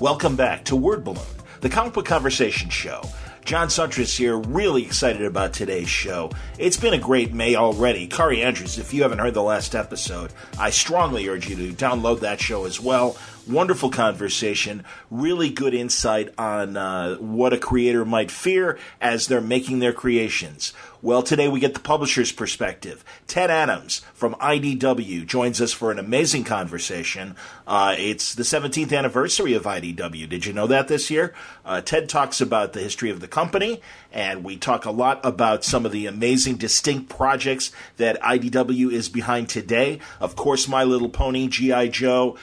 Welcome 0.00 0.34
back 0.34 0.64
to 0.64 0.76
Word 0.76 1.04
Balloon, 1.04 1.20
the 1.60 1.68
comic 1.68 1.92
book 1.92 2.06
conversation 2.06 2.70
show. 2.70 3.02
John 3.44 3.68
Siuntres 3.68 4.16
here, 4.16 4.38
really 4.38 4.82
excited 4.82 5.20
about 5.20 5.52
today's 5.52 5.90
show. 5.90 6.30
It's 6.56 6.78
been 6.78 6.94
a 6.94 6.98
great 6.98 7.34
May 7.34 7.54
already. 7.54 8.08
Kaare 8.08 8.42
Andrews, 8.42 8.78
if 8.78 8.94
you 8.94 9.02
haven't 9.02 9.18
heard 9.18 9.34
the 9.34 9.42
last 9.42 9.74
episode, 9.74 10.32
I 10.58 10.70
strongly 10.70 11.28
urge 11.28 11.50
you 11.50 11.56
to 11.56 11.72
download 11.74 12.20
that 12.20 12.40
show 12.40 12.64
as 12.64 12.80
well. 12.80 13.18
Wonderful 13.48 13.90
conversation, 13.90 14.84
really 15.10 15.50
good 15.50 15.74
insight 15.74 16.32
on 16.38 16.76
uh, 16.76 17.16
what 17.16 17.52
a 17.52 17.58
creator 17.58 18.04
might 18.04 18.30
fear 18.30 18.78
as 19.00 19.26
they're 19.26 19.40
making 19.40 19.78
their 19.78 19.92
creations. 19.92 20.72
Well, 21.02 21.22
today 21.22 21.48
we 21.48 21.60
get 21.60 21.72
the 21.72 21.80
publisher's 21.80 22.30
perspective. 22.30 23.02
Ted 23.26 23.50
Adams 23.50 24.00
from 24.12 24.34
IDW 24.34 25.26
joins 25.26 25.58
us 25.58 25.72
for 25.72 25.90
an 25.90 25.98
amazing 25.98 26.44
conversation. 26.44 27.36
Uh, 27.66 27.94
it's 27.98 28.34
the 28.34 28.42
17th 28.42 28.94
anniversary 28.94 29.54
of 29.54 29.62
IDW. 29.62 30.28
Did 30.28 30.44
you 30.44 30.52
know 30.52 30.66
that 30.66 30.88
this 30.88 31.10
year? 31.10 31.32
Uh, 31.64 31.80
Ted 31.80 32.10
talks 32.10 32.42
about 32.42 32.74
the 32.74 32.80
history 32.80 33.08
of 33.08 33.20
the 33.20 33.28
company, 33.28 33.80
and 34.12 34.44
we 34.44 34.58
talk 34.58 34.84
a 34.84 34.90
lot 34.90 35.24
about 35.24 35.64
some 35.64 35.86
of 35.86 35.92
the 35.92 36.04
amazing, 36.04 36.56
distinct 36.56 37.08
projects 37.08 37.72
that 37.96 38.20
IDW 38.20 38.92
is 38.92 39.08
behind 39.08 39.48
today. 39.48 40.00
Of 40.20 40.36
course, 40.36 40.68
My 40.68 40.84
Little 40.84 41.08
Pony, 41.08 41.48
G.I. 41.48 41.88
Joe, 41.88 42.36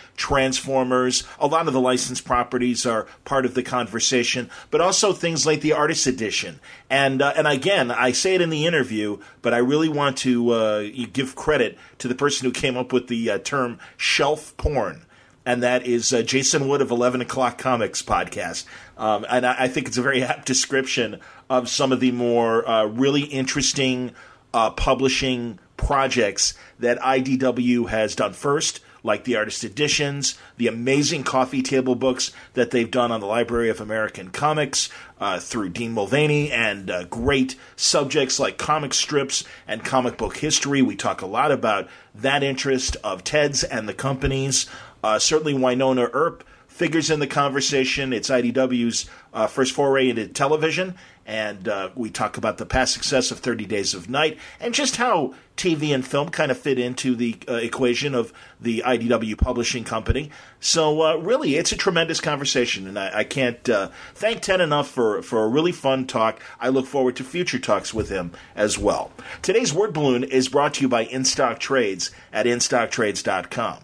Transformers, 0.88 1.24
a 1.40 1.48
lot 1.48 1.68
of 1.68 1.74
the 1.74 1.82
licensed 1.82 2.24
properties 2.24 2.86
are 2.86 3.08
part 3.26 3.46
of 3.46 3.54
the 3.54 3.64
conversation, 3.64 4.50
but 4.72 4.80
also 4.80 5.12
things 5.12 5.46
like 5.46 5.62
the 5.62 5.74
Artist 5.74 6.08
Edition. 6.08 6.60
And, 6.90 7.22
uh, 7.22 7.34
and 7.36 7.46
again, 7.46 7.92
I 7.92 8.12
say 8.14 8.36
it 8.36 8.42
in 8.42 8.50
the 8.50 8.66
interview, 8.66 9.20
but 9.42 9.54
I 9.54 9.58
really 9.58 9.90
want 9.90 10.18
to 10.20 10.52
uh, 10.52 10.88
give 11.12 11.36
credit 11.36 11.78
to 12.00 12.08
the 12.08 12.16
person 12.16 12.46
who 12.46 12.52
came 12.54 12.78
up 12.78 12.94
with 12.94 13.08
the 13.08 13.32
uh, 13.32 13.38
term 13.40 13.80
shelf 13.98 14.56
porn. 14.56 15.06
And 15.46 15.64
that 15.64 15.86
is 15.86 16.14
uh, 16.14 16.22
Jason 16.22 16.68
Wood 16.68 16.82
of 16.82 16.92
11 16.92 17.22
O'Clock 17.22 17.58
Comics 17.58 18.02
podcast. 18.02 18.66
Um, 18.98 19.26
and 19.30 19.46
I, 19.46 19.64
I, 19.64 19.68
think 19.68 19.88
it's 19.88 19.98
a 19.98 20.02
very 20.02 20.24
apt 20.32 20.46
description 20.46 21.20
of 21.50 21.70
some 21.70 21.92
of 21.92 22.00
the 22.00 22.12
more 22.12 22.68
uh, 22.68 22.86
really 22.86 23.24
interesting 23.24 24.12
uh, 24.54 24.72
publishing 24.72 25.60
projects 25.76 26.54
that 26.80 26.98
IDW 27.00 27.90
has 27.90 28.16
done 28.16 28.34
first 28.34 28.82
like 29.08 29.24
the 29.24 29.36
artist 29.36 29.64
editions, 29.64 30.38
the 30.58 30.68
amazing 30.68 31.24
coffee 31.24 31.64
table 31.64 31.96
books 31.96 32.32
that 32.54 32.70
they've 32.70 32.92
done 32.92 33.12
on 33.12 33.20
the 33.20 33.26
Library 33.26 33.70
of 33.70 33.82
American 33.82 34.30
Comics 34.30 34.90
uh, 35.20 35.40
through 35.40 35.70
Dean 35.70 35.94
Mullaney, 35.94 36.52
and 36.52 36.92
uh, 36.92 37.06
great 37.06 37.56
subjects 37.76 38.40
like 38.40 38.60
comic 38.60 38.94
strips 38.94 39.44
and 39.68 39.84
comic 39.84 40.18
book 40.18 40.38
history. 40.38 40.84
We 40.84 40.96
talk 40.96 41.24
a 41.24 41.26
lot 41.26 41.52
about 41.52 41.88
that 42.14 42.44
interest 42.44 42.98
of 43.04 43.24
Ted's 43.24 43.64
and 43.64 43.90
the 43.90 43.94
companies. 43.96 44.68
Uh, 45.04 45.18
certainly, 45.18 45.54
Wynonna 45.54 46.10
Earp 46.14 46.44
figures 46.68 47.10
in 47.10 47.20
the 47.20 47.28
conversation. 47.28 48.14
It's 48.14 48.30
IDW's 48.30 49.10
uh, 49.34 49.48
first 49.48 49.74
foray 49.74 50.10
into 50.10 50.28
television, 50.28 50.94
and 51.28 51.68
uh, 51.68 51.90
we 51.94 52.10
talk 52.10 52.38
about 52.38 52.58
the 52.58 52.66
past 52.66 52.94
success 52.94 53.30
of 53.32 53.40
30 53.40 53.66
Days 53.66 53.94
of 53.94 54.10
Night 54.10 54.40
and 54.62 54.74
just 54.74 54.96
how 54.96 55.36
TV 55.58 55.94
and 55.94 56.08
film 56.08 56.30
kind 56.30 56.52
of 56.52 56.58
fit 56.58 56.80
into 56.80 57.16
the 57.16 57.38
uh, 57.50 57.56
equation 57.56 58.16
of 58.16 58.32
the 58.62 58.84
IDW 58.86 59.38
publishing 59.38 59.84
company. 59.84 60.32
So, 60.62 61.02
uh, 61.02 61.16
really, 61.18 61.56
it's 61.56 61.72
a 61.72 61.78
tremendous 61.78 62.22
conversation, 62.22 62.88
and 62.88 62.98
I, 62.98 63.20
I 63.20 63.24
can't 63.26 63.68
uh, 63.68 63.90
thank 64.16 64.42
Ted 64.42 64.62
enough 64.62 64.88
for, 64.88 65.22
for 65.22 65.44
a 65.44 65.48
really 65.48 65.74
fun 65.74 66.08
talk. 66.08 66.40
I 66.60 66.70
look 66.70 66.86
forward 66.86 67.18
to 67.18 67.24
future 67.24 67.60
talks 67.60 67.94
with 67.94 68.10
him 68.10 68.32
as 68.56 68.78
well. 68.78 69.12
Today's 69.42 69.74
Word 69.74 69.94
Balloon 69.94 70.24
is 70.24 70.48
brought 70.48 70.76
to 70.76 70.82
you 70.82 70.88
by 70.88 71.06
InStock 71.06 71.60
Trades 71.60 72.12
at 72.32 72.46
InStockTrades.com. 72.46 73.80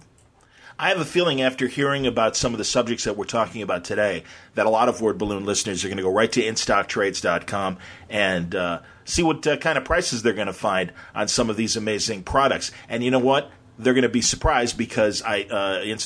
I 0.83 0.89
have 0.89 0.99
a 0.99 1.05
feeling 1.05 1.41
after 1.41 1.67
hearing 1.67 2.05
about 2.05 2.35
some 2.35 2.53
of 2.53 2.57
the 2.57 2.65
subjects 2.65 3.05
that 3.05 3.15
we're 3.15 3.23
talking 3.23 3.61
about 3.61 3.85
today 3.85 4.25
that 4.55 4.65
a 4.65 4.69
lot 4.69 4.89
of 4.89 4.99
Word 4.99 5.17
Balloon 5.17 5.45
listeners 5.45 5.85
are 5.85 5.87
going 5.87 5.95
to 5.95 6.03
go 6.03 6.11
right 6.11 6.29
to 6.33 6.41
InStockTrades.com 6.41 7.77
and 8.09 8.53
uh, 8.53 8.81
see 9.05 9.23
what 9.23 9.47
uh, 9.47 9.55
kind 9.55 9.77
of 9.77 9.85
prices 9.85 10.23
they're 10.23 10.33
going 10.33 10.47
to 10.47 10.51
find 10.51 10.91
on 11.15 11.29
some 11.29 11.49
of 11.49 11.55
these 11.55 11.77
amazing 11.77 12.23
products. 12.23 12.73
And 12.89 13.01
you 13.01 13.11
know 13.11 13.19
what? 13.19 13.49
They're 13.79 13.93
going 13.93 14.01
to 14.01 14.09
be 14.09 14.21
surprised 14.21 14.77
because 14.77 15.21
I, 15.21 15.43
uh, 15.43 15.83
In 15.85 15.97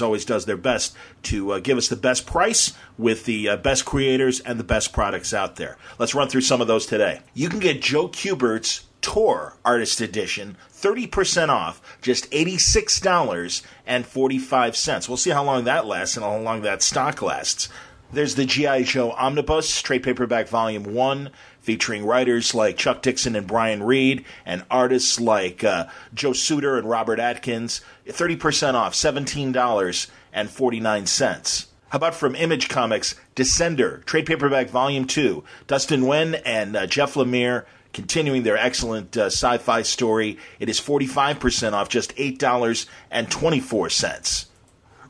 always 0.00 0.24
does 0.24 0.46
their 0.46 0.56
best 0.56 0.96
to 1.24 1.52
uh, 1.52 1.58
give 1.58 1.76
us 1.76 1.88
the 1.88 1.96
best 1.96 2.24
price 2.24 2.72
with 2.96 3.26
the 3.26 3.50
uh, 3.50 3.56
best 3.58 3.84
creators 3.84 4.40
and 4.40 4.58
the 4.58 4.64
best 4.64 4.94
products 4.94 5.34
out 5.34 5.56
there. 5.56 5.76
Let's 5.98 6.14
run 6.14 6.30
through 6.30 6.40
some 6.40 6.62
of 6.62 6.68
those 6.68 6.86
today. 6.86 7.20
You 7.34 7.50
can 7.50 7.58
get 7.58 7.82
Joe 7.82 8.08
Kubert's 8.08 8.84
Tor 9.02 9.56
Artist 9.64 10.00
Edition 10.00 10.56
30% 10.72 11.48
off, 11.48 11.82
just 12.00 12.30
$86.45. 12.30 15.08
We'll 15.08 15.16
see 15.16 15.30
how 15.30 15.42
long 15.44 15.64
that 15.64 15.86
lasts 15.86 16.16
and 16.16 16.24
how 16.24 16.38
long 16.38 16.62
that 16.62 16.82
stock 16.82 17.20
lasts. 17.22 17.68
There's 18.12 18.34
the 18.34 18.44
G.I. 18.44 18.82
Joe 18.82 19.12
Omnibus, 19.12 19.80
trade 19.80 20.02
paperback 20.02 20.48
volume 20.48 20.84
1, 20.84 21.30
featuring 21.60 22.04
writers 22.04 22.54
like 22.54 22.76
Chuck 22.76 23.00
Dixon 23.00 23.34
and 23.36 23.46
Brian 23.46 23.82
Reed, 23.82 24.26
and 24.44 24.66
artists 24.70 25.18
like 25.18 25.64
uh, 25.64 25.86
Joe 26.12 26.34
Suitor 26.34 26.76
and 26.76 26.90
Robert 26.90 27.18
Atkins. 27.18 27.80
30% 28.06 28.74
off, 28.74 28.92
$17.49. 28.92 31.66
How 31.88 31.96
about 31.96 32.14
from 32.14 32.34
Image 32.34 32.68
Comics, 32.68 33.14
Descender, 33.36 34.04
trade 34.04 34.26
paperback 34.26 34.68
volume 34.68 35.06
2, 35.06 35.42
Dustin 35.66 36.02
Nguyen 36.02 36.42
and 36.44 36.76
uh, 36.76 36.86
Jeff 36.86 37.14
Lemire, 37.14 37.64
continuing 37.92 38.42
their 38.42 38.56
excellent 38.56 39.16
uh, 39.16 39.26
sci 39.26 39.58
fi 39.58 39.82
story. 39.82 40.38
It 40.58 40.68
is 40.68 40.80
45% 40.80 41.72
off, 41.72 41.88
just 41.88 42.16
$8.24. 42.16 44.46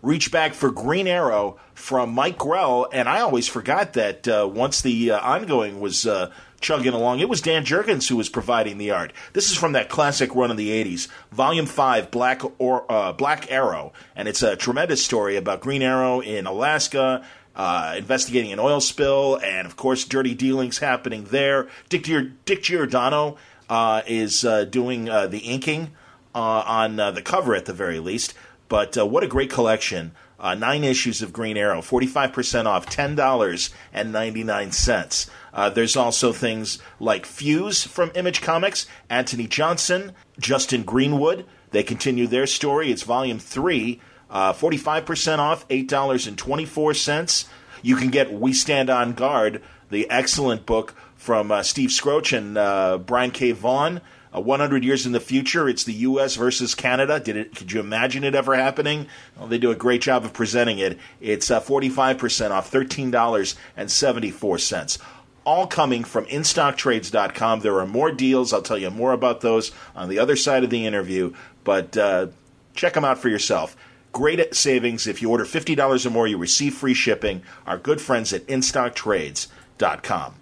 Reach 0.03 0.31
back 0.33 0.53
for 0.55 0.71
Green 0.73 1.07
Arrow 1.07 1.59
from 1.75 2.13
Mike 2.13 2.39
Grell, 2.39 2.89
and 2.93 3.09
I 3.09 3.21
always 3.21 3.47
forgot 3.47 3.93
that 3.93 4.27
uh, 4.27 4.51
once 4.53 4.81
the 4.81 5.13
uh, 5.13 5.21
ongoing 5.21 5.79
was 5.81 6.05
uh, 6.07 6.33
chugging 6.61 6.93
along, 6.93 7.21
it 7.21 7.29
was 7.29 7.41
Dan 7.41 7.65
Jurgens 7.65 8.09
who 8.09 8.17
was 8.17 8.29
providing 8.29 8.79
the 8.79 8.91
art. 8.91 9.13
This 9.33 9.53
is 9.53 9.57
from 9.57 9.73
that 9.73 9.89
classic 9.89 10.35
run 10.35 10.51
of 10.51 10.57
the 10.57 10.71
80s, 10.71 11.07
Volume 11.31 11.67
5, 11.67 12.11
Black, 12.11 12.43
or, 12.59 12.91
uh, 12.91 13.13
Black 13.13 13.49
Arrow, 13.51 13.93
and 14.17 14.27
it's 14.27 14.43
a 14.43 14.57
tremendous 14.57 15.05
story 15.05 15.37
about 15.37 15.61
Green 15.61 15.83
Arrow 15.83 16.21
in 16.21 16.47
Alaska 16.47 17.25
uh, 17.55 17.95
investigating 17.99 18.53
an 18.53 18.59
oil 18.59 18.81
spill, 18.81 19.39
and 19.45 19.67
of 19.67 19.77
course, 19.77 20.05
dirty 20.05 20.35
dealings 20.35 20.79
happening 20.79 21.25
there. 21.25 21.69
Dick, 21.89 22.09
Dick 22.45 22.63
Giordano 22.63 23.37
uh, 23.69 24.03
is 24.07 24.45
uh, 24.45 24.65
doing 24.65 25.09
uh, 25.09 25.27
the 25.27 25.39
inking 25.39 25.91
uh, 26.35 26.39
on 26.67 26.99
uh, 26.99 27.11
the 27.11 27.23
cover 27.23 27.55
at 27.55 27.67
the 27.67 27.73
very 27.73 27.99
least. 27.99 28.35
But 28.69 28.97
what 28.97 29.23
a 29.23 29.29
great 29.29 29.51
collection! 29.51 30.13
nine 30.43 30.83
issues 30.83 31.23
of 31.23 31.33
Green 31.33 31.57
Arrow, 31.57 31.83
forty-five 31.83 32.33
percent 32.33 32.67
off, 32.67 32.87
ten 32.87 33.15
dollars 33.15 33.71
and 33.93 34.11
ninety-nine 34.13 34.73
cents. 34.73 35.31
there's 35.75 35.95
also 35.95 36.33
things 36.33 36.79
like 36.99 37.27
Fuse 37.27 37.85
from 37.85 38.11
Image 38.15 38.41
Comics, 38.41 38.87
Anthony 39.09 39.47
Johnson, 39.47 40.13
Justin 40.39 40.83
Greenwood. 40.83 41.45
They 41.71 41.83
continue 41.83 42.27
their 42.27 42.47
story. 42.47 42.91
It's 42.91 43.03
volume 43.03 43.39
three. 43.39 44.01
Uh, 44.33 44.53
45% 44.55 45.39
off, 45.39 45.69
$8.24. 45.69 47.49
You 47.83 47.97
can 47.97 48.09
get 48.09 48.33
We 48.33 48.55
Stand 48.55 48.91
on 48.91 49.13
Guard, 49.13 49.63
the 49.91 50.09
excellent 50.11 50.65
book 50.65 50.95
from 51.17 51.53
uh, 51.53 51.63
Steve 51.63 51.91
Skroce 51.91 52.35
and 52.37 52.57
uh, 52.57 52.97
Brian 52.99 53.31
K. 53.31 53.53
Vaughan. 53.53 54.01
Uh, 54.35 54.41
100 54.41 54.83
years 54.83 55.05
in 55.05 55.13
the 55.13 55.21
future, 55.21 55.69
it's 55.69 55.85
the 55.85 55.93
U.S. 55.93 56.37
versus 56.37 56.75
Canada. 56.75 57.21
Did 57.21 57.37
it? 57.37 57.55
Could 57.55 57.71
you 57.71 57.81
imagine 57.81 58.25
it 58.25 58.35
ever 58.35 58.57
happening? 58.57 59.07
Well, 59.37 59.47
they 59.47 59.59
do 59.59 59.71
a 59.71 59.77
great 59.77 60.01
job 60.01 60.25
of 60.25 60.33
presenting 60.33 60.79
it. 60.79 60.99
It's 61.21 61.51
uh, 61.51 61.61
45% 61.61 62.51
off, 62.51 62.71
$13.74 62.71 64.99
all 65.45 65.67
coming 65.67 66.05
from 66.05 66.25
instocktrades.com. 66.27 67.61
There 67.61 67.81
are 67.81 67.87
more 67.87 68.13
deals. 68.13 68.53
I'll 68.53 68.63
tell 68.63 68.79
you 68.79 68.91
more 68.91 69.13
about 69.13 69.41
those 69.41 69.73
on 69.95 70.09
the 70.09 70.21
other 70.21 70.37
side 70.37 70.63
of 70.65 70.71
the 70.71 70.87
interview, 70.87 71.35
but 71.65 71.97
uh, 71.97 72.29
check 72.75 72.95
them 72.95 73.05
out 73.05 73.19
for 73.19 73.29
yourself. 73.29 73.77
Great 74.13 74.41
at 74.41 74.55
savings. 74.55 75.07
If 75.07 75.23
you 75.23 75.31
order 75.31 75.45
$50 75.45 76.07
or 76.07 76.11
more, 76.11 76.27
you 76.27 76.37
receive 76.37 76.75
free 76.75 76.95
shipping. 76.95 77.43
Our 77.67 77.79
good 77.79 78.01
friends 78.01 78.33
at 78.33 78.47
InStockTrades.com. 78.47 80.35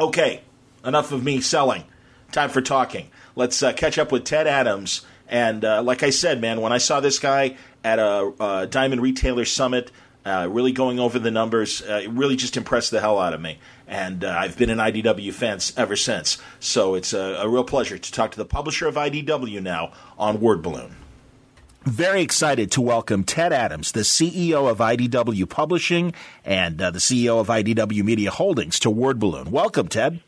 Okay, 0.00 0.42
enough 0.84 1.12
of 1.12 1.22
me 1.22 1.40
selling. 1.40 1.84
Time 2.32 2.50
for 2.50 2.60
talking. 2.60 3.10
Let's 3.36 3.62
uh, 3.62 3.72
catch 3.72 3.98
up 3.98 4.10
with 4.10 4.24
Ted 4.24 4.46
Adams. 4.46 5.06
And 5.28 5.64
uh, 5.64 5.82
like 5.82 6.02
I 6.02 6.10
said, 6.10 6.40
man, 6.40 6.60
when 6.60 6.72
I 6.72 6.78
saw 6.78 7.00
this 7.00 7.18
guy 7.18 7.56
at 7.84 7.98
a, 7.98 8.32
a 8.40 8.66
Diamond 8.66 9.00
Retailer 9.00 9.44
Summit, 9.44 9.92
uh, 10.24 10.48
really 10.50 10.72
going 10.72 10.98
over 10.98 11.18
the 11.18 11.30
numbers, 11.30 11.82
uh, 11.82 12.00
it 12.02 12.10
really 12.10 12.36
just 12.36 12.56
impressed 12.56 12.90
the 12.90 13.00
hell 13.00 13.18
out 13.18 13.34
of 13.34 13.40
me. 13.40 13.58
And 13.86 14.24
uh, 14.24 14.34
I've 14.36 14.56
been 14.56 14.70
an 14.70 14.78
IDW 14.78 15.32
fan 15.32 15.58
ever 15.76 15.96
since. 15.96 16.38
So 16.58 16.94
it's 16.94 17.12
a, 17.12 17.36
a 17.40 17.48
real 17.48 17.64
pleasure 17.64 17.98
to 17.98 18.12
talk 18.12 18.32
to 18.32 18.38
the 18.38 18.44
publisher 18.44 18.88
of 18.88 18.96
IDW 18.96 19.62
now 19.62 19.92
on 20.18 20.40
Word 20.40 20.62
Balloon. 20.62 20.96
Very 21.84 22.22
excited 22.22 22.70
to 22.72 22.80
welcome 22.80 23.24
Ted 23.24 23.52
Adams, 23.52 23.90
the 23.90 24.00
CEO 24.00 24.70
of 24.70 24.78
IDW 24.78 25.48
Publishing 25.48 26.14
and 26.44 26.80
uh, 26.80 26.92
the 26.92 27.00
CEO 27.00 27.40
of 27.40 27.48
IDW 27.48 28.04
Media 28.04 28.30
Holdings, 28.30 28.78
to 28.80 28.90
Word 28.90 29.18
Balloon. 29.18 29.50
Welcome, 29.50 29.88
Ted. 29.88 30.20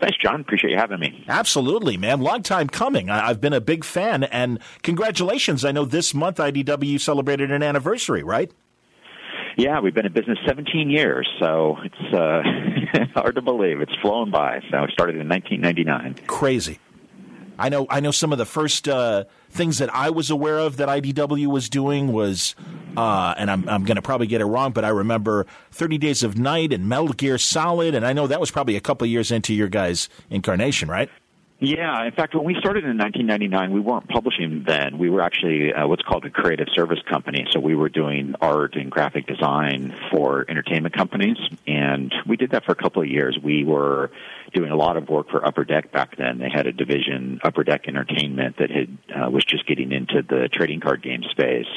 Thanks, 0.00 0.16
John. 0.18 0.40
Appreciate 0.40 0.70
you 0.70 0.76
having 0.76 1.00
me. 1.00 1.24
Absolutely, 1.28 1.96
man. 1.96 2.20
Long 2.20 2.42
time 2.44 2.68
coming. 2.68 3.10
I- 3.10 3.26
have 3.26 3.40
been 3.40 3.52
a 3.52 3.60
big 3.60 3.84
fan, 3.84 4.22
and 4.24 4.60
congratulations. 4.82 5.64
I 5.64 5.72
know 5.72 5.84
this 5.84 6.14
month 6.14 6.36
IDW 6.36 7.00
celebrated 7.00 7.50
an 7.50 7.64
anniversary, 7.64 8.22
right? 8.22 8.50
Yeah, 9.56 9.80
we've 9.80 9.92
been 9.92 10.06
in 10.06 10.12
business 10.12 10.38
17 10.46 10.88
years, 10.88 11.28
so 11.40 11.78
it's 11.82 12.14
uh, 12.14 12.42
hard 13.20 13.34
to 13.34 13.42
believe. 13.42 13.80
It's 13.80 13.94
flown 14.00 14.30
by. 14.30 14.60
So 14.70 14.84
it 14.84 14.90
started 14.92 15.16
in 15.16 15.28
1999. 15.28 16.26
Crazy. 16.28 16.78
I 17.60 17.68
know. 17.68 17.86
I 17.90 18.00
know 18.00 18.10
some 18.10 18.32
of 18.32 18.38
the 18.38 18.46
first 18.46 18.88
uh, 18.88 19.24
things 19.50 19.78
that 19.78 19.94
I 19.94 20.10
was 20.10 20.30
aware 20.30 20.58
of 20.58 20.78
that 20.78 20.88
IDW 20.88 21.46
was 21.46 21.68
doing 21.68 22.12
was, 22.12 22.54
uh, 22.96 23.34
and 23.36 23.50
I'm 23.50 23.68
I'm 23.68 23.84
going 23.84 23.96
to 23.96 24.02
probably 24.02 24.26
get 24.26 24.40
it 24.40 24.46
wrong, 24.46 24.72
but 24.72 24.84
I 24.84 24.88
remember 24.88 25.46
30 25.72 25.98
Days 25.98 26.22
of 26.22 26.38
Night 26.38 26.72
and 26.72 26.88
Metal 26.88 27.08
Gear 27.08 27.36
Solid, 27.36 27.94
and 27.94 28.06
I 28.06 28.14
know 28.14 28.26
that 28.26 28.40
was 28.40 28.50
probably 28.50 28.76
a 28.76 28.80
couple 28.80 29.06
years 29.06 29.30
into 29.30 29.54
your 29.54 29.68
guys' 29.68 30.08
incarnation, 30.30 30.88
right? 30.88 31.10
Yeah, 31.62 32.06
in 32.06 32.12
fact, 32.12 32.34
when 32.34 32.44
we 32.44 32.54
started 32.58 32.84
in 32.84 32.96
1999, 32.96 33.72
we 33.72 33.80
weren't 33.80 34.08
publishing 34.08 34.64
then. 34.66 34.96
We 34.96 35.10
were 35.10 35.20
actually 35.20 35.74
uh, 35.74 35.86
what's 35.86 36.02
called 36.02 36.24
a 36.24 36.30
creative 36.30 36.68
service 36.74 37.00
company. 37.06 37.46
So 37.50 37.60
we 37.60 37.76
were 37.76 37.90
doing 37.90 38.34
art 38.40 38.76
and 38.76 38.90
graphic 38.90 39.26
design 39.26 39.94
for 40.10 40.46
entertainment 40.48 40.96
companies, 40.96 41.36
and 41.66 42.14
we 42.26 42.38
did 42.38 42.52
that 42.52 42.64
for 42.64 42.72
a 42.72 42.76
couple 42.76 43.02
of 43.02 43.08
years. 43.08 43.38
We 43.42 43.64
were 43.64 44.10
doing 44.54 44.70
a 44.70 44.76
lot 44.76 44.96
of 44.96 45.10
work 45.10 45.28
for 45.28 45.46
Upper 45.46 45.64
Deck 45.64 45.92
back 45.92 46.16
then. 46.16 46.38
They 46.38 46.48
had 46.48 46.66
a 46.66 46.72
division, 46.72 47.40
Upper 47.44 47.62
Deck 47.62 47.86
Entertainment, 47.86 48.56
that 48.56 48.70
had 48.70 48.96
uh, 49.14 49.30
was 49.30 49.44
just 49.44 49.66
getting 49.66 49.92
into 49.92 50.22
the 50.22 50.48
trading 50.50 50.80
card 50.80 51.02
game 51.02 51.24
space. 51.30 51.68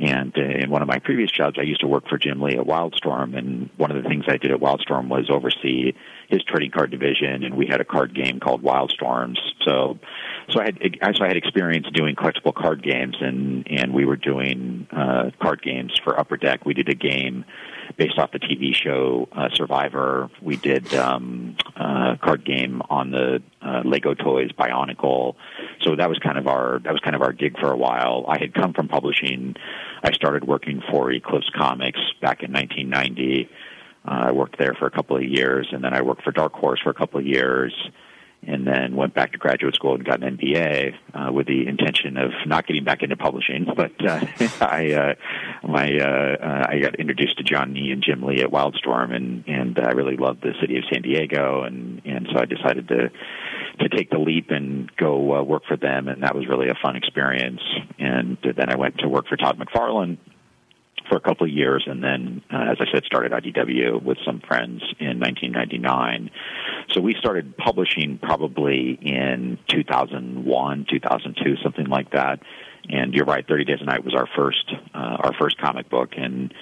And 0.00 0.32
uh, 0.36 0.42
in 0.42 0.70
one 0.70 0.82
of 0.82 0.88
my 0.88 0.98
previous 0.98 1.30
jobs, 1.30 1.56
I 1.58 1.62
used 1.62 1.80
to 1.80 1.88
work 1.88 2.08
for 2.08 2.18
Jim 2.18 2.40
Lee 2.40 2.56
at 2.56 2.66
Wildstorm, 2.66 3.36
and 3.36 3.68
one 3.76 3.90
of 3.90 4.00
the 4.02 4.08
things 4.08 4.24
I 4.28 4.36
did 4.36 4.52
at 4.52 4.60
Wildstorm 4.60 5.08
was 5.08 5.28
oversee 5.30 5.92
his 6.28 6.42
trading 6.44 6.70
card 6.70 6.90
division, 6.90 7.42
and 7.42 7.56
we 7.56 7.66
had 7.66 7.80
a 7.80 7.84
card 7.84 8.14
game 8.14 8.38
called 8.38 8.62
Wildstorms. 8.62 9.38
So, 9.64 9.98
so 10.50 10.60
I 10.60 10.64
had 10.66 11.16
so 11.16 11.24
I 11.24 11.28
had 11.28 11.36
experience 11.36 11.86
doing 11.92 12.14
collectible 12.14 12.54
card 12.54 12.82
games, 12.82 13.16
and 13.20 13.66
and 13.68 13.92
we 13.92 14.04
were 14.04 14.16
doing 14.16 14.86
uh, 14.92 15.30
card 15.40 15.62
games 15.62 15.98
for 16.04 16.18
Upper 16.18 16.36
Deck. 16.36 16.64
We 16.64 16.74
did 16.74 16.88
a 16.88 16.94
game 16.94 17.44
based 17.96 18.18
off 18.18 18.32
the 18.32 18.38
TV 18.38 18.74
show 18.74 19.28
uh, 19.32 19.48
Survivor. 19.54 20.30
We 20.42 20.56
did 20.56 20.94
um, 20.94 21.56
uh, 21.76 22.16
card 22.22 22.44
game 22.44 22.82
on 22.90 23.10
the 23.10 23.42
uh, 23.62 23.82
Lego 23.84 24.14
Toys 24.14 24.50
Bionicle. 24.52 25.34
So 25.82 25.96
that 25.96 26.08
was 26.08 26.18
kind 26.18 26.38
of 26.38 26.46
our 26.46 26.80
that 26.80 26.92
was 26.92 27.00
kind 27.00 27.16
of 27.16 27.22
our 27.22 27.32
gig 27.32 27.58
for 27.58 27.72
a 27.72 27.76
while. 27.76 28.24
I 28.28 28.38
had 28.38 28.54
come 28.54 28.72
from 28.72 28.88
publishing. 28.88 29.56
I 30.02 30.12
started 30.12 30.44
working 30.46 30.82
for 30.90 31.10
Eclipse 31.12 31.50
Comics 31.56 32.00
back 32.20 32.42
in 32.42 32.52
1990. 32.52 33.48
Uh, 34.04 34.10
I 34.10 34.32
worked 34.32 34.58
there 34.58 34.74
for 34.74 34.86
a 34.86 34.90
couple 34.90 35.16
of 35.16 35.24
years, 35.24 35.68
and 35.72 35.82
then 35.82 35.94
I 35.94 36.02
worked 36.02 36.22
for 36.22 36.32
Dark 36.32 36.52
Horse 36.54 36.80
for 36.82 36.90
a 36.90 36.94
couple 36.94 37.20
of 37.20 37.26
years 37.26 37.72
and 38.46 38.66
then 38.66 38.96
went 38.96 39.14
back 39.14 39.32
to 39.32 39.38
graduate 39.38 39.74
school 39.74 39.94
and 39.94 40.04
got 40.04 40.22
an 40.22 40.36
MBA 40.36 40.94
uh, 41.14 41.32
with 41.32 41.46
the 41.46 41.66
intention 41.66 42.16
of 42.16 42.30
not 42.46 42.66
getting 42.66 42.84
back 42.84 43.02
into 43.02 43.16
publishing. 43.16 43.66
But 43.78 43.92
uh, 44.04 44.26
I, 44.60 44.92
uh, 44.92 45.14
my, 45.62 45.88
uh, 45.98 46.36
uh, 46.44 46.66
I 46.68 46.80
got 46.80 46.96
introduced 46.96 47.38
to 47.38 47.44
John 47.44 47.72
Nee 47.72 47.92
and 47.92 48.02
Jim 48.02 48.22
Lee 48.24 48.42
at 48.42 48.50
Wildstorm, 48.50 49.14
and 49.14 49.44
and 49.46 49.78
I 49.78 49.92
really 49.92 50.16
loved 50.16 50.42
the 50.42 50.52
city 50.60 50.78
of 50.78 50.84
San 50.92 51.02
Diego, 51.02 51.62
and 51.62 52.02
and 52.04 52.26
so 52.32 52.40
I 52.40 52.44
decided 52.44 52.88
to 52.88 53.10
to 53.80 53.88
take 53.88 54.10
the 54.10 54.18
leap 54.18 54.50
and 54.50 54.90
go 54.96 55.36
uh, 55.36 55.42
work 55.42 55.62
for 55.68 55.76
them, 55.76 56.08
and 56.08 56.24
that 56.24 56.34
was 56.34 56.48
really 56.48 56.68
a 56.68 56.74
fun 56.82 56.96
experience. 56.96 57.60
And 58.00 58.36
then 58.42 58.68
I 58.68 58.76
went 58.76 58.98
to 58.98 59.08
work 59.08 59.28
for 59.28 59.36
Todd 59.36 59.58
McFarlane 59.58 60.18
for 61.08 61.16
a 61.16 61.20
couple 61.20 61.46
of 61.46 61.52
years, 61.52 61.84
and 61.86 62.02
then, 62.02 62.42
uh, 62.52 62.72
as 62.72 62.78
I 62.80 62.84
said, 62.92 63.04
started 63.04 63.32
IDW 63.32 64.02
with 64.02 64.18
some 64.24 64.40
friends 64.40 64.82
in 64.98 65.18
1999. 65.20 66.30
So 66.92 67.00
we 67.00 67.14
started 67.18 67.56
publishing 67.56 68.18
probably 68.22 68.98
in 69.00 69.58
2001, 69.68 70.86
2002, 70.90 71.56
something 71.62 71.86
like 71.86 72.10
that. 72.12 72.40
And 72.90 73.12
you're 73.12 73.26
right, 73.26 73.46
30 73.46 73.64
Days 73.64 73.78
a 73.80 73.84
Night 73.84 74.04
was 74.04 74.14
our 74.14 74.28
first 74.36 74.72
uh, 74.94 75.16
our 75.20 75.34
first 75.38 75.58
comic 75.58 75.90
book, 75.90 76.10
and 76.16 76.54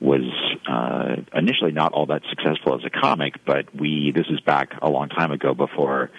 was 0.00 0.22
uh, 0.66 1.16
initially 1.36 1.72
not 1.72 1.92
all 1.92 2.06
that 2.06 2.22
successful 2.30 2.74
as 2.74 2.84
a 2.84 2.90
comic. 2.90 3.44
But 3.44 3.74
we 3.74 4.12
this 4.14 4.26
is 4.30 4.40
back 4.40 4.72
a 4.80 4.88
long 4.88 5.08
time 5.10 5.30
ago 5.30 5.52
before 5.52 6.10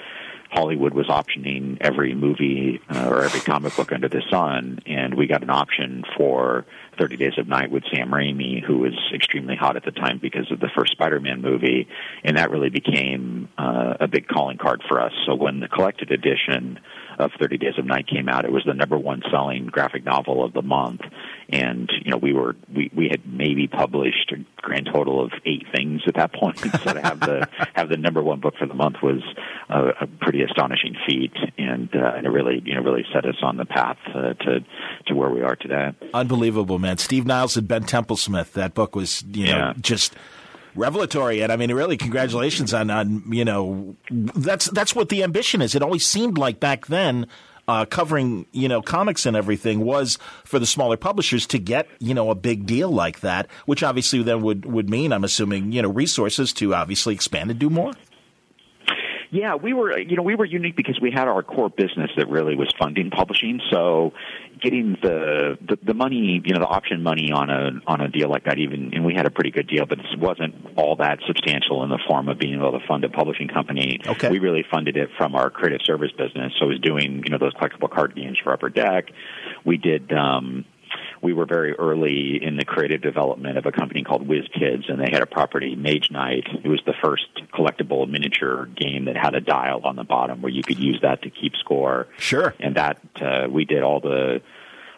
Hollywood 0.51 0.93
was 0.93 1.07
optioning 1.07 1.77
every 1.81 2.13
movie 2.13 2.79
uh, 2.89 3.09
or 3.09 3.23
every 3.23 3.41
comic 3.41 3.75
book 3.75 3.91
under 3.91 4.07
the 4.07 4.21
sun, 4.29 4.79
and 4.85 5.15
we 5.15 5.27
got 5.27 5.43
an 5.43 5.49
option 5.49 6.03
for 6.17 6.65
30 6.97 7.17
Days 7.17 7.37
of 7.37 7.47
Night 7.47 7.71
with 7.71 7.83
Sam 7.93 8.09
Raimi, 8.09 8.63
who 8.63 8.79
was 8.79 8.93
extremely 9.13 9.55
hot 9.55 9.75
at 9.75 9.85
the 9.85 9.91
time 9.91 10.19
because 10.21 10.51
of 10.51 10.59
the 10.59 10.69
first 10.75 10.91
Spider-Man 10.91 11.41
movie, 11.41 11.87
and 12.23 12.37
that 12.37 12.51
really 12.51 12.69
became 12.69 13.49
uh, 13.57 13.95
a 13.99 14.07
big 14.07 14.27
calling 14.27 14.57
card 14.57 14.81
for 14.87 15.01
us. 15.01 15.11
So 15.25 15.35
when 15.35 15.59
the 15.59 15.67
collected 15.67 16.11
edition 16.11 16.79
of 17.17 17.31
30 17.39 17.57
Days 17.57 17.77
of 17.77 17.85
Night 17.85 18.07
came 18.07 18.27
out, 18.27 18.45
it 18.45 18.51
was 18.51 18.63
the 18.65 18.73
number 18.73 18.97
one 18.97 19.21
selling 19.31 19.67
graphic 19.67 20.03
novel 20.03 20.43
of 20.43 20.53
the 20.53 20.61
month, 20.61 21.01
and 21.49 21.89
you 22.03 22.11
know 22.11 22.17
we 22.17 22.33
were 22.33 22.55
we 22.73 22.91
we 22.95 23.07
had 23.09 23.21
maybe 23.25 23.67
published 23.67 24.33
a 24.33 24.61
grand 24.61 24.89
total 24.91 25.23
of 25.23 25.31
eight 25.45 25.65
things 25.73 26.01
at 26.07 26.15
that 26.15 26.33
point. 26.33 26.57
so 26.83 26.93
to 26.93 27.01
have 27.01 27.19
the 27.19 27.47
have 27.73 27.89
the 27.89 27.97
number 27.97 28.21
one 28.21 28.39
book 28.39 28.55
for 28.57 28.67
the 28.67 28.73
month 28.73 28.97
was 29.01 29.21
a, 29.69 30.03
a 30.03 30.07
pretty 30.19 30.41
astonishing 30.41 30.95
feat, 31.07 31.33
and 31.57 31.89
uh, 31.95 32.13
and 32.15 32.25
it 32.25 32.29
really 32.29 32.61
you 32.65 32.75
know 32.75 32.81
really 32.81 33.05
set 33.13 33.25
us 33.25 33.37
on 33.41 33.57
the 33.57 33.65
path 33.65 33.97
uh, 34.13 34.33
to 34.33 34.59
to 35.07 35.15
where 35.15 35.29
we 35.29 35.41
are 35.41 35.55
today. 35.55 35.91
Unbelievable, 36.13 36.79
man! 36.85 36.97
Steve 36.97 37.25
Niles 37.25 37.57
and 37.57 37.67
Ben 37.67 37.83
Templesmith. 37.83 38.53
That 38.53 38.73
book 38.73 38.95
was 38.95 39.23
you 39.23 39.47
know 39.47 39.57
yeah. 39.57 39.73
just 39.79 40.15
revelatory. 40.75 41.41
And 41.41 41.51
I 41.51 41.55
mean, 41.55 41.73
really, 41.73 41.97
congratulations 41.97 42.73
on 42.73 42.89
on 42.89 43.23
you 43.31 43.45
know 43.45 43.95
that's 44.09 44.69
that's 44.69 44.95
what 44.95 45.09
the 45.09 45.23
ambition 45.23 45.61
is. 45.61 45.75
It 45.75 45.81
always 45.81 46.05
seemed 46.05 46.37
like 46.37 46.59
back 46.59 46.87
then. 46.87 47.27
Uh, 47.67 47.83
covering 47.83 48.45
you 48.51 48.67
know 48.67 48.79
comics 48.79 49.25
and 49.25 49.35
everything 49.35 49.79
was 49.79 50.19
for 50.43 50.59
the 50.59 50.67
smaller 50.67 50.97
publishers 50.97 51.47
to 51.47 51.57
get 51.57 51.87
you 51.97 52.13
know 52.13 52.29
a 52.29 52.35
big 52.35 52.67
deal 52.67 52.91
like 52.91 53.21
that, 53.21 53.47
which 53.65 53.81
obviously 53.81 54.21
then 54.21 54.43
would 54.43 54.67
would 54.67 54.87
mean 54.87 55.11
I'm 55.11 55.23
assuming 55.23 55.71
you 55.71 55.81
know 55.81 55.89
resources 55.89 56.53
to 56.53 56.75
obviously 56.75 57.15
expand 57.15 57.49
and 57.49 57.59
do 57.59 57.71
more. 57.71 57.93
Yeah, 59.35 59.55
we 59.55 59.73
were, 59.73 59.99
you 59.99 60.15
know, 60.15 60.23
we 60.23 60.35
were 60.35 60.45
unique 60.45 60.77
because 60.77 60.97
we 61.01 61.11
had 61.11 61.27
our 61.27 61.43
core 61.43 61.69
business 61.69 62.09
that 62.15 62.29
really 62.29 62.55
was 62.55 62.73
funding 62.79 63.09
publishing. 63.09 63.59
So, 63.69 64.13
getting 64.61 64.95
the, 65.01 65.57
the 65.59 65.77
the 65.83 65.93
money, 65.93 66.41
you 66.45 66.53
know, 66.53 66.61
the 66.61 66.67
option 66.67 67.03
money 67.03 67.33
on 67.33 67.49
a 67.49 67.71
on 67.85 67.99
a 67.99 68.07
deal 68.07 68.29
like 68.29 68.45
that, 68.45 68.59
even, 68.59 68.93
and 68.93 69.03
we 69.03 69.13
had 69.13 69.25
a 69.25 69.29
pretty 69.29 69.51
good 69.51 69.67
deal, 69.67 69.85
but 69.85 69.99
it 69.99 70.05
wasn't 70.17 70.55
all 70.77 70.95
that 70.95 71.19
substantial 71.27 71.83
in 71.83 71.89
the 71.89 71.99
form 72.07 72.29
of 72.29 72.39
being 72.39 72.53
able 72.55 72.79
to 72.79 72.87
fund 72.87 73.03
a 73.03 73.09
publishing 73.09 73.49
company. 73.49 73.99
Okay. 74.07 74.29
We 74.29 74.39
really 74.39 74.63
funded 74.71 74.95
it 74.95 75.09
from 75.17 75.35
our 75.35 75.49
creative 75.49 75.81
service 75.83 76.11
business. 76.17 76.53
So, 76.57 76.67
it 76.67 76.69
was 76.69 76.79
doing, 76.79 77.21
you 77.25 77.29
know, 77.29 77.37
those 77.37 77.53
collectible 77.55 77.91
card 77.91 78.15
games 78.15 78.37
for 78.41 78.53
Upper 78.53 78.69
Deck. 78.69 79.09
We 79.65 79.75
did. 79.75 80.13
um 80.13 80.63
we 81.21 81.33
were 81.33 81.45
very 81.45 81.73
early 81.73 82.41
in 82.41 82.57
the 82.57 82.65
creative 82.65 83.01
development 83.01 83.57
of 83.57 83.65
a 83.65 83.71
company 83.71 84.03
called 84.03 84.27
Whiz 84.27 84.47
Kids, 84.53 84.85
and 84.89 84.99
they 84.99 85.09
had 85.11 85.21
a 85.21 85.25
property, 85.25 85.75
Mage 85.75 86.11
Knight. 86.11 86.47
It 86.63 86.67
was 86.67 86.81
the 86.85 86.93
first 87.03 87.27
collectible 87.53 88.09
miniature 88.09 88.65
game 88.75 89.05
that 89.05 89.17
had 89.17 89.35
a 89.35 89.41
dial 89.41 89.81
on 89.83 89.95
the 89.95 90.03
bottom 90.03 90.41
where 90.41 90.51
you 90.51 90.63
could 90.63 90.79
use 90.79 90.99
that 91.01 91.21
to 91.23 91.29
keep 91.29 91.55
score. 91.55 92.07
Sure. 92.17 92.53
And 92.59 92.75
that 92.75 92.99
uh, 93.21 93.47
we 93.49 93.65
did 93.65 93.83
all 93.83 93.99
the 93.99 94.41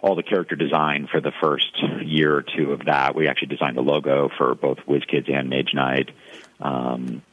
all 0.01 0.15
the 0.15 0.23
character 0.23 0.55
design 0.55 1.07
for 1.11 1.19
the 1.19 1.31
first 1.41 1.81
year 2.03 2.35
or 2.35 2.43
two 2.43 2.71
of 2.71 2.85
that. 2.85 3.15
We 3.15 3.27
actually 3.27 3.47
designed 3.47 3.77
the 3.77 3.81
logo 3.81 4.29
for 4.37 4.53
both 4.53 4.77
Whiz 4.85 5.03
Kids 5.05 5.27
and 5.27 5.49
Mage 5.49 5.73
Knight. 5.73 6.11
Um, 6.59 7.23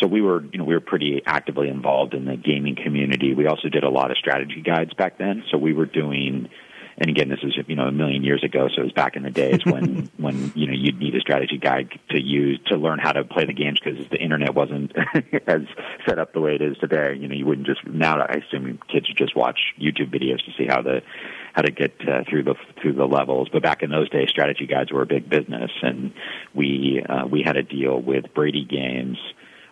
so 0.00 0.06
we 0.06 0.20
were, 0.20 0.44
you 0.44 0.58
know, 0.58 0.64
we 0.64 0.74
were 0.74 0.80
pretty 0.80 1.22
actively 1.26 1.68
involved 1.68 2.14
in 2.14 2.24
the 2.24 2.36
gaming 2.36 2.76
community. 2.76 3.34
We 3.34 3.46
also 3.46 3.68
did 3.68 3.84
a 3.84 3.88
lot 3.88 4.10
of 4.10 4.16
strategy 4.16 4.60
guides 4.60 4.94
back 4.94 5.18
then. 5.18 5.44
So 5.50 5.58
we 5.58 5.72
were 5.72 5.86
doing 5.86 6.48
and 7.00 7.10
again, 7.10 7.28
this 7.28 7.38
is 7.42 7.56
you 7.66 7.76
know 7.76 7.86
a 7.86 7.92
million 7.92 8.24
years 8.24 8.42
ago, 8.42 8.68
so 8.68 8.80
it 8.80 8.84
was 8.84 8.92
back 8.92 9.14
in 9.14 9.22
the 9.22 9.30
days 9.30 9.64
when 9.64 10.10
when 10.16 10.52
you 10.54 10.66
know 10.66 10.72
you'd 10.72 10.98
need 10.98 11.14
a 11.14 11.20
strategy 11.20 11.56
guide 11.56 11.98
to 12.10 12.20
use 12.20 12.58
to 12.66 12.76
learn 12.76 12.98
how 12.98 13.12
to 13.12 13.24
play 13.24 13.44
the 13.44 13.52
games 13.52 13.78
because 13.82 13.98
the 14.10 14.18
internet 14.18 14.54
wasn't 14.54 14.92
as 15.46 15.62
set 16.06 16.18
up 16.18 16.32
the 16.32 16.40
way 16.40 16.56
it 16.56 16.62
is 16.62 16.76
today. 16.78 17.14
You 17.14 17.28
know, 17.28 17.34
you 17.34 17.46
wouldn't 17.46 17.66
just 17.66 17.86
now. 17.86 18.20
I 18.20 18.42
assume 18.46 18.80
kids 18.90 19.06
just 19.14 19.36
watch 19.36 19.58
YouTube 19.80 20.10
videos 20.12 20.44
to 20.44 20.52
see 20.58 20.66
how 20.66 20.82
the 20.82 21.02
how 21.52 21.62
to 21.62 21.70
get 21.70 21.94
uh, 22.00 22.24
through 22.28 22.42
the 22.42 22.54
through 22.82 22.94
the 22.94 23.06
levels. 23.06 23.48
But 23.52 23.62
back 23.62 23.82
in 23.82 23.90
those 23.90 24.10
days, 24.10 24.28
strategy 24.28 24.66
guides 24.66 24.92
were 24.92 25.02
a 25.02 25.06
big 25.06 25.28
business, 25.28 25.70
and 25.82 26.12
we 26.52 27.04
uh, 27.08 27.26
we 27.26 27.42
had 27.44 27.56
a 27.56 27.62
deal 27.62 28.00
with 28.00 28.34
Brady 28.34 28.64
Games 28.64 29.18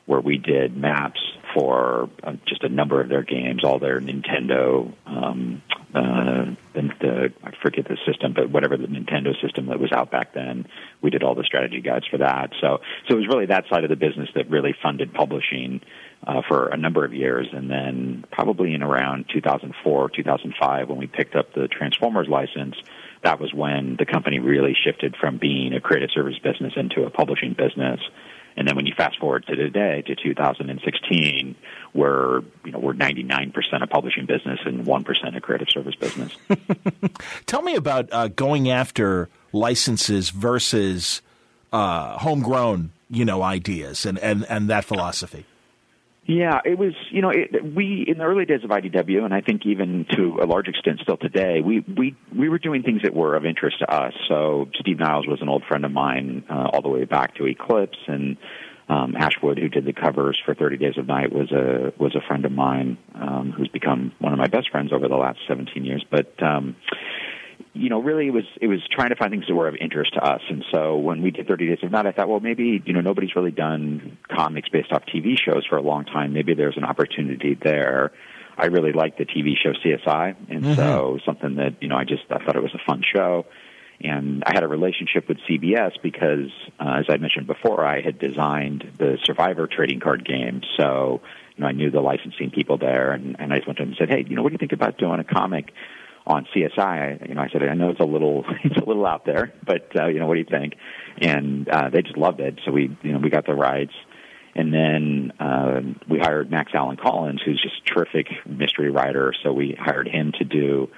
where 0.06 0.20
we 0.20 0.38
did 0.38 0.76
maps 0.76 1.20
for 1.52 2.08
uh, 2.22 2.34
just 2.46 2.62
a 2.62 2.68
number 2.68 3.00
of 3.00 3.08
their 3.08 3.22
games, 3.22 3.64
all 3.64 3.78
their 3.78 4.00
Nintendo, 4.00 4.92
um, 5.04 5.62
uh, 5.96 6.54
the, 6.74 6.82
the, 7.00 7.32
I 7.42 7.52
forget 7.62 7.86
the 7.88 7.96
system, 8.06 8.34
but 8.34 8.50
whatever 8.50 8.76
the 8.76 8.86
Nintendo 8.86 9.40
system 9.40 9.66
that 9.66 9.80
was 9.80 9.90
out 9.92 10.10
back 10.10 10.34
then, 10.34 10.66
we 11.00 11.10
did 11.10 11.22
all 11.22 11.34
the 11.34 11.44
strategy 11.44 11.80
guides 11.80 12.06
for 12.06 12.18
that. 12.18 12.50
So, 12.60 12.80
so 13.08 13.14
it 13.14 13.18
was 13.18 13.28
really 13.28 13.46
that 13.46 13.64
side 13.70 13.84
of 13.84 13.90
the 13.90 13.96
business 13.96 14.28
that 14.34 14.50
really 14.50 14.74
funded 14.82 15.14
publishing 15.14 15.80
uh, 16.26 16.42
for 16.48 16.68
a 16.68 16.76
number 16.76 17.04
of 17.04 17.14
years, 17.14 17.48
and 17.52 17.70
then 17.70 18.24
probably 18.30 18.74
in 18.74 18.82
around 18.82 19.26
2004, 19.32 20.10
2005, 20.10 20.88
when 20.88 20.98
we 20.98 21.06
picked 21.06 21.34
up 21.34 21.52
the 21.54 21.68
Transformers 21.68 22.28
license 22.28 22.76
that 23.26 23.40
was 23.40 23.52
when 23.52 23.96
the 23.98 24.06
company 24.06 24.38
really 24.38 24.76
shifted 24.84 25.16
from 25.16 25.38
being 25.38 25.72
a 25.72 25.80
creative 25.80 26.10
service 26.12 26.38
business 26.38 26.74
into 26.76 27.04
a 27.04 27.10
publishing 27.10 27.54
business. 27.54 28.00
And 28.56 28.66
then 28.66 28.74
when 28.74 28.86
you 28.86 28.94
fast 28.96 29.18
forward 29.18 29.46
to 29.46 29.56
today, 29.56 30.02
to 30.06 30.14
2016, 30.14 31.54
we're 31.94 32.40
you 32.64 32.72
know 32.72 32.78
we're 32.78 32.94
99% 32.94 33.82
a 33.82 33.86
publishing 33.86 34.26
business 34.26 34.60
and 34.64 34.86
1% 34.86 35.36
a 35.36 35.40
creative 35.40 35.68
service 35.70 35.94
business. 35.94 36.36
Tell 37.46 37.62
me 37.62 37.74
about 37.74 38.08
uh, 38.12 38.28
going 38.28 38.70
after 38.70 39.28
licenses 39.52 40.30
versus 40.30 41.22
uh, 41.72 42.18
homegrown, 42.18 42.92
you 43.10 43.24
know, 43.24 43.42
ideas 43.42 44.06
and, 44.06 44.18
and, 44.18 44.44
and 44.48 44.70
that 44.70 44.84
philosophy. 44.84 45.44
Yeah, 46.26 46.60
it 46.64 46.76
was. 46.76 46.92
You 47.10 47.22
know, 47.22 47.30
it, 47.30 47.74
we 47.74 48.04
in 48.06 48.18
the 48.18 48.24
early 48.24 48.44
days 48.46 48.64
of 48.64 48.70
IDW, 48.70 49.24
and 49.24 49.32
I 49.32 49.42
think 49.42 49.64
even 49.64 50.06
to 50.10 50.40
a 50.42 50.46
large 50.46 50.66
extent 50.66 50.98
still 51.00 51.16
today, 51.16 51.60
we 51.64 51.80
we 51.80 52.16
we 52.36 52.48
were 52.48 52.58
doing 52.58 52.82
things 52.82 53.02
that 53.02 53.14
were 53.14 53.36
of 53.36 53.46
interest 53.46 53.78
to 53.78 53.90
us. 53.92 54.12
So 54.28 54.66
Steve 54.80 54.98
Niles 54.98 55.28
was 55.28 55.40
an 55.40 55.48
old 55.48 55.62
friend 55.68 55.84
of 55.84 55.92
mine, 55.92 56.44
uh, 56.50 56.70
all 56.72 56.82
the 56.82 56.88
way 56.88 57.04
back 57.04 57.36
to 57.36 57.46
Eclipse, 57.46 57.98
and 58.08 58.36
um, 58.88 59.14
Ash 59.16 59.40
Wood, 59.40 59.58
who 59.58 59.68
did 59.68 59.84
the 59.84 59.92
covers 59.92 60.40
for 60.44 60.52
Thirty 60.52 60.76
Days 60.76 60.98
of 60.98 61.06
Night, 61.06 61.32
was 61.32 61.52
a 61.52 61.92
was 61.96 62.16
a 62.16 62.26
friend 62.26 62.44
of 62.44 62.50
mine 62.50 62.98
um, 63.14 63.52
who's 63.56 63.68
become 63.68 64.10
one 64.18 64.32
of 64.32 64.38
my 64.40 64.48
best 64.48 64.70
friends 64.70 64.92
over 64.92 65.06
the 65.06 65.16
last 65.16 65.38
17 65.46 65.84
years. 65.84 66.04
But 66.10 66.42
um, 66.42 66.74
you 67.76 67.88
know, 67.88 68.00
really 68.00 68.28
it 68.28 68.32
was 68.32 68.44
it 68.60 68.66
was 68.66 68.80
trying 68.90 69.10
to 69.10 69.16
find 69.16 69.30
things 69.30 69.46
that 69.46 69.54
were 69.54 69.68
of 69.68 69.76
interest 69.76 70.14
to 70.14 70.24
us. 70.24 70.40
And 70.48 70.64
so 70.72 70.96
when 70.96 71.22
we 71.22 71.30
did 71.30 71.46
30 71.46 71.68
Days 71.68 71.78
of 71.82 71.90
Night, 71.90 72.06
I 72.06 72.12
thought, 72.12 72.28
well, 72.28 72.40
maybe 72.40 72.82
you 72.84 72.92
know 72.92 73.00
nobody's 73.00 73.36
really 73.36 73.50
done 73.50 74.18
comics 74.28 74.68
based 74.68 74.92
off 74.92 75.04
TV 75.06 75.36
shows 75.38 75.64
for 75.66 75.76
a 75.76 75.82
long 75.82 76.04
time. 76.04 76.32
Maybe 76.32 76.54
there's 76.54 76.76
an 76.76 76.84
opportunity 76.84 77.54
there. 77.54 78.12
I 78.58 78.66
really 78.66 78.92
liked 78.92 79.18
the 79.18 79.26
TV 79.26 79.54
show 79.62 79.72
CSI, 79.72 80.34
and 80.48 80.64
mm-hmm. 80.64 80.74
so 80.74 81.18
something 81.24 81.56
that 81.56 81.82
you 81.82 81.88
know 81.88 81.96
I 81.96 82.04
just 82.04 82.22
I 82.30 82.38
thought 82.44 82.56
it 82.56 82.62
was 82.62 82.74
a 82.74 82.84
fun 82.86 83.02
show. 83.14 83.46
And 83.98 84.44
I 84.44 84.52
had 84.52 84.62
a 84.62 84.68
relationship 84.68 85.26
with 85.26 85.38
CBS 85.48 85.92
because, 86.02 86.50
uh, 86.78 87.00
as 87.00 87.06
I 87.08 87.16
mentioned 87.16 87.46
before, 87.46 87.82
I 87.82 88.02
had 88.02 88.18
designed 88.18 88.92
the 88.98 89.16
Survivor 89.24 89.66
trading 89.66 90.00
card 90.00 90.22
game. 90.22 90.60
So, 90.76 91.22
you 91.56 91.62
know, 91.62 91.68
I 91.68 91.72
knew 91.72 91.90
the 91.90 92.02
licensing 92.02 92.50
people 92.50 92.76
there, 92.76 93.12
and, 93.12 93.36
and 93.38 93.54
I 93.54 93.56
just 93.56 93.66
went 93.66 93.78
to 93.78 93.84
them 93.84 93.92
and 93.92 93.96
said, 93.98 94.10
"Hey, 94.10 94.26
you 94.28 94.36
know, 94.36 94.42
what 94.42 94.50
do 94.50 94.54
you 94.54 94.58
think 94.58 94.72
about 94.72 94.98
doing 94.98 95.18
a 95.18 95.24
comic 95.24 95.72
on 96.26 96.46
CSI, 96.54 97.28
you 97.28 97.34
know, 97.34 97.42
I 97.42 97.48
said, 97.48 97.62
I 97.62 97.74
know 97.74 97.90
it's 97.90 98.00
a 98.00 98.04
little, 98.04 98.44
it's 98.64 98.76
a 98.76 98.84
little 98.84 99.06
out 99.06 99.24
there, 99.24 99.52
but 99.64 99.90
uh, 99.98 100.06
you 100.06 100.18
know, 100.18 100.26
what 100.26 100.34
do 100.34 100.40
you 100.40 100.46
think? 100.50 100.74
And 101.18 101.68
uh, 101.68 101.90
they 101.90 102.02
just 102.02 102.16
loved 102.16 102.40
it. 102.40 102.60
So 102.64 102.72
we, 102.72 102.96
you 103.02 103.12
know, 103.12 103.18
we 103.18 103.30
got 103.30 103.46
the 103.46 103.54
rights, 103.54 103.94
and 104.54 104.72
then 104.72 105.32
uh, 105.38 105.80
we 106.08 106.18
hired 106.18 106.50
Max 106.50 106.72
Allan 106.74 106.96
Collins, 106.96 107.40
who's 107.44 107.60
just 107.62 107.74
a 107.86 107.94
terrific 107.94 108.26
mystery 108.46 108.90
writer. 108.90 109.34
So 109.42 109.52
we 109.52 109.76
hired 109.78 110.08
him 110.08 110.32
to 110.38 110.44
do 110.44 110.88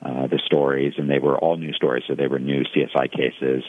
uh, 0.00 0.28
the 0.28 0.40
stories, 0.46 0.94
and 0.96 1.10
they 1.10 1.18
were 1.18 1.36
all 1.36 1.56
new 1.56 1.72
stories. 1.72 2.04
So 2.06 2.14
they 2.14 2.28
were 2.28 2.38
new 2.38 2.62
CSI 2.64 3.10
cases. 3.10 3.64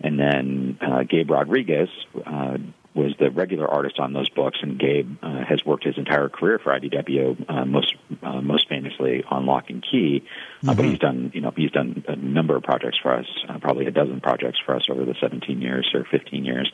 And 0.00 0.18
then 0.18 0.78
uh, 0.80 1.02
Gabe 1.08 1.30
Rodriguez 1.30 1.88
uh, 2.24 2.58
was 2.94 3.14
the 3.18 3.30
regular 3.30 3.68
artist 3.68 3.98
on 3.98 4.12
those 4.12 4.28
books, 4.28 4.58
and 4.62 4.78
Gabe 4.78 5.18
uh, 5.22 5.44
has 5.44 5.64
worked 5.64 5.84
his 5.84 5.98
entire 5.98 6.28
career 6.28 6.58
for 6.58 6.72
IDW, 6.78 7.44
uh, 7.48 7.64
most 7.64 7.94
uh, 8.22 8.40
most 8.40 8.68
famously 8.68 9.22
on 9.28 9.46
Locke 9.46 9.70
and 9.70 9.84
Key. 9.88 10.24
Uh, 10.24 10.66
mm-hmm. 10.66 10.76
But 10.76 10.84
he's 10.84 10.98
done, 10.98 11.30
you 11.34 11.40
know, 11.40 11.52
he's 11.56 11.70
done 11.70 12.04
a 12.08 12.16
number 12.16 12.56
of 12.56 12.62
projects 12.62 12.98
for 13.02 13.14
us, 13.14 13.26
uh, 13.48 13.58
probably 13.58 13.86
a 13.86 13.90
dozen 13.90 14.20
projects 14.20 14.58
for 14.64 14.74
us 14.74 14.86
over 14.90 15.04
the 15.04 15.14
17 15.20 15.60
years 15.60 15.90
or 15.94 16.04
15 16.10 16.44
years. 16.44 16.70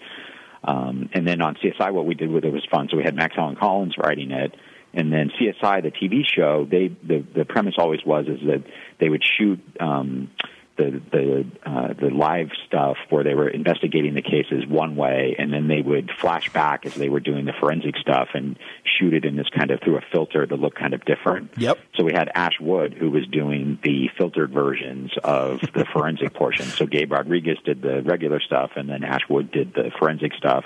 Um, 0.62 1.10
and 1.12 1.26
then 1.26 1.42
on 1.42 1.56
CSI, 1.56 1.92
what 1.92 2.06
we 2.06 2.14
did 2.14 2.30
with 2.30 2.44
it 2.44 2.52
was 2.52 2.66
fun. 2.70 2.88
So 2.90 2.96
we 2.96 3.02
had 3.02 3.14
Max 3.14 3.34
Allan 3.36 3.56
Collins 3.56 3.96
writing 3.98 4.30
it, 4.30 4.54
and 4.94 5.12
then 5.12 5.30
CSI, 5.38 5.82
the 5.82 5.90
TV 5.90 6.22
show, 6.24 6.64
they 6.64 6.88
the 6.88 7.24
the 7.34 7.44
premise 7.44 7.74
always 7.78 8.00
was 8.04 8.26
is 8.28 8.40
that 8.46 8.64
they 9.00 9.08
would 9.08 9.22
shoot. 9.38 9.60
Um, 9.80 10.30
the 10.76 11.00
the 11.10 11.44
uh, 11.64 11.92
the 11.94 12.10
live 12.10 12.50
stuff 12.66 12.96
where 13.10 13.24
they 13.24 13.34
were 13.34 13.48
investigating 13.48 14.14
the 14.14 14.22
cases 14.22 14.66
one 14.66 14.96
way, 14.96 15.36
and 15.38 15.52
then 15.52 15.68
they 15.68 15.80
would 15.80 16.10
flash 16.20 16.52
back 16.52 16.86
as 16.86 16.94
they 16.94 17.08
were 17.08 17.20
doing 17.20 17.44
the 17.44 17.52
forensic 17.60 17.96
stuff 17.96 18.28
and 18.34 18.58
shoot 18.98 19.14
it 19.14 19.24
in 19.24 19.36
this 19.36 19.48
kind 19.56 19.70
of 19.70 19.80
through 19.80 19.96
a 19.96 20.02
filter 20.12 20.46
to 20.46 20.56
look 20.56 20.74
kind 20.74 20.94
of 20.94 21.04
different. 21.04 21.52
Yep. 21.56 21.78
So 21.96 22.04
we 22.04 22.12
had 22.12 22.30
Ash 22.34 22.58
Wood 22.60 22.94
who 22.94 23.10
was 23.10 23.26
doing 23.26 23.78
the 23.82 24.08
filtered 24.16 24.52
versions 24.52 25.12
of 25.22 25.60
the 25.60 25.84
forensic 25.92 26.34
portion. 26.34 26.66
So 26.66 26.86
Gabe 26.86 27.12
Rodriguez 27.12 27.58
did 27.64 27.82
the 27.82 28.02
regular 28.02 28.40
stuff, 28.40 28.72
and 28.76 28.88
then 28.88 29.04
Ash 29.04 29.22
Wood 29.28 29.50
did 29.52 29.74
the 29.74 29.90
forensic 29.98 30.34
stuff. 30.34 30.64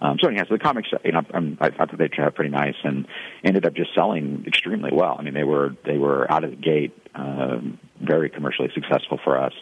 Um, 0.00 0.16
so 0.20 0.28
yeah, 0.30 0.42
so 0.48 0.54
the 0.54 0.58
comics, 0.58 0.88
you 1.04 1.12
know, 1.12 1.22
I'm, 1.34 1.58
I 1.60 1.70
thought 1.70 1.90
they 1.96 2.08
turned 2.08 2.26
out 2.26 2.34
pretty 2.34 2.50
nice 2.50 2.76
and 2.84 3.06
ended 3.44 3.66
up 3.66 3.74
just 3.74 3.94
selling 3.94 4.44
extremely 4.46 4.90
well. 4.92 5.16
I 5.18 5.22
mean, 5.22 5.34
they 5.34 5.44
were 5.44 5.74
they 5.84 5.98
were 5.98 6.30
out 6.30 6.44
of 6.44 6.50
the 6.50 6.56
gate 6.56 6.96
um, 7.14 7.78
very 8.00 8.30
commercially 8.30 8.70
successful 8.74 9.18
for 9.22 9.38
us, 9.38 9.52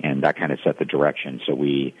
and 0.00 0.22
that 0.24 0.36
kind 0.36 0.52
of 0.52 0.58
set 0.62 0.78
the 0.78 0.84
direction. 0.84 1.40
So 1.46 1.54
we, 1.54 1.94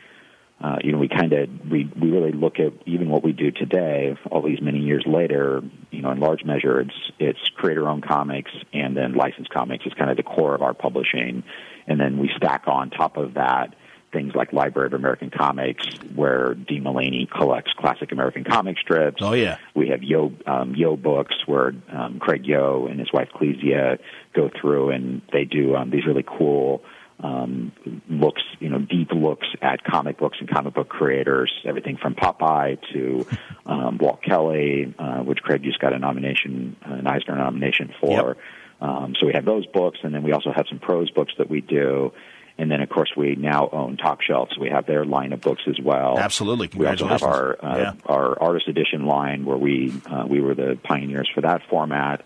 uh, 0.60 0.76
you 0.84 0.92
know, 0.92 0.98
we 0.98 1.08
kind 1.08 1.32
of 1.32 1.48
we 1.70 1.90
we 1.98 2.10
really 2.10 2.32
look 2.32 2.60
at 2.60 2.74
even 2.84 3.08
what 3.08 3.24
we 3.24 3.32
do 3.32 3.50
today, 3.50 4.14
all 4.30 4.42
these 4.42 4.60
many 4.60 4.80
years 4.80 5.04
later. 5.06 5.62
You 5.90 6.02
know, 6.02 6.10
in 6.10 6.20
large 6.20 6.44
measure, 6.44 6.80
it's 6.80 7.12
it's 7.18 7.40
creator-owned 7.56 8.06
comics 8.06 8.50
and 8.74 8.94
then 8.94 9.14
licensed 9.14 9.50
comics 9.50 9.86
is 9.86 9.94
kind 9.94 10.10
of 10.10 10.18
the 10.18 10.22
core 10.22 10.54
of 10.54 10.60
our 10.60 10.74
publishing, 10.74 11.42
and 11.86 11.98
then 11.98 12.18
we 12.18 12.30
stack 12.36 12.64
on 12.66 12.90
top 12.90 13.16
of 13.16 13.34
that 13.34 13.74
things 14.12 14.34
like 14.34 14.52
Library 14.52 14.86
of 14.86 14.94
American 14.94 15.30
Comics, 15.30 15.86
where 16.14 16.54
Dean 16.54 16.82
Mullaney 16.82 17.28
collects 17.30 17.72
classic 17.78 18.12
American 18.12 18.44
comic 18.44 18.78
strips. 18.78 19.22
Oh 19.22 19.34
yeah, 19.34 19.58
we 19.74 19.88
have 19.88 20.00
Yoe 20.00 20.32
um, 20.48 20.74
Yoe 20.74 21.00
books, 21.00 21.34
where 21.46 21.74
um, 21.92 22.18
Craig 22.18 22.44
Yoe 22.44 22.90
and 22.90 22.98
his 22.98 23.12
wife 23.12 23.28
Clizia 23.34 23.98
go 24.34 24.50
through 24.60 24.90
and 24.90 25.22
they 25.32 25.44
do 25.44 25.74
um, 25.74 25.90
these 25.90 26.06
really 26.06 26.24
cool 26.26 26.82
um, 27.20 27.72
looks, 28.08 28.42
you 28.60 28.68
know, 28.68 28.78
deep 28.78 29.10
looks 29.12 29.46
at 29.60 29.82
comic 29.84 30.18
books 30.18 30.38
and 30.40 30.48
comic 30.48 30.74
book 30.74 30.88
creators. 30.88 31.52
Everything 31.64 31.96
from 31.96 32.14
Popeye 32.14 32.78
to 32.92 33.26
um, 33.66 33.98
Walt 33.98 34.22
Kelly, 34.22 34.94
uh, 34.98 35.18
which 35.22 35.38
Craig 35.42 35.62
just 35.62 35.80
got 35.80 35.92
a 35.92 35.98
nomination, 35.98 36.76
an 36.82 37.06
Eisner 37.06 37.36
nomination 37.36 37.92
for. 38.00 38.36
Yep. 38.36 38.38
Um, 38.80 39.14
so 39.18 39.26
we 39.26 39.32
have 39.32 39.44
those 39.44 39.66
books, 39.66 39.98
and 40.04 40.14
then 40.14 40.22
we 40.22 40.32
also 40.32 40.52
have 40.52 40.66
some 40.68 40.78
prose 40.78 41.10
books 41.10 41.32
that 41.38 41.50
we 41.50 41.60
do. 41.60 42.12
And 42.58 42.70
then, 42.70 42.80
of 42.80 42.88
course, 42.88 43.12
we 43.16 43.36
now 43.36 43.68
own 43.70 43.96
Top 43.96 44.20
Shelf, 44.20 44.48
so 44.52 44.60
we 44.60 44.68
have 44.68 44.84
their 44.84 45.04
line 45.04 45.32
of 45.32 45.40
books 45.40 45.62
as 45.68 45.78
well. 45.80 46.18
Absolutely, 46.18 46.68
we 46.76 46.86
also 46.86 47.06
have 47.06 47.22
our 47.22 47.56
uh, 47.64 47.78
yeah. 47.78 47.92
our 48.04 48.40
artist 48.42 48.66
edition 48.66 49.06
line, 49.06 49.44
where 49.44 49.56
we 49.56 49.92
uh, 50.10 50.26
we 50.28 50.40
were 50.40 50.56
the 50.56 50.76
pioneers 50.82 51.28
for 51.32 51.40
that 51.42 51.62
format. 51.70 52.24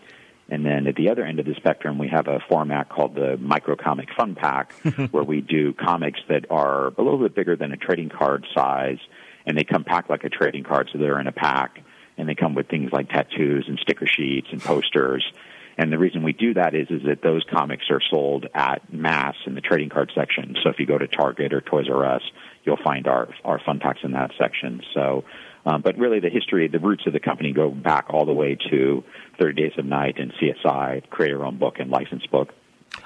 And 0.49 0.67
then 0.67 0.87
at 0.87 0.97
the 0.97 1.09
other 1.11 1.25
end 1.25 1.39
of 1.39 1.47
the 1.47 1.55
spectrum, 1.55 1.99
we 1.99 2.09
have 2.09 2.29
a 2.29 2.41
format 2.49 2.89
called 2.89 3.15
the 3.15 3.39
Microcomic 3.39 4.15
Fun 4.15 4.35
Pack, 4.35 4.73
where 5.11 5.23
we 5.23 5.41
do 5.41 5.73
comics 5.73 6.21
that 6.29 6.47
are 6.51 6.89
a 6.89 7.03
little 7.03 7.19
bit 7.19 7.35
bigger 7.35 7.57
than 7.57 7.73
a 7.73 7.77
trading 7.77 8.09
card 8.09 8.47
size, 8.55 8.99
and 9.47 9.57
they 9.57 9.65
come 9.65 9.85
packed 9.85 10.11
like 10.11 10.25
a 10.25 10.29
trading 10.29 10.65
card, 10.65 10.89
so 10.93 10.99
they're 10.99 11.21
in 11.21 11.27
a 11.27 11.33
pack, 11.33 11.83
and 12.17 12.29
they 12.29 12.35
come 12.35 12.55
with 12.55 12.69
things 12.69 12.91
like 12.93 13.09
tattoos 13.09 13.67
and 13.69 13.79
sticker 13.79 14.07
sheets 14.07 14.49
and 14.51 14.63
posters 14.63 15.25
and 15.79 15.93
the 15.93 15.99
reason 15.99 16.23
we 16.23 16.33
do 16.33 16.55
that 16.55 16.75
is 16.75 16.89
is 16.91 17.03
that 17.05 17.23
those 17.23 17.45
comics 17.51 17.85
are 17.91 18.01
sold 18.11 18.47
at 18.55 18.93
mass 18.93 19.35
in 19.47 19.55
the 19.55 19.61
trading 19.61 19.89
card 19.89 20.13
section. 20.15 20.57
So 20.63 20.71
if 20.71 20.79
you 20.79 20.87
go 20.87 20.99
to 20.99 21.07
Target 21.07 21.53
or 21.53 21.61
Toys 21.61 21.87
R 21.89 22.05
Us, 22.15 22.23
you'll 22.65 22.79
find 22.83 23.07
our 23.07 23.29
our 23.45 23.61
fun 23.65 23.81
packs 23.81 24.01
in 24.03 24.13
that 24.13 24.31
section. 24.39 24.83
So, 24.95 25.25
um, 25.65 25.83
but 25.83 25.97
really 25.99 26.21
the 26.21 26.31
history, 26.31 26.69
the 26.69 26.79
roots 26.79 27.07
of 27.07 27.13
the 27.13 27.21
company 27.21 27.53
go 27.53 27.71
back 27.71 28.07
all 28.11 28.27
the 28.27 28.33
way 28.33 28.57
to 28.71 29.05
30 29.41 29.63
Days 29.63 29.73
of 29.79 29.85
Night 29.85 30.19
and 30.19 30.33
CSI, 30.35 31.09
creator 31.11 31.45
own 31.45 31.59
book 31.59 31.77
and 31.79 31.91
licensed 31.91 32.31
book. 32.31 32.53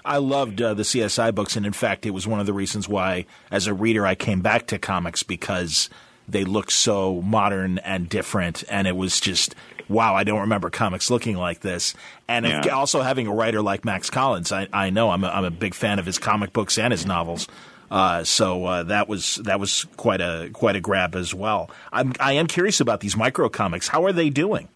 I 0.05 0.19
loved 0.19 0.61
uh, 0.61 0.75
the 0.75 0.83
CSI 0.83 1.35
books, 1.35 1.57
and 1.57 1.65
in 1.65 1.73
fact, 1.73 2.07
it 2.07 2.11
was 2.11 2.27
one 2.27 2.41
of 2.41 2.47
the 2.47 2.53
reasons 2.53 2.89
why, 2.89 3.27
as 3.53 3.69
a 3.69 3.75
reader, 3.75 4.05
I 4.05 4.17
came 4.17 4.41
back 4.41 4.67
to 4.69 4.79
comics 4.79 5.23
because 5.23 5.89
they 6.29 6.45
looked 6.45 6.73
so 6.73 7.23
modern 7.23 7.79
and 7.79 8.09
different, 8.09 8.65
and 8.69 8.89
it 8.89 8.97
was 8.97 9.21
just 9.21 9.55
wow, 9.89 10.15
I 10.15 10.25
don't 10.25 10.41
remember 10.41 10.71
comics 10.71 11.11
looking 11.11 11.37
like 11.37 11.61
this. 11.61 11.95
And 12.29 12.47
yeah. 12.47 12.69
also 12.69 13.03
having 13.03 13.27
a 13.27 13.33
writer 13.33 13.63
like 13.63 13.85
Max 13.85 14.11
Collins, 14.11 14.53
I, 14.53 14.69
I 14.73 14.91
know 14.91 15.11
I'm 15.11 15.25
a, 15.25 15.29
I'm 15.29 15.45
a 15.45 15.51
big 15.51 15.75
fan 15.75 15.99
of 15.99 16.07
his 16.07 16.19
comic 16.19 16.53
books 16.53 16.79
and 16.79 16.93
his 16.93 17.07
novels. 17.07 17.49
Uh, 17.91 18.25
so 18.25 18.65
uh, 18.65 18.83
that 18.85 19.09
was 19.09 19.37
that 19.45 19.61
was 19.61 19.87
quite 19.97 20.21
a 20.21 20.51
quite 20.53 20.75
a 20.75 20.81
grab 20.81 21.15
as 21.15 21.33
well. 21.33 21.71
I'm 21.93 22.15
I 22.19 22.33
am 22.33 22.49
curious 22.49 22.81
about 22.81 23.01
these 23.01 23.17
micro 23.17 23.49
comics. 23.49 23.89
How 23.89 24.05
are 24.05 24.13
they 24.13 24.29
doing? 24.29 24.69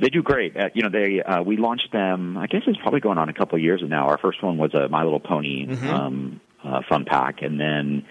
They 0.00 0.08
do 0.08 0.22
great. 0.22 0.56
Uh, 0.56 0.68
you 0.74 0.82
know, 0.82 0.90
they 0.90 1.22
uh, 1.22 1.42
we 1.42 1.56
launched 1.56 1.90
them. 1.90 2.38
I 2.38 2.46
guess 2.46 2.62
it's 2.66 2.78
probably 2.78 3.00
going 3.00 3.18
on 3.18 3.28
a 3.28 3.32
couple 3.32 3.56
of 3.56 3.62
years 3.62 3.82
now. 3.84 4.06
Our 4.06 4.18
first 4.18 4.42
one 4.42 4.58
was 4.58 4.74
a 4.74 4.88
My 4.88 5.02
Little 5.02 5.18
Pony 5.20 5.66
mm-hmm. 5.66 5.88
um, 5.88 6.40
uh, 6.62 6.82
fun 6.88 7.04
pack, 7.04 7.42
and 7.42 7.58
then 7.58 8.06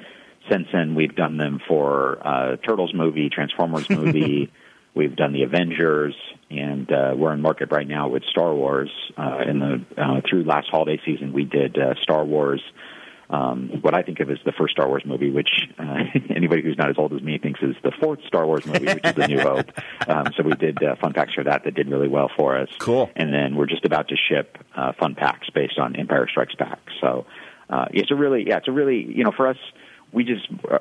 since 0.51 0.67
then 0.73 0.95
we've 0.95 1.15
done 1.15 1.37
them 1.37 1.61
for 1.65 2.19
uh, 2.27 2.57
Turtles 2.57 2.93
movie, 2.93 3.29
Transformers 3.29 3.89
movie. 3.89 4.51
We've 4.97 5.15
done 5.15 5.31
the 5.31 5.43
Avengers, 5.43 6.15
and 6.49 6.91
uh, 6.91 7.13
we're 7.15 7.33
in 7.33 7.41
market 7.41 7.69
right 7.71 7.87
now 7.87 8.09
with 8.09 8.23
Star 8.31 8.53
Wars. 8.53 8.89
Uh, 9.17 9.43
in 9.47 9.59
the 9.59 9.85
uh, 10.01 10.21
through 10.27 10.43
last 10.43 10.69
holiday 10.69 10.99
season, 11.05 11.33
we 11.33 11.45
did 11.45 11.77
uh, 11.77 11.93
Star 12.01 12.25
Wars. 12.25 12.61
Um, 13.29 13.79
what 13.81 13.93
I 13.93 14.03
think 14.03 14.21
of 14.21 14.31
as 14.31 14.37
the 14.45 14.53
first 14.53 14.73
Star 14.73 14.87
Wars 14.87 15.03
movie, 15.05 15.29
which 15.29 15.49
uh, 15.77 15.97
anybody 16.35 16.61
who's 16.63 16.77
not 16.77 16.89
as 16.89 16.97
old 16.97 17.13
as 17.13 17.21
me 17.21 17.37
thinks 17.37 17.61
is 17.61 17.75
the 17.83 17.91
fourth 18.01 18.19
Star 18.25 18.45
Wars 18.45 18.65
movie, 18.65 18.85
which 18.85 19.05
is 19.05 19.13
The 19.13 19.27
New 19.27 19.39
Hope. 19.41 19.69
Um, 20.07 20.27
so 20.35 20.43
we 20.43 20.53
did 20.53 20.81
uh, 20.81 20.95
fun 20.95 21.13
packs 21.13 21.33
for 21.33 21.43
that 21.43 21.63
that 21.65 21.75
did 21.75 21.89
really 21.89 22.07
well 22.07 22.31
for 22.35 22.57
us. 22.57 22.69
Cool. 22.79 23.09
And 23.15 23.33
then 23.33 23.55
we're 23.55 23.65
just 23.67 23.85
about 23.85 24.07
to 24.07 24.15
ship 24.15 24.57
uh, 24.75 24.93
fun 24.99 25.13
packs 25.13 25.49
based 25.53 25.77
on 25.77 25.95
Empire 25.95 26.27
Strikes 26.29 26.55
Back. 26.55 26.79
So 27.01 27.25
uh, 27.69 27.85
it's 27.91 28.11
a 28.11 28.15
really, 28.15 28.47
yeah, 28.47 28.57
it's 28.57 28.69
a 28.69 28.71
really, 28.71 29.03
you 29.03 29.25
know, 29.25 29.33
for 29.35 29.47
us, 29.47 29.57
we 30.11 30.23
just 30.23 30.47
uh, 30.69 30.79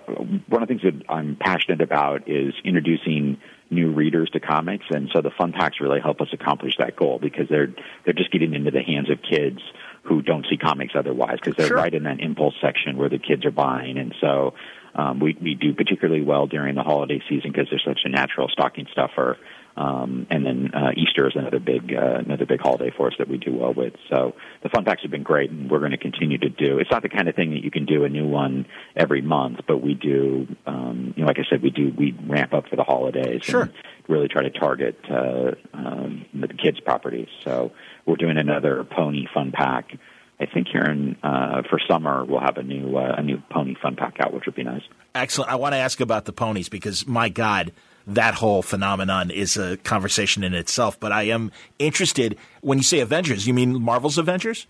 one 0.49 0.63
of 0.63 0.69
the 0.69 0.75
things 0.77 0.83
that 0.83 1.11
I'm 1.11 1.37
passionate 1.37 1.81
about 1.81 2.29
is 2.29 2.55
introducing 2.65 3.39
new 3.71 3.93
readers 3.93 4.31
to 4.31 4.41
comics, 4.41 4.85
and 4.91 5.09
so 5.13 5.21
the 5.21 5.31
fun 5.37 5.53
packs 5.53 5.81
really 5.81 6.01
help 6.01 6.21
us 6.21 6.29
accomplish 6.33 6.77
that 6.79 6.97
goal 6.97 7.19
because 7.21 7.49
they're 7.49 7.75
they're 8.05 8.15
just 8.15 8.31
getting 8.31 8.55
into 8.55 8.71
the 8.71 8.83
hands 8.83 9.11
of 9.11 9.19
kids 9.23 9.59
who 10.05 10.23
don't 10.23 10.47
see 10.49 10.57
comics 10.57 10.95
otherwise 10.97 11.39
because 11.41 11.57
they're 11.57 11.67
Sure. 11.69 11.77
right 11.77 11.93
in 11.93 12.05
that 12.05 12.21
impulse 12.21 12.55
section 12.61 12.97
where 12.97 13.09
the 13.09 13.19
kids 13.19 13.45
are 13.45 13.51
buying, 13.51 13.99
and 13.99 14.15
so 14.21 14.55
um, 14.95 15.19
we 15.21 15.37
we 15.41 15.55
do 15.55 15.75
particularly 15.75 16.23
well 16.23 16.47
during 16.47 16.75
the 16.75 16.83
holiday 16.83 17.21
season 17.29 17.51
because 17.53 17.69
there's 17.71 17.85
such 17.85 18.01
a 18.05 18.09
natural 18.09 18.49
stocking 18.49 18.87
stuffer. 18.93 19.37
Um, 19.77 20.27
and 20.31 20.47
then 20.47 20.71
uh, 20.75 20.93
Easter 20.97 21.29
is 21.29 21.35
another 21.37 21.59
big 21.59 21.95
uh, 21.95 22.19
another 22.25 22.47
big 22.47 22.61
holiday 22.61 22.91
for 22.97 23.09
us 23.09 23.15
that 23.19 23.29
we 23.29 23.37
do 23.37 23.55
well 23.55 23.75
with. 23.75 23.93
So 24.09 24.35
the 24.63 24.71
fun 24.71 24.85
packs 24.85 25.03
have 25.03 25.11
been 25.11 25.23
great, 25.23 25.51
and 25.51 25.71
we're 25.71 25.81
going 25.81 25.91
to 25.91 25.99
continue 25.99 26.39
to 26.39 26.49
do. 26.49 26.79
It's 26.79 26.91
not 26.91 27.03
the 27.03 27.11
kind 27.11 27.29
of 27.29 27.35
thing 27.35 27.51
that 27.51 27.63
you 27.63 27.71
can 27.71 27.85
do 27.85 28.05
a 28.05 28.09
new 28.09 28.27
one 28.27 28.67
every 28.97 29.21
month, 29.21 29.61
but 29.69 29.79
we 29.83 29.95
do. 29.95 30.47
Um, 30.67 31.13
you 31.17 31.23
know, 31.23 31.27
like 31.29 31.39
I 31.39 31.45
said, 31.51 31.63
we 31.63 31.71
do 31.71 31.93
we 31.97 32.17
ramp 32.27 32.55
up 32.55 32.69
for 32.69 32.77
the 32.77 32.85
holidays. 32.85 33.43
Sure. 33.45 33.63
And 33.63 33.73
really 34.09 34.29
try 34.29 34.43
to 34.43 34.51
target 34.51 34.99
uh, 35.11 35.53
um, 35.75 36.25
the 36.33 36.49
kids' 36.49 36.81
properties. 36.81 37.29
So 37.45 37.73
we're 38.07 38.17
doing 38.17 38.39
another 38.39 38.85
pony 38.85 39.27
fun 39.33 39.53
pack. 39.53 39.91
I 40.39 40.47
think 40.47 40.69
here 40.69 40.85
in 40.85 41.17
uh, 41.23 41.63
for 41.69 41.81
summer 41.89 42.25
we'll 42.25 42.41
have 42.41 42.59
a 42.59 42.63
new 42.63 42.97
uh, 42.97 43.15
a 43.17 43.23
new 43.23 43.43
pony 43.51 43.75
fun 43.81 43.97
pack 43.97 44.17
out, 44.21 44.33
which 44.33 44.45
would 44.47 44.55
be 44.55 44.65
nice. 44.65 44.83
Excellent. 45.15 45.51
I 45.51 45.57
want 45.57 45.73
to 45.73 45.79
ask 45.79 46.01
about 46.01 46.27
the 46.27 46.33
ponies 46.33 46.69
because, 46.69 47.07
my 47.07 47.31
God, 47.31 47.73
that 48.07 48.35
whole 48.35 48.63
phenomenon 48.63 49.31
is 49.31 49.57
a 49.57 49.77
conversation 49.79 50.45
in 50.45 50.55
itself. 50.55 50.99
But 50.99 51.13
I 51.13 51.25
am 51.25 51.51
interested 51.79 52.37
when 52.61 52.79
you 52.79 52.85
say 52.85 53.01
Avengers, 53.01 53.47
you 53.47 53.55
mean 53.55 53.83
Marvel's 53.83 54.19
Avengers? 54.19 54.67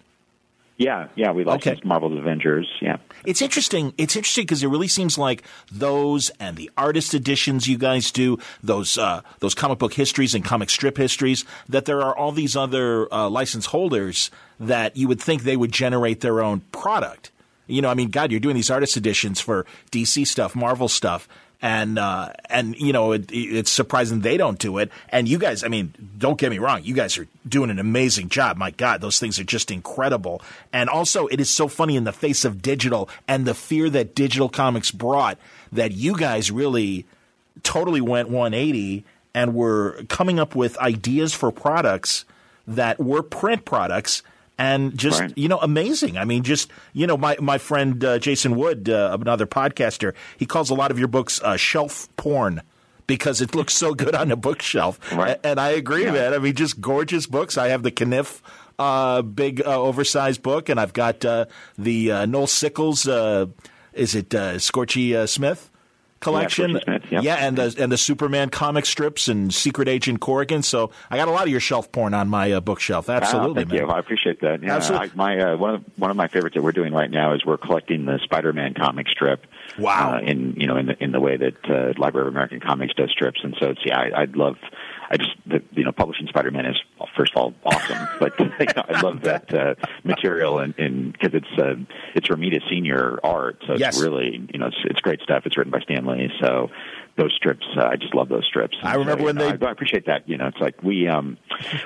Yeah, 0.78 1.08
yeah, 1.14 1.32
we 1.32 1.44
licensed 1.44 1.80
Okay. 1.80 1.88
Marvel's 1.88 2.18
Avengers. 2.18 2.68
Yeah, 2.82 2.98
It's 3.24 3.40
interesting. 3.40 3.94
It's 3.96 4.14
interesting 4.14 4.44
because 4.44 4.62
it 4.62 4.68
really 4.68 4.88
seems 4.88 5.16
like 5.16 5.42
those 5.72 6.30
and 6.38 6.56
the 6.56 6.70
artist 6.76 7.14
editions 7.14 7.66
you 7.66 7.78
guys 7.78 8.10
do, 8.10 8.38
those 8.62 8.98
uh, 8.98 9.22
those 9.38 9.54
comic 9.54 9.78
book 9.78 9.94
histories 9.94 10.34
and 10.34 10.44
comic 10.44 10.68
strip 10.68 10.98
histories, 10.98 11.46
that 11.66 11.86
there 11.86 12.02
are 12.02 12.14
all 12.14 12.30
these 12.30 12.56
other 12.56 13.12
uh, 13.12 13.28
license 13.30 13.66
holders 13.66 14.30
that 14.60 14.96
you 14.96 15.08
would 15.08 15.20
think 15.20 15.42
they 15.42 15.56
would 15.56 15.72
generate 15.72 16.20
their 16.20 16.42
own 16.42 16.60
product. 16.72 17.30
You 17.66 17.80
know, 17.82 17.88
I 17.88 17.94
mean, 17.94 18.10
God, 18.10 18.30
you're 18.30 18.40
doing 18.40 18.54
these 18.54 18.70
artist 18.70 18.96
editions 18.96 19.40
for 19.40 19.64
DC 19.90 20.26
stuff, 20.26 20.54
Marvel 20.54 20.88
stuff, 20.88 21.26
and 21.62 21.98
uh, 21.98 22.32
and 22.50 22.76
you 22.76 22.92
know, 22.92 23.12
it, 23.12 23.30
it's 23.30 23.70
surprising 23.70 24.20
they 24.20 24.36
don't 24.36 24.58
do 24.58 24.78
it. 24.78 24.90
And 25.08 25.28
you 25.28 25.38
guys, 25.38 25.64
I 25.64 25.68
mean, 25.68 25.92
don't 26.18 26.38
get 26.38 26.50
me 26.50 26.58
wrong, 26.58 26.82
you 26.82 26.94
guys 26.94 27.18
are 27.18 27.26
doing 27.48 27.70
an 27.70 27.78
amazing 27.78 28.28
job. 28.28 28.56
My 28.56 28.70
God, 28.70 29.00
those 29.00 29.18
things 29.18 29.38
are 29.38 29.44
just 29.44 29.70
incredible. 29.70 30.42
And 30.72 30.88
also, 30.88 31.26
it 31.26 31.40
is 31.40 31.50
so 31.50 31.68
funny 31.68 31.96
in 31.96 32.04
the 32.04 32.12
face 32.12 32.44
of 32.44 32.62
digital 32.62 33.08
and 33.26 33.46
the 33.46 33.54
fear 33.54 33.88
that 33.90 34.14
digital 34.14 34.48
comics 34.48 34.90
brought 34.90 35.38
that 35.72 35.92
you 35.92 36.16
guys 36.16 36.50
really 36.50 37.06
totally 37.62 38.00
went 38.00 38.28
180 38.28 39.04
and 39.34 39.54
were 39.54 40.02
coming 40.08 40.38
up 40.38 40.54
with 40.54 40.78
ideas 40.78 41.34
for 41.34 41.50
products 41.50 42.24
that 42.66 42.98
were 42.98 43.22
print 43.22 43.64
products 43.64 44.22
and 44.58 44.96
just 44.96 45.20
Right. 45.20 45.32
you 45.36 45.48
know 45.48 45.58
amazing 45.58 46.16
i 46.16 46.24
mean 46.24 46.42
just 46.42 46.70
you 46.92 47.06
know 47.06 47.16
my 47.16 47.36
my 47.40 47.58
friend 47.58 48.02
uh, 48.04 48.18
jason 48.18 48.56
wood 48.56 48.88
uh, 48.88 49.16
another 49.20 49.46
podcaster 49.46 50.14
he 50.38 50.46
calls 50.46 50.70
a 50.70 50.74
lot 50.74 50.90
of 50.90 50.98
your 50.98 51.08
books 51.08 51.40
uh, 51.42 51.56
shelf 51.56 52.08
porn 52.16 52.62
because 53.06 53.40
it 53.40 53.54
looks 53.54 53.74
so 53.74 53.94
good 53.94 54.14
on 54.14 54.30
a 54.32 54.36
bookshelf 54.36 54.98
Right. 55.12 55.38
And 55.44 55.60
i 55.60 55.70
agree 55.70 56.04
Yeah. 56.04 56.12
man 56.12 56.34
i 56.34 56.38
mean 56.38 56.54
just 56.54 56.80
gorgeous 56.80 57.26
books 57.26 57.58
i 57.58 57.68
have 57.68 57.82
the 57.82 57.90
Caniff 57.92 58.40
uh, 58.78 59.22
big 59.22 59.60
uh, 59.64 59.80
oversized 59.80 60.42
book 60.42 60.68
and 60.68 60.78
i've 60.80 60.92
got 60.92 61.24
uh, 61.24 61.46
the 61.78 62.12
uh, 62.12 62.26
noel 62.26 62.46
sickles 62.46 63.06
uh, 63.08 63.46
is 63.92 64.14
it 64.14 64.34
uh, 64.34 64.54
scorchy 64.56 65.14
uh, 65.14 65.26
smith 65.26 65.70
collection. 66.20 66.80
Smith, 66.82 67.02
yep. 67.10 67.22
Yeah, 67.22 67.34
and 67.36 67.56
the 67.56 67.74
and 67.78 67.90
the 67.92 67.96
Superman 67.98 68.50
comic 68.50 68.86
strips 68.86 69.28
and 69.28 69.52
Secret 69.52 69.88
Agent 69.88 70.20
Corrigan. 70.20 70.62
So 70.62 70.90
I 71.10 71.16
got 71.16 71.28
a 71.28 71.30
lot 71.30 71.44
of 71.44 71.48
your 71.48 71.60
shelf 71.60 71.90
porn 71.92 72.14
on 72.14 72.28
my 72.28 72.52
uh, 72.52 72.60
bookshelf. 72.60 73.08
Absolutely, 73.08 73.50
Ah, 73.50 73.54
thank 73.54 73.68
man. 73.68 73.78
you. 73.78 73.86
I 73.88 73.98
appreciate 73.98 74.40
that. 74.40 74.62
Yeah, 74.62 74.76
Absolutely. 74.76 75.10
I, 75.10 75.14
my 75.14 75.38
uh, 75.38 75.56
one 75.56 75.74
of 75.76 75.84
one 75.96 76.10
of 76.10 76.16
my 76.16 76.28
favorites 76.28 76.54
that 76.54 76.62
we're 76.62 76.72
doing 76.72 76.92
right 76.92 77.10
now 77.10 77.34
is 77.34 77.44
we're 77.44 77.56
collecting 77.58 78.04
the 78.04 78.18
Spider-Man 78.24 78.74
comic 78.74 79.08
strip. 79.08 79.46
Wow. 79.78 80.14
Uh, 80.16 80.20
in 80.20 80.54
you 80.56 80.66
know 80.66 80.76
in 80.76 80.86
the 80.86 81.02
in 81.02 81.12
the 81.12 81.20
way 81.20 81.36
that 81.36 81.64
uh, 81.70 81.92
Library 82.00 82.28
of 82.28 82.32
American 82.34 82.60
Comics 82.60 82.94
does 82.94 83.10
strips, 83.10 83.40
and 83.42 83.54
so 83.60 83.70
it's 83.70 83.80
yeah, 83.84 83.98
I, 83.98 84.22
I'd 84.22 84.36
love. 84.36 84.56
I 85.10 85.16
just 85.16 85.30
the, 85.46 85.62
you 85.72 85.84
know 85.84 85.92
publishing 85.92 86.26
Spider-Man 86.28 86.66
is 86.66 86.76
well, 86.98 87.08
first 87.16 87.32
of 87.36 87.42
all 87.42 87.54
awesome, 87.64 88.08
but 88.20 88.38
you 88.38 88.46
know, 88.76 88.84
I 88.88 89.00
love 89.00 89.22
that 89.22 89.52
uh, 89.54 89.74
material 90.04 90.58
and 90.58 90.74
because 91.12 91.34
it's 91.34 91.58
uh, 91.58 91.74
it's 92.14 92.28
Romita 92.28 92.60
Senior 92.68 93.18
art, 93.24 93.62
so 93.66 93.72
it's 93.74 93.80
Yes. 93.80 94.00
really 94.02 94.46
you 94.52 94.58
know 94.58 94.66
it's, 94.66 94.76
it's 94.84 95.00
great 95.00 95.20
stuff. 95.22 95.42
It's 95.46 95.56
written 95.56 95.70
by 95.70 95.80
Stan 95.80 96.06
Lee, 96.06 96.30
so 96.40 96.70
those 97.16 97.32
strips 97.34 97.64
uh, 97.78 97.84
I 97.84 97.96
just 97.96 98.14
love 98.14 98.28
those 98.28 98.44
strips. 98.46 98.76
I 98.82 98.96
remember 98.96 99.20
so, 99.22 99.24
when 99.26 99.36
know, 99.36 99.50
they- 99.56 99.66
I, 99.66 99.68
I 99.68 99.72
appreciate 99.72 100.06
that. 100.06 100.28
You 100.28 100.36
know, 100.38 100.48
it's 100.48 100.58
like 100.60 100.82
we 100.82 101.08
um, 101.08 101.38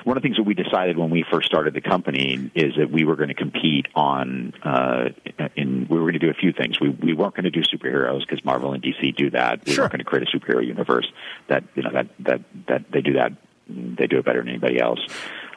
one 0.03 0.17
of 0.17 0.23
the 0.23 0.27
things 0.27 0.37
that 0.37 0.43
we 0.43 0.53
decided 0.53 0.97
when 0.97 1.09
we 1.09 1.23
first 1.31 1.45
started 1.47 1.73
the 1.73 1.81
company 1.81 2.51
is 2.55 2.73
that 2.77 2.91
we 2.91 3.03
were 3.05 3.15
going 3.15 3.29
to 3.29 3.35
compete 3.35 3.85
on 3.95 4.53
uh, 4.63 5.09
in 5.55 5.87
we 5.89 5.95
were 5.97 6.03
going 6.05 6.13
to 6.13 6.19
do 6.19 6.29
a 6.29 6.33
few 6.33 6.51
things. 6.53 6.79
We 6.79 6.89
we 6.89 7.13
weren't 7.13 7.35
going 7.35 7.45
to 7.45 7.51
do 7.51 7.61
superheroes 7.61 8.21
because 8.21 8.43
Marvel 8.43 8.73
and 8.73 8.81
DC 8.83 9.15
do 9.15 9.29
that. 9.31 9.65
We 9.65 9.73
Sure. 9.73 9.83
weren't 9.83 9.93
going 9.93 9.99
to 9.99 10.05
create 10.05 10.27
a 10.27 10.37
superhero 10.37 10.65
universe 10.65 11.07
that 11.47 11.63
you 11.75 11.83
know 11.83 11.91
that 11.93 12.07
that 12.19 12.41
that 12.67 12.91
they 12.91 13.01
do 13.01 13.10
that 13.13 13.31
they 13.67 14.07
do 14.07 14.19
it 14.19 14.25
better 14.25 14.39
than 14.39 14.49
anybody 14.49 14.79
else. 14.79 14.99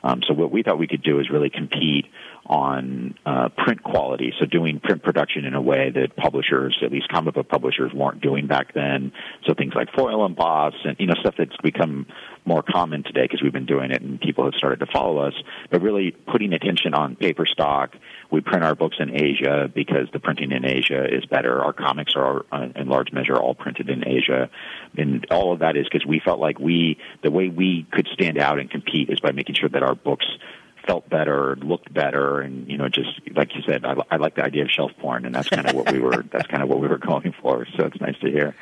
Um, 0.03 0.21
so 0.29 0.35
what 0.35 0.53
we 0.53 0.63
thought 0.63 0.79
we 0.79 0.87
could 0.87 1.03
do 1.03 1.19
is 1.19 1.31
really 1.31 1.49
compete 1.49 2.07
on 2.47 3.15
uh, 3.25 3.49
print 3.57 3.83
quality. 3.83 4.35
So 4.39 4.45
doing 4.45 4.79
print 4.79 5.03
production 5.03 5.47
in 5.47 5.55
a 5.55 5.63
way 5.63 5.91
that 5.95 6.15
publishers, 6.15 6.79
at 6.83 6.93
least 6.93 7.09
comic 7.09 7.35
book 7.35 7.49
publishers, 7.49 7.91
weren't 7.95 8.21
doing 8.21 8.47
back 8.47 8.75
then. 8.75 9.13
So 9.47 9.55
things 9.55 9.73
like 9.75 9.89
foil 9.97 10.27
and 10.27 10.33
emboss 10.33 10.75
and 10.85 10.97
you 10.99 11.07
know 11.07 11.15
stuff 11.21 11.37
that's 11.39 11.57
become 11.63 12.07
more 12.45 12.63
common 12.63 13.03
today 13.03 13.23
because 13.23 13.43
we've 13.43 13.53
been 13.53 13.67
doing 13.67 13.91
it 13.91 14.03
and 14.03 14.21
people 14.21 14.45
have 14.45 14.55
started 14.55 14.81
to 14.81 14.87
follow 14.87 15.19
us. 15.19 15.35
But 15.71 15.83
really 15.83 16.11
putting 16.11 16.53
attention 16.53 16.95
on 16.95 17.17
paper 17.17 17.47
stock. 17.47 17.95
We 18.31 18.41
print 18.41 18.65
our 18.65 18.75
books 18.75 18.97
in 18.99 19.11
Asia 19.15 19.71
because 19.73 20.09
the 20.13 20.19
printing 20.19 20.53
in 20.53 20.65
Asia 20.65 21.05
is 21.05 21.25
better. 21.27 21.63
Our 21.63 21.73
comics 21.73 22.15
are, 22.17 22.45
uh, 22.51 22.69
in 22.75 22.89
large 22.89 23.13
measure, 23.13 23.37
all 23.37 23.55
printed 23.55 23.89
in 23.89 24.07
Asia, 24.07 24.51
and 24.97 25.25
all 25.31 25.53
of 25.53 25.61
that 25.61 25.77
is 25.77 25.85
because 25.85 26.07
we 26.07 26.21
felt 26.25 26.41
like 26.41 26.59
we, 26.59 26.99
the 27.23 27.31
way 27.31 27.49
we 27.49 27.87
could 27.93 28.09
stand 28.13 28.39
out 28.39 28.59
and 28.59 28.71
compete 28.71 29.11
is 29.11 29.21
by 29.21 29.33
making 29.33 29.55
sure 29.55 29.69
that 29.69 29.83
our 29.83 29.95
books 29.95 30.27
felt 30.87 31.09
better, 31.09 31.57
looked 31.57 31.93
better, 31.93 32.41
and 32.41 32.69
you 32.69 32.77
know, 32.77 32.89
just 32.89 33.09
like 33.35 33.55
you 33.55 33.63
said, 33.67 33.85
I, 33.85 33.95
I 34.11 34.17
like 34.17 34.35
the 34.35 34.45
idea 34.45 34.63
of 34.65 34.71
shelf 34.71 34.93
porn, 35.01 35.25
and 35.25 35.35
that's 35.35 35.49
kind 35.49 35.69
of 35.69 35.75
what 35.75 35.91
we 35.91 35.99
were. 35.99 36.25
That's 36.33 36.47
kind 36.47 36.63
of 36.63 36.69
what 36.69 36.81
we 36.81 36.89
were 36.89 36.99
going 36.99 37.35
for. 37.41 37.67
So 37.77 37.87
it's 37.87 38.01
nice 38.01 38.19
to 38.21 38.31
hear. 38.31 38.55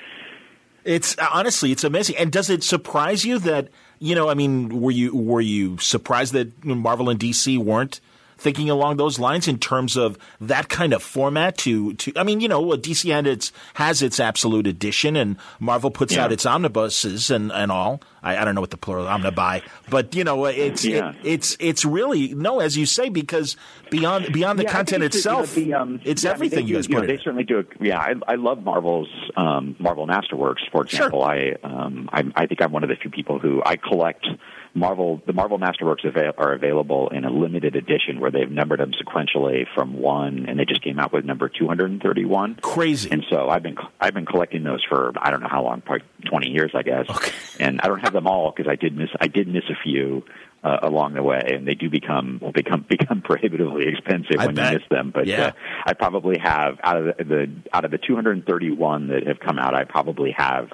It's 0.84 1.16
honestly, 1.18 1.72
it's 1.72 1.84
amazing. 1.84 2.16
And 2.16 2.32
does 2.32 2.50
it 2.50 2.64
surprise 2.64 3.24
you 3.24 3.38
that 3.40 3.68
you 3.98 4.14
know? 4.14 4.28
I 4.28 4.34
mean, 4.34 4.80
were 4.80 4.90
you 4.90 5.14
were 5.14 5.40
you 5.40 5.78
surprised 5.78 6.32
that 6.32 6.64
Marvel 6.64 7.08
and 7.08 7.20
DC 7.20 7.58
weren't 7.58 8.00
thinking 8.42 8.68
along 8.68 8.96
those 8.96 9.18
lines 9.18 9.46
in 9.48 9.58
terms 9.58 9.96
of 9.96 10.18
that 10.40 10.68
kind 10.68 10.92
of 10.92 11.02
format? 11.02 11.56
To 11.58 11.94
to, 11.94 12.12
I 12.16 12.24
mean, 12.24 12.40
you 12.40 12.48
know, 12.48 12.62
DC 12.76 13.10
had 13.12 13.26
its 13.26 13.52
has 13.74 14.02
its 14.02 14.18
absolute 14.20 14.66
edition, 14.66 15.16
and 15.16 15.36
Marvel 15.60 15.90
puts 15.90 16.14
Yeah. 16.14 16.24
out 16.24 16.32
its 16.32 16.44
omnibuses 16.44 17.30
and 17.30 17.52
and 17.52 17.70
all. 17.70 18.02
I, 18.24 18.36
I 18.36 18.44
don't 18.44 18.54
know 18.54 18.60
what 18.60 18.70
the 18.70 18.76
plural 18.76 19.06
omnibuy, 19.06 19.62
but 19.88 20.14
you 20.14 20.22
know, 20.24 20.44
it's 20.46 20.84
Yeah. 20.84 21.10
it, 21.10 21.16
it's 21.24 21.56
it's 21.60 21.84
really 21.84 22.34
no, 22.34 22.60
as 22.60 22.76
you 22.76 22.86
say, 22.86 23.08
because 23.08 23.56
beyond 23.90 24.30
beyond 24.32 24.58
the 24.58 24.64
Yeah, 24.64 24.70
content 24.72 25.02
think 25.02 25.14
it's, 25.14 25.24
you 25.24 25.30
know, 25.30 25.40
itself, 25.40 25.54
the, 25.54 25.74
um, 25.74 26.00
it's 26.04 26.22
yeah, 26.24 26.30
I 26.30 26.32
mean, 26.34 26.36
everything 26.36 26.64
they 26.66 26.70
you 26.70 26.76
guys 26.76 26.88
know, 26.88 27.00
They 27.06 27.16
certainly 27.18 27.44
do. 27.44 27.58
A, 27.60 27.64
yeah, 27.84 27.98
I, 27.98 28.14
I 28.28 28.34
love 28.36 28.62
Marvel's 28.62 29.08
um, 29.36 29.74
Marvel 29.78 30.06
Masterworks, 30.06 30.62
for 30.70 30.86
Sure. 30.86 31.06
example. 31.06 31.22
I, 31.24 31.54
um, 31.64 32.08
I 32.12 32.22
I 32.36 32.46
think 32.46 32.62
I'm 32.62 32.70
one 32.72 32.82
of 32.84 32.88
the 32.90 32.96
few 32.96 33.10
people 33.10 33.38
who 33.38 33.62
I 33.64 33.76
collect 33.76 34.26
Marvel. 34.74 35.22
The 35.26 35.32
Marvel 35.32 35.58
Masterworks 35.58 36.04
are 36.38 36.52
available 36.52 37.08
in 37.08 37.24
a 37.24 37.30
limited 37.30 37.76
edition 37.76 38.20
where 38.20 38.30
they've 38.30 38.50
numbered 38.50 38.80
them 38.80 38.92
sequentially 38.92 39.66
from 39.74 39.94
one, 39.98 40.46
and 40.48 40.58
they 40.58 40.64
just 40.64 40.82
came 40.82 40.98
out 40.98 41.12
with 41.12 41.24
number 41.24 41.48
231. 41.48 42.56
Crazy. 42.62 43.10
And 43.10 43.24
so 43.30 43.48
I've 43.48 43.62
been 43.62 43.76
I've 44.00 44.14
been 44.14 44.26
collecting 44.26 44.64
those 44.64 44.82
for 44.88 45.12
I 45.20 45.30
don't 45.30 45.40
know 45.40 45.48
how 45.50 45.62
long, 45.64 45.80
probably 45.82 46.06
20 46.26 46.48
years, 46.50 46.70
I 46.74 46.82
guess. 46.82 47.06
Okay. 47.08 47.32
And 47.60 47.80
I 47.82 47.88
don't 47.88 48.00
have 48.00 48.12
them 48.12 48.26
all 48.26 48.52
because 48.54 48.70
I 48.70 48.76
did 48.76 48.96
miss 48.96 49.10
I 49.20 49.28
did 49.28 49.48
miss 49.48 49.64
a 49.70 49.76
few 49.82 50.24
uh, 50.64 50.78
along 50.82 51.14
the 51.14 51.22
way, 51.22 51.42
and 51.54 51.66
they 51.66 51.74
do 51.74 51.90
become 51.90 52.38
will 52.40 52.52
become 52.52 52.82
become 52.88 53.20
prohibitively 53.20 53.88
expensive 53.88 54.36
I 54.38 54.46
when 54.46 54.54
bet. 54.54 54.72
you 54.72 54.78
miss 54.78 54.88
them. 54.90 55.10
But 55.12 55.26
Yeah. 55.26 55.46
uh, 55.48 55.52
I 55.86 55.92
probably 55.94 56.38
have 56.38 56.78
out 56.82 56.96
of 56.96 57.16
the, 57.18 57.24
the 57.24 57.50
out 57.72 57.84
of 57.84 57.90
the 57.90 57.98
231 57.98 59.08
that 59.08 59.26
have 59.26 59.40
come 59.40 59.58
out, 59.58 59.74
I 59.74 59.84
probably 59.84 60.30
have 60.36 60.70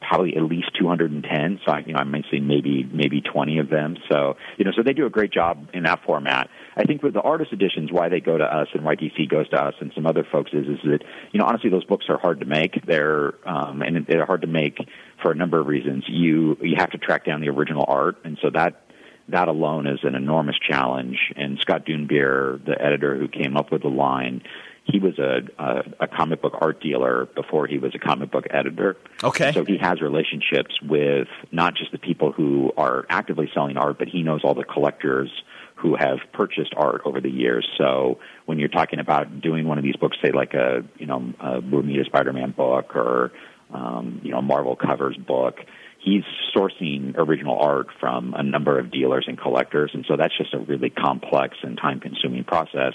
probably 0.00 0.36
at 0.36 0.42
least 0.42 0.70
210. 0.78 1.60
So 1.64 1.72
I, 1.72 1.80
you 1.80 1.92
know, 1.92 1.98
I 1.98 2.04
might 2.04 2.24
say 2.30 2.40
maybe 2.40 2.88
maybe 2.92 3.20
20 3.20 3.58
of 3.58 3.68
them. 3.68 3.96
So 4.10 4.36
you 4.56 4.64
know, 4.64 4.72
so 4.76 4.82
they 4.82 4.92
do 4.92 5.06
a 5.06 5.10
great 5.10 5.32
job 5.32 5.68
in 5.72 5.84
that 5.84 6.02
format. 6.04 6.48
I 6.76 6.84
think 6.84 7.02
with 7.02 7.14
the 7.14 7.20
artist 7.20 7.52
editions, 7.52 7.90
why 7.92 8.08
they 8.08 8.20
go 8.20 8.38
to 8.38 8.44
us 8.44 8.68
and 8.74 8.84
why 8.84 8.94
DC 8.96 9.28
goes 9.28 9.48
to 9.50 9.56
us 9.56 9.74
and 9.80 9.92
some 9.94 10.06
other 10.06 10.26
folks 10.30 10.52
is 10.52 10.66
is 10.66 10.78
that 10.84 11.00
you 11.32 11.40
know 11.40 11.46
honestly 11.46 11.70
those 11.70 11.84
books 11.84 12.06
are 12.08 12.18
hard 12.18 12.40
to 12.40 12.46
make. 12.46 12.84
They're 12.86 13.34
um, 13.48 13.82
and 13.82 14.06
they're 14.06 14.26
hard 14.26 14.42
to 14.42 14.48
make 14.48 14.78
for 15.22 15.32
a 15.32 15.34
number 15.34 15.60
of 15.60 15.66
reasons. 15.66 16.04
You 16.08 16.56
you 16.60 16.76
have 16.78 16.90
to 16.90 16.98
track 16.98 17.24
down 17.24 17.40
the 17.40 17.48
original 17.48 17.84
art, 17.86 18.18
and 18.24 18.38
so 18.40 18.50
that 18.50 18.82
that 19.28 19.48
alone 19.48 19.86
is 19.86 20.00
an 20.04 20.14
enormous 20.14 20.56
challenge. 20.58 21.18
And 21.36 21.58
Scott 21.60 21.84
Dunbier, 21.86 22.64
the 22.64 22.80
editor 22.80 23.16
who 23.16 23.28
came 23.28 23.56
up 23.56 23.70
with 23.70 23.82
the 23.82 23.88
line, 23.88 24.42
he 24.90 24.98
was 24.98 25.18
a, 25.18 25.40
a, 25.58 25.82
a 26.00 26.08
comic 26.08 26.40
book 26.40 26.54
art 26.60 26.80
dealer 26.80 27.26
before 27.34 27.66
he 27.66 27.78
was 27.78 27.94
a 27.94 27.98
comic 27.98 28.30
book 28.30 28.46
editor. 28.50 28.96
Okay. 29.22 29.52
So 29.52 29.64
he 29.64 29.76
has 29.78 30.00
relationships 30.00 30.80
with 30.82 31.28
not 31.52 31.74
just 31.74 31.92
the 31.92 31.98
people 31.98 32.32
who 32.32 32.72
are 32.76 33.04
actively 33.10 33.50
selling 33.52 33.76
art, 33.76 33.98
but 33.98 34.08
he 34.08 34.22
knows 34.22 34.40
all 34.44 34.54
the 34.54 34.64
collectors 34.64 35.30
who 35.74 35.94
have 35.94 36.18
purchased 36.32 36.72
art 36.76 37.02
over 37.04 37.20
the 37.20 37.30
years. 37.30 37.68
So 37.76 38.18
when 38.46 38.58
you're 38.58 38.68
talking 38.68 38.98
about 38.98 39.40
doing 39.40 39.66
one 39.66 39.78
of 39.78 39.84
these 39.84 39.96
books, 39.96 40.16
say 40.22 40.32
like 40.32 40.54
a 40.54 40.84
you 40.96 41.06
know 41.06 41.34
a 41.38 41.60
Romita 41.60 42.06
Spider-Man 42.06 42.52
book 42.52 42.96
or 42.96 43.32
um, 43.72 44.20
you 44.24 44.32
know 44.32 44.40
Marvel 44.40 44.74
covers 44.74 45.16
book, 45.16 45.58
he's 45.98 46.24
sourcing 46.54 47.14
original 47.16 47.58
art 47.58 47.88
from 48.00 48.34
a 48.34 48.42
number 48.42 48.78
of 48.78 48.90
dealers 48.90 49.24
and 49.26 49.38
collectors, 49.38 49.90
and 49.94 50.04
so 50.08 50.16
that's 50.16 50.36
just 50.36 50.54
a 50.54 50.58
really 50.58 50.90
complex 50.90 51.56
and 51.62 51.76
time-consuming 51.76 52.44
process. 52.44 52.94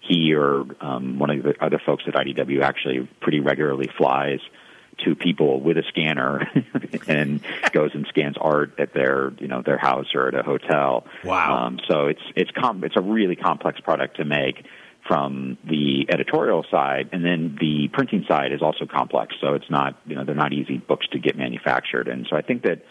He 0.00 0.34
or 0.34 0.64
um, 0.80 1.18
one 1.18 1.30
of 1.30 1.42
the 1.42 1.54
other 1.60 1.80
folks 1.84 2.04
at 2.06 2.14
IDW 2.14 2.62
actually 2.62 3.08
pretty 3.20 3.40
regularly 3.40 3.88
flies 3.96 4.40
to 5.04 5.14
people 5.14 5.60
with 5.60 5.78
a 5.78 5.82
scanner 5.88 6.48
and 7.08 7.40
goes 7.72 7.90
and 7.94 8.06
scans 8.08 8.36
art 8.40 8.78
at 8.78 8.92
their 8.92 9.32
you 9.38 9.48
know 9.48 9.62
their 9.62 9.78
house 9.78 10.14
or 10.14 10.28
at 10.28 10.34
a 10.34 10.42
hotel. 10.42 11.06
Wow! 11.24 11.66
Um, 11.66 11.80
so 11.88 12.06
it's 12.06 12.22
it's 12.36 12.50
com- 12.50 12.84
it's 12.84 12.96
a 12.96 13.02
really 13.02 13.36
complex 13.36 13.80
product 13.80 14.18
to 14.18 14.24
make 14.24 14.64
from 15.06 15.58
the 15.64 16.06
editorial 16.08 16.64
side, 16.70 17.10
and 17.12 17.24
then 17.24 17.56
the 17.60 17.88
printing 17.92 18.24
side 18.28 18.52
is 18.52 18.62
also 18.62 18.86
complex. 18.86 19.34
So 19.40 19.54
it's 19.54 19.70
not 19.70 19.96
you 20.06 20.14
know 20.14 20.24
they're 20.24 20.34
not 20.34 20.52
easy 20.52 20.78
books 20.78 21.06
to 21.12 21.18
get 21.18 21.36
manufactured, 21.36 22.08
and 22.08 22.26
so 22.30 22.36
I 22.36 22.42
think 22.42 22.62
that 22.62 22.82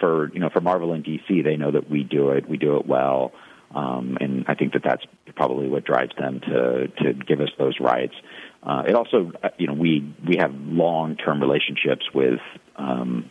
for 0.00 0.32
you 0.32 0.40
know 0.40 0.50
for 0.50 0.60
Marvel 0.60 0.92
and 0.92 1.04
DC, 1.04 1.44
they 1.44 1.56
know 1.56 1.70
that 1.70 1.88
we 1.88 2.02
do 2.02 2.30
it, 2.30 2.48
we 2.48 2.56
do 2.56 2.76
it 2.76 2.86
well. 2.86 3.32
Um, 3.72 4.18
and 4.20 4.44
I 4.48 4.54
think 4.54 4.72
that 4.72 4.82
that's 4.82 5.04
probably 5.36 5.68
what 5.68 5.84
drives 5.84 6.12
them 6.18 6.40
to 6.40 6.88
to 6.88 7.12
give 7.14 7.40
us 7.40 7.50
those 7.56 7.78
rights. 7.80 8.14
Uh, 8.62 8.82
it 8.88 8.94
also, 8.94 9.30
uh, 9.42 9.50
you 9.58 9.68
know, 9.68 9.74
we 9.74 10.12
we 10.26 10.38
have 10.38 10.52
long 10.54 11.16
term 11.16 11.40
relationships 11.40 12.04
with, 12.12 12.40
um, 12.76 13.30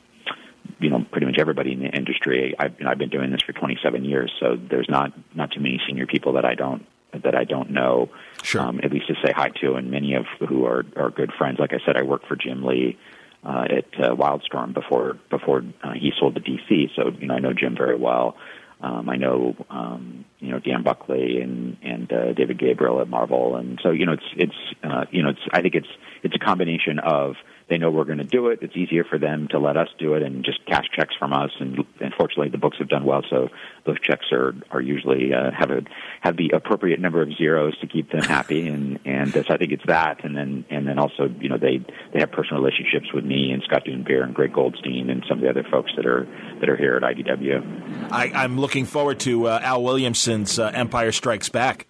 you 0.79 0.89
know, 0.89 1.05
pretty 1.11 1.27
much 1.27 1.37
everybody 1.39 1.73
in 1.73 1.79
the 1.79 1.89
industry. 1.89 2.55
I've 2.57 2.79
you 2.79 2.85
know, 2.85 2.91
I've 2.91 2.97
been 2.97 3.09
doing 3.09 3.31
this 3.31 3.41
for 3.45 3.51
27 3.51 4.05
years, 4.05 4.31
so 4.39 4.55
there's 4.55 4.87
not 4.89 5.11
not 5.35 5.51
too 5.51 5.59
many 5.59 5.81
senior 5.85 6.07
people 6.07 6.33
that 6.33 6.45
I 6.45 6.55
don't 6.55 6.85
that 7.13 7.35
I 7.35 7.43
don't 7.43 7.71
know, 7.71 8.09
sure. 8.43 8.61
um, 8.61 8.79
at 8.83 8.91
least 8.91 9.07
to 9.07 9.15
say 9.23 9.31
hi 9.31 9.49
to, 9.61 9.75
and 9.75 9.91
many 9.91 10.13
of 10.15 10.25
who 10.47 10.65
are 10.65 10.85
are 10.95 11.09
good 11.09 11.31
friends. 11.37 11.59
Like 11.59 11.73
I 11.73 11.79
said, 11.85 11.97
I 11.97 12.03
worked 12.03 12.27
for 12.27 12.35
Jim 12.35 12.63
Lee. 12.63 12.97
Uh, 13.41 13.63
at 13.69 13.85
uh, 14.03 14.13
Wildstorm 14.13 14.73
before 14.73 15.17
before 15.29 15.63
uh, 15.81 15.93
he 15.93 16.11
sold 16.19 16.35
to 16.35 16.41
DC, 16.41 16.89
so 16.93 17.09
you 17.17 17.27
know 17.27 17.35
I 17.35 17.39
know 17.39 17.53
Jim 17.53 17.73
very 17.73 17.95
well. 17.95 18.35
Um, 18.81 19.09
I 19.09 19.17
know 19.17 19.55
um, 19.69 20.25
you 20.39 20.51
know 20.51 20.59
Dan 20.59 20.83
Buckley 20.83 21.41
and 21.41 21.77
and 21.81 22.11
uh, 22.11 22.33
David 22.33 22.59
Gabriel 22.59 23.01
at 23.01 23.09
Marvel, 23.09 23.57
and 23.57 23.79
so 23.83 23.91
you 23.91 24.05
know 24.05 24.13
it's 24.13 24.23
it's 24.35 24.75
uh, 24.83 25.05
you 25.11 25.21
know 25.23 25.29
it's 25.29 25.41
I 25.51 25.61
think 25.61 25.75
it's 25.75 25.87
it's 26.23 26.35
a 26.35 26.39
combination 26.39 26.99
of 26.99 27.35
they 27.69 27.77
know 27.77 27.91
we're 27.91 28.05
going 28.05 28.17
to 28.17 28.23
do 28.23 28.47
it. 28.47 28.59
It's 28.61 28.75
easier 28.75 29.03
for 29.03 29.19
them 29.19 29.47
to 29.51 29.59
let 29.59 29.77
us 29.77 29.87
do 29.97 30.15
it 30.15 30.23
and 30.23 30.43
just 30.43 30.65
cash 30.65 30.85
checks 30.95 31.13
from 31.17 31.33
us. 31.33 31.51
And 31.59 31.85
unfortunately, 31.99 32.49
the 32.49 32.57
books 32.57 32.77
have 32.79 32.89
done 32.89 33.05
well, 33.05 33.23
so 33.29 33.49
those 33.85 33.99
checks 34.01 34.25
are 34.31 34.55
are 34.71 34.81
usually 34.81 35.33
uh, 35.33 35.51
have 35.57 35.71
a 35.71 35.81
have 36.21 36.37
the 36.37 36.51
appropriate 36.53 36.99
number 36.99 37.21
of 37.21 37.29
zeros 37.37 37.77
to 37.79 37.87
keep 37.87 38.11
them 38.11 38.23
happy. 38.23 38.69
And 38.79 38.99
and 39.05 39.33
so 39.33 39.43
I 39.49 39.57
think 39.57 39.71
it's 39.71 39.85
that. 39.87 40.23
And 40.23 40.35
then 40.35 40.65
and 40.69 40.87
then 40.87 40.99
also 40.99 41.29
you 41.39 41.49
know 41.49 41.57
they 41.57 41.77
they 42.13 42.19
have 42.19 42.31
personal 42.31 42.61
relationships 42.61 43.13
with 43.13 43.23
me 43.23 43.51
and 43.51 43.63
Scott 43.63 43.85
Dunbier 43.85 44.23
and 44.23 44.33
Greg 44.33 44.53
Goldstein 44.53 45.09
and 45.09 45.23
some 45.27 45.39
of 45.39 45.43
the 45.43 45.49
other 45.49 45.65
folks 45.69 45.91
that 45.95 46.05
are 46.05 46.27
that 46.59 46.69
are 46.69 46.77
here 46.77 46.95
at 46.95 47.03
IDW. 47.03 48.11
I, 48.11 48.31
I'm 48.33 48.59
looking 48.59 48.85
forward 48.85 49.19
to 49.21 49.47
uh, 49.47 49.59
Al 49.61 49.83
Williamson's 49.83 50.59
uh, 50.59 50.71
Empire 50.73 51.11
Strikes 51.11 51.49
Back. 51.49 51.87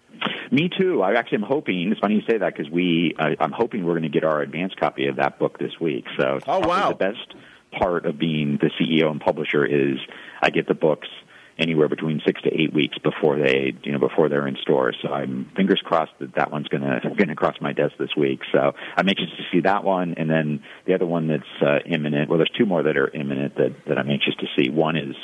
Me 0.50 0.68
too. 0.68 1.02
I 1.02 1.14
actually 1.14 1.38
am 1.38 1.44
hoping. 1.44 1.90
It's 1.90 2.00
funny 2.00 2.16
you 2.16 2.22
say 2.28 2.38
that 2.38 2.56
because 2.56 2.70
we. 2.70 3.14
Uh, 3.18 3.30
I'm 3.38 3.52
hoping 3.52 3.84
we're 3.84 3.92
going 3.92 4.02
to 4.02 4.08
get 4.08 4.24
our 4.24 4.42
advance 4.42 4.72
copy 4.78 5.06
of 5.06 5.16
that 5.16 5.38
book 5.38 5.58
this 5.58 5.72
week. 5.80 6.04
So 6.18 6.36
it's 6.36 6.44
oh 6.48 6.60
wow, 6.60 6.90
the 6.90 6.96
best 6.96 7.34
part 7.78 8.04
of 8.04 8.18
being 8.18 8.58
the 8.60 8.70
CEO 8.80 9.10
and 9.10 9.20
publisher 9.20 9.64
is 9.64 9.98
I 10.42 10.50
get 10.50 10.66
the 10.66 10.74
books 10.74 11.08
anywhere 11.60 11.88
between 11.88 12.20
six 12.26 12.40
to 12.42 12.48
eight 12.48 12.72
weeks 12.72 12.96
before 12.98 13.38
they, 13.38 13.74
you 13.84 13.92
know, 13.92 13.98
before 13.98 14.28
they're 14.28 14.48
in 14.48 14.56
stores. 14.62 14.96
So 15.02 15.12
I'm 15.12 15.50
fingers 15.54 15.80
crossed 15.84 16.12
that 16.18 16.34
that 16.34 16.50
one's 16.50 16.68
going 16.68 16.82
to 16.82 17.00
going 17.16 17.28
to 17.28 17.36
cross 17.36 17.56
my 17.60 17.72
desk 17.72 17.92
this 17.98 18.16
week. 18.16 18.40
So 18.50 18.72
I'm 18.96 19.08
anxious 19.08 19.30
to 19.36 19.44
see 19.52 19.60
that 19.60 19.84
one, 19.84 20.14
and 20.16 20.28
then 20.28 20.64
the 20.86 20.94
other 20.94 21.06
one 21.06 21.28
that's 21.28 21.62
uh, 21.62 21.78
imminent. 21.86 22.28
Well, 22.28 22.38
there's 22.38 22.50
two 22.58 22.66
more 22.66 22.82
that 22.82 22.96
are 22.96 23.08
imminent 23.14 23.56
that 23.56 23.76
that 23.86 23.98
I'm 23.98 24.10
anxious 24.10 24.34
to 24.40 24.46
see. 24.56 24.70
One 24.70 24.96
is 24.96 25.14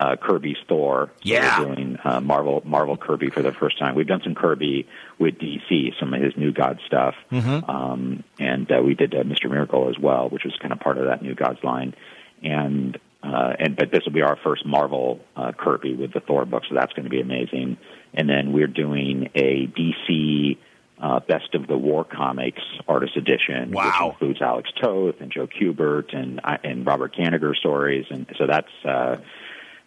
uh, 0.00 0.16
Kirby's 0.16 0.56
Thor. 0.66 1.10
So 1.16 1.20
yeah, 1.22 1.60
we're 1.60 1.74
doing 1.74 1.98
uh, 2.02 2.20
Marvel 2.20 2.62
Marvel 2.64 2.96
Kirby 2.96 3.28
for 3.28 3.42
the 3.42 3.52
first 3.52 3.78
time. 3.78 3.94
We've 3.94 4.06
done 4.06 4.22
some 4.24 4.34
Kirby 4.34 4.88
with 5.18 5.34
DC, 5.38 5.98
some 6.00 6.14
of 6.14 6.22
his 6.22 6.36
New 6.36 6.52
God 6.52 6.80
stuff, 6.86 7.14
mm-hmm. 7.30 7.70
um, 7.70 8.24
and 8.38 8.70
uh, 8.72 8.80
we 8.82 8.94
did 8.94 9.14
uh, 9.14 9.22
Mister 9.24 9.48
Miracle 9.50 9.90
as 9.90 9.98
well, 9.98 10.28
which 10.30 10.44
was 10.44 10.56
kind 10.60 10.72
of 10.72 10.80
part 10.80 10.96
of 10.96 11.04
that 11.06 11.22
New 11.22 11.34
Gods 11.34 11.62
line. 11.62 11.94
And 12.42 12.98
uh, 13.22 13.52
and 13.58 13.76
but 13.76 13.90
this 13.92 14.04
will 14.06 14.12
be 14.12 14.22
our 14.22 14.38
first 14.42 14.64
Marvel 14.64 15.20
uh, 15.36 15.52
Kirby 15.52 15.94
with 15.94 16.14
the 16.14 16.20
Thor 16.20 16.46
book, 16.46 16.62
so 16.66 16.74
that's 16.74 16.94
going 16.94 17.04
to 17.04 17.10
be 17.10 17.20
amazing. 17.20 17.76
And 18.14 18.28
then 18.28 18.54
we're 18.54 18.66
doing 18.66 19.28
a 19.34 19.66
DC 19.66 20.56
uh, 20.98 21.20
Best 21.20 21.54
of 21.54 21.66
the 21.66 21.76
War 21.76 22.04
Comics 22.04 22.62
Artist 22.88 23.18
Edition, 23.18 23.72
wow. 23.72 23.84
which 23.84 24.12
includes 24.12 24.40
Alex 24.40 24.70
Toth 24.80 25.16
and 25.20 25.30
Joe 25.30 25.46
Kubert 25.46 26.16
and 26.16 26.40
and 26.64 26.86
Robert 26.86 27.14
Kanigher 27.14 27.54
stories, 27.54 28.06
and 28.08 28.26
so 28.38 28.46
that's. 28.46 28.72
Uh, 28.82 29.18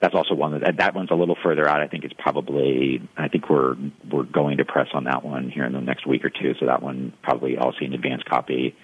that's 0.04 0.16
also 0.16 0.36
one 0.36 0.60
that 0.60 0.76
that 0.80 0.94
one's 0.94 1.12
a 1.12 1.16
little 1.16 1.38
further 1.42 1.66
out. 1.66 1.80
I 1.80 1.88
think 1.88 2.04
it's 2.04 2.14
probably 2.18 3.02
I 3.16 3.30
think 3.30 3.50
we're 3.50 3.78
we're 4.12 4.24
going 4.24 4.58
to 4.58 4.66
press 4.66 4.88
on 4.94 5.06
that 5.06 5.24
one 5.24 5.50
here 5.50 5.64
in 5.64 5.72
the 5.72 5.80
next 5.80 6.06
week 6.06 6.26
or 6.26 6.30
two. 6.30 6.56
So 6.60 6.66
that 6.66 6.84
one 6.84 7.14
probably 7.24 7.58
I'll 7.58 7.74
see 7.80 7.86
an 7.86 7.94
advance 7.94 8.22
copy 8.28 8.76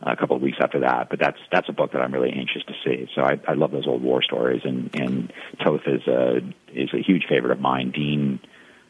a 0.00 0.14
couple 0.14 0.36
of 0.36 0.42
weeks 0.42 0.58
after 0.60 0.78
that. 0.80 1.08
But 1.10 1.18
that's 1.18 1.38
that's 1.50 1.68
a 1.68 1.72
book 1.72 1.90
that 1.90 2.00
I'm 2.00 2.14
really 2.14 2.30
anxious 2.30 2.62
to 2.68 2.74
see. 2.84 3.08
So 3.16 3.22
I, 3.22 3.40
I 3.48 3.54
love 3.54 3.72
those 3.72 3.88
old 3.88 4.00
war 4.00 4.22
stories, 4.22 4.62
and 4.64 4.94
and 4.94 5.32
Toth 5.58 5.80
is 5.86 6.06
a 6.06 6.36
is 6.72 6.94
a 6.94 7.02
huge 7.02 7.24
favorite 7.28 7.50
of 7.50 7.60
mine. 7.60 7.90
Dean 7.90 8.38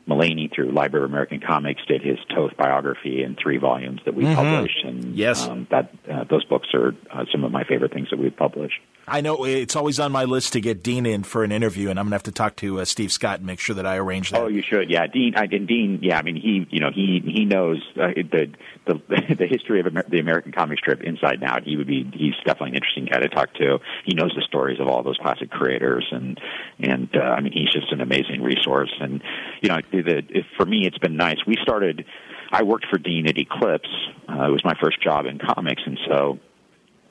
Mullaney 0.04 0.50
through 0.54 0.72
Library 0.72 1.06
of 1.06 1.10
American 1.10 1.40
Comics 1.40 1.80
did 1.88 2.02
his 2.02 2.18
Toth 2.28 2.58
biography 2.58 3.22
in 3.22 3.36
three 3.42 3.56
volumes 3.56 4.02
that 4.04 4.14
we 4.14 4.24
mm-hmm. 4.24 4.34
published, 4.34 4.84
and 4.84 5.16
yes, 5.16 5.48
um, 5.48 5.66
that 5.70 5.94
uh, 6.12 6.24
those 6.24 6.44
books 6.44 6.68
are 6.74 6.94
uh, 7.10 7.24
some 7.32 7.42
of 7.44 7.52
my 7.52 7.64
favorite 7.64 7.94
things 7.94 8.10
that 8.10 8.18
we've 8.18 8.36
published. 8.36 8.80
I 9.10 9.22
know 9.22 9.44
it's 9.44 9.74
always 9.74 9.98
on 9.98 10.12
my 10.12 10.24
list 10.24 10.52
to 10.52 10.60
get 10.60 10.84
Dean 10.84 11.04
in 11.04 11.24
for 11.24 11.42
an 11.42 11.50
interview, 11.50 11.90
and 11.90 11.98
I'm 11.98 12.06
to 12.06 12.14
have 12.14 12.22
to 12.24 12.32
talk 12.32 12.54
to 12.56 12.80
uh, 12.80 12.84
Steve 12.84 13.10
Scott 13.10 13.38
and 13.38 13.46
make 13.46 13.58
sure 13.58 13.74
that 13.74 13.84
I 13.84 13.96
arrange 13.96 14.30
that. 14.30 14.40
Oh, 14.40 14.46
you 14.46 14.62
should. 14.62 14.88
Yeah, 14.88 15.08
Dean. 15.08 15.34
I, 15.36 15.48
and 15.50 15.66
Dean. 15.66 15.98
Yeah, 16.00 16.16
I 16.16 16.22
mean, 16.22 16.36
he. 16.36 16.64
You 16.70 16.78
know, 16.78 16.90
he 16.94 17.20
he 17.24 17.44
knows 17.44 17.82
uh, 17.96 18.08
the 18.14 18.52
the 18.86 18.94
the 19.36 19.46
history 19.48 19.80
of 19.80 19.88
Amer- 19.88 20.06
the 20.08 20.20
American 20.20 20.52
comic 20.52 20.78
strip 20.78 21.02
inside 21.02 21.34
and 21.34 21.44
out. 21.44 21.64
He 21.64 21.76
would 21.76 21.88
be. 21.88 22.08
He's 22.14 22.34
definitely 22.46 22.70
an 22.70 22.74
interesting 22.76 23.06
guy 23.06 23.18
to 23.18 23.28
talk 23.28 23.52
to. 23.54 23.78
He 24.04 24.14
knows 24.14 24.32
the 24.36 24.42
stories 24.42 24.78
of 24.78 24.86
all 24.86 25.02
those 25.02 25.18
classic 25.18 25.50
creators, 25.50 26.06
and 26.12 26.40
and 26.78 27.08
uh, 27.16 27.20
I 27.20 27.40
mean, 27.40 27.52
he's 27.52 27.72
just 27.72 27.90
an 27.90 28.00
amazing 28.00 28.42
resource. 28.42 28.92
And 29.00 29.22
you 29.60 29.70
know, 29.70 29.78
the, 29.90 30.22
if, 30.28 30.46
for 30.56 30.64
me, 30.64 30.86
it's 30.86 30.98
been 30.98 31.16
nice. 31.16 31.38
We 31.46 31.56
started. 31.60 32.06
I 32.52 32.62
worked 32.62 32.86
for 32.90 32.98
Dean 32.98 33.28
at 33.28 33.38
Eclipse. 33.38 33.88
Uh, 34.28 34.46
it 34.46 34.50
was 34.50 34.64
my 34.64 34.74
first 34.80 35.02
job 35.02 35.26
in 35.26 35.38
comics, 35.38 35.82
and 35.84 35.98
so 36.08 36.38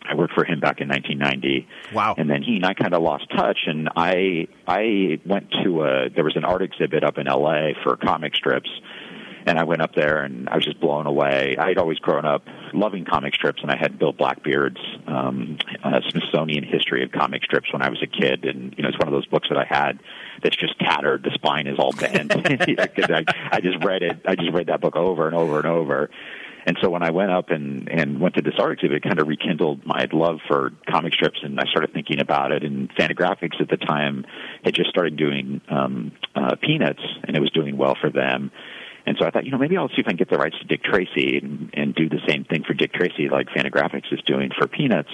I 0.10 0.15
worked 0.15 0.34
for 0.34 0.43
him 0.43 0.60
back 0.60 0.82
in 0.82 0.88
1990. 0.88 1.67
Wow. 1.93 2.15
And 2.17 2.30
then 2.30 2.41
he 2.41 2.56
and 2.56 2.65
I 2.65 2.74
kind 2.74 2.93
of 2.93 3.02
lost 3.02 3.30
touch, 3.36 3.60
and 3.67 3.89
I 3.95 4.48
I 4.67 5.19
went 5.26 5.52
to 5.63 5.84
a 5.84 6.10
there 6.10 6.24
was 6.24 6.36
an 6.36 6.45
art 6.45 6.63
exhibit 6.63 7.04
up 7.04 7.17
in 7.17 7.28
L.A. 7.28 7.76
for 7.84 7.95
comic 7.95 8.36
strips, 8.36 8.69
and 9.45 9.60
I 9.60 9.63
went 9.63 9.82
up 9.82 9.93
there 9.95 10.24
and 10.24 10.50
I 10.50 10.56
was 10.56 10.65
just 10.65 10.80
blown 10.80 11.06
away. 11.06 11.56
I'd 11.58 11.78
always 11.78 12.00
grown 12.00 12.26
up 12.26 12.43
loving 12.74 13.06
comic 13.06 13.36
strips, 13.36 13.62
and 13.62 13.72
I 13.72 13.78
had 13.78 14.00
Bill 14.00 14.13
Blackbeard's 14.13 14.82
um, 15.08 15.58
uh, 15.84 16.02
Smithsonian 16.10 16.63
History 16.63 17.04
of 17.04 17.12
Comic 17.12 17.43
Strips 17.43 17.72
when 17.72 17.82
I 17.82 17.89
was 17.89 18.02
a 18.02 18.08
kid, 18.08 18.45
and 18.45 18.74
you 18.78 18.84
know 18.84 18.89
it's 18.89 18.98
one 18.98 19.08
of 19.08 19.13
those 19.13 19.28
books 19.28 19.48
that 19.50 19.58
I 19.58 19.65
had 19.65 20.00
that's 20.41 20.56
just 20.56 20.80
tattered. 20.80 21.24
The 21.24 21.32
spine 21.36 21.67
is 21.67 21.78
all 21.78 21.91
bent 21.91 22.30
because 22.65 23.12
I, 23.12 23.24
I 23.52 23.62
just 23.62 23.84
read 23.84 24.04
it. 24.04 24.22
I 24.26 24.36
just 24.36 24.52
read 24.54 24.67
that 24.67 24.82
book 24.82 24.95
over 24.95 25.28
and 25.28 25.36
over 25.36 25.58
and 25.58 25.67
over. 25.67 26.10
And 26.65 26.78
so 26.82 26.89
when 26.89 27.04
I 27.04 27.12
went 27.12 27.32
up 27.32 27.50
and, 27.50 27.89
and 27.89 28.19
went 28.19 28.36
to 28.36 28.41
this 28.41 28.56
art 28.60 28.74
exhibit, 28.74 28.98
it 28.98 29.04
kind 29.04 29.19
of 29.19 29.28
rekindled 29.28 29.86
my 29.86 30.08
love 30.12 30.39
for 30.48 30.72
comic 30.89 31.13
strips, 31.13 31.39
and 31.41 31.60
I 31.60 31.63
started 31.69 31.93
thinking 31.93 32.19
about 32.19 32.52
it. 32.52 32.63
And 32.63 32.93
Fantagraphics 32.95 33.62
at 33.62 33.69
the 33.69 33.78
time 33.78 34.26
had 34.63 34.74
just 34.74 34.89
started 34.89 35.15
doing 35.15 35.62
um, 35.69 36.12
uh, 36.36 36.56
Peanuts, 36.62 37.02
and 37.24 37.36
it 37.36 37.39
was 37.39 37.52
doing 37.52 37.78
well 37.78 37.95
for 38.00 38.10
them. 38.10 38.52
And 39.06 39.17
so 39.19 39.26
I 39.26 39.32
thought, 39.32 39.45
you 39.45 39.52
know, 39.52 39.58
maybe 39.58 39.78
I'll 39.78 39.88
see 39.88 40.00
if 40.00 40.08
I 40.08 40.12
can 40.12 40.17
get 40.17 40.30
the 40.30 40.38
rights 40.38 40.58
to 40.60 40.65
Dick 40.65 40.84
Tracy 40.84 41.39
and, 41.41 41.69
and 41.74 41.95
do 41.95 42.10
the 42.10 42.19
same 42.28 42.43
thing 42.43 42.63
for 42.63 42.74
Dick 42.74 42.93
Tracy 42.93 43.30
like 43.30 43.48
Fantagraphics 43.48 44.12
is 44.12 44.19
doing 44.26 44.52
for 44.58 44.67
Peanuts. 44.67 45.10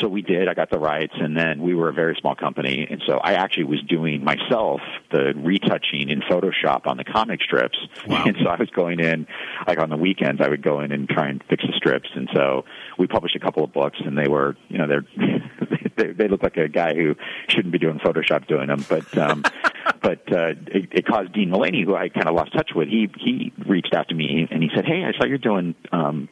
So 0.00 0.08
we 0.08 0.22
did. 0.22 0.48
I 0.48 0.54
got 0.54 0.70
the 0.70 0.78
rights, 0.78 1.14
and 1.18 1.36
then 1.36 1.62
we 1.62 1.74
were 1.74 1.88
a 1.88 1.92
very 1.92 2.16
small 2.20 2.34
company, 2.34 2.86
and 2.90 3.02
so 3.06 3.18
I 3.18 3.34
actually 3.34 3.64
was 3.64 3.82
doing 3.82 4.24
myself 4.24 4.80
the 5.10 5.32
retouching 5.36 6.10
in 6.10 6.20
Photoshop 6.20 6.86
on 6.86 6.96
the 6.96 7.04
comic 7.04 7.42
strips. 7.42 7.78
Wow. 8.06 8.24
And 8.26 8.36
so 8.42 8.48
I 8.48 8.56
was 8.56 8.68
going 8.70 8.98
in, 8.98 9.26
like 9.68 9.78
on 9.78 9.88
the 9.88 9.96
weekends, 9.96 10.40
I 10.40 10.48
would 10.48 10.62
go 10.62 10.80
in 10.80 10.90
and 10.90 11.08
try 11.08 11.28
and 11.28 11.42
fix 11.48 11.64
the 11.64 11.72
strips. 11.76 12.08
And 12.14 12.28
so 12.34 12.64
we 12.98 13.06
published 13.06 13.36
a 13.36 13.38
couple 13.38 13.62
of 13.62 13.72
books, 13.72 13.98
and 14.04 14.18
they 14.18 14.26
were, 14.26 14.56
you 14.68 14.78
know, 14.78 14.88
they're 14.88 15.04
they, 15.96 16.12
they 16.12 16.28
look 16.28 16.42
like 16.42 16.56
a 16.56 16.68
guy 16.68 16.94
who 16.94 17.14
shouldn't 17.48 17.72
be 17.72 17.78
doing 17.78 17.98
Photoshop 17.98 18.46
doing 18.48 18.66
them, 18.66 18.84
but. 18.88 19.16
um 19.18 19.44
but 20.02 20.20
uh, 20.32 20.54
it, 20.66 20.88
it 20.92 21.06
caused 21.06 21.32
Dean 21.32 21.50
Mullaney, 21.50 21.84
who 21.84 21.94
I 21.94 22.08
kind 22.08 22.28
of 22.28 22.34
lost 22.34 22.52
touch 22.52 22.70
with. 22.74 22.88
He 22.88 23.08
he 23.18 23.52
reached 23.66 23.94
out 23.94 24.08
to 24.08 24.14
me 24.14 24.46
and 24.50 24.62
he 24.62 24.68
said, 24.74 24.84
"Hey, 24.84 25.04
I 25.04 25.16
saw 25.16 25.26
you're 25.26 25.38
doing 25.38 25.74
um, 25.92 26.28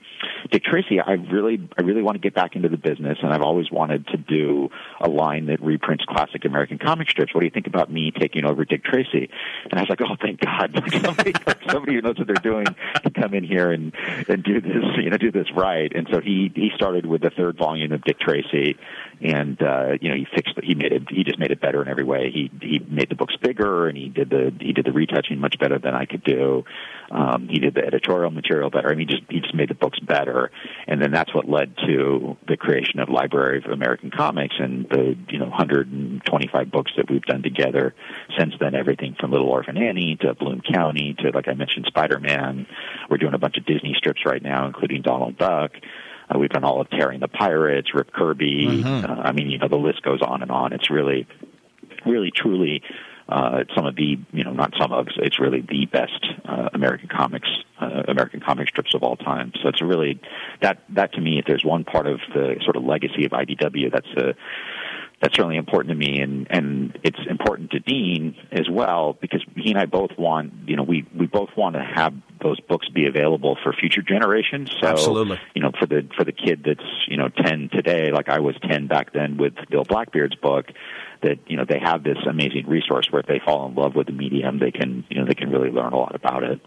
Dick 0.50 0.64
Tracy, 0.64 1.00
I 1.00 1.12
really, 1.12 1.68
I 1.78 1.82
really 1.82 2.02
want 2.02 2.16
to 2.16 2.20
get 2.20 2.34
back 2.34 2.56
into 2.56 2.68
the 2.68 2.76
business, 2.76 3.18
and 3.22 3.32
I've 3.32 3.42
always 3.42 3.70
wanted 3.70 4.06
to 4.08 4.16
do 4.16 4.68
a 5.00 5.08
line 5.08 5.46
that 5.46 5.62
reprints 5.62 6.04
classic 6.04 6.44
American 6.44 6.78
comic 6.78 7.08
strips. 7.08 7.34
What 7.34 7.40
do 7.40 7.46
you 7.46 7.50
think 7.50 7.66
about 7.66 7.90
me 7.90 8.10
taking 8.10 8.44
over 8.44 8.64
Dick 8.64 8.84
Tracy? 8.84 9.30
And 9.70 9.74
I 9.74 9.80
was 9.80 9.88
like, 9.88 10.00
oh, 10.02 10.16
thank 10.20 10.40
God, 10.40 10.82
somebody, 11.02 11.32
somebody 11.70 11.94
who 11.94 12.02
knows 12.02 12.18
what 12.18 12.26
they're 12.26 12.36
doing 12.36 12.66
to 12.66 13.10
come 13.10 13.34
in 13.34 13.44
here 13.44 13.72
and 13.72 13.92
and 14.28 14.42
do 14.42 14.60
this, 14.60 14.84
you 14.98 15.10
know, 15.10 15.16
do 15.16 15.30
this 15.30 15.46
right. 15.56 15.92
And 15.94 16.08
so 16.10 16.20
he 16.20 16.52
he 16.54 16.70
started 16.74 17.06
with 17.06 17.22
the 17.22 17.30
third 17.30 17.56
volume 17.56 17.92
of 17.92 18.02
Dick 18.04 18.18
Tracy, 18.20 18.76
and 19.20 19.60
uh, 19.62 19.92
you 20.00 20.08
know, 20.08 20.16
he 20.16 20.26
fixed, 20.34 20.54
he 20.62 20.74
made 20.74 20.92
it, 20.92 21.02
he 21.08 21.24
just 21.24 21.38
made 21.38 21.50
it 21.50 21.60
better 21.60 21.82
in 21.82 21.88
every 21.88 22.04
way. 22.04 22.30
He 22.30 22.50
he 22.60 22.78
made 22.88 23.08
the 23.08 23.14
books 23.14 23.36
bigger, 23.40 23.88
and 23.88 23.96
he 23.96 24.08
did 24.08 24.30
the 24.30 24.52
he 24.60 24.72
did 24.72 24.84
the 24.84 24.92
retouching 24.92 25.38
much 25.38 25.58
better 25.58 25.78
than 25.78 25.94
I 25.94 26.04
could 26.04 26.24
do. 26.24 26.64
Um, 27.10 27.48
he 27.48 27.58
did 27.58 27.74
the 27.74 27.84
editorial 27.84 28.30
material 28.30 28.70
better. 28.70 28.90
I 28.90 28.94
mean, 28.94 29.08
he 29.08 29.16
just 29.16 29.30
he 29.30 29.40
just 29.40 29.54
made 29.54 29.70
the 29.70 29.74
books 29.74 29.98
better, 30.00 30.50
and 30.86 31.00
then 31.00 31.10
that's 31.10 31.34
what 31.34 31.48
led 31.48 31.76
to 31.86 32.36
the 32.46 32.56
creation 32.56 33.00
of 33.00 33.08
Library 33.08 33.62
of 33.64 33.70
American 33.70 34.10
Comics 34.10 34.56
and 34.58 34.88
the 34.88 35.16
you 35.28 35.38
know 35.38 35.46
125 35.46 36.70
books 36.70 36.92
that 36.96 37.10
we've 37.10 37.24
done 37.24 37.42
together 37.42 37.94
since 38.38 38.54
then. 38.60 38.74
Everything 38.74 39.16
from 39.18 39.30
Little 39.30 39.48
Orphan 39.48 39.76
Annie 39.76 40.16
to 40.20 40.34
Bloom 40.34 40.60
County 40.60 41.14
to 41.20 41.30
like 41.30 41.48
I 41.48 41.54
mentioned 41.54 41.86
Spider 41.86 42.18
Man. 42.18 42.66
We're 43.08 43.18
doing 43.18 43.34
a 43.34 43.38
bunch 43.38 43.56
of 43.56 43.66
Disney 43.66 43.94
strips 43.96 44.24
right 44.24 44.42
now, 44.42 44.66
including 44.66 45.02
Donald 45.02 45.38
Duck. 45.38 45.72
Uh, 46.28 46.38
we've 46.38 46.50
done 46.50 46.64
all 46.64 46.80
of 46.80 46.90
Terry 46.90 47.14
and 47.14 47.22
the 47.22 47.28
Pirates, 47.28 47.94
Rip 47.94 48.12
Kirby. 48.12 48.66
Mm-hmm. 48.66 49.10
Uh, 49.10 49.22
I 49.22 49.32
mean, 49.32 49.50
you 49.50 49.58
know, 49.58 49.68
the 49.68 49.76
list 49.76 50.02
goes 50.02 50.20
on 50.22 50.42
and 50.42 50.50
on. 50.50 50.72
It's 50.72 50.90
really, 50.90 51.26
really, 52.06 52.30
truly 52.34 52.82
uh, 53.28 53.64
some 53.74 53.86
of 53.86 53.96
the, 53.96 54.18
you 54.32 54.44
know, 54.44 54.52
not 54.52 54.74
some 54.78 54.92
of, 54.92 55.08
it's 55.16 55.40
really 55.40 55.60
the 55.60 55.86
best 55.86 56.26
uh, 56.44 56.68
American 56.74 57.08
comics, 57.08 57.48
uh, 57.80 58.02
American 58.08 58.40
comic 58.40 58.68
strips 58.68 58.94
of 58.94 59.02
all 59.02 59.16
time. 59.16 59.52
So 59.62 59.68
it's 59.68 59.80
really 59.80 60.20
that 60.60 60.82
that 60.90 61.14
to 61.14 61.20
me, 61.20 61.38
if 61.38 61.46
there's 61.46 61.64
one 61.64 61.84
part 61.84 62.06
of 62.06 62.20
the 62.34 62.56
sort 62.64 62.76
of 62.76 62.84
legacy 62.84 63.24
of 63.24 63.32
IDW, 63.32 63.90
that's 63.90 64.10
a 64.16 64.34
that's 65.24 65.36
certainly 65.36 65.56
important 65.56 65.88
to 65.88 65.94
me 65.94 66.20
and 66.20 66.46
and 66.50 66.98
it's 67.02 67.18
important 67.30 67.70
to 67.70 67.80
Dean 67.80 68.36
as 68.52 68.68
well 68.70 69.16
because 69.18 69.42
he 69.56 69.70
and 69.70 69.78
I 69.78 69.86
both 69.86 70.10
want 70.18 70.52
you 70.66 70.76
know 70.76 70.82
we 70.82 71.06
we 71.18 71.26
both 71.26 71.48
want 71.56 71.76
to 71.76 71.82
have 71.82 72.12
those 72.42 72.60
books 72.60 72.90
be 72.90 73.06
available 73.06 73.56
for 73.62 73.72
future 73.72 74.02
generations 74.02 74.70
so 74.82 74.86
Absolutely. 74.86 75.40
you 75.54 75.62
know 75.62 75.72
for 75.78 75.86
the 75.86 76.06
for 76.14 76.24
the 76.24 76.32
kid 76.32 76.62
that's 76.66 76.86
you 77.08 77.16
know 77.16 77.30
10 77.30 77.70
today 77.72 78.12
like 78.12 78.28
I 78.28 78.40
was 78.40 78.54
10 78.68 78.86
back 78.86 79.14
then 79.14 79.38
with 79.38 79.54
Bill 79.70 79.84
Blackbeard's 79.84 80.36
book 80.36 80.66
that 81.22 81.38
you 81.46 81.56
know 81.56 81.64
they 81.66 81.78
have 81.78 82.04
this 82.04 82.18
amazing 82.28 82.66
resource 82.66 83.10
where 83.10 83.20
if 83.20 83.26
they 83.26 83.40
fall 83.42 83.66
in 83.66 83.74
love 83.74 83.94
with 83.94 84.08
the 84.08 84.12
medium 84.12 84.58
they 84.58 84.72
can 84.72 85.04
you 85.08 85.18
know 85.18 85.24
they 85.24 85.34
can 85.34 85.48
really 85.50 85.70
learn 85.70 85.94
a 85.94 85.98
lot 85.98 86.14
about 86.14 86.42
it 86.42 86.60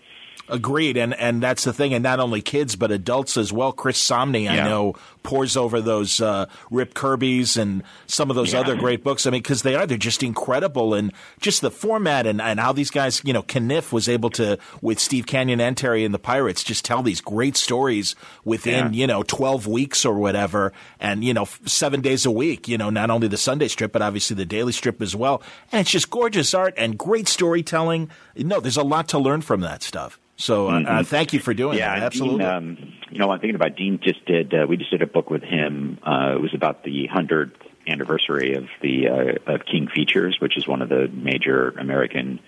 Agreed, 0.50 0.95
and 0.95 1.13
and 1.13 1.43
that's 1.43 1.65
the 1.65 1.73
thing, 1.73 1.93
and 1.93 2.02
not 2.02 2.21
only 2.21 2.41
kids 2.41 2.78
but 2.78 2.89
adults 2.89 3.36
as 3.36 3.52
well. 3.52 3.73
Chris 3.73 4.02
Samnee, 4.02 4.45
yeah. 4.45 4.65
I 4.65 4.69
know, 4.69 4.95
pores 5.21 5.58
over 5.58 5.82
those 5.82 6.21
uh, 6.21 6.45
Rip 6.71 6.93
Kirby's 6.93 7.58
and 7.58 7.84
some 8.06 8.30
of 8.30 8.38
those 8.38 8.54
yeah. 8.54 8.62
other 8.62 8.78
great 8.78 9.04
books. 9.04 9.28
I 9.28 9.30
mean, 9.30 9.41
because 9.41 9.63
they 9.63 9.76
are 9.76 9.86
they're 9.86 9.97
just 9.97 10.23
incredible, 10.23 10.93
and 10.93 11.12
just 11.41 11.60
the 11.60 11.69
format 11.69 12.26
and, 12.26 12.41
and 12.41 12.62
how 12.62 12.71
these 12.71 12.89
guys, 12.89 13.21
you 13.26 13.34
know, 13.34 13.43
Caniff 13.43 13.91
was 13.91 14.08
able 14.08 14.30
to 14.32 14.58
with 14.82 15.00
Steve 15.00 15.26
Canyon 15.28 15.60
and 15.60 15.76
Terry 15.76 16.06
and 16.06 16.13
the 16.13 16.19
Pirates 16.19 16.63
just 16.63 16.86
tell 16.86 17.04
these 17.04 17.19
great 17.19 17.58
stories 17.58 18.15
within 18.45 18.93
yeah. 18.93 19.02
you 19.02 19.08
know 19.08 19.23
twelve 19.23 19.67
weeks 19.67 20.06
or 20.06 20.17
whatever, 20.17 20.71
and 21.00 21.26
you 21.26 21.34
know 21.34 21.45
seven 21.65 22.00
days 22.00 22.26
a 22.26 22.32
week. 22.32 22.69
You 22.69 22.78
know, 22.78 22.89
not 22.89 23.10
only 23.10 23.28
the 23.28 23.38
Sunday 23.38 23.67
strip 23.67 23.91
but 23.91 24.02
obviously 24.02 24.36
the 24.36 24.45
daily 24.45 24.71
strip 24.71 25.02
as 25.02 25.13
well, 25.13 25.41
and 25.73 25.82
it's 25.82 25.91
just 25.91 26.10
gorgeous 26.10 26.54
art 26.54 26.73
and 26.78 26.97
great 26.97 27.28
storytelling. 27.28 28.10
No, 28.38 28.62
there's 28.62 28.78
a 28.78 28.84
lot 28.84 29.10
to 29.10 29.19
learn 29.19 29.41
from 29.41 29.60
that 29.60 29.84
stuff. 29.84 30.17
So 30.38 30.67
uh, 30.67 30.71
uh, 30.71 30.80
mm-hmm. 30.80 31.04
thank 31.04 31.34
you 31.34 31.39
for 31.39 31.54
doing 31.54 31.78
yeah, 31.78 31.95
that. 31.95 32.06
Absolutely. 32.06 32.39
Dean, 32.39 32.47
um, 32.47 32.93
you 33.10 33.17
know, 33.17 33.32
I'm 33.32 33.39
thinking 33.39 33.56
about 33.56 33.76
Dean. 33.76 34.00
Just 34.02 34.23
did 34.26 34.54
uh, 34.54 34.65
we 34.69 34.78
just 34.78 34.91
did 34.91 35.02
a 35.02 35.08
book 35.08 35.30
with 35.30 35.43
him? 35.43 35.97
Uh, 36.04 36.34
it 36.36 36.41
was 36.41 36.54
about 36.54 36.84
the 36.84 37.08
hundredth 37.08 37.58
anniversary 37.88 38.54
of 38.54 38.67
the 38.82 39.08
uh, 39.08 39.54
of 39.54 39.65
King 39.65 39.88
Features, 39.88 40.38
which 40.39 40.56
is 40.56 40.67
one 40.67 40.84
of 40.84 40.89
the 40.89 41.08
major 41.08 41.69
American 41.71 42.39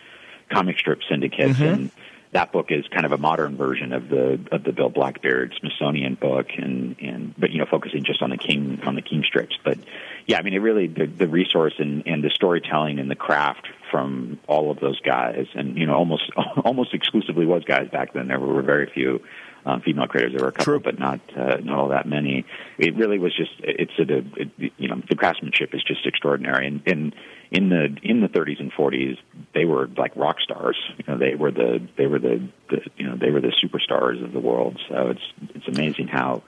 comic 0.51 0.77
strip 0.77 0.99
syndicates, 1.09 1.57
mm-hmm. 1.57 1.73
and 1.73 1.91
that 2.31 2.51
book 2.51 2.67
is 2.69 2.85
kind 2.87 3.05
of 3.05 3.11
a 3.11 3.17
modern 3.17 3.57
version 3.57 3.91
of 3.91 4.07
the 4.07 4.39
of 4.51 4.63
the 4.63 4.71
Bill 4.71 4.89
Blackbeard 4.89 5.55
Smithsonian 5.59 6.13
book, 6.15 6.47
and 6.57 6.95
and 6.99 7.33
but 7.37 7.49
you 7.51 7.57
know 7.57 7.65
focusing 7.65 8.03
just 8.03 8.21
on 8.21 8.29
the 8.29 8.37
King 8.37 8.79
on 8.85 8.95
the 8.95 9.01
King 9.01 9.23
strips. 9.23 9.57
But 9.63 9.79
yeah, 10.27 10.37
I 10.37 10.43
mean, 10.43 10.53
it 10.53 10.59
really 10.59 10.87
the 10.87 11.07
the 11.07 11.27
resource 11.27 11.73
and 11.79 12.03
and 12.05 12.23
the 12.23 12.29
storytelling 12.29 12.99
and 12.99 13.09
the 13.09 13.15
craft 13.15 13.67
from 13.89 14.39
all 14.47 14.69
of 14.69 14.79
those 14.79 14.99
guys, 15.01 15.47
and 15.55 15.75
you 15.75 15.87
know 15.87 15.95
almost 15.95 16.29
almost 16.63 16.93
exclusively 16.93 17.47
was 17.47 17.63
guys 17.63 17.89
back 17.89 18.13
then. 18.13 18.27
There 18.27 18.39
were 18.39 18.61
very 18.61 18.85
few 18.85 19.21
um, 19.65 19.81
female 19.81 20.07
creators. 20.07 20.33
There 20.33 20.41
were 20.41 20.49
a 20.49 20.51
couple, 20.51 20.65
True. 20.65 20.79
but 20.79 20.99
not 20.99 21.19
uh, 21.35 21.57
not 21.57 21.77
all 21.77 21.87
that 21.89 22.07
many. 22.07 22.45
It 22.77 22.95
really 22.95 23.19
was 23.19 23.35
just 23.35 23.51
it's 23.59 23.91
a 23.99 24.41
it, 24.41 24.73
you 24.77 24.87
know 24.87 25.01
the 25.09 25.15
craftsmanship 25.15 25.73
is 25.73 25.83
just 25.83 26.05
extraordinary, 26.05 26.67
and, 26.67 26.81
and 26.85 27.15
in 27.51 27.69
the 27.69 27.95
in 28.03 28.21
the 28.21 28.27
30s 28.27 28.59
and 28.59 28.71
40s 28.71 29.17
they 29.53 29.65
were 29.65 29.87
like 29.97 30.15
rock 30.15 30.37
stars. 30.41 30.77
You 30.97 31.05
know 31.07 31.17
they 31.17 31.35
were 31.35 31.51
the 31.51 31.85
they 31.97 32.07
were 32.07 32.19
the, 32.19 32.47
the 32.69 32.81
you 32.97 33.07
know 33.07 33.15
they 33.15 33.31
were 33.31 33.41
the 33.41 33.53
superstars 33.63 34.23
of 34.23 34.31
the 34.31 34.39
world. 34.39 34.79
So 34.89 35.09
it's 35.09 35.53
it's 35.55 35.67
amazing 35.67 36.07
how 36.07 36.43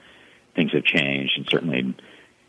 things 0.55 0.71
have 0.73 0.83
changed, 0.83 1.33
and 1.37 1.47
certainly 1.49 1.95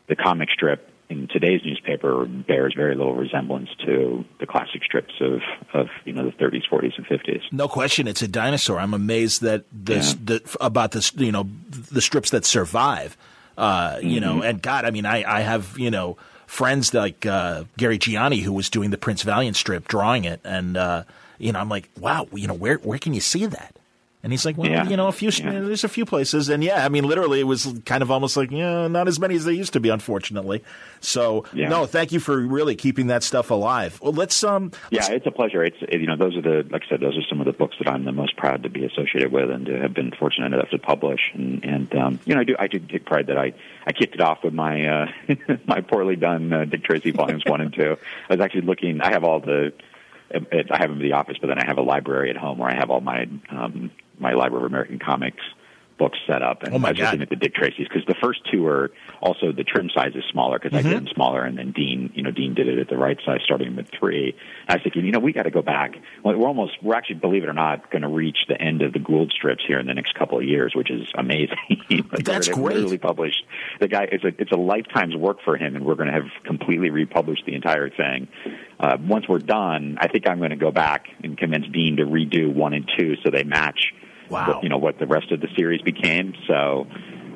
the 0.09 0.17
comic 0.17 0.51
strip 0.51 0.92
in 1.13 1.29
today's 1.29 1.61
newspaper 1.65 2.25
bears 2.27 2.75
very 2.77 2.95
little 2.95 3.15
resemblance 3.15 3.69
to 3.85 4.25
the 4.41 4.47
classic 4.47 4.83
strips 4.83 5.15
of, 5.21 5.41
of 5.75 5.89
you 6.05 6.13
know 6.13 6.25
the 6.25 6.33
30s, 6.33 6.63
40s, 6.71 6.97
and 6.97 7.07
50s. 7.07 7.43
No 7.53 7.69
question, 7.69 8.09
it's 8.09 8.23
a 8.23 8.29
dinosaur. 8.29 8.81
I'm 8.81 8.95
amazed 8.95 9.43
that 9.43 9.65
this 9.71 10.15
yeah. 10.15 10.21
the, 10.25 10.57
about 10.61 10.93
this 10.93 11.13
you 11.17 11.33
know 11.33 11.49
the 11.71 12.01
strips 12.01 12.31
that 12.31 12.45
survive. 12.45 13.17
Uh, 13.57 13.99
you 14.01 14.21
mm-hmm. 14.21 14.39
know, 14.39 14.43
and 14.43 14.63
God, 14.63 14.85
I 14.85 14.91
mean, 14.91 15.07
I 15.07 15.23
I 15.25 15.41
have 15.43 15.79
you 15.79 15.91
know 15.91 16.17
friends 16.47 16.95
like 16.95 17.27
uh, 17.27 17.65
Gary 17.77 17.99
Gianni 17.99 18.41
who 18.41 18.53
was 18.53 18.71
doing 18.71 18.91
the 18.91 18.99
Prince 18.99 19.23
Valiant 19.23 19.57
strip, 19.57 19.89
drawing 19.89 20.25
it, 20.25 20.41
and 20.45 20.77
uh, 20.77 21.05
you 21.39 21.53
know, 21.53 21.59
I'm 21.59 21.69
like, 21.69 21.91
wow, 22.01 22.27
you 22.33 22.47
know, 22.47 22.55
where 22.55 22.77
where 22.77 22.99
can 22.99 23.15
you 23.15 23.21
see 23.21 23.47
that? 23.47 23.77
And 24.23 24.33
he's 24.33 24.45
like, 24.45 24.57
well, 24.57 24.71
yeah. 24.71 24.89
you 24.89 24.97
know, 24.97 25.09
a 25.09 25.13
few, 25.13 25.31
yeah. 25.31 25.51
there's 25.51 25.83
a 25.83 25.89
few 25.89 26.05
places. 26.05 26.49
And 26.49 26.63
yeah, 26.63 26.85
I 26.85 26.89
mean, 26.89 27.03
literally, 27.03 27.41
it 27.41 27.47
was 27.47 27.67
kind 27.85 28.03
of 28.03 28.11
almost 28.13 28.37
like, 28.37 28.53
yeah, 28.53 28.87
not 28.87 29.09
as 29.09 29.19
many 29.19 29.35
as 29.35 29.45
they 29.45 29.53
used 29.53 29.73
to 29.73 29.81
be, 29.81 29.89
unfortunately. 29.89 30.63
So, 31.01 31.45
yeah. 31.53 31.69
no, 31.69 31.87
thank 31.87 32.13
you 32.13 32.21
for 32.21 32.39
really 32.39 32.77
keeping 32.77 33.09
that 33.09 33.25
stuff 33.25 33.51
alive. 33.51 34.01
Well, 34.01 34.13
let's, 34.13 34.45
um, 34.45 34.71
let's... 34.93 35.09
yeah, 35.09 35.17
it's 35.17 35.27
a 35.27 35.33
pleasure. 35.33 35.65
It's, 35.65 35.77
you 35.91 36.07
know, 36.07 36.17
those 36.17 36.37
are 36.37 36.43
the, 36.43 36.65
like 36.71 36.85
I 36.87 36.91
said, 36.91 37.01
those 37.01 37.19
are 37.19 37.23
some 37.29 37.41
of 37.41 37.47
the 37.47 37.53
books 37.53 37.75
that 37.79 37.89
I'm 37.89 38.05
the 38.05 38.13
most 38.13 38.37
proud 38.37 38.63
to 38.63 38.69
be 38.69 38.85
associated 38.85 39.33
with 39.33 39.51
and 39.51 39.67
to 39.67 39.81
have 39.81 39.93
been 39.93 40.13
fortunate 40.13 40.53
enough 40.53 40.71
to 40.71 40.79
publish. 40.79 41.33
And, 41.35 41.65
and, 41.65 41.95
um, 41.97 42.21
you 42.25 42.37
know, 42.37 42.43
I 42.43 42.45
do, 42.45 42.57
I 42.61 42.67
do 42.69 42.79
take 42.79 43.05
pride 43.05 43.27
that 43.27 43.39
I, 43.39 43.55
I 43.89 43.93
kicked 43.93 44.15
it 44.15 44.21
off 44.21 44.45
with 44.45 44.55
my, 44.55 44.87
uh, 44.87 45.07
my 45.67 45.81
poorly 45.81 46.15
done, 46.15 46.53
uh, 46.53 46.65
Dick 46.65 46.85
Tracy 46.85 47.11
volumes 47.11 47.43
one 47.45 47.61
and 47.61 47.75
two. 47.75 47.97
I 48.31 48.35
was 48.35 48.41
actually 48.41 48.63
looking, 48.63 49.01
I 49.01 49.11
have 49.11 49.25
all 49.25 49.41
the, 49.41 49.73
I 50.35 50.79
have 50.79 50.91
them 50.91 51.01
in 51.01 51.03
the 51.03 51.13
office, 51.13 51.37
but 51.41 51.49
then 51.49 51.59
I 51.59 51.67
have 51.67 51.79
a 51.79 51.83
library 51.83 52.31
at 52.31 52.37
home 52.37 52.59
where 52.59 52.71
I 52.71 52.75
have 52.75 52.91
all 52.91 53.01
my 53.01 53.27
um, 53.51 53.91
my 54.19 54.33
Library 54.33 54.65
of 54.65 54.71
American 54.71 54.99
Comics 54.99 55.43
books 56.03 56.19
set 56.27 56.43
up. 56.43 56.65
And 56.65 56.75
oh 56.75 56.81
my 56.81 56.89
I 56.89 56.91
was 56.91 56.99
God. 56.99 57.05
looking 57.05 57.23
at 57.23 57.31
the 57.31 57.37
Dick 57.37 57.55
Tracy's 57.55 57.87
because 57.87 58.05
the 58.09 58.17
first 58.21 58.41
two 58.51 58.67
are 58.67 58.91
also 59.21 59.53
the 59.53 59.63
trim 59.63 59.89
size 59.95 60.17
is 60.17 60.25
smaller 60.33 60.59
because 60.59 60.77
mm-hmm. 60.77 60.89
I 60.89 60.91
did 60.91 60.99
them 60.99 61.15
smaller, 61.15 61.45
and 61.45 61.57
then 61.57 61.71
Dean, 61.71 62.11
you 62.13 62.25
know, 62.25 62.33
Dean 62.33 62.55
did 62.55 62.67
it 62.67 62.81
at 62.81 62.89
the 62.89 62.97
right 62.97 63.17
size, 63.25 63.39
starting 63.45 63.77
with 63.77 63.87
three. 63.97 64.35
I 64.67 64.75
was 64.75 64.83
thinking, 64.83 65.05
you 65.05 65.13
know, 65.13 65.21
we 65.21 65.33
got 65.33 65.45
to 65.45 65.53
go 65.53 65.63
back. 65.63 65.95
We're 66.25 66.35
almost, 66.35 66.83
we're 66.83 66.97
actually, 66.97 67.21
believe 67.21 67.45
it 67.45 67.49
or 67.49 67.53
not, 67.53 67.89
going 67.93 68.03
to 68.03 68.09
reach 68.09 68.39
the 68.49 68.61
end 68.61 68.83
of 68.83 68.93
the 68.93 68.99
Gould 68.99 69.31
strips 69.31 69.63
here 69.65 69.79
in 69.79 69.87
the 69.87 69.95
next 69.95 70.15
couple 70.15 70.39
of 70.39 70.45
years, 70.45 70.75
which 70.75 70.91
is 70.91 71.07
amazing. 71.15 71.57
like 71.91 72.25
That's 72.25 72.49
great. 72.49 72.75
Literally 72.75 72.99
published 72.99 73.45
the 73.79 73.87
guy. 73.87 74.09
It's 74.11 74.25
a 74.25 74.33
it's 74.39 74.51
a 74.51 74.57
lifetime's 74.57 75.15
work 75.15 75.39
for 75.45 75.57
him, 75.57 75.77
and 75.77 75.85
we're 75.85 75.95
going 75.95 76.09
to 76.09 76.15
have 76.15 76.31
completely 76.45 76.91
republished 76.91 77.47
the 77.47 77.55
entire 77.55 77.91
thing. 77.91 78.27
Uh, 78.81 78.97
once 79.01 79.29
we're 79.29 79.39
done, 79.39 79.99
I 80.01 80.09
think 80.09 80.29
I'm 80.29 80.39
going 80.39 80.51
to 80.51 80.57
go 80.57 80.73
back 80.73 81.07
and 81.23 81.39
convince 81.39 81.67
Dean 81.69 81.99
to 81.99 82.05
redo 82.05 82.53
one 82.53 82.75
and 82.75 82.91
two 82.99 83.15
so 83.23 83.31
they 83.31 83.45
match 83.45 83.93
wow. 84.33 84.55
what, 84.55 84.63
you 84.63 84.69
know 84.69 84.79
what 84.79 84.99
the 84.99 85.07
rest 85.07 85.31
of 85.33 85.41
the 85.41 85.49
series 85.57 85.83
became. 85.83 86.35
So. 86.47 86.87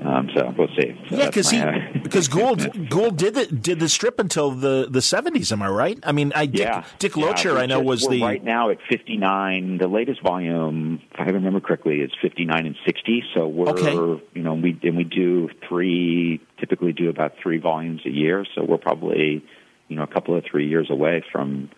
Um, 0.04 0.28
so 0.36 0.54
we'll 0.56 0.68
see. 0.68 0.94
So 1.08 1.16
yeah, 1.16 1.26
because 1.26 1.50
he 1.50 1.58
uh, 1.58 1.72
because 2.02 2.28
Gould 2.28 2.88
Gould 2.90 3.16
did 3.16 3.34
the 3.34 3.46
did 3.46 3.80
the 3.80 3.88
strip 3.88 4.20
until 4.20 4.50
the 4.50 4.86
the 4.88 5.00
seventies. 5.00 5.50
Am 5.52 5.62
I 5.62 5.68
right? 5.68 5.98
I 6.02 6.12
mean, 6.12 6.32
I 6.34 6.46
Dick, 6.46 6.60
yeah, 6.60 6.84
Dick 6.98 7.12
Locher, 7.12 7.54
yeah, 7.54 7.60
I 7.60 7.66
know 7.66 7.80
was 7.80 8.06
the 8.06 8.22
right 8.22 8.44
now 8.44 8.70
at 8.70 8.78
fifty 8.88 9.16
nine. 9.16 9.78
The 9.78 9.88
latest 9.88 10.22
volume, 10.22 11.00
if 11.12 11.18
I 11.18 11.24
remember 11.24 11.60
correctly, 11.60 12.00
is 12.00 12.10
fifty 12.20 12.44
nine 12.44 12.66
and 12.66 12.76
sixty. 12.84 13.24
So 13.34 13.48
we're 13.48 13.70
okay. 13.70 14.22
you 14.34 14.42
know 14.42 14.54
we 14.54 14.78
and 14.82 14.96
we 14.96 15.04
do 15.04 15.48
three 15.66 16.40
typically 16.60 16.92
do 16.92 17.08
about 17.08 17.32
three 17.42 17.58
volumes 17.58 18.02
a 18.04 18.10
year. 18.10 18.44
So 18.54 18.64
we're 18.64 18.78
probably 18.78 19.44
you 19.88 19.96
know 19.96 20.02
a 20.02 20.08
couple 20.08 20.36
of 20.36 20.44
three 20.44 20.68
years 20.68 20.88
away 20.90 21.24
from 21.32 21.70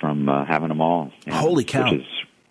from 0.00 0.28
uh, 0.28 0.44
having 0.44 0.68
them 0.68 0.80
all. 0.80 1.10
Holy 1.28 1.64
cow! 1.64 1.84
Which 1.84 2.00
is 2.02 2.06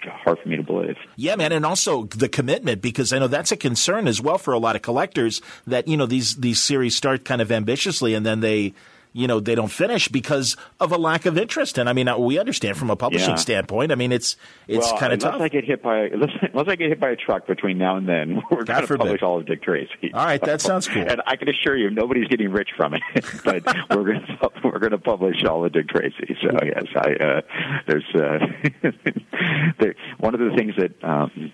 hard 0.09 0.39
for 0.39 0.49
me 0.49 0.55
to 0.57 0.63
believe. 0.63 0.95
Yeah, 1.15 1.35
man, 1.35 1.51
and 1.51 1.65
also 1.65 2.05
the 2.05 2.29
commitment 2.29 2.81
because 2.81 3.13
I 3.13 3.19
know 3.19 3.27
that's 3.27 3.51
a 3.51 3.57
concern 3.57 4.07
as 4.07 4.21
well 4.21 4.37
for 4.37 4.53
a 4.53 4.59
lot 4.59 4.75
of 4.75 4.81
collectors 4.81 5.41
that 5.65 5.87
you 5.87 5.97
know 5.97 6.05
these 6.05 6.35
these 6.35 6.61
series 6.61 6.95
start 6.95 7.25
kind 7.25 7.41
of 7.41 7.51
ambitiously 7.51 8.13
and 8.13 8.25
then 8.25 8.39
they 8.39 8.73
you 9.13 9.27
know 9.27 9.39
they 9.39 9.55
don't 9.55 9.71
finish 9.71 10.07
because 10.07 10.55
of 10.79 10.91
a 10.91 10.97
lack 10.97 11.25
of 11.25 11.37
interest. 11.37 11.77
And 11.77 11.89
I 11.89 11.93
mean, 11.93 12.09
we 12.19 12.37
understand 12.37 12.77
from 12.77 12.89
a 12.89 12.95
publishing 12.95 13.31
yeah. 13.31 13.35
standpoint. 13.35 13.91
I 13.91 13.95
mean, 13.95 14.11
it's 14.11 14.35
it's 14.67 14.85
well, 14.91 14.97
kind 14.97 15.13
of 15.13 15.19
tough. 15.19 15.33
Unless 15.33 15.45
I 15.45 15.49
get 15.49 15.65
hit 15.65 15.83
by 15.83 15.97
unless, 16.05 16.29
unless 16.41 16.67
I 16.67 16.75
get 16.75 16.89
hit 16.89 16.99
by 16.99 17.09
a 17.09 17.15
truck 17.15 17.47
between 17.47 17.77
now 17.77 17.97
and 17.97 18.07
then, 18.07 18.41
we're 18.51 18.63
going 18.63 18.85
to 18.85 18.97
publish 18.97 19.21
all 19.21 19.39
of 19.39 19.45
Dick 19.45 19.63
Tracy. 19.63 20.13
All 20.13 20.25
right, 20.25 20.41
that 20.41 20.61
sounds 20.61 20.87
cool. 20.87 21.03
and 21.07 21.21
I 21.25 21.35
can 21.35 21.49
assure 21.49 21.77
you, 21.77 21.89
nobody's 21.89 22.27
getting 22.27 22.51
rich 22.51 22.69
from 22.75 22.93
it. 22.93 23.01
but 23.43 23.65
we're 23.89 24.03
going 24.03 24.25
to 24.41 24.49
we're 24.63 24.79
going 24.79 24.91
to 24.91 24.97
publish 24.97 25.43
all 25.45 25.65
of 25.65 25.73
Dick 25.73 25.89
Tracy. 25.89 26.37
So 26.41 26.57
yes, 26.63 26.85
I 26.95 27.13
uh, 27.23 27.41
there's 27.87 28.05
uh, 28.15 28.91
there, 29.79 29.95
one 30.19 30.33
of 30.33 30.39
the 30.39 30.51
things 30.55 30.73
that. 30.77 31.03
Um, 31.03 31.51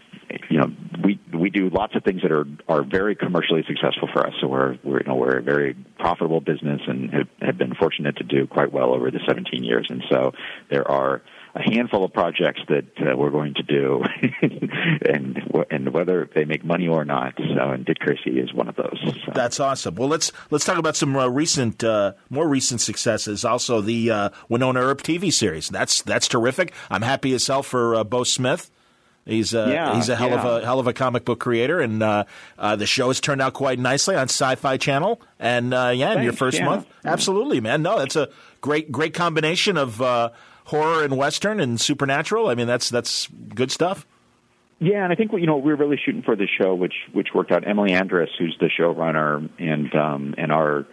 you 0.50 0.58
know, 0.60 0.72
we 1.04 1.20
we 1.34 1.50
do 1.50 1.70
lots 1.70 1.96
of 1.96 2.04
things 2.04 2.22
that 2.22 2.32
are 2.32 2.46
are 2.68 2.84
very 2.84 3.16
commercially 3.16 3.64
successful 3.68 4.08
for 4.14 4.26
us. 4.26 4.34
So 4.42 4.48
we're 4.48 4.78
we're 4.84 5.00
you 5.00 5.08
know 5.08 5.16
we're 5.16 5.38
a 5.38 5.42
very 5.42 5.76
profitable 6.00 6.42
business 6.42 6.82
and 6.88 7.12
have, 7.14 7.28
have 7.42 7.58
been 7.58 7.74
fortunate 7.76 8.18
to 8.18 8.24
do 8.24 8.48
quite 8.48 8.72
well 8.72 8.94
over 8.94 9.12
the 9.12 9.20
17 9.28 9.64
years. 9.64 9.88
And 9.90 10.04
so 10.10 10.32
there 10.70 10.90
are 10.90 11.22
a 11.56 11.62
handful 11.62 12.04
of 12.04 12.12
projects 12.12 12.62
that 12.68 12.86
uh, 13.00 13.16
we're 13.16 13.30
going 13.30 13.54
to 13.54 13.64
do, 13.64 14.04
and 15.06 15.68
and 15.70 15.94
whether 15.94 16.30
they 16.34 16.46
make 16.46 16.64
money 16.64 16.88
or 16.88 17.06
not. 17.06 17.36
So, 17.38 17.72
and 17.72 17.86
Dick 17.86 18.00
Tracy 18.00 18.40
is 18.40 18.54
one 18.54 18.68
of 18.68 18.76
those. 18.76 19.00
So. 19.26 19.32
That's 19.34 19.60
awesome. 19.60 19.96
Well, 19.96 20.10
let's 20.10 20.32
let's 20.50 20.66
talk 20.66 20.78
about 20.78 20.96
some 20.96 21.16
uh, 21.16 21.28
recent, 21.28 21.84
uh, 21.84 22.14
more 22.30 22.48
recent 22.48 22.82
successes. 22.82 23.46
Also, 23.46 23.82
the 23.82 24.10
uh, 24.10 24.30
Wynonna 24.50 24.82
Earp 24.82 25.04
TV 25.04 25.32
series. 25.32 25.70
That's 25.70 26.02
that's 26.02 26.28
terrific. 26.28 26.74
I'm 26.90 27.04
happy 27.04 27.34
as 27.34 27.46
hell 27.46 27.64
for 27.64 27.96
uh, 27.96 28.04
Beau 28.04 28.24
Smith. 28.24 28.72
He's 29.26 29.54
a 29.54 29.70
yeah, 29.70 29.96
he's 29.96 30.10
a 30.10 30.16
hell 30.18 30.30
yeah. 30.30 30.44
of 30.44 30.64
a 30.64 30.66
hell 30.66 30.80
of 30.80 30.88
a 30.88 30.94
comic 30.94 31.24
book 31.24 31.40
creator, 31.40 31.80
and 31.80 32.04
uh, 32.04 32.26
uh, 32.60 32.76
the 32.76 32.86
show 32.86 33.08
has 33.08 33.22
turned 33.22 33.42
out 33.42 33.54
quite 33.54 33.80
nicely 33.80 34.16
on 34.16 34.24
Sci-Fi 34.24 34.76
Channel. 34.78 35.22
And 35.40 35.74
uh, 35.74 35.94
yeah, 35.96 36.08
Thanks, 36.08 36.18
in 36.18 36.24
your 36.24 36.34
first 36.34 36.58
yeah. 36.58 36.66
month, 36.66 36.88
absolutely, 37.06 37.62
man. 37.62 37.82
No, 37.82 37.98
that's 38.00 38.18
a 38.18 38.30
great 38.60 38.92
great 38.92 39.14
combination 39.14 39.78
of 39.78 40.02
uh, 40.02 40.32
horror 40.66 41.06
and 41.06 41.16
western 41.16 41.62
and 41.62 41.80
supernatural. 41.80 42.50
I 42.50 42.56
mean, 42.56 42.68
that's 42.68 42.90
that's 42.90 43.28
good 43.56 43.72
stuff. 43.72 44.06
Yeah, 44.80 45.06
and 45.06 45.14
I 45.14 45.16
think 45.16 45.32
you 45.32 45.46
know 45.46 45.58
we 45.58 45.72
are 45.72 45.78
really 45.78 46.00
shooting 46.04 46.24
for 46.24 46.36
the 46.36 46.48
show, 46.62 46.76
which 46.76 46.96
which 47.14 47.30
worked 47.34 47.54
out. 47.54 47.66
Emily 47.66 47.94
Andras, 47.94 48.30
who's 48.38 48.58
the 48.60 48.70
showrunner, 48.70 49.50
and 49.58 49.96
um, 49.96 50.36
and 50.38 50.52
our 50.52 50.86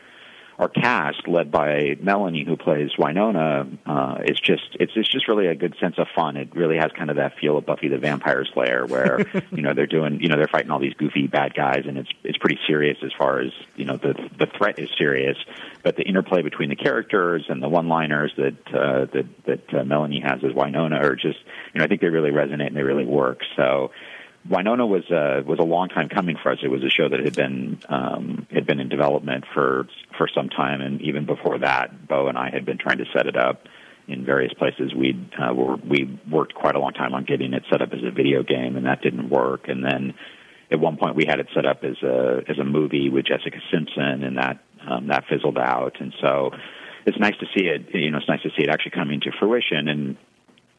our 0.60 0.68
cast, 0.68 1.26
led 1.26 1.50
by 1.50 1.96
Melanie, 2.02 2.44
who 2.44 2.54
plays 2.54 2.90
Wynonna, 2.98 3.78
uh, 3.86 4.18
is 4.24 4.38
just 4.38 4.76
it's 4.78 4.92
it's 4.94 5.08
just 5.08 5.26
really 5.26 5.46
a 5.46 5.54
good 5.54 5.74
sense 5.80 5.96
of 5.96 6.06
fun. 6.14 6.36
It 6.36 6.54
really 6.54 6.76
has 6.76 6.90
kind 6.92 7.08
of 7.08 7.16
that 7.16 7.38
feel 7.38 7.56
of 7.56 7.64
Buffy 7.64 7.88
the 7.88 7.96
Vampire 7.96 8.44
Slayer, 8.44 8.84
where 8.86 9.20
you 9.50 9.62
know 9.62 9.72
they're 9.72 9.86
doing 9.86 10.20
you 10.20 10.28
know 10.28 10.36
they're 10.36 10.48
fighting 10.48 10.70
all 10.70 10.78
these 10.78 10.92
goofy 10.94 11.26
bad 11.26 11.54
guys, 11.54 11.84
and 11.86 11.96
it's 11.96 12.10
it's 12.24 12.36
pretty 12.36 12.58
serious 12.66 12.98
as 13.02 13.10
far 13.16 13.40
as 13.40 13.52
you 13.76 13.86
know 13.86 13.96
the 13.96 14.14
the 14.38 14.46
threat 14.46 14.78
is 14.78 14.90
serious, 14.98 15.38
but 15.82 15.96
the 15.96 16.02
interplay 16.02 16.42
between 16.42 16.68
the 16.68 16.76
characters 16.76 17.46
and 17.48 17.62
the 17.62 17.68
one-liners 17.68 18.32
that 18.36 18.74
uh, 18.74 19.06
that 19.12 19.26
that 19.46 19.74
uh, 19.74 19.84
Melanie 19.84 20.20
has 20.20 20.44
as 20.44 20.52
Wynonna 20.52 21.02
are 21.02 21.16
just 21.16 21.38
you 21.72 21.78
know 21.78 21.84
I 21.84 21.88
think 21.88 22.02
they 22.02 22.08
really 22.08 22.32
resonate 22.32 22.66
and 22.66 22.76
they 22.76 22.82
really 22.82 23.06
work. 23.06 23.40
So 23.56 23.92
Wynonna 24.48 24.88
was 24.88 25.04
uh, 25.10 25.42
was 25.46 25.58
a 25.58 25.64
long 25.64 25.88
time 25.88 26.08
coming 26.08 26.36
for 26.42 26.50
us. 26.50 26.58
It 26.62 26.68
was 26.68 26.82
a 26.82 26.88
show 26.88 27.08
that 27.08 27.20
had 27.20 27.36
been 27.36 27.78
um, 27.88 28.46
had 28.50 28.66
been 28.66 28.80
in 28.80 28.88
development 28.88 29.44
for 29.52 29.86
for 30.16 30.28
some 30.34 30.48
time, 30.48 30.80
and 30.80 31.00
even 31.02 31.26
before 31.26 31.58
that, 31.58 32.08
Beau 32.08 32.28
and 32.28 32.38
I 32.38 32.50
had 32.50 32.64
been 32.64 32.78
trying 32.78 32.98
to 32.98 33.04
set 33.14 33.26
it 33.26 33.36
up 33.36 33.66
in 34.08 34.24
various 34.24 34.52
places. 34.54 34.94
We 34.94 35.14
uh, 35.38 35.52
we 35.52 36.18
worked 36.30 36.54
quite 36.54 36.74
a 36.74 36.78
long 36.78 36.92
time 36.92 37.12
on 37.12 37.24
getting 37.24 37.52
it 37.52 37.64
set 37.70 37.82
up 37.82 37.92
as 37.92 38.00
a 38.02 38.10
video 38.10 38.42
game, 38.42 38.76
and 38.76 38.86
that 38.86 39.02
didn't 39.02 39.28
work. 39.28 39.68
And 39.68 39.84
then 39.84 40.14
at 40.70 40.80
one 40.80 40.96
point, 40.96 41.16
we 41.16 41.26
had 41.26 41.38
it 41.38 41.48
set 41.54 41.66
up 41.66 41.84
as 41.84 42.02
a 42.02 42.40
as 42.48 42.58
a 42.58 42.64
movie 42.64 43.10
with 43.10 43.26
Jessica 43.26 43.58
Simpson, 43.70 44.24
and 44.24 44.38
that 44.38 44.58
um, 44.88 45.08
that 45.08 45.24
fizzled 45.28 45.58
out. 45.58 46.00
And 46.00 46.14
so 46.18 46.52
it's 47.04 47.18
nice 47.18 47.36
to 47.40 47.46
see 47.54 47.66
it. 47.66 47.94
You 47.94 48.10
know, 48.10 48.16
it's 48.16 48.28
nice 48.28 48.42
to 48.42 48.50
see 48.56 48.64
it 48.64 48.70
actually 48.70 48.92
coming 48.92 49.20
to 49.20 49.32
fruition, 49.38 49.88
and 49.88 50.16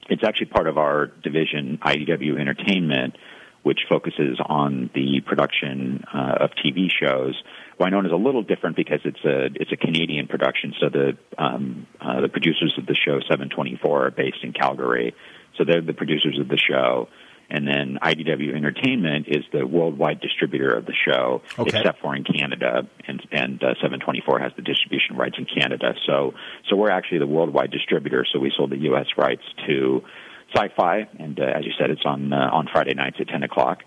it's 0.09 0.23
actually 0.23 0.47
part 0.47 0.67
of 0.67 0.79
our 0.79 1.07
division, 1.23 1.77
IDW 1.83 2.39
Entertainment 2.39 3.15
which 3.63 3.81
focuses 3.89 4.39
on 4.45 4.89
the 4.95 5.21
production 5.21 6.03
uh, 6.13 6.37
of 6.39 6.51
TV 6.63 6.89
shows. 6.91 7.41
Wynonna 7.79 8.07
is 8.07 8.11
a 8.11 8.15
little 8.15 8.43
different 8.43 8.75
because 8.75 8.99
it's 9.05 9.23
a 9.25 9.45
it's 9.55 9.71
a 9.71 9.77
Canadian 9.77 10.27
production. 10.27 10.73
So 10.79 10.89
the 10.89 11.17
um, 11.37 11.87
uh, 11.99 12.21
the 12.21 12.29
producers 12.29 12.73
of 12.77 12.85
the 12.85 12.95
show 12.95 13.19
724 13.21 14.07
are 14.07 14.11
based 14.11 14.43
in 14.43 14.53
Calgary, 14.53 15.15
so 15.57 15.63
they're 15.63 15.81
the 15.81 15.93
producers 15.93 16.39
of 16.39 16.47
the 16.47 16.57
show. 16.57 17.07
And 17.53 17.67
then 17.67 17.99
IDW 18.01 18.55
Entertainment 18.55 19.27
is 19.27 19.43
the 19.51 19.67
worldwide 19.67 20.21
distributor 20.21 20.73
of 20.73 20.85
the 20.85 20.93
show, 20.93 21.41
okay. 21.59 21.79
except 21.79 21.99
for 21.99 22.15
in 22.15 22.23
Canada, 22.23 22.87
and, 23.05 23.21
and 23.29 23.61
uh, 23.61 23.73
724 23.81 24.39
has 24.39 24.53
the 24.55 24.61
distribution 24.61 25.17
rights 25.17 25.35
in 25.37 25.45
Canada. 25.45 25.93
So, 26.07 26.33
so 26.69 26.77
we're 26.77 26.91
actually 26.91 27.17
the 27.17 27.27
worldwide 27.27 27.69
distributor. 27.69 28.25
So 28.31 28.39
we 28.39 28.53
sold 28.55 28.69
the 28.69 28.77
U.S. 28.83 29.07
rights 29.17 29.43
to 29.67 30.01
Sci-Fi, 30.55 31.07
and 31.19 31.39
uh, 31.39 31.43
as 31.43 31.65
you 31.65 31.71
said, 31.79 31.89
it's 31.89 32.05
on 32.05 32.33
uh, 32.33 32.49
on 32.51 32.67
Friday 32.71 32.93
nights 32.93 33.17
at 33.19 33.27
10 33.27 33.43
o'clock, 33.43 33.79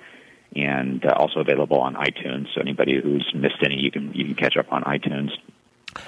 and 0.54 1.04
uh, 1.04 1.12
also 1.16 1.40
available 1.40 1.80
on 1.80 1.94
iTunes. 1.94 2.46
So 2.54 2.60
anybody 2.60 3.00
who's 3.02 3.30
missed 3.34 3.62
any, 3.64 3.76
you 3.76 3.90
can 3.90 4.12
you 4.14 4.24
can 4.24 4.34
catch 4.34 4.56
up 4.56 4.72
on 4.72 4.82
iTunes. 4.82 5.30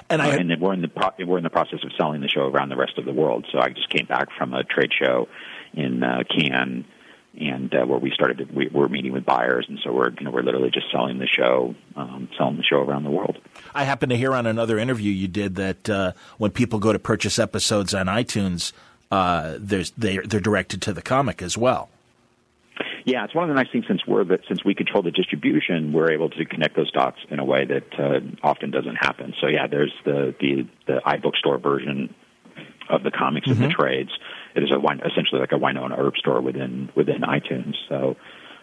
And 0.09 0.21
I 0.21 0.31
uh, 0.31 0.37
and 0.37 0.61
we're 0.61 0.73
in 0.73 0.81
the 0.81 0.87
pro- 0.87 1.25
we're 1.25 1.37
in 1.37 1.43
the 1.43 1.49
process 1.49 1.79
of 1.83 1.91
selling 1.97 2.21
the 2.21 2.27
show 2.27 2.47
around 2.47 2.69
the 2.69 2.75
rest 2.75 2.97
of 2.97 3.05
the 3.05 3.13
world. 3.13 3.45
So 3.51 3.59
I 3.59 3.69
just 3.69 3.89
came 3.89 4.05
back 4.05 4.29
from 4.37 4.53
a 4.53 4.63
trade 4.63 4.91
show 4.97 5.27
in 5.73 6.03
uh, 6.03 6.23
Cannes, 6.29 6.85
and 7.39 7.73
uh, 7.73 7.85
where 7.85 7.99
we 7.99 8.11
started, 8.11 8.39
to, 8.39 8.45
we, 8.45 8.67
we're 8.67 8.87
meeting 8.87 9.11
with 9.11 9.25
buyers, 9.25 9.65
and 9.69 9.79
so 9.83 9.93
we're 9.93 10.11
you 10.11 10.25
know 10.25 10.31
we're 10.31 10.43
literally 10.43 10.71
just 10.71 10.87
selling 10.91 11.19
the 11.19 11.27
show, 11.27 11.75
um, 11.95 12.29
selling 12.37 12.57
the 12.57 12.63
show 12.63 12.77
around 12.77 13.03
the 13.03 13.11
world. 13.11 13.37
I 13.75 13.83
happened 13.83 14.09
to 14.09 14.17
hear 14.17 14.33
on 14.33 14.45
another 14.45 14.77
interview 14.77 15.11
you 15.11 15.27
did 15.27 15.55
that 15.55 15.89
uh, 15.89 16.13
when 16.37 16.51
people 16.51 16.79
go 16.79 16.91
to 16.91 16.99
purchase 16.99 17.37
episodes 17.37 17.93
on 17.93 18.07
iTunes, 18.07 18.73
uh, 19.11 19.55
there's 19.59 19.91
they're, 19.91 20.23
they're 20.23 20.39
directed 20.39 20.81
to 20.83 20.93
the 20.93 21.01
comic 21.01 21.41
as 21.41 21.57
well. 21.57 21.89
Yeah, 23.05 23.23
it's 23.23 23.33
one 23.33 23.49
of 23.49 23.55
the 23.55 23.61
nice 23.61 23.71
things 23.71 23.85
since 23.87 24.05
we're 24.05 24.25
that 24.25 24.41
since 24.47 24.65
we 24.65 24.75
control 24.75 25.01
the 25.01 25.11
distribution, 25.11 25.93
we're 25.93 26.11
able 26.11 26.29
to 26.29 26.45
connect 26.45 26.75
those 26.75 26.91
dots 26.91 27.17
in 27.29 27.39
a 27.39 27.45
way 27.45 27.65
that 27.65 27.99
uh, 27.99 28.19
often 28.43 28.69
doesn't 28.69 28.95
happen. 28.95 29.33
So 29.39 29.47
yeah, 29.47 29.67
there's 29.67 29.93
the 30.03 30.35
the 30.39 30.67
the 30.87 31.01
iBookstore 31.05 31.61
version 31.61 32.13
of 32.89 33.03
the 33.03 33.11
comics 33.11 33.47
mm-hmm. 33.47 33.63
and 33.63 33.71
the 33.71 33.73
trades. 33.73 34.09
It 34.55 34.63
is 34.63 34.71
a 34.71 34.79
essentially 35.07 35.39
like 35.39 35.53
a 35.53 35.59
Wynonna 35.59 35.97
Earp 35.97 36.17
store 36.17 36.41
within 36.41 36.89
within 36.95 37.21
iTunes. 37.21 37.75
So 37.87 38.17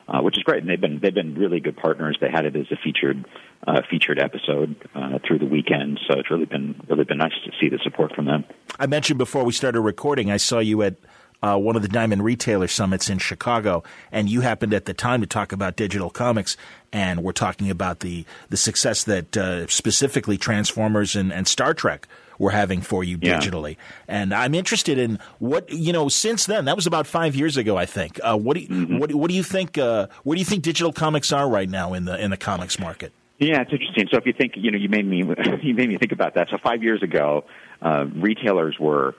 uh, 0.09 0.21
which 0.21 0.37
is 0.37 0.43
great. 0.43 0.63
And 0.63 0.69
they've 0.69 0.81
been 0.81 1.01
they've 1.01 1.15
been 1.15 1.35
really 1.35 1.61
good 1.61 1.77
partners. 1.77 2.17
They 2.21 2.31
had 2.31 2.45
it 2.45 2.57
as 2.57 2.67
a 2.71 2.77
featured 2.77 3.25
uh, 3.67 3.83
featured 3.91 4.19
episode 4.19 4.77
uh, 4.95 5.19
through 5.27 5.39
the 5.39 5.47
weekend, 5.47 6.01
so 6.09 6.19
it's 6.19 6.31
really 6.31 6.45
been 6.45 6.81
really 6.89 7.05
been 7.05 7.19
nice 7.19 7.33
to 7.45 7.51
see 7.61 7.69
the 7.69 7.79
support 7.83 8.15
from 8.15 8.27
them. 8.27 8.45
I 8.79 8.87
mentioned 8.87 9.19
before 9.19 9.45
we 9.45 9.53
started 9.53 9.81
recording, 9.81 10.31
I 10.31 10.37
saw 10.37 10.59
you 10.59 10.83
at. 10.83 10.97
Uh, 11.43 11.59
one 11.59 11.77
of 11.77 11.83
the 11.83 11.89
Diamond 11.89 12.25
Retailer 12.25 12.69
Summits 12.69 13.11
in 13.11 13.19
Chicago, 13.19 13.83
and 14.11 14.31
you 14.31 14.41
happened 14.41 14.73
at 14.73 14.87
the 14.87 14.95
time 14.95 15.21
to 15.21 15.27
talk 15.27 15.53
about 15.53 15.77
digital 15.77 16.09
comics, 16.09 16.57
and 16.91 17.23
we're 17.23 17.33
talking 17.33 17.69
about 17.69 18.01
the 18.01 18.25
the 18.49 18.57
success 18.57 19.05
that 19.05 19.37
uh, 19.37 19.67
specifically 19.67 20.39
Transformers 20.39 21.15
and, 21.15 21.31
and 21.31 21.47
Star 21.47 21.75
Trek 21.75 22.09
we're 22.39 22.51
having 22.51 22.81
for 22.81 23.05
you 23.05 23.19
digitally. 23.19 23.77
Yeah. 23.77 23.83
And 24.09 24.35
I'm 24.35 24.55
interested 24.55 24.99
in 24.99 25.19
what 25.39 25.71
you 25.71 25.93
know. 25.93 26.09
Since 26.09 26.47
then, 26.47 26.65
that 26.67 26.77
was 26.77 26.87
about 26.87 27.07
five 27.07 27.35
years 27.35 27.57
ago, 27.57 27.77
I 27.77 27.87
think. 27.87 28.21
Uh, 28.23 28.37
what 28.37 28.55
do 28.55 28.61
you, 28.61 28.69
mm-hmm. 28.69 28.99
what, 28.99 29.15
what 29.15 29.29
do 29.29 29.37
you 29.37 29.43
think? 29.43 29.79
Uh, 29.79 30.09
where 30.23 30.35
do 30.35 30.41
you 30.41 30.45
think 30.45 30.63
digital 30.63 30.93
comics 30.93 31.33
are 31.33 31.49
right 31.49 31.69
now 31.69 31.95
in 31.95 32.05
the 32.05 32.23
in 32.23 32.31
the 32.31 32.37
comics 32.37 32.79
market? 32.79 33.13
Yeah, 33.39 33.63
it's 33.63 33.73
interesting. 33.73 34.09
So 34.11 34.19
if 34.19 34.27
you 34.27 34.33
think, 34.33 34.53
you 34.57 34.71
know, 34.71 34.79
you 34.79 34.89
made 34.89 35.07
me 35.07 35.19
you 35.63 35.75
made 35.75 35.89
me 35.89 35.99
think 35.99 36.13
about 36.13 36.35
that. 36.35 36.49
So 36.51 36.59
five 36.63 36.83
years 36.83 37.03
ago, 37.03 37.45
uh, 37.83 38.07
retailers 38.15 38.77
were 38.79 39.15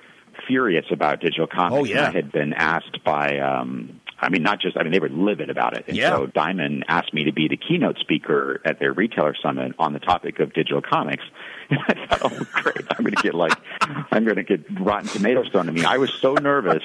furious 0.48 0.86
about 0.92 1.22
digital 1.22 1.48
comics. 1.48 1.80
Oh 1.80 1.84
yeah, 1.84 2.08
I 2.08 2.12
had 2.12 2.32
been 2.32 2.54
asked 2.54 3.04
by 3.04 3.40
um, 3.40 4.02
I 4.20 4.30
mean, 4.30 4.44
not 4.44 4.62
just, 4.62 4.78
I 4.78 4.84
mean, 4.84 4.92
they 4.92 5.00
were 5.00 5.10
livid 5.10 5.50
about 5.50 5.78
it. 5.78 5.86
And 5.88 5.98
yeah. 5.98 6.16
so 6.16 6.28
Diamond 6.28 6.86
asked 6.88 7.14
me 7.14 7.26
to 7.26 7.34
be 7.34 7.48
the 7.48 7.58
keynote 7.58 7.98
speaker 8.00 8.62
at 8.66 8.80
their 8.80 8.94
retailer 8.94 9.36
summit 9.42 9.74
on 9.78 9.94
the 9.94 10.00
topic 10.00 10.40
of 10.40 10.54
digital 10.54 10.82
comics. 10.82 11.24
I 11.72 12.08
thought, 12.08 12.32
oh, 12.32 12.62
great, 12.62 12.86
I'm 12.92 13.04
going 13.04 13.16
to 13.16 13.22
get 13.24 13.34
like, 13.34 13.54
I'm 14.12 14.24
going 14.24 14.38
to 14.38 14.44
get 14.44 14.66
Rotten 14.80 15.08
Tomatoes 15.08 15.50
thrown 15.52 15.68
at 15.68 15.74
me. 15.74 15.84
I 15.84 15.98
was 15.98 16.12
so 16.22 16.34
nervous 16.34 16.84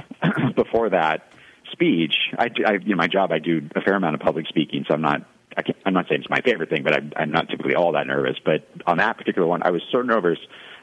before 0.54 0.90
that 0.90 1.32
speech. 1.72 2.14
I, 2.38 2.50
I, 2.66 2.72
you 2.72 2.90
know, 2.90 2.96
my 2.96 3.08
job, 3.08 3.32
I 3.32 3.38
do 3.38 3.68
a 3.74 3.80
fair 3.80 3.94
amount 3.94 4.14
of 4.14 4.20
public 4.20 4.46
speaking, 4.46 4.84
so 4.86 4.94
I'm 4.94 5.02
not 5.02 5.26
I 5.56 5.62
am 5.86 5.94
not 5.94 6.06
saying 6.08 6.20
it's 6.20 6.30
my 6.30 6.40
favorite 6.40 6.70
thing, 6.70 6.84
but 6.84 6.94
I'm, 6.94 7.12
I'm 7.16 7.30
not 7.32 7.48
typically 7.48 7.74
all 7.74 7.92
that 7.92 8.06
nervous. 8.06 8.36
But 8.44 8.68
on 8.86 8.98
that 8.98 9.18
particular 9.18 9.48
one, 9.48 9.62
I 9.64 9.70
was 9.70 9.82
so 9.90 10.02
nervous 10.02 10.38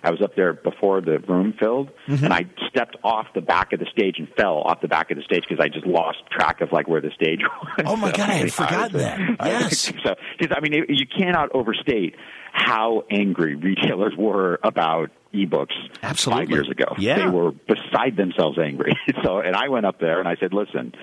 I 0.05 0.11
was 0.11 0.21
up 0.21 0.35
there 0.35 0.53
before 0.53 1.01
the 1.01 1.19
room 1.19 1.53
filled, 1.59 1.89
mm-hmm. 2.07 2.23
and 2.23 2.33
I 2.33 2.45
stepped 2.69 2.95
off 3.03 3.25
the 3.33 3.41
back 3.41 3.73
of 3.73 3.79
the 3.79 3.87
stage 3.91 4.15
and 4.19 4.27
fell 4.37 4.60
off 4.60 4.81
the 4.81 4.87
back 4.87 5.10
of 5.10 5.17
the 5.17 5.23
stage 5.23 5.43
because 5.49 5.63
I 5.63 5.67
just 5.67 5.85
lost 5.87 6.19
track 6.31 6.62
of 6.62 6.71
like 6.71 6.87
where 6.87 7.01
the 7.01 7.12
stage 7.15 7.39
was. 7.77 7.85
Oh 7.85 7.95
my 7.95 8.12
so, 8.12 8.17
god, 8.17 8.29
I 8.29 8.33
had 8.33 8.53
forgotten 8.53 8.97
that. 8.99 9.19
Yes. 9.43 9.79
so, 10.03 10.15
because 10.37 10.56
I 10.56 10.62
mean, 10.62 10.73
it, 10.73 10.89
you 10.89 11.08
cannot 11.08 11.53
overstate 11.56 12.15
how 12.53 13.03
angry 13.10 13.56
retailers 13.56 14.13
were 14.17 14.60
about 14.63 15.10
ebooks 15.36 15.75
Absolutely. 16.02 16.46
five 16.46 16.50
years 16.50 16.69
ago. 16.69 16.86
Yeah. 16.98 17.17
They 17.17 17.27
were 17.27 17.52
beside 17.52 18.15
themselves 18.17 18.58
angry. 18.58 18.94
so, 19.23 19.40
and 19.40 19.56
I 19.56 19.69
went 19.69 19.86
up 19.86 20.00
there 20.00 20.19
and 20.19 20.27
I 20.27 20.36
said, 20.40 20.54
listen, 20.54 20.94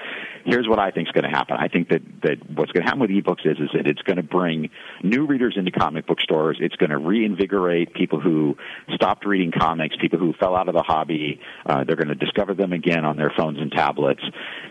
here's 0.44 0.68
what 0.68 0.78
I 0.78 0.90
think 0.90 1.08
is 1.08 1.12
going 1.12 1.30
to 1.30 1.36
happen. 1.36 1.56
I 1.58 1.68
think 1.68 1.88
that, 1.90 2.02
that 2.22 2.50
what's 2.50 2.72
going 2.72 2.84
to 2.84 2.88
happen 2.88 3.00
with 3.00 3.10
ebooks 3.10 3.46
is, 3.46 3.58
is 3.58 3.70
that 3.74 3.86
it's 3.86 4.02
going 4.02 4.16
to 4.16 4.22
bring 4.22 4.70
new 5.02 5.26
readers 5.26 5.54
into 5.56 5.70
comic 5.70 6.06
book 6.06 6.20
stores. 6.20 6.58
It's 6.60 6.76
going 6.76 6.90
to 6.90 6.98
reinvigorate 6.98 7.94
people 7.94 8.20
who 8.20 8.56
stopped 8.94 9.24
reading 9.26 9.52
comics, 9.56 9.96
people 10.00 10.18
who 10.18 10.32
fell 10.34 10.56
out 10.56 10.68
of 10.68 10.74
the 10.74 10.82
hobby. 10.82 11.40
Uh, 11.66 11.84
they're 11.84 11.96
going 11.96 12.08
to 12.08 12.14
discover 12.14 12.54
them 12.54 12.72
again 12.72 13.04
on 13.04 13.16
their 13.16 13.32
phones 13.36 13.58
and 13.58 13.70
tablets. 13.70 14.22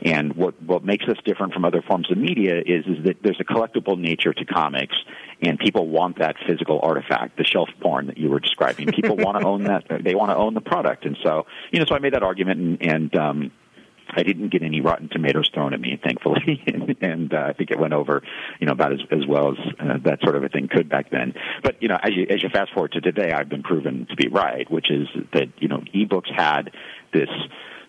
And 0.04 0.36
what, 0.36 0.62
what 0.62 0.84
makes 0.84 1.06
us 1.06 1.18
different 1.26 1.54
from 1.54 1.66
other 1.66 1.82
forms 1.82 2.12
of 2.12 2.18
media 2.18 2.60
is, 2.60 2.86
is 2.86 3.06
that 3.06 3.18
there's 3.24 3.40
a 3.40 3.46
collectible 3.46 3.98
nature 3.98 4.34
to 4.34 4.46
comics 4.46 4.96
and 5.42 5.58
people 5.58 5.88
want 5.88 6.20
that 6.20 6.36
physical 6.48 6.80
artifact, 6.84 7.38
the 7.38 7.44
shelf 7.44 7.70
porn 7.82 8.08
that 8.08 8.18
you 8.18 8.30
were 8.30 8.40
describing. 8.40 8.88
People 8.88 9.18
want 9.18 9.40
to 9.40 9.48
own 9.52 9.64
that. 9.66 9.84
They 10.04 10.16
want 10.16 10.32
to 10.32 10.36
own 10.36 10.54
the 10.54 10.62
product. 10.62 11.06
And 11.06 11.18
so, 11.24 11.46
you 11.72 11.80
know, 11.80 11.86
so 11.88 11.96
I 11.96 12.00
made 12.00 12.14
that 12.14 12.24
argument 12.24 12.60
and, 12.60 12.92
and 12.92 13.16
um, 13.16 13.52
I 14.14 14.24
didn't 14.24 14.50
get 14.50 14.62
any 14.62 14.82
rotten 14.82 15.10
tomatoes 15.10 15.50
thrown 15.54 15.74
at 15.74 15.80
me, 15.80 16.00
thankfully, 16.04 16.62
and, 16.68 16.96
and 17.02 17.34
uh, 17.34 17.46
I 17.50 17.54
think 17.54 17.72
it 17.72 17.80
went 17.80 17.94
over, 17.94 18.22
you 18.60 18.68
know, 18.68 18.74
about 18.74 18.94
as, 18.94 19.00
as 19.12 19.26
well 19.28 19.52
as 19.52 19.58
uh, 19.80 19.98
that 20.04 20.20
sort 20.22 20.36
of 20.36 20.44
a 20.44 20.50
thing 20.50 20.68
could 20.68 20.90
back 20.90 21.10
then. 21.12 21.34
But 21.64 21.82
you 21.82 21.88
know, 21.88 21.98
as 22.02 22.12
you 22.16 22.28
as 22.30 22.44
you 22.44 22.50
fast 22.50 22.74
forward 22.74 22.92
to 22.94 23.02
today, 23.02 23.32
I've 23.32 23.50
been 23.50 23.64
proven 23.64 24.08
to 24.10 24.16
be 24.16 24.28
right, 24.28 24.70
which 24.70 24.92
is 24.92 25.08
that 25.34 25.50
you 25.60 25.68
know, 25.68 25.84
ebooks 25.96 26.34
had 26.36 26.72
this 27.14 27.30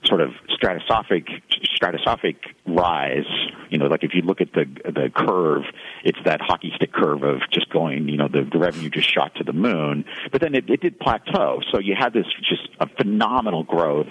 sort 0.04 0.20
of 0.20 0.30
stratospheric 0.50 1.42
stratosophic 1.74 2.36
rise. 2.66 3.26
You 3.70 3.78
know, 3.78 3.86
like 3.86 4.04
if 4.04 4.14
you 4.14 4.22
look 4.22 4.40
at 4.40 4.52
the 4.52 4.64
the 4.84 5.10
curve, 5.14 5.64
it's 6.04 6.18
that 6.24 6.40
hockey 6.40 6.72
stick 6.76 6.92
curve 6.92 7.22
of 7.22 7.40
just 7.52 7.70
going. 7.70 8.08
You 8.08 8.16
know, 8.16 8.28
the, 8.28 8.48
the 8.50 8.58
revenue 8.58 8.90
just 8.90 9.12
shot 9.12 9.34
to 9.36 9.44
the 9.44 9.52
moon, 9.52 10.04
but 10.30 10.40
then 10.40 10.54
it, 10.54 10.68
it 10.68 10.80
did 10.80 10.98
plateau. 10.98 11.60
So 11.70 11.78
you 11.78 11.94
had 11.98 12.12
this 12.12 12.26
just 12.48 12.68
a 12.80 12.88
phenomenal 12.88 13.64
growth 13.64 14.10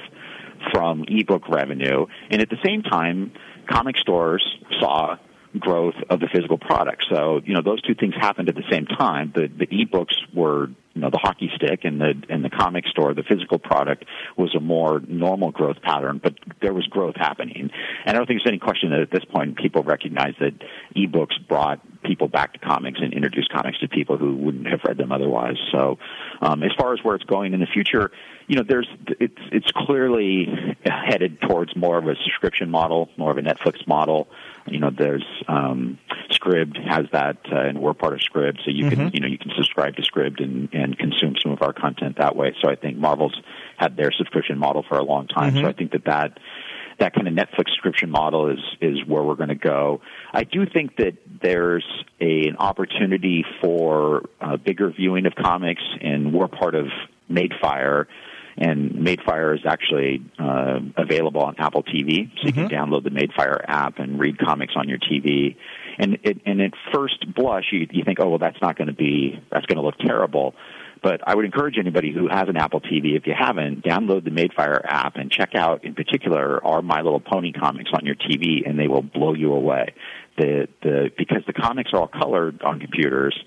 from 0.72 1.06
ebook 1.08 1.48
revenue, 1.50 2.06
and 2.30 2.42
at 2.42 2.50
the 2.50 2.60
same 2.64 2.84
time, 2.84 3.32
comic 3.68 3.98
stores 3.98 4.44
saw 4.80 5.18
growth 5.60 5.96
of 6.10 6.20
the 6.20 6.28
physical 6.28 6.58
product. 6.58 7.06
So, 7.12 7.42
you 7.46 7.54
know, 7.54 7.62
those 7.62 7.82
two 7.82 7.96
things 7.96 8.14
happened 8.16 8.50
at 8.50 8.56
the 8.56 8.64
same 8.72 8.86
time. 8.86 9.32
The 9.36 9.48
the 9.48 9.68
ebooks 9.68 10.16
were, 10.34 10.68
you 10.94 11.02
know, 11.02 11.10
the 11.10 11.18
hockey 11.18 11.52
stick 11.56 11.82
and 11.84 12.00
the 12.00 12.14
and 12.30 12.44
the 12.44 12.50
comic 12.50 12.88
store, 12.88 13.14
the 13.14 13.24
physical 13.24 13.60
product 13.60 14.06
was 14.38 14.56
a 14.56 14.60
more 14.60 15.02
normal 15.08 15.52
growth 15.52 15.82
pattern, 15.82 16.20
but 16.24 16.36
there 16.62 16.74
was 16.74 16.86
growth 16.88 17.16
happening. 17.18 17.70
And 18.06 18.16
I 18.16 18.18
don't 18.18 18.26
think 18.28 18.40
there's 18.40 18.52
any 18.52 18.60
question 18.60 18.92
that 18.92 19.02
at 19.02 19.12
this 19.12 19.26
point 19.26 19.58
people 19.58 19.84
recognize 19.84 20.34
that 20.40 20.54
ebooks 20.96 21.36
brought 21.48 21.82
people 22.04 22.28
back 22.28 22.54
to 22.54 22.60
comics 22.60 23.00
and 23.02 23.14
introduced 23.14 23.52
comics 23.52 23.80
to 23.80 23.88
people 23.88 24.18
who 24.18 24.36
wouldn't 24.36 24.68
have 24.68 24.80
read 24.86 24.98
them 24.98 25.12
otherwise. 25.12 25.58
So, 25.72 25.98
um, 26.42 26.64
as 26.64 26.72
far 26.78 26.94
as 26.94 27.00
where 27.04 27.16
it's 27.16 27.26
going 27.26 27.54
in 27.54 27.60
the 27.60 27.68
future, 27.68 28.12
you 28.48 28.56
know, 28.56 28.64
there's 28.68 28.88
it's 29.20 29.42
it's 29.52 29.72
clearly 29.72 30.48
headed 30.86 31.42
towards 31.42 31.76
more 31.76 31.98
of 31.98 32.08
a 32.08 32.16
subscription 32.24 32.70
model, 32.70 33.10
more 33.18 33.32
of 33.32 33.38
a 33.38 33.42
Netflix 33.42 33.86
model. 33.88 34.28
You 34.68 34.80
know, 34.80 34.92
there's 34.96 35.26
um, 35.48 35.98
Scribd 36.32 36.78
has 36.88 37.06
that, 37.12 37.38
uh, 37.52 37.56
and 37.68 37.80
we're 37.80 37.94
part 37.94 38.14
of 38.14 38.20
Scribd, 38.20 38.58
so 38.64 38.72
you 38.72 38.86
Mm-hmm. 38.86 38.96
can 38.96 39.14
you 39.14 39.20
know 39.20 39.28
you 39.28 39.38
can 39.38 39.52
subscribe 39.56 39.96
to 39.96 40.02
Scribd 40.02 40.44
and 40.44 40.70
and 40.74 40.98
consume 40.98 41.36
some 41.42 41.52
of 41.52 41.62
our 41.62 41.74
content 41.74 42.18
that 42.18 42.36
way. 42.36 42.56
So 42.62 42.70
I 42.70 42.76
think 42.76 42.98
Marvel's 42.98 43.40
had 43.78 43.96
their 43.98 44.12
subscription 44.12 44.58
model 44.58 44.84
for 44.88 44.98
a 44.98 45.04
long 45.04 45.28
time. 45.28 45.54
Mm-hmm. 45.54 45.64
So 45.64 45.70
I 45.70 45.74
think 45.74 45.92
that 45.92 46.06
that 46.06 46.40
that 47.00 47.14
kind 47.16 47.28
of 47.28 47.34
Netflix 47.34 47.70
subscription 47.70 48.10
model 48.12 48.50
is 48.50 48.60
is 48.80 49.06
where 49.06 49.24
we're 49.24 49.36
going 49.36 49.50
to 49.50 49.56
go. 49.56 50.02
I 50.34 50.44
do 50.44 50.66
think 50.66 50.98
that 50.98 51.18
there's 51.42 51.86
a, 52.20 52.48
an 52.48 52.58
opportunity 52.58 53.44
for 53.62 54.24
uh, 54.40 54.58
bigger 54.58 54.90
viewing 54.92 55.26
of 55.26 55.34
comics, 55.36 55.82
and 56.02 56.34
we're 56.34 56.48
part 56.48 56.76
of 56.76 56.88
Madefire. 57.30 58.06
And 58.58 58.92
Madefire 58.92 59.56
is 59.56 59.62
actually 59.66 60.22
uh, 60.38 60.80
available 60.98 61.42
on 61.42 61.56
Apple 61.58 61.84
TV, 61.84 62.30
so 62.38 62.48
you 62.48 62.54
can 62.54 62.70
download 62.70 63.04
the 63.04 63.10
Madefire 63.10 63.64
app 63.66 64.00
and 64.00 64.20
read 64.20 64.38
comics 64.38 64.74
on 64.76 64.90
your 64.90 65.00
TV. 65.00 65.56
And 65.98 66.18
it, 66.24 66.42
and 66.46 66.62
at 66.62 66.74
first 66.94 67.34
blush, 67.34 67.66
you, 67.72 67.88
you 67.92 68.04
think, 68.04 68.20
oh 68.20 68.30
well, 68.30 68.40
that's 68.40 68.62
not 68.62 68.78
going 68.78 68.88
to 68.88 68.94
be 68.94 69.40
that's 69.52 69.66
going 69.66 69.78
to 69.78 69.84
look 69.84 69.98
terrible. 70.00 70.54
But 71.02 71.22
I 71.28 71.36
would 71.36 71.46
encourage 71.46 71.78
anybody 71.80 72.14
who 72.14 72.28
has 72.28 72.48
an 72.48 72.58
Apple 72.58 72.80
TV, 72.80 73.18
if 73.18 73.26
you 73.26 73.34
haven't, 73.38 73.84
download 73.84 74.24
the 74.24 74.30
Madefire 74.30 74.82
app 74.86 75.16
and 75.16 75.32
check 75.32 75.56
out, 75.56 75.84
in 75.84 75.96
particular, 75.96 76.64
our 76.64 76.84
My 76.84 77.02
Little 77.02 77.20
Pony 77.20 77.52
comics 77.52 77.90
on 77.92 78.06
your 78.06 78.14
TV, 78.14 78.70
and 78.70 78.78
they 78.78 78.88
will 78.88 79.02
blow 79.02 79.34
you 79.34 79.54
away. 79.54 79.94
The 80.38 80.68
the 80.82 81.10
because 81.18 81.42
the 81.48 81.54
comics 81.54 81.92
are 81.94 82.02
all 82.02 82.08
colored 82.08 82.62
on 82.62 82.80
computers, 82.80 83.38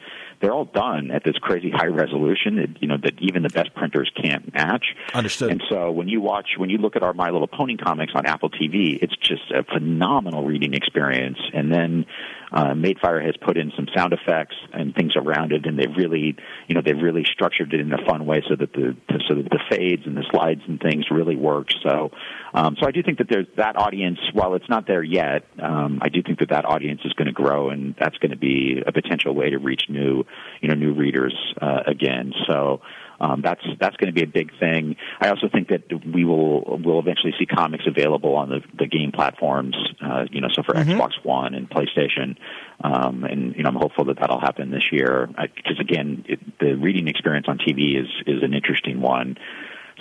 they're 0.45 0.53
all 0.53 0.67
done 0.67 1.11
at 1.11 1.25
this 1.25 1.37
crazy 1.39 1.71
high 1.71 1.87
resolution, 1.87 2.57
that, 2.57 2.83
you 2.83 2.87
know, 2.87 2.99
that 3.03 3.15
even 3.19 3.43
the 3.43 3.49
best 3.49 3.75
printers 3.75 4.11
can't 4.15 4.53
match. 4.53 4.85
Understood. 5.15 5.51
And 5.51 5.63
so 5.71 5.91
when 5.91 6.07
you 6.07 6.21
watch, 6.21 6.51
when 6.59 6.69
you 6.69 6.77
look 6.77 6.97
at 6.97 7.03
our 7.03 7.15
My 7.15 7.31
Little 7.31 7.49
Pony 7.49 7.79
comics 7.79 8.13
on 8.15 8.27
Apple 8.27 8.51
TV, 8.51 8.99
it's 9.01 9.17
just 9.17 9.51
a 9.51 9.65
phenomenal 9.65 10.45
reading 10.45 10.75
experience. 10.75 11.39
And 11.55 11.73
then 11.73 12.05
uh, 12.53 12.75
Madefire 12.75 13.25
has 13.25 13.35
put 13.41 13.57
in 13.57 13.73
some 13.75 13.89
sound 13.97 14.13
effects 14.13 14.55
and 14.73 14.95
things 14.95 15.17
around 15.17 15.53
it, 15.53 15.67
and 15.67 15.79
they've 15.79 15.97
really, 15.97 16.37
you 16.69 16.75
know, 16.75 16.83
they've 16.85 17.01
really 17.01 17.25
structured 17.25 17.73
it 17.73 17.81
in 17.81 17.93
a 17.93 18.05
fun 18.07 18.27
way 18.27 18.43
so 18.47 18.55
that 18.55 18.73
the 18.75 18.95
so 19.27 19.35
that 19.35 19.49
the 19.51 19.61
fades 19.71 20.03
and 20.07 20.17
the 20.17 20.25
slides 20.31 20.61
and 20.69 20.79
things 20.79 21.07
really 21.11 21.37
work. 21.37 21.69
So, 21.83 22.11
um, 22.55 22.77
so 22.81 22.87
I 22.87 22.93
do 22.93 23.03
think 23.03 23.19
that 23.19 23.29
there's 23.29 23.49
that 23.57 23.77
audience. 23.77 24.19
While 24.33 24.55
it's 24.55 24.69
not 24.69 24.87
there 24.87 25.03
yet, 25.03 25.45
um, 25.61 25.99
I 26.01 26.09
do 26.09 26.23
think 26.23 26.39
that 26.39 26.51
that 26.51 26.65
audience 26.65 27.01
is 27.05 27.13
going 27.15 27.27
to 27.27 27.33
grow, 27.33 27.71
and 27.71 27.97
that's 27.99 28.17
going 28.19 28.31
to 28.31 28.37
be 28.37 28.81
a 28.87 28.93
potential 28.93 29.35
way 29.35 29.51
to 29.51 29.59
reach 29.59 29.83
new, 29.89 30.25
you 30.61 30.69
know, 30.69 30.75
new 30.75 30.95
readers 30.95 31.35
uh, 31.61 31.83
again. 31.87 32.33
So. 32.47 32.81
Um, 33.21 33.43
that's 33.43 33.63
that's 33.79 33.97
going 33.97 34.13
to 34.13 34.13
be 34.13 34.25
a 34.25 34.27
big 34.27 34.51
thing. 34.59 34.97
I 35.21 35.29
also 35.29 35.49
think 35.49 35.69
that 35.69 35.85
we 36.05 36.25
will 36.25 36.79
will 36.79 36.99
eventually 36.99 37.33
see 37.39 37.47
comics 37.47 37.85
available 37.87 38.35
on 38.35 38.49
the, 38.49 38.61
the 38.77 38.89
game 38.89 39.13
platforms. 39.13 39.77
Uh, 40.05 40.25
you 40.33 40.41
know, 40.41 40.49
so 40.53 40.65
for 40.65 40.75
Xbox 40.75 41.13
One 41.23 41.55
and 41.55 41.71
PlayStation, 41.71 42.37
um, 42.83 43.23
and 43.23 43.55
you 43.55 43.63
know, 43.63 43.69
I'm 43.69 43.77
hopeful 43.77 44.07
that 44.07 44.19
that'll 44.19 44.41
happen 44.41 44.73
this 44.73 44.91
year. 44.91 45.29
Because 45.29 45.79
again, 45.79 46.25
it, 46.29 46.41
the 46.59 46.75
reading 46.75 47.07
experience 47.07 47.47
on 47.49 47.59
TV 47.59 47.99
is 47.99 48.09
is 48.27 48.43
an 48.43 48.53
interesting 48.53 49.01
one. 49.01 49.39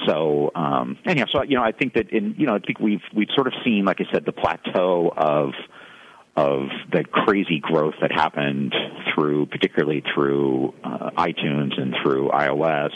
So 0.07 0.51
um, 0.55 0.97
anyhow, 1.05 1.25
so 1.31 1.43
you 1.43 1.55
know, 1.55 1.63
I 1.63 1.71
think 1.71 1.93
that 1.93 2.09
in 2.11 2.35
you 2.37 2.47
know, 2.47 2.55
I 2.55 2.59
think 2.59 2.79
we've 2.79 3.03
we've 3.15 3.29
sort 3.35 3.47
of 3.47 3.53
seen, 3.63 3.85
like 3.85 4.01
I 4.01 4.11
said, 4.11 4.25
the 4.25 4.31
plateau 4.31 5.11
of 5.15 5.53
of 6.35 6.69
the 6.91 7.03
crazy 7.03 7.59
growth 7.59 7.93
that 8.01 8.11
happened 8.11 8.73
through, 9.13 9.45
particularly 9.47 10.03
through 10.13 10.73
uh, 10.83 11.11
iTunes 11.11 11.79
and 11.79 11.95
through 12.01 12.29
iOS. 12.29 12.91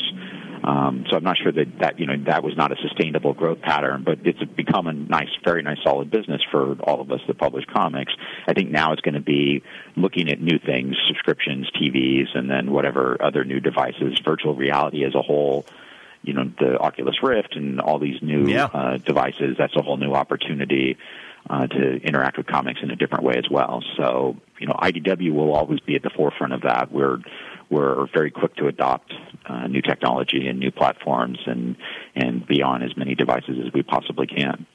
Um, 0.63 1.05
so 1.09 1.15
I'm 1.15 1.23
not 1.23 1.37
sure 1.37 1.51
that 1.51 1.79
that 1.79 1.99
you 1.99 2.07
know 2.07 2.15
that 2.25 2.43
was 2.43 2.57
not 2.57 2.71
a 2.71 2.75
sustainable 2.81 3.33
growth 3.33 3.61
pattern, 3.61 4.03
but 4.03 4.19
it's 4.25 4.43
become 4.55 4.87
a 4.87 4.93
nice, 4.93 5.29
very 5.45 5.61
nice, 5.61 5.77
solid 5.83 6.09
business 6.09 6.41
for 6.51 6.73
all 6.81 6.99
of 6.99 7.11
us 7.11 7.19
that 7.27 7.37
publish 7.37 7.63
comics. 7.71 8.11
I 8.47 8.53
think 8.53 8.71
now 8.71 8.91
it's 8.91 9.01
going 9.01 9.13
to 9.13 9.21
be 9.21 9.61
looking 9.95 10.29
at 10.29 10.41
new 10.41 10.57
things, 10.57 10.95
subscriptions, 11.07 11.69
TVs, 11.79 12.35
and 12.35 12.49
then 12.49 12.71
whatever 12.71 13.17
other 13.21 13.45
new 13.45 13.59
devices, 13.59 14.19
virtual 14.25 14.55
reality 14.55 15.05
as 15.05 15.13
a 15.13 15.21
whole 15.21 15.65
you 16.27 16.33
know 16.33 16.51
the 16.59 16.77
Oculus 16.77 17.15
Rift 17.23 17.55
and 17.55 17.79
all 17.81 17.97
these 17.99 18.21
new 18.21 18.47
Yeah. 18.47 18.65
uh, 18.65 18.97
devices. 18.97 19.55
That's 19.57 19.75
a 19.75 19.81
whole 19.81 19.97
new 19.97 20.13
opportunity 20.13 20.97
uh, 21.49 21.65
to 21.67 21.95
interact 22.03 22.37
with 22.37 22.45
comics 22.47 22.81
in 22.83 22.91
a 22.91 22.95
different 22.95 23.23
way 23.23 23.35
as 23.37 23.49
well. 23.49 23.83
So 23.97 24.35
you 24.59 24.67
know 24.67 24.73
IDW 24.73 25.33
will 25.33 25.53
always 25.53 25.79
be 25.79 25.95
at 25.95 26.03
the 26.03 26.11
forefront 26.15 26.53
of 26.53 26.61
that. 26.61 26.91
We're 26.91 27.17
we're 27.69 28.07
very 28.13 28.31
quick 28.31 28.55
to 28.57 28.67
adopt 28.67 29.13
uh, 29.49 29.67
new 29.67 29.81
technology 29.81 30.47
and 30.47 30.59
new 30.59 30.71
platforms 30.71 31.39
and 31.45 31.75
and 32.15 32.45
be 32.45 32.61
on 32.61 32.83
as 32.83 32.95
many 32.97 33.15
devices 33.15 33.57
as 33.65 33.73
we 33.73 33.83
possibly 33.83 34.27
can. 34.27 34.65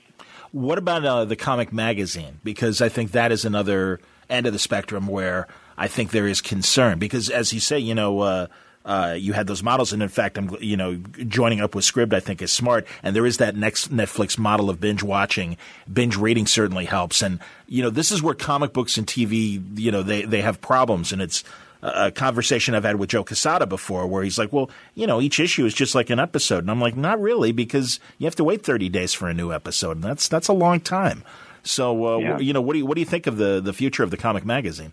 What 0.52 0.76
about 0.78 1.04
uh, 1.04 1.24
the 1.24 1.36
comic 1.36 1.72
magazine? 1.72 2.40
Because 2.44 2.82
I 2.82 2.90
think 2.90 3.12
that 3.12 3.32
is 3.32 3.44
another 3.46 4.00
end 4.28 4.46
of 4.46 4.52
the 4.52 4.58
spectrum 4.58 5.06
where 5.06 5.48
I 5.78 5.88
think 5.88 6.10
there 6.10 6.26
is 6.26 6.42
concern. 6.42 6.98
Because 6.98 7.30
as 7.30 7.54
you 7.54 7.60
say, 7.60 7.78
you 7.78 7.94
know, 7.94 8.20
uh, 8.84 9.14
you 9.18 9.32
had 9.32 9.46
those 9.46 9.62
models, 9.62 9.92
and 9.92 10.02
in 10.02 10.08
fact, 10.08 10.36
I'm 10.38 10.56
you 10.60 10.76
know 10.76 10.96
joining 11.28 11.60
up 11.60 11.74
with 11.74 11.84
Scribd. 11.84 12.12
I 12.12 12.20
think 12.20 12.42
is 12.42 12.52
smart, 12.52 12.86
and 13.02 13.14
there 13.14 13.26
is 13.26 13.36
that 13.38 13.56
next 13.56 13.92
Netflix 13.94 14.36
model 14.38 14.68
of 14.70 14.80
binge 14.80 15.02
watching. 15.02 15.56
Binge 15.92 16.16
rating 16.16 16.46
certainly 16.46 16.84
helps, 16.84 17.22
and 17.22 17.38
you 17.68 17.82
know 17.82 17.90
this 17.90 18.10
is 18.10 18.22
where 18.22 18.34
comic 18.34 18.72
books 18.72 18.98
and 18.98 19.06
TV, 19.06 19.62
you 19.78 19.90
know, 19.92 20.02
they 20.02 20.22
they 20.22 20.42
have 20.42 20.60
problems, 20.60 21.12
and 21.12 21.22
it's 21.22 21.44
a 21.84 22.10
conversation 22.12 22.74
I've 22.76 22.84
had 22.84 22.96
with 22.96 23.10
Joe 23.10 23.24
Quesada 23.24 23.66
before, 23.66 24.06
where 24.06 24.22
he's 24.22 24.38
like, 24.38 24.52
"Well, 24.52 24.70
you 24.94 25.06
know, 25.06 25.20
each 25.20 25.40
issue 25.40 25.64
is 25.66 25.74
just 25.74 25.94
like 25.94 26.10
an 26.10 26.18
episode," 26.20 26.58
and 26.64 26.70
I'm 26.70 26.80
like, 26.80 26.96
"Not 26.96 27.20
really, 27.20 27.50
because 27.52 27.98
you 28.18 28.26
have 28.26 28.36
to 28.36 28.44
wait 28.44 28.64
30 28.64 28.88
days 28.88 29.12
for 29.12 29.28
a 29.28 29.34
new 29.34 29.52
episode, 29.52 29.96
and 29.96 30.04
that's 30.04 30.28
that's 30.28 30.48
a 30.48 30.52
long 30.52 30.80
time." 30.80 31.24
So, 31.64 32.16
uh, 32.16 32.18
Yeah. 32.18 32.38
you 32.38 32.52
know, 32.52 32.60
what 32.60 32.72
do 32.72 32.80
you 32.80 32.86
what 32.86 32.94
do 32.96 33.00
you 33.00 33.06
think 33.06 33.26
of 33.28 33.36
the 33.36 33.60
the 33.60 33.72
future 33.72 34.02
of 34.02 34.10
the 34.10 34.16
comic 34.16 34.44
magazine? 34.44 34.92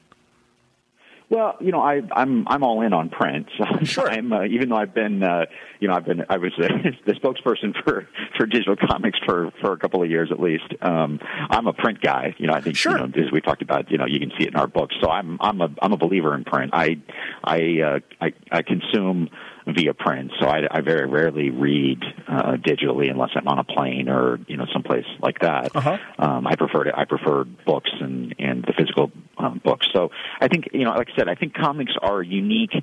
Well, 1.30 1.58
you 1.62 1.72
know, 1.72 1.80
I, 1.80 2.02
I'm 2.12 2.48
I'm 2.48 2.64
all 2.64 2.82
in 2.82 2.92
on 2.92 3.10
print. 3.10 3.48
So 3.58 3.66
Sure. 3.86 4.10
I'm 4.10 4.34
uh, 4.34 4.46
even 4.46 4.70
though 4.70 4.78
I've 4.78 4.96
been, 4.96 5.22
uh, 5.22 5.46
you 5.80 5.88
know, 5.88 5.94
I've 5.94 6.06
been 6.06 6.26
I 6.28 6.38
was 6.38 6.52
uh, 6.58 6.68
the 7.06 7.14
spokesperson 7.14 7.74
for 7.84 8.08
for 8.36 8.46
digital 8.48 8.76
comics 8.76 9.20
for 9.26 9.52
for 9.62 9.74
a 9.74 9.78
couple 9.78 10.02
of 10.02 10.10
years 10.10 10.30
at 10.32 10.40
least. 10.40 10.74
Um, 10.82 11.20
I'm 11.50 11.68
a 11.68 11.74
print 11.74 12.02
guy. 12.02 12.34
You 12.40 12.48
know, 12.48 12.54
I 12.54 12.62
think 12.62 12.76
Sure. 12.78 12.94
you 12.94 12.98
know 13.08 13.26
as 13.26 13.32
we 13.32 13.42
talked 13.42 13.62
about, 13.62 13.92
you 13.92 13.98
know, 14.00 14.06
you 14.08 14.20
can 14.20 14.32
see 14.40 14.46
it 14.46 14.50
in 14.50 14.56
our 14.56 14.68
books. 14.68 14.96
So 15.02 15.10
I'm 15.12 15.38
I'm 15.40 15.62
a 15.62 15.70
I'm 15.84 15.94
a 15.94 15.98
believer 15.98 16.34
in 16.34 16.46
print. 16.46 16.72
I 16.74 16.98
I 17.44 17.80
uh, 17.82 18.00
I, 18.22 18.34
I 18.52 18.62
consume 18.64 19.30
via 19.74 19.94
print. 19.94 20.32
So 20.40 20.48
I, 20.48 20.62
I 20.70 20.82
very 20.82 21.08
rarely 21.08 21.50
read 21.50 22.04
uh, 22.28 22.54
digitally 22.54 23.10
unless 23.10 23.32
I'm 23.36 23.48
on 23.48 23.60
a 23.60 23.64
plane 23.64 24.10
or 24.10 24.40
you 24.48 24.58
know 24.58 24.66
someplace 24.74 25.06
like 25.22 25.40
that. 25.40 25.76
Uh-huh. 25.76 25.98
Um, 26.18 26.48
I 26.48 26.56
prefer 26.56 26.86
to, 26.86 26.98
I 26.98 27.06
prefer 27.06 27.44
books 27.44 27.92
and 28.00 28.36
and 28.40 28.64
the 28.64 28.74
physical 28.78 29.12
um, 29.38 29.62
books. 29.64 29.88
So 29.94 30.10
I 30.40 30.48
think 30.48 30.70
you 30.74 30.86
know, 30.86 30.92
like 30.92 31.10
I 31.14 31.18
said, 31.18 31.30
I 31.30 31.36
think 31.36 31.54
comics 31.54 31.94
are 32.02 32.22
unique 32.22 32.74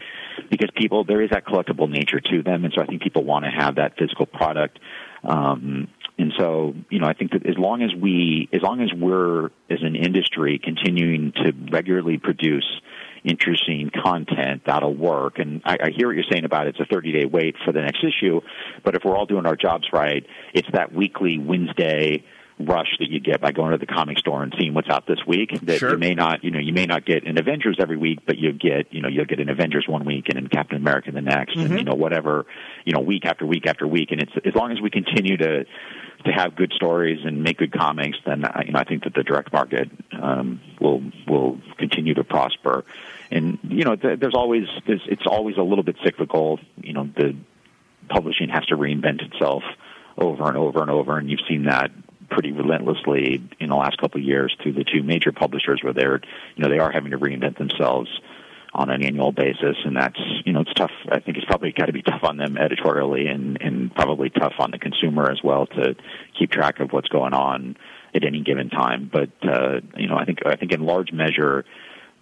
because 0.51 0.71
people 0.77 1.05
there 1.05 1.23
is 1.23 1.31
that 1.31 1.45
collectible 1.47 1.89
nature 1.89 2.21
to 2.21 2.43
them, 2.43 2.65
and 2.65 2.73
so 2.75 2.83
I 2.83 2.87
think 2.87 3.03
people 3.03 3.25
want 3.25 3.45
to 3.45 3.51
have 3.51 3.77
that 3.77 3.97
physical 3.99 4.27
product. 4.27 4.79
Um, 5.25 5.89
and 6.19 6.33
so, 6.39 6.75
you 6.89 6.99
know, 6.99 7.07
I 7.07 7.13
think 7.13 7.33
that 7.33 7.47
as 7.47 7.59
long 7.59 7.83
as 7.83 7.95
we, 7.95 8.49
as 8.53 8.63
long 8.63 8.81
as 8.81 8.91
we're 8.93 9.47
as 9.69 9.83
an 9.83 9.97
industry 9.97 10.59
continuing 10.63 11.33
to 11.33 11.53
regularly 11.71 12.17
produce 12.17 12.67
interesting 13.27 13.91
content 14.03 14.63
that'll 14.67 14.95
work. 14.95 15.39
And 15.39 15.61
I, 15.65 15.77
I 15.85 15.91
hear 15.95 16.07
what 16.07 16.15
you're 16.17 16.25
saying 16.31 16.45
about 16.45 16.67
it's 16.69 16.81
a 16.81 16.87
30 16.87 17.13
day 17.13 17.25
wait 17.25 17.57
for 17.65 17.73
the 17.73 17.81
next 17.83 18.05
issue, 18.05 18.41
but 18.85 18.95
if 18.95 19.03
we're 19.05 19.17
all 19.17 19.27
doing 19.27 19.47
our 19.47 19.57
jobs 19.57 19.89
right, 19.93 20.25
it's 20.55 20.69
that 20.73 20.93
weekly 20.93 21.39
Wednesday 21.39 22.25
rush 22.59 22.89
that 23.01 23.11
you 23.11 23.21
get 23.21 23.39
by 23.39 23.53
going 23.53 23.73
to 23.73 23.77
the 23.77 23.85
comic 23.85 24.17
store 24.19 24.43
and 24.43 24.55
seeing 24.59 24.73
what's 24.73 24.89
out 24.89 25.07
this 25.07 25.19
week 25.27 25.51
that 25.61 25.79
Sure. 25.79 25.91
you 25.91 25.99
may 25.99 26.15
not 26.15 26.43
you 26.43 26.51
know 26.51 26.59
you 26.59 26.73
may 26.73 26.87
not 26.87 27.05
get 27.05 27.27
an 27.27 27.37
avengers 27.37 27.77
every 27.79 27.99
week 27.99 28.21
but 28.25 28.39
you 28.39 28.51
get 28.55 28.91
you 28.95 29.03
know 29.03 29.09
you'll 29.09 29.27
get 29.27 29.41
an 29.41 29.51
avengers 29.51 29.85
one 29.87 30.07
week 30.07 30.31
and 30.31 30.37
then 30.37 30.47
captain 30.49 30.79
america 30.79 31.13
the 31.13 31.21
next 31.21 31.55
and 31.55 31.77
you 31.79 31.85
know 31.85 31.93
whatever 31.95 32.47
you 32.87 32.95
know 32.95 33.01
week 33.01 33.27
after 33.27 33.45
week 33.45 33.67
after 33.67 33.87
week 33.87 34.11
and 34.11 34.23
it's 34.23 34.33
as 34.47 34.55
long 34.55 34.73
as 34.73 34.81
we 34.81 34.89
continue 34.89 35.37
to 35.37 35.65
to 36.25 36.33
have 36.33 36.57
good 36.57 36.73
stories 36.73 37.19
and 37.27 37.43
make 37.43 37.59
good 37.59 37.73
comics 37.79 38.17
then 38.25 38.43
uh, 38.43 38.63
you 38.65 38.73
know 38.73 38.79
i 38.79 38.85
think 38.85 39.05
that 39.05 39.13
the 39.13 39.23
direct 39.23 39.53
market 39.53 39.91
um 40.19 40.59
will 40.81 41.03
will 41.29 41.61
continue 41.77 42.15
to 42.15 42.25
prosper 42.25 42.87
and 43.31 43.59
you 43.65 43.85
know 43.85 43.97
there's 43.97 44.35
always 44.35 44.65
there's, 44.87 45.03
it's 45.07 45.27
always 45.27 45.57
a 45.57 45.63
little 45.63 45.85
bit 45.85 45.97
cyclical. 46.05 46.59
You 46.77 46.93
know 46.93 47.09
the 47.17 47.37
publishing 48.09 48.49
has 48.49 48.65
to 48.67 48.77
reinvent 48.77 49.23
itself 49.23 49.63
over 50.17 50.49
and 50.49 50.57
over 50.57 50.81
and 50.81 50.91
over, 50.91 51.19
and 51.19 51.31
you've 51.31 51.41
seen 51.49 51.65
that 51.65 51.91
pretty 52.29 52.53
relentlessly 52.53 53.43
in 53.61 53.69
the 53.69 53.77
last 53.77 53.99
couple 53.99 54.21
of 54.21 54.27
years 54.27 54.57
through 54.63 54.73
the 54.73 54.85
two 54.85 55.03
major 55.03 55.33
publishers 55.33 55.81
where 55.83 55.93
they're 55.93 56.21
you 56.57 56.63
know 56.63 56.69
they 56.69 56.79
are 56.79 56.91
having 56.91 57.11
to 57.11 57.19
reinvent 57.19 57.59
themselves 57.59 58.09
on 58.75 58.91
an 58.91 59.03
annual 59.03 59.33
basis. 59.33 59.77
And 59.85 59.97
that's 59.97 60.21
you 60.45 60.53
know 60.53 60.61
it's 60.61 60.75
tough. 60.75 60.93
I 61.11 61.21
think 61.21 61.37
it's 61.37 61.47
probably 61.47 61.73
got 61.73 61.87
to 61.87 61.93
be 61.93 62.03
tough 62.03 62.23
on 62.23 62.37
them 62.37 62.57
editorially 62.57 63.27
and 63.27 63.59
and 63.61 63.95
probably 63.95 64.31
tough 64.31 64.55
on 64.59 64.71
the 64.71 64.79
consumer 64.79 65.31
as 65.31 65.41
well 65.43 65.67
to 65.67 65.97
keep 66.39 66.51
track 66.51 66.81
of 66.81 66.93
what's 66.93 67.09
going 67.09 67.35
on 67.35 67.77
at 68.15 68.25
any 68.25 68.43
given 68.43 68.71
time. 68.71 69.11
But 69.13 69.31
uh 69.43 69.81
you 69.97 70.09
know 70.09 70.17
i 70.17 70.25
think 70.25 70.41
i 70.47 70.57
think 70.57 70.73
in 70.73 70.85
large 70.85 71.13
measure 71.13 71.65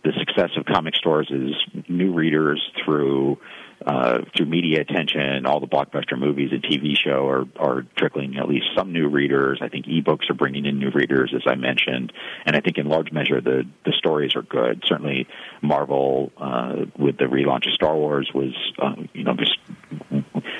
the 0.05 0.12
success 0.18 0.50
of 0.57 0.66
comic 0.66 0.94
stores 0.94 1.28
is 1.30 1.55
new 1.88 2.12
readers 2.12 2.62
through 2.84 3.38
uh, 3.84 4.20
through 4.34 4.46
media 4.46 4.80
attention. 4.80 5.46
All 5.46 5.61
the 5.61 5.66
blockbuster 5.66 6.18
movies 6.18 6.50
and 6.52 6.62
TV 6.62 6.96
show 6.96 7.28
are 7.28 7.44
are 7.57 7.82
trickling 7.96 8.36
at 8.36 8.48
least 8.48 8.66
some 8.76 8.92
new 8.92 9.09
readers. 9.09 9.59
I 9.62 9.68
think 9.68 9.86
ebooks 9.86 10.30
are 10.30 10.34
bringing 10.34 10.64
in 10.66 10.78
new 10.78 10.90
readers, 10.90 11.34
as 11.34 11.42
I 11.46 11.55
mentioned, 11.55 12.12
and 12.46 12.55
I 12.55 12.61
think 12.61 12.78
in 12.78 12.86
large 12.88 13.12
measure 13.12 13.40
the 13.40 13.64
the 13.84 13.92
stories 13.92 14.36
are 14.36 14.42
good. 14.42 14.84
Certainly, 14.86 15.26
Marvel 15.62 16.32
uh, 16.36 16.84
with 16.98 17.16
the 17.18 17.24
relaunch 17.24 17.66
of 17.66 17.72
Star 17.72 17.96
Wars 17.96 18.30
was 18.34 18.55
uh, 18.78 18.94
you 19.12 19.24
know 19.24 19.34
just 19.34 19.59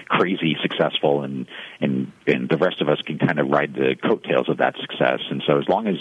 crazy 0.09 0.57
successful 0.63 1.23
and 1.23 1.47
and 1.81 2.13
and 2.27 2.49
the 2.49 2.57
rest 2.57 2.81
of 2.81 2.89
us 2.89 3.01
can 3.03 3.19
kind 3.19 3.39
of 3.39 3.49
ride 3.49 3.75
the 3.75 3.97
coattails 4.03 4.49
of 4.49 4.59
that 4.59 4.75
success. 4.81 5.21
And 5.31 5.43
so 5.47 5.59
as 5.59 5.69
long 5.69 5.87
as 5.87 5.97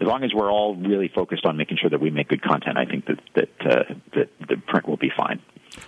as 0.00 0.06
long 0.06 0.24
as 0.24 0.32
we're 0.34 0.50
all 0.50 0.74
really 0.76 1.08
focused 1.08 1.44
on 1.44 1.56
making 1.56 1.78
sure 1.78 1.90
that 1.90 2.00
we 2.00 2.10
make 2.10 2.28
good 2.28 2.42
content 2.42 2.76
i 2.78 2.84
think 2.84 3.06
that 3.06 3.20
that 3.34 3.66
uh, 3.66 3.94
that 4.14 4.28
the 4.48 4.56
print 4.66 4.88
will 4.88 4.96
be 4.96 5.10
fine 5.16 5.40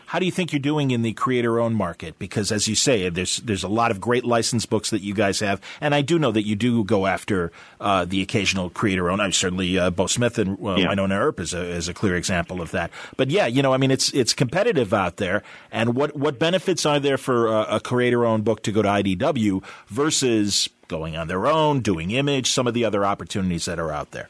How 0.06 0.18
do 0.18 0.26
you 0.26 0.32
think 0.32 0.52
you're 0.52 0.60
doing 0.60 0.90
in 0.90 1.02
the 1.02 1.12
creator-owned 1.12 1.76
market? 1.76 2.18
Because 2.18 2.50
as 2.50 2.66
you 2.68 2.74
say, 2.74 3.08
there's 3.08 3.38
there's 3.38 3.62
a 3.62 3.68
lot 3.68 3.90
of 3.90 4.00
great 4.00 4.24
licensed 4.24 4.70
books 4.70 4.90
that 4.90 5.02
you 5.02 5.14
guys 5.14 5.40
have, 5.40 5.60
and 5.80 5.94
I 5.94 6.02
do 6.02 6.18
know 6.18 6.32
that 6.32 6.46
you 6.46 6.56
do 6.56 6.84
go 6.84 7.06
after 7.06 7.52
uh, 7.80 8.04
the 8.04 8.22
occasional 8.22 8.70
creator-owned. 8.70 9.20
I'm 9.20 9.32
certainly 9.32 9.78
uh, 9.78 9.90
Beau 9.90 10.06
Smith 10.06 10.38
and 10.38 10.58
uh, 10.64 10.74
Yeah. 10.76 10.88
Wynonna 10.88 11.18
Earp 11.18 11.40
is 11.40 11.52
a 11.54 11.62
is 11.62 11.88
a 11.88 11.94
clear 11.94 12.16
example 12.16 12.60
of 12.60 12.70
that. 12.70 12.90
But 13.16 13.30
yeah, 13.30 13.46
you 13.46 13.62
know, 13.62 13.72
I 13.72 13.76
mean, 13.76 13.90
it's 13.90 14.12
it's 14.12 14.32
competitive 14.34 14.94
out 14.94 15.16
there, 15.18 15.42
and 15.70 15.94
what 15.94 16.16
what 16.16 16.38
benefits 16.38 16.86
are 16.86 17.00
there 17.00 17.18
for 17.18 17.46
a, 17.48 17.76
a 17.76 17.80
creator-owned 17.80 18.44
book 18.44 18.62
to 18.62 18.72
go 18.72 18.82
to 18.82 18.88
IDW 18.88 19.62
versus 19.88 20.68
going 20.88 21.16
on 21.16 21.28
their 21.28 21.46
own, 21.46 21.80
doing 21.80 22.10
image, 22.12 22.50
some 22.50 22.66
of 22.66 22.72
the 22.74 22.84
other 22.84 23.04
opportunities 23.04 23.66
that 23.66 23.78
are 23.78 23.92
out 23.92 24.10
there? 24.12 24.28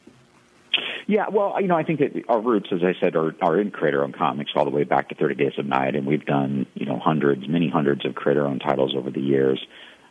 Yeah, 1.11 1.31
well, 1.33 1.57
you 1.59 1.69
know, 1.69 1.77
I 1.77 1.85
think 1.85 2.01
that 2.01 2.13
our 2.29 2.39
roots, 2.39 2.69
as 2.71 2.81
I 2.85 2.93
said, 3.01 3.17
are, 3.17 3.35
are 3.41 3.59
in 3.59 3.71
creator-owned 3.71 4.15
comics 4.15 4.51
all 4.55 4.65
the 4.67 4.71
way 4.71 4.85
back 4.85 5.09
to 5.09 5.15
Thirty 5.15 5.35
Days 5.35 5.55
of 5.59 5.65
Night, 5.65 5.97
and 5.97 6.07
we've 6.07 6.25
done 6.25 6.67
you 6.75 6.85
know 6.85 6.99
hundreds, 6.99 7.49
many 7.49 7.69
hundreds 7.71 8.05
of 8.05 8.15
creator-owned 8.15 8.61
titles 8.61 8.95
over 8.95 9.11
the 9.11 9.21
years. 9.21 9.59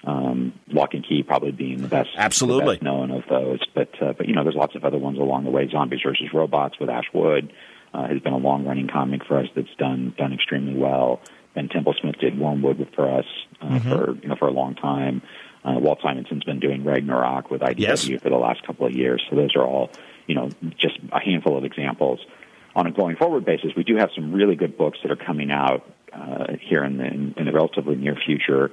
Um, 0.04 0.54
Locke 0.70 0.94
and 0.96 1.08
Key 1.08 1.22
probably 1.24 1.52
being 1.52 1.82
the 1.84 1.88
best, 1.88 2.10
Absolutely. 2.18 2.66
the 2.66 2.72
best 2.74 2.82
known 2.84 3.12
of 3.12 3.24
those. 3.30 3.60
But 3.76 3.90
uh, 4.02 4.14
but 4.14 4.28
you 4.28 4.34
know, 4.34 4.44
there's 4.44 4.56
lots 4.56 4.76
of 4.76 4.84
other 4.86 4.98
ones 4.98 5.20
along 5.20 5.44
the 5.44 5.52
way. 5.52 5.70
Zombies 5.70 6.00
versus 6.04 6.28
Robots 6.34 6.80
with 6.80 6.90
Ash 6.90 7.06
Wood 7.14 7.54
uh, 7.94 8.08
has 8.08 8.20
been 8.20 8.34
a 8.34 8.38
long-running 8.38 8.88
comic 8.88 9.24
for 9.26 9.38
us 9.38 9.48
that's 9.56 9.74
done 9.78 10.16
done 10.18 10.34
extremely 10.34 10.74
well. 10.74 11.22
Ben 11.54 11.68
Templesmith 11.70 12.20
did 12.20 12.40
Wormwood 12.40 12.88
for 12.96 13.08
us 13.20 13.26
uh, 13.62 13.80
for 13.82 14.16
you 14.22 14.30
know 14.30 14.36
for 14.36 14.48
a 14.48 14.52
long 14.52 14.74
time. 14.74 15.22
Uh, 15.64 15.74
Walt 15.80 16.00
Simonson's 16.02 16.44
been 16.44 16.60
doing 16.60 16.84
Ragnarok 16.86 17.52
with 17.52 17.62
IDW 17.62 17.80
Yes. 17.80 18.06
for 18.22 18.30
the 18.30 18.38
last 18.38 18.66
couple 18.66 18.86
of 18.88 18.94
years. 18.94 19.22
So 19.30 19.36
those 19.36 19.54
are 19.56 19.66
all, 19.66 19.90
you 20.28 20.36
know, 20.36 20.50
just 20.78 21.00
a 21.12 21.20
handful 21.20 21.58
of 21.58 21.64
examples. 21.64 22.20
On 22.76 22.86
a 22.86 22.92
going 22.92 23.16
forward 23.16 23.44
basis, 23.44 23.72
we 23.76 23.84
do 23.84 23.96
have 23.96 24.10
some 24.14 24.32
really 24.32 24.56
good 24.56 24.78
books 24.78 25.00
that 25.02 25.12
are 25.12 25.16
coming 25.16 25.50
out 25.52 25.90
uh, 26.14 26.54
here 26.62 26.84
in 26.84 26.98
the, 26.98 27.06
in, 27.06 27.46
the 27.46 27.52
relatively 27.52 27.96
near 27.96 28.16
future. 28.16 28.72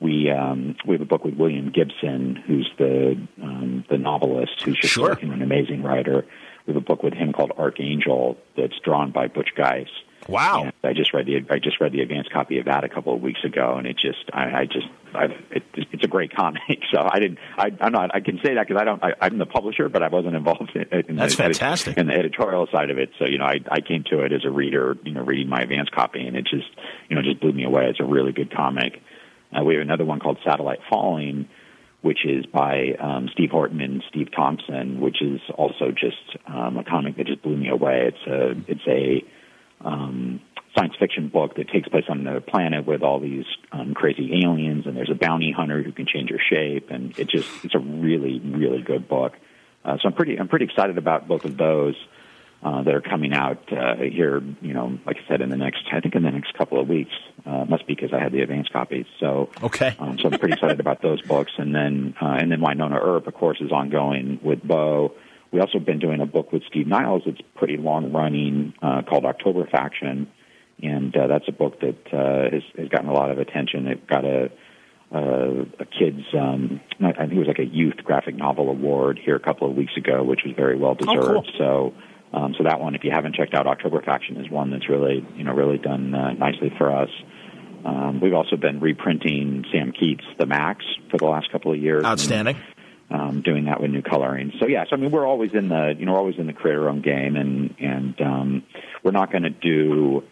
We 0.00 0.30
um, 0.30 0.74
we 0.84 0.94
have 0.96 1.00
a 1.02 1.06
book 1.06 1.24
with 1.24 1.34
William 1.34 1.70
Gibson, 1.70 2.34
who's 2.46 2.68
the 2.78 3.16
um, 3.40 3.84
the 3.88 3.96
novelist, 3.96 4.62
who's 4.62 4.76
just 4.78 4.92
Sure. 4.92 5.12
an 5.12 5.40
amazing 5.40 5.82
writer. 5.82 6.26
We 6.66 6.74
have 6.74 6.82
a 6.82 6.84
book 6.84 7.02
with 7.02 7.14
him 7.14 7.32
called 7.32 7.52
Archangel 7.56 8.36
that's 8.56 8.78
drawn 8.84 9.12
by 9.12 9.28
Butch 9.28 9.50
Guice. 9.56 9.86
Wow. 10.28 10.64
And 10.64 10.72
I 10.82 10.92
just 10.92 11.12
read 11.12 11.26
the 11.26 11.44
I 11.50 11.58
just 11.58 11.80
read 11.80 11.92
the 11.92 12.00
advanced 12.00 12.32
copy 12.32 12.58
of 12.58 12.66
that 12.66 12.84
a 12.84 12.88
couple 12.88 13.14
of 13.14 13.20
weeks 13.20 13.44
ago, 13.44 13.76
and 13.76 13.86
it 13.86 13.96
just 13.98 14.30
I, 14.32 14.60
I 14.60 14.64
just 14.64 14.86
I, 15.14 15.24
it, 15.50 15.62
it's 15.74 16.04
a 16.04 16.08
great 16.08 16.32
comic. 16.36 16.80
So 16.90 17.06
I 17.10 17.18
didn't 17.18 17.38
I 17.56 17.72
I'm 17.80 17.92
not 17.92 18.14
I 18.14 18.20
can 18.20 18.38
say 18.44 18.54
that 18.54 18.66
because 18.66 18.80
I 18.80 18.84
don't 18.84 19.02
I, 19.02 19.14
I'm 19.20 19.38
the 19.38 19.46
publisher, 19.46 19.88
but 19.88 20.02
I 20.02 20.08
wasn't 20.08 20.36
involved 20.36 20.74
in, 20.74 20.82
in 21.08 21.16
That's 21.16 21.36
the, 21.36 21.42
fantastic. 21.42 21.96
in 21.96 22.06
the 22.06 22.14
editorial 22.14 22.66
side 22.72 22.90
of 22.90 22.98
it. 22.98 23.10
So 23.18 23.26
you 23.26 23.38
know 23.38 23.44
I 23.44 23.60
I 23.70 23.80
came 23.80 24.04
to 24.10 24.20
it 24.20 24.32
as 24.32 24.44
a 24.44 24.50
reader, 24.50 24.96
you 25.04 25.12
know, 25.12 25.22
reading 25.22 25.48
my 25.48 25.60
advanced 25.60 25.92
copy, 25.92 26.26
and 26.26 26.36
it 26.36 26.46
just 26.46 26.68
you 27.08 27.16
know 27.16 27.22
just 27.22 27.40
blew 27.40 27.52
me 27.52 27.64
away. 27.64 27.86
It's 27.88 28.00
a 28.00 28.04
really 28.04 28.32
good 28.32 28.54
comic. 28.54 29.02
Uh, 29.52 29.62
we 29.62 29.74
have 29.74 29.82
another 29.82 30.04
one 30.04 30.18
called 30.18 30.38
Satellite 30.44 30.80
Falling, 30.90 31.48
which 32.02 32.26
is 32.26 32.44
by 32.46 32.94
um, 32.98 33.28
Steve 33.32 33.50
Horton 33.50 33.80
and 33.80 34.02
Steve 34.08 34.28
Thompson, 34.34 35.00
which 35.00 35.22
is 35.22 35.40
also 35.56 35.90
just 35.90 36.36
um, 36.46 36.76
a 36.76 36.84
comic 36.84 37.16
that 37.16 37.26
just 37.26 37.42
blew 37.42 37.56
me 37.56 37.68
away. 37.68 38.12
It's 38.12 38.26
a 38.26 38.70
it's 38.70 38.86
a 38.88 39.24
um, 39.80 40.40
science 40.76 40.94
fiction 40.98 41.28
book 41.28 41.54
that 41.56 41.68
takes 41.68 41.88
place 41.88 42.04
on 42.08 42.18
another 42.20 42.40
planet 42.40 42.86
with 42.86 43.02
all 43.02 43.20
these 43.20 43.44
um, 43.72 43.94
crazy 43.94 44.42
aliens, 44.44 44.86
and 44.86 44.96
there's 44.96 45.10
a 45.10 45.14
bounty 45.14 45.52
hunter 45.52 45.82
who 45.82 45.92
can 45.92 46.06
change 46.06 46.30
her 46.30 46.40
shape, 46.50 46.90
and 46.90 47.16
it 47.18 47.28
just 47.28 47.48
it's 47.64 47.74
a 47.74 47.78
really 47.78 48.40
really 48.40 48.82
good 48.82 49.08
book. 49.08 49.34
Uh, 49.84 49.96
so 49.98 50.08
I'm 50.08 50.14
pretty 50.14 50.36
I'm 50.38 50.48
pretty 50.48 50.64
excited 50.64 50.98
about 50.98 51.28
both 51.28 51.44
of 51.44 51.56
those 51.56 51.94
uh, 52.62 52.82
that 52.82 52.94
are 52.94 53.02
coming 53.02 53.34
out 53.34 53.70
uh, 53.72 53.96
here. 53.96 54.42
You 54.62 54.72
know, 54.72 54.98
like 55.06 55.18
I 55.24 55.28
said, 55.28 55.42
in 55.42 55.50
the 55.50 55.56
next 55.56 55.84
I 55.92 56.00
think 56.00 56.14
in 56.14 56.22
the 56.22 56.30
next 56.30 56.54
couple 56.54 56.80
of 56.80 56.88
weeks. 56.88 57.12
Uh, 57.46 57.66
must 57.66 57.86
be 57.86 57.94
because 57.94 58.10
I 58.14 58.20
have 58.20 58.32
the 58.32 58.40
advanced 58.40 58.72
copies. 58.72 59.04
So 59.20 59.50
Okay. 59.62 59.94
um, 59.98 60.18
so 60.18 60.30
I'm 60.30 60.38
pretty 60.38 60.54
excited 60.54 60.80
about 60.80 61.02
those 61.02 61.20
books, 61.20 61.52
and 61.58 61.74
then 61.74 62.14
uh, 62.20 62.38
and 62.40 62.50
then 62.50 62.60
Wynonna 62.60 62.98
Earp, 62.98 63.26
of 63.26 63.34
course, 63.34 63.60
is 63.60 63.70
ongoing 63.70 64.40
with 64.42 64.66
Beau. 64.66 65.12
We 65.54 65.60
also 65.60 65.78
been 65.78 66.00
doing 66.00 66.20
a 66.20 66.26
book 66.26 66.50
with 66.50 66.64
Steve 66.68 66.88
Niles. 66.88 67.22
It's 67.26 67.40
pretty 67.54 67.76
long 67.76 68.12
running 68.12 68.74
uh, 68.82 69.02
called 69.08 69.24
October 69.24 69.68
Faction, 69.70 70.26
and 70.82 71.16
uh, 71.16 71.28
that's 71.28 71.44
a 71.46 71.52
book 71.52 71.78
that 71.78 72.12
uh, 72.12 72.50
has, 72.52 72.62
has 72.76 72.88
gotten 72.88 73.08
a 73.08 73.12
lot 73.12 73.30
of 73.30 73.38
attention. 73.38 73.86
It 73.86 74.04
got 74.08 74.24
a 74.24 74.50
uh, 75.14 75.64
a 75.78 75.84
kids, 75.84 76.24
um, 76.36 76.80
I 76.98 77.12
think 77.12 77.34
it 77.34 77.38
was 77.38 77.46
like 77.46 77.60
a 77.60 77.64
youth 77.64 77.98
graphic 78.02 78.34
novel 78.34 78.68
award 78.68 79.20
here 79.24 79.36
a 79.36 79.40
couple 79.40 79.70
of 79.70 79.76
weeks 79.76 79.92
ago, 79.96 80.24
which 80.24 80.40
was 80.44 80.54
very 80.56 80.76
well 80.76 80.96
deserved. 80.96 81.22
cool. 81.22 81.44
So, 81.56 81.94
um, 82.36 82.56
so 82.58 82.64
that 82.64 82.80
one, 82.80 82.96
if 82.96 83.04
you 83.04 83.12
haven't 83.12 83.36
checked 83.36 83.54
out 83.54 83.68
October 83.68 84.02
Faction, 84.02 84.38
is 84.38 84.50
one 84.50 84.72
that's 84.72 84.88
really, 84.88 85.24
you 85.36 85.44
know, 85.44 85.52
really 85.52 85.78
done 85.78 86.12
uh, 86.16 86.32
nicely 86.32 86.72
for 86.76 86.90
us. 86.90 87.10
Um, 87.84 88.18
we've 88.20 88.34
also 88.34 88.56
been 88.56 88.80
reprinting 88.80 89.64
Sam 89.70 89.92
Kieth's 89.92 90.24
The 90.36 90.46
Maxx 90.46 90.84
for 91.12 91.18
the 91.18 91.26
last 91.26 91.52
couple 91.52 91.70
of 91.70 91.78
years. 91.78 92.04
Outstanding. 92.04 92.56
And, 92.56 92.73
um, 93.10 93.42
doing 93.42 93.66
that 93.66 93.80
with 93.80 93.90
new 93.90 94.02
coloring. 94.02 94.52
So 94.60 94.66
yeah, 94.66 94.84
so 94.88 94.96
I 94.96 94.98
mean, 94.98 95.10
we're 95.10 95.26
always 95.26 95.52
in 95.54 95.68
the, 95.68 95.94
you 95.98 96.06
know, 96.06 96.12
we're 96.12 96.18
always 96.18 96.38
in 96.38 96.46
the 96.46 96.52
creator-owned 96.52 97.02
game, 97.02 97.36
and 97.36 97.74
and 97.78 98.20
um, 98.20 98.62
we're 99.02 99.12
not 99.12 99.30
going 99.30 99.44
to 99.44 99.50
do 99.50 100.24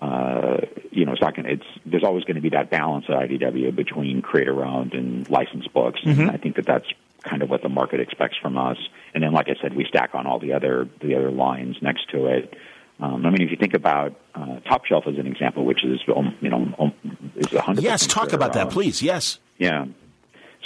uh, 0.00 0.58
you 0.90 1.06
know, 1.06 1.12
it's 1.12 1.22
not 1.22 1.34
going 1.34 1.48
it's, 1.48 1.64
there's 1.86 2.04
always 2.04 2.24
going 2.24 2.34
to 2.34 2.42
be 2.42 2.50
that 2.50 2.70
balance 2.70 3.06
at 3.08 3.14
IDW 3.14 3.74
between 3.74 4.20
creator 4.20 4.64
owned 4.64 4.92
and 4.92 5.28
licensed 5.30 5.72
books. 5.72 6.00
And 6.04 6.30
I 6.30 6.36
think 6.36 6.56
that 6.56 6.66
that's 6.66 6.86
kind 7.22 7.42
of 7.42 7.48
what 7.48 7.62
the 7.62 7.70
market 7.70 8.00
expects 8.00 8.36
from 8.40 8.58
us. 8.58 8.76
And 9.14 9.22
then, 9.22 9.32
like 9.32 9.48
I 9.48 9.54
said, 9.60 9.74
we 9.74 9.86
stack 9.86 10.14
on 10.14 10.26
all 10.26 10.38
the 10.38 10.52
other, 10.52 10.88
the 11.00 11.14
other 11.14 11.30
lines 11.30 11.76
next 11.80 12.10
to 12.10 12.26
it. 12.26 12.54
Um, 13.00 13.24
I 13.26 13.30
mean, 13.30 13.42
if 13.42 13.50
you 13.50 13.56
think 13.56 13.74
about 13.74 14.14
uh, 14.34 14.60
Top 14.60 14.84
Shelf 14.86 15.04
as 15.06 15.18
an 15.18 15.26
example, 15.26 15.64
which 15.64 15.84
is 15.84 16.00
um, 16.14 16.34
you 16.40 16.48
know 16.48 16.74
um, 16.78 16.92
is 17.36 17.52
a 17.52 17.60
hundred. 17.60 17.84
Yes, 17.84 18.06
talk 18.06 18.32
about 18.32 18.54
that, 18.54 18.70
please. 18.70 19.02
Yes. 19.02 19.38
Yeah. 19.58 19.86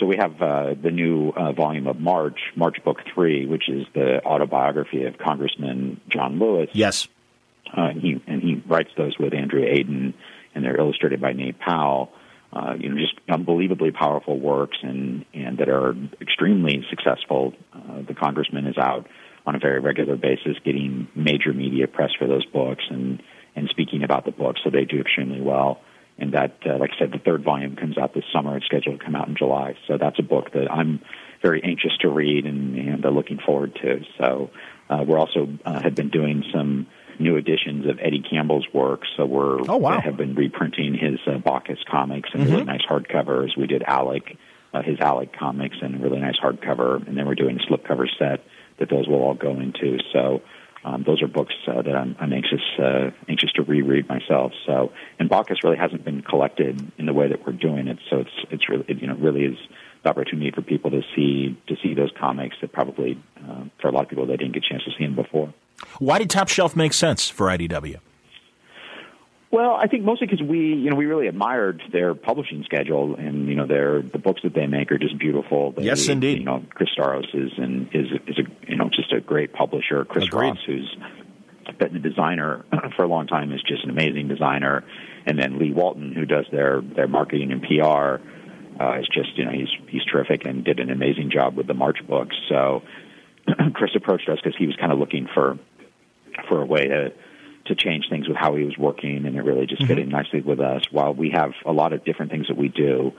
So 0.01 0.07
we 0.07 0.17
have 0.17 0.41
uh, 0.41 0.75
the 0.83 0.91
new 0.91 1.29
uh, 1.37 1.53
volume 1.53 1.87
of 1.87 2.01
March, 2.01 2.39
March 2.57 2.79
Book 2.83 2.97
Three, 3.15 3.47
which 3.47 3.69
is 3.69 3.87
the 3.95 4.25
autobiography 4.25 5.05
of 5.05 5.19
Congressman 5.19 6.01
John 6.09 6.39
Lewis. 6.39 6.71
Yes. 6.73 7.07
Uh, 7.77 7.83
and 7.83 8.01
he 8.01 8.23
and 8.27 8.43
he 8.43 8.63
writes 8.67 8.89
those 8.97 9.19
with 9.19 9.35
Andrew 9.35 9.61
Aydin, 9.61 10.15
and 10.55 10.65
they're 10.65 10.81
illustrated 10.81 11.21
by 11.21 11.35
Nate 11.35 11.59
Powell. 11.59 12.11
Uh, 12.51 12.75
you 12.81 12.89
know, 12.89 12.97
just 12.97 13.15
unbelievably 13.29 13.93
powerful 13.93 14.41
works 14.41 14.79
and 14.83 15.27
and 15.35 15.59
that 15.59 15.69
are 15.69 15.95
extremely 16.21 16.83
successful. 16.89 17.53
Uh, 17.75 18.01
the 18.09 18.15
congressman 18.15 18.67
is 18.67 18.79
out 18.79 19.07
on 19.47 19.55
a 19.55 19.59
very 19.59 19.81
regular 19.81 20.17
basis, 20.17 20.57
getting 20.65 21.09
major 21.15 21.53
media 21.53 21.87
press 21.87 22.11
for 22.19 22.27
those 22.27 22.47
books 22.47 22.85
and 22.89 23.23
and 23.55 23.69
speaking 23.69 24.03
about 24.03 24.25
the 24.25 24.33
books. 24.33 24.61
So 24.65 24.71
they 24.71 24.87
do 24.87 24.99
extremely 24.99 25.43
well. 25.43 25.83
And 26.21 26.35
that, 26.35 26.59
uh, 26.67 26.77
like 26.79 26.91
I 26.97 26.99
said, 26.99 27.13
the 27.13 27.19
third 27.19 27.43
volume 27.43 27.77
comes 27.77 27.97
out 27.97 28.15
this 28.15 28.25
summer. 28.33 28.57
It's 28.57 28.67
scheduled 28.67 29.01
to 29.01 29.05
come 29.05 29.17
out 29.17 29.29
in 29.29 29.37
July. 29.37 29.75
So 29.89 29.97
that's 29.99 30.19
a 30.19 30.23
book 30.23 30.53
that 30.53 30.71
I'm 30.71 31.01
very 31.43 31.63
anxious 31.65 31.93
to 32.03 32.09
read 32.11 32.45
and, 32.45 32.77
and 32.77 33.05
uh, 33.05 33.09
looking 33.09 33.39
forward 33.39 33.75
to. 33.83 34.01
So 34.19 34.51
uh, 34.91 35.05
we're 35.07 35.19
also 35.19 35.49
uh, 35.65 35.81
have 35.83 35.95
been 35.95 36.11
doing 36.11 36.45
some 36.53 36.87
new 37.19 37.37
editions 37.37 37.87
of 37.87 37.99
Eddie 38.01 38.23
Campbell's 38.29 38.67
work. 38.73 39.03
So 39.17 39.25
we're 39.25 39.61
oh, 39.69 39.77
wow. 39.77 40.01
have 40.01 40.17
been 40.17 40.35
reprinting 40.35 40.95
his 40.95 41.19
uh, 41.27 41.39
Bacchus 41.39 41.79
comics 41.91 42.31
and 42.33 42.43
Mm-hmm. 42.43 42.53
really 42.53 42.65
nice 42.65 42.83
hardcovers. 42.89 43.57
We 43.57 43.67
did 43.67 43.83
Alec, 43.83 44.37
uh, 44.73 44.83
his 44.83 44.99
Alec 45.01 45.31
comics, 45.39 45.77
and 45.83 45.97
a 45.97 45.99
really 45.99 46.21
nice 46.21 46.37
hardcover. 46.43 47.07
And 47.07 47.17
then 47.17 47.27
we're 47.27 47.35
doing 47.35 47.59
a 47.59 47.73
slipcover 47.73 48.07
set 48.19 48.45
that 48.79 48.89
those 48.89 49.07
will 49.07 49.23
all 49.23 49.35
go 49.35 49.53
into. 49.61 49.99
So 50.13 50.43
um, 50.85 51.05
those 51.07 51.23
are 51.23 51.29
books 51.29 51.55
uh, 51.67 51.83
that 51.83 51.95
I'm, 51.95 52.17
I'm 52.19 52.33
anxious 52.33 52.63
uh, 52.79 53.11
anxious 53.29 53.53
to 53.53 53.63
reread 53.63 54.09
myself. 54.09 54.53
So 54.67 54.93
and 55.19 55.29
Bacchus 55.29 55.59
really 55.63 55.77
hasn't 55.77 56.05
been 56.05 56.23
collected 56.23 56.93
in 56.99 57.07
the 57.07 57.13
way 57.13 57.29
that 57.29 57.47
we're 57.47 57.53
doing 57.53 57.89
it. 57.89 57.99
So 58.09 58.21
it's 58.21 58.47
it's 58.51 58.69
really 58.69 58.85
it, 58.89 58.99
you 59.01 59.07
know 59.07 59.17
really 59.17 59.45
is 59.45 59.59
the 60.03 60.09
opportunity 60.09 60.51
for 60.51 60.63
people 60.63 60.91
to 60.91 61.03
see 61.15 61.59
to 61.69 61.77
see 61.83 61.95
those 61.95 62.11
comics 62.19 62.57
that 62.61 62.73
probably 62.73 63.23
uh, 63.39 63.65
for 63.81 63.89
a 63.89 63.93
lot 63.93 64.05
of 64.05 64.09
people 64.09 64.27
they 64.27 64.37
didn't 64.37 64.55
get 64.55 64.65
a 64.65 64.69
chance 64.69 64.85
to 64.85 64.91
see 64.97 65.05
them 65.05 65.15
before. 65.15 65.53
Why 65.99 66.19
did 66.19 66.31
Top 66.31 66.49
Shelf 66.49 66.77
make 66.77 66.93
sense 66.93 67.29
for 67.29 67.47
IDW? 67.49 67.99
Well, 69.53 69.75
I 69.75 69.89
think 69.89 70.05
mostly 70.05 70.29
because 70.29 70.47
we, 70.47 70.75
you 70.75 70.91
know, 70.91 70.97
we 70.97 71.07
really 71.07 71.27
admired 71.27 71.83
their 71.93 72.15
publishing 72.15 72.63
schedule, 72.65 73.17
and 73.17 73.49
you 73.49 73.57
know, 73.57 73.67
their 73.67 74.01
the 74.01 74.19
books 74.19 74.43
that 74.45 74.55
they 74.55 74.67
make 74.67 74.93
are 74.93 74.99
just 74.99 75.19
beautiful. 75.19 75.73
They, 75.73 75.83
Yes, 75.83 76.09
indeed. 76.09 76.39
You 76.39 76.45
know, 76.45 76.65
Chris 76.71 76.91
Staros 76.97 77.35
is 77.35 77.51
and 77.57 77.89
is 77.93 78.07
is 78.29 78.39
a 78.39 78.71
you 78.71 78.77
know 78.77 78.89
just 78.95 79.13
a 79.13 79.21
great 79.21 79.53
publisher. 79.53 80.05
Chris 80.05 80.27
Agreed. 80.27 80.51
Ross, 80.51 80.59
who's 80.67 80.97
been 81.79 81.95
the 81.95 81.99
designer 81.99 82.65
for 82.97 83.03
a 83.03 83.09
long 83.09 83.27
time, 83.27 83.53
is 83.53 83.61
just 83.67 83.83
an 83.83 83.91
amazing 83.91 84.29
designer. 84.29 84.85
And 85.27 85.39
then 85.39 85.59
Leigh 85.59 85.73
Walton, 85.73 86.13
who 86.13 86.27
does 86.27 86.47
their 86.53 86.81
their 86.81 87.09
marketing 87.09 87.51
and 87.51 87.61
PR, 87.61 88.23
uh, 88.81 89.01
is 89.01 89.09
just 89.13 89.37
you 89.37 89.45
know 89.47 89.51
he's 89.51 89.69
he's 89.89 90.05
terrific 90.05 90.45
and 90.45 90.65
did 90.65 90.79
an 90.79 90.91
amazing 90.91 91.29
job 91.33 91.57
with 91.57 91.67
the 91.67 91.75
March 91.75 91.99
books. 92.07 92.37
So 92.49 92.83
Chris 93.75 93.91
approached 93.97 94.29
us 94.29 94.39
because 94.41 94.57
he 94.57 94.67
was 94.67 94.77
kind 94.77 94.93
of 94.93 95.01
looking 95.01 95.27
for 95.35 95.59
for 96.49 96.63
a 96.63 96.67
way 96.67 96.87
to 96.87 97.13
to 97.71 97.75
change 97.75 98.07
things 98.11 98.29
with 98.29 98.37
how 98.37 98.55
he 98.55 98.65
was 98.65 98.77
working, 98.77 99.25
and 99.27 99.37
it 99.37 99.43
really 99.43 99.67
just 99.67 99.83
mm-hmm. 99.83 99.89
fit 99.89 99.99
in 99.99 100.09
nicely 100.09 100.41
with 100.41 100.61
us. 100.61 100.83
While 100.91 101.15
we 101.15 101.31
have 101.31 101.53
a 101.65 101.73
lot 101.73 101.93
of 101.93 102.05
different 102.05 102.31
things 102.31 102.49
that 102.49 102.57
we 102.57 102.69
do, 102.69 103.13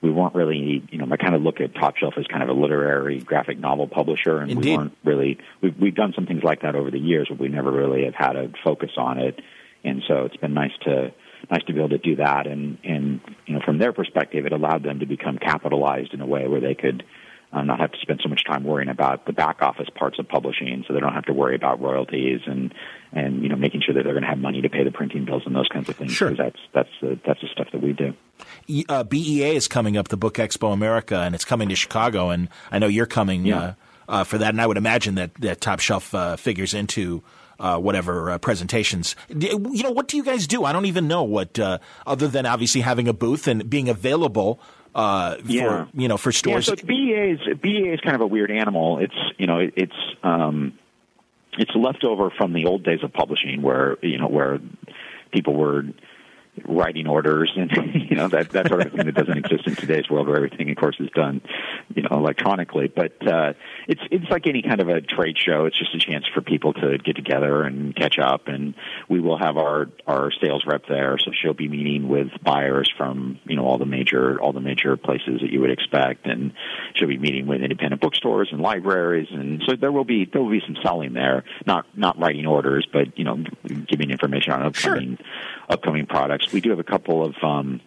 we 0.00 0.10
weren't 0.10 0.34
really, 0.34 0.82
you 0.90 0.98
know, 0.98 1.06
I 1.10 1.16
kind 1.16 1.34
of 1.34 1.42
look 1.42 1.60
at 1.60 1.74
Top 1.74 1.96
Shelf 1.96 2.14
as 2.16 2.26
kind 2.26 2.42
of 2.42 2.48
a 2.48 2.52
literary 2.52 3.18
graphic 3.20 3.58
novel 3.58 3.88
publisher, 3.88 4.38
and 4.38 4.50
Indeed. 4.50 4.70
we 4.70 4.76
weren't 4.76 4.96
really. 5.04 5.38
We've, 5.60 5.78
we've 5.78 5.94
done 5.94 6.12
some 6.14 6.26
things 6.26 6.42
like 6.42 6.62
that 6.62 6.74
over 6.74 6.90
the 6.90 6.98
years, 6.98 7.28
but 7.28 7.38
we 7.38 7.48
never 7.48 7.70
really 7.70 8.04
have 8.04 8.14
had 8.14 8.36
a 8.36 8.50
focus 8.64 8.90
on 8.96 9.18
it, 9.18 9.40
and 9.84 10.02
so 10.08 10.24
it's 10.24 10.36
been 10.36 10.54
nice 10.54 10.76
to 10.84 11.12
nice 11.50 11.62
to 11.64 11.72
be 11.72 11.78
able 11.78 11.90
to 11.90 11.98
do 11.98 12.16
that, 12.16 12.46
and 12.46 12.78
and 12.84 13.20
you 13.46 13.54
know, 13.54 13.60
from 13.64 13.78
their 13.78 13.92
perspective, 13.92 14.46
it 14.46 14.52
allowed 14.52 14.82
them 14.82 15.00
to 15.00 15.06
become 15.06 15.38
capitalized 15.38 16.14
in 16.14 16.20
a 16.20 16.26
way 16.26 16.46
where 16.48 16.60
they 16.60 16.74
could 16.74 17.04
um, 17.52 17.66
not 17.66 17.80
have 17.80 17.92
to 17.92 17.98
spend 18.02 18.20
so 18.22 18.28
much 18.28 18.44
time 18.44 18.64
worrying 18.64 18.88
about 18.90 19.24
the 19.26 19.32
back 19.32 19.62
office 19.62 19.88
parts 19.94 20.18
of 20.18 20.28
publishing, 20.28 20.84
so 20.86 20.92
they 20.94 21.00
don't 21.00 21.14
have 21.14 21.24
to 21.26 21.32
worry 21.32 21.54
about 21.56 21.80
royalties 21.80 22.40
and 22.46 22.74
and 23.12 23.42
you 23.42 23.48
know 23.48 23.56
making 23.56 23.80
sure 23.80 23.94
that 23.94 24.04
they're 24.04 24.12
going 24.12 24.22
to 24.22 24.28
have 24.28 24.38
money 24.38 24.60
to 24.62 24.68
pay 24.68 24.84
the 24.84 24.90
printing 24.90 25.24
bills 25.24 25.42
and 25.46 25.54
those 25.56 25.68
kinds 25.68 25.88
of 25.88 25.96
things. 25.96 26.12
Sure. 26.12 26.30
that's 26.34 26.58
that's 26.74 26.90
the 27.00 27.18
that's 27.26 27.40
the 27.40 27.48
stuff 27.48 27.68
that 27.72 27.80
we 27.82 27.92
do. 27.92 28.14
E- 28.66 28.84
Uh, 28.88 29.02
BEA 29.04 29.56
is 29.56 29.66
coming 29.68 29.96
up, 29.96 30.08
the 30.08 30.16
Book 30.16 30.34
Expo 30.34 30.72
America, 30.72 31.16
and 31.20 31.34
it's 31.34 31.44
coming 31.44 31.68
to 31.70 31.76
Chicago. 31.76 32.30
And 32.30 32.48
I 32.70 32.78
know 32.78 32.86
you're 32.86 33.06
coming 33.06 33.46
Yeah. 33.46 33.58
uh, 33.60 33.72
uh, 34.08 34.24
for 34.24 34.38
that. 34.38 34.50
And 34.50 34.60
I 34.60 34.66
would 34.66 34.76
imagine 34.78 35.16
that, 35.16 35.34
that 35.40 35.60
Top 35.60 35.80
Shelf 35.80 36.14
uh, 36.14 36.36
figures 36.36 36.72
into 36.74 37.22
uh, 37.60 37.76
whatever 37.78 38.30
uh, 38.30 38.38
presentations. 38.38 39.16
You 39.28 39.58
know, 39.82 39.90
what 39.90 40.06
do 40.08 40.16
you 40.16 40.22
guys 40.22 40.46
do? 40.46 40.64
I 40.64 40.72
don't 40.72 40.86
even 40.86 41.08
know 41.08 41.24
what, 41.24 41.58
uh, 41.58 41.78
other 42.06 42.28
than 42.28 42.46
obviously 42.46 42.80
having 42.82 43.08
a 43.08 43.12
booth 43.12 43.48
and 43.48 43.68
being 43.68 43.88
available 43.88 44.60
uh, 44.94 45.36
Yeah. 45.46 45.84
for 45.84 45.88
you 45.94 46.08
know 46.08 46.16
for 46.16 46.32
stores. 46.32 46.68
Yeah, 46.68 46.74
so 46.76 46.86
BEA 46.86 47.30
is 47.32 47.58
BEA 47.60 47.92
is 47.94 48.00
kind 48.00 48.14
of 48.14 48.20
a 48.22 48.26
weird 48.26 48.50
animal. 48.50 48.98
It's 48.98 49.14
you 49.38 49.46
know 49.46 49.58
it, 49.58 49.74
it's 49.76 49.96
um, 50.22 50.74
it's 51.58 51.70
leftover 51.74 52.30
from 52.36 52.52
the 52.52 52.66
old 52.66 52.84
days 52.84 53.00
of 53.02 53.12
publishing, 53.12 53.62
where 53.62 53.96
you 54.02 54.18
know 54.18 54.28
where 54.28 54.58
people 55.32 55.54
were 55.54 55.84
writing 56.66 57.06
orders 57.06 57.52
and 57.56 57.70
you 58.10 58.16
know 58.16 58.28
that 58.28 58.50
that 58.50 58.68
sort 58.68 58.86
of 58.86 58.92
thing 58.92 59.06
that 59.06 59.14
doesn't 59.14 59.38
exist 59.38 59.66
in 59.66 59.76
today's 59.76 60.08
world 60.10 60.26
where 60.26 60.36
everything 60.36 60.70
of 60.70 60.76
course 60.76 60.96
is 61.00 61.10
done 61.10 61.40
you 61.94 62.02
know 62.02 62.08
electronically. 62.10 62.88
But 62.88 63.26
uh 63.26 63.52
it's 63.86 64.00
it's 64.10 64.30
like 64.30 64.46
any 64.46 64.62
kind 64.62 64.80
of 64.80 64.88
a 64.88 65.00
trade 65.00 65.36
show. 65.38 65.66
It's 65.66 65.78
just 65.78 65.94
a 65.94 65.98
chance 65.98 66.24
for 66.34 66.40
people 66.40 66.72
to 66.74 66.98
get 66.98 67.16
together 67.16 67.62
and 67.62 67.94
catch 67.94 68.18
up. 68.18 68.48
And 68.48 68.74
we 69.08 69.20
will 69.20 69.38
have 69.38 69.56
our 69.56 69.86
our 70.06 70.30
sales 70.42 70.64
rep 70.66 70.86
there. 70.88 71.18
So 71.18 71.30
she'll 71.32 71.54
be 71.54 71.68
meeting 71.68 72.08
with 72.08 72.28
buyers 72.42 72.90
from 72.96 73.38
you 73.44 73.56
know 73.56 73.64
all 73.64 73.78
the 73.78 73.86
major 73.86 74.40
all 74.40 74.52
the 74.52 74.60
major 74.60 74.96
places 74.96 75.40
that 75.40 75.50
you 75.50 75.60
would 75.60 75.70
expect. 75.70 76.26
And 76.26 76.52
she'll 76.94 77.08
be 77.08 77.18
meeting 77.18 77.46
with 77.46 77.62
independent 77.62 78.00
bookstores 78.00 78.48
and 78.52 78.60
libraries. 78.60 79.28
And 79.30 79.62
so 79.66 79.76
there 79.76 79.92
will 79.92 80.04
be 80.04 80.24
there 80.24 80.42
will 80.42 80.50
be 80.50 80.62
some 80.64 80.76
selling 80.82 81.12
there. 81.12 81.44
Not 81.66 81.86
not 81.96 82.18
writing 82.18 82.46
orders 82.46 82.86
but 82.92 83.18
you 83.18 83.24
know 83.24 83.42
giving 83.86 84.10
information 84.10 84.52
on 84.52 84.62
upcoming 84.62 85.18
upcoming 85.68 86.06
products. 86.06 86.47
We 86.52 86.60
do 86.60 86.70
have 86.70 86.78
a 86.78 86.84
couple 86.84 87.24
of 87.24 87.34
um, 87.42 87.80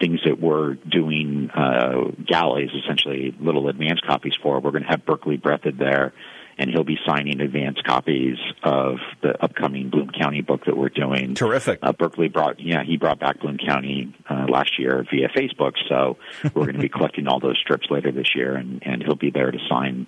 things 0.00 0.20
that 0.24 0.40
we're 0.40 0.74
doing 0.74 1.50
uh, 1.50 2.10
galleys, 2.26 2.70
essentially 2.84 3.34
little 3.40 3.68
advance 3.68 4.00
copies 4.06 4.34
for. 4.42 4.60
We're 4.60 4.70
going 4.70 4.82
to 4.82 4.88
have 4.88 5.06
Berkeley 5.06 5.36
Breathed 5.36 5.78
there, 5.78 6.12
and 6.58 6.70
he'll 6.70 6.84
be 6.84 6.98
signing 7.06 7.40
advance 7.40 7.78
copies 7.86 8.36
of 8.62 8.96
the 9.22 9.42
upcoming 9.42 9.90
Bloom 9.90 10.10
County 10.10 10.42
book 10.42 10.64
that 10.66 10.76
we're 10.76 10.88
doing. 10.88 11.34
Terrific. 11.34 11.78
Uh, 11.82 11.92
Berkeley 11.92 12.28
brought, 12.28 12.60
yeah, 12.60 12.82
he 12.84 12.96
brought 12.96 13.18
back 13.18 13.40
Bloom 13.40 13.58
County 13.58 14.14
uh, 14.28 14.46
last 14.48 14.78
year 14.78 15.04
via 15.10 15.28
Facebook, 15.28 15.72
so 15.88 16.16
we're 16.54 16.64
going 16.64 16.74
to 16.74 16.80
be 16.80 16.88
collecting 16.88 17.26
all 17.26 17.40
those 17.40 17.58
strips 17.58 17.86
later 17.90 18.12
this 18.12 18.34
year, 18.34 18.56
and, 18.56 18.82
and 18.84 19.02
he'll 19.02 19.16
be 19.16 19.30
there 19.30 19.50
to 19.50 19.58
sign. 19.68 20.06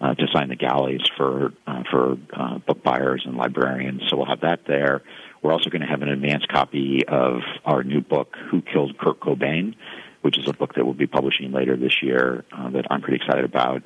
Uh, 0.00 0.16
to 0.16 0.26
sign 0.32 0.48
the 0.48 0.56
galleys 0.56 1.00
for 1.16 1.52
uh, 1.64 1.84
for 1.88 2.16
uh, 2.32 2.58
book 2.58 2.82
buyers 2.82 3.22
and 3.24 3.36
librarians, 3.36 4.02
so 4.08 4.16
we'll 4.16 4.26
have 4.26 4.40
that 4.40 4.66
there. 4.66 5.00
We're 5.42 5.52
also 5.52 5.70
going 5.70 5.82
to 5.82 5.88
have 5.88 6.02
an 6.02 6.08
advance 6.08 6.44
copy 6.46 7.04
of 7.06 7.40
our 7.64 7.82
new 7.82 8.00
book, 8.00 8.36
Who 8.50 8.62
Killed 8.62 8.96
Kurt 8.96 9.20
Cobain, 9.20 9.74
which 10.22 10.38
is 10.38 10.48
a 10.48 10.52
book 10.52 10.74
that 10.76 10.84
we'll 10.84 10.94
be 10.94 11.08
publishing 11.08 11.50
later 11.52 11.76
this 11.76 12.02
year 12.02 12.44
uh, 12.52 12.70
that 12.70 12.86
I'm 12.90 13.02
pretty 13.02 13.16
excited 13.16 13.44
about. 13.44 13.82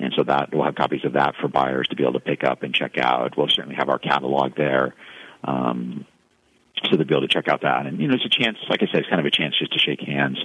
And 0.00 0.12
so 0.16 0.24
that 0.24 0.50
we'll 0.52 0.64
have 0.64 0.74
copies 0.74 1.04
of 1.04 1.14
that 1.14 1.34
for 1.40 1.48
buyers 1.48 1.88
to 1.88 1.96
be 1.96 2.02
able 2.02 2.14
to 2.14 2.20
pick 2.20 2.44
up 2.44 2.62
and 2.62 2.74
check 2.74 2.98
out. 2.98 3.36
We'll 3.36 3.48
certainly 3.48 3.76
have 3.76 3.88
our 3.88 3.98
catalog 3.98 4.56
there. 4.56 4.94
Um, 5.44 6.04
so 6.84 6.96
they'll 6.96 7.06
be 7.06 7.14
able 7.14 7.26
to 7.26 7.32
check 7.32 7.48
out 7.48 7.62
that. 7.62 7.86
And, 7.86 8.00
you 8.00 8.08
know, 8.08 8.14
it's 8.14 8.24
a 8.24 8.28
chance, 8.28 8.58
like 8.68 8.82
I 8.82 8.86
said, 8.86 9.00
it's 9.00 9.08
kind 9.08 9.20
of 9.20 9.26
a 9.26 9.30
chance 9.30 9.58
just 9.58 9.72
to 9.72 9.78
shake 9.78 10.00
hands. 10.00 10.38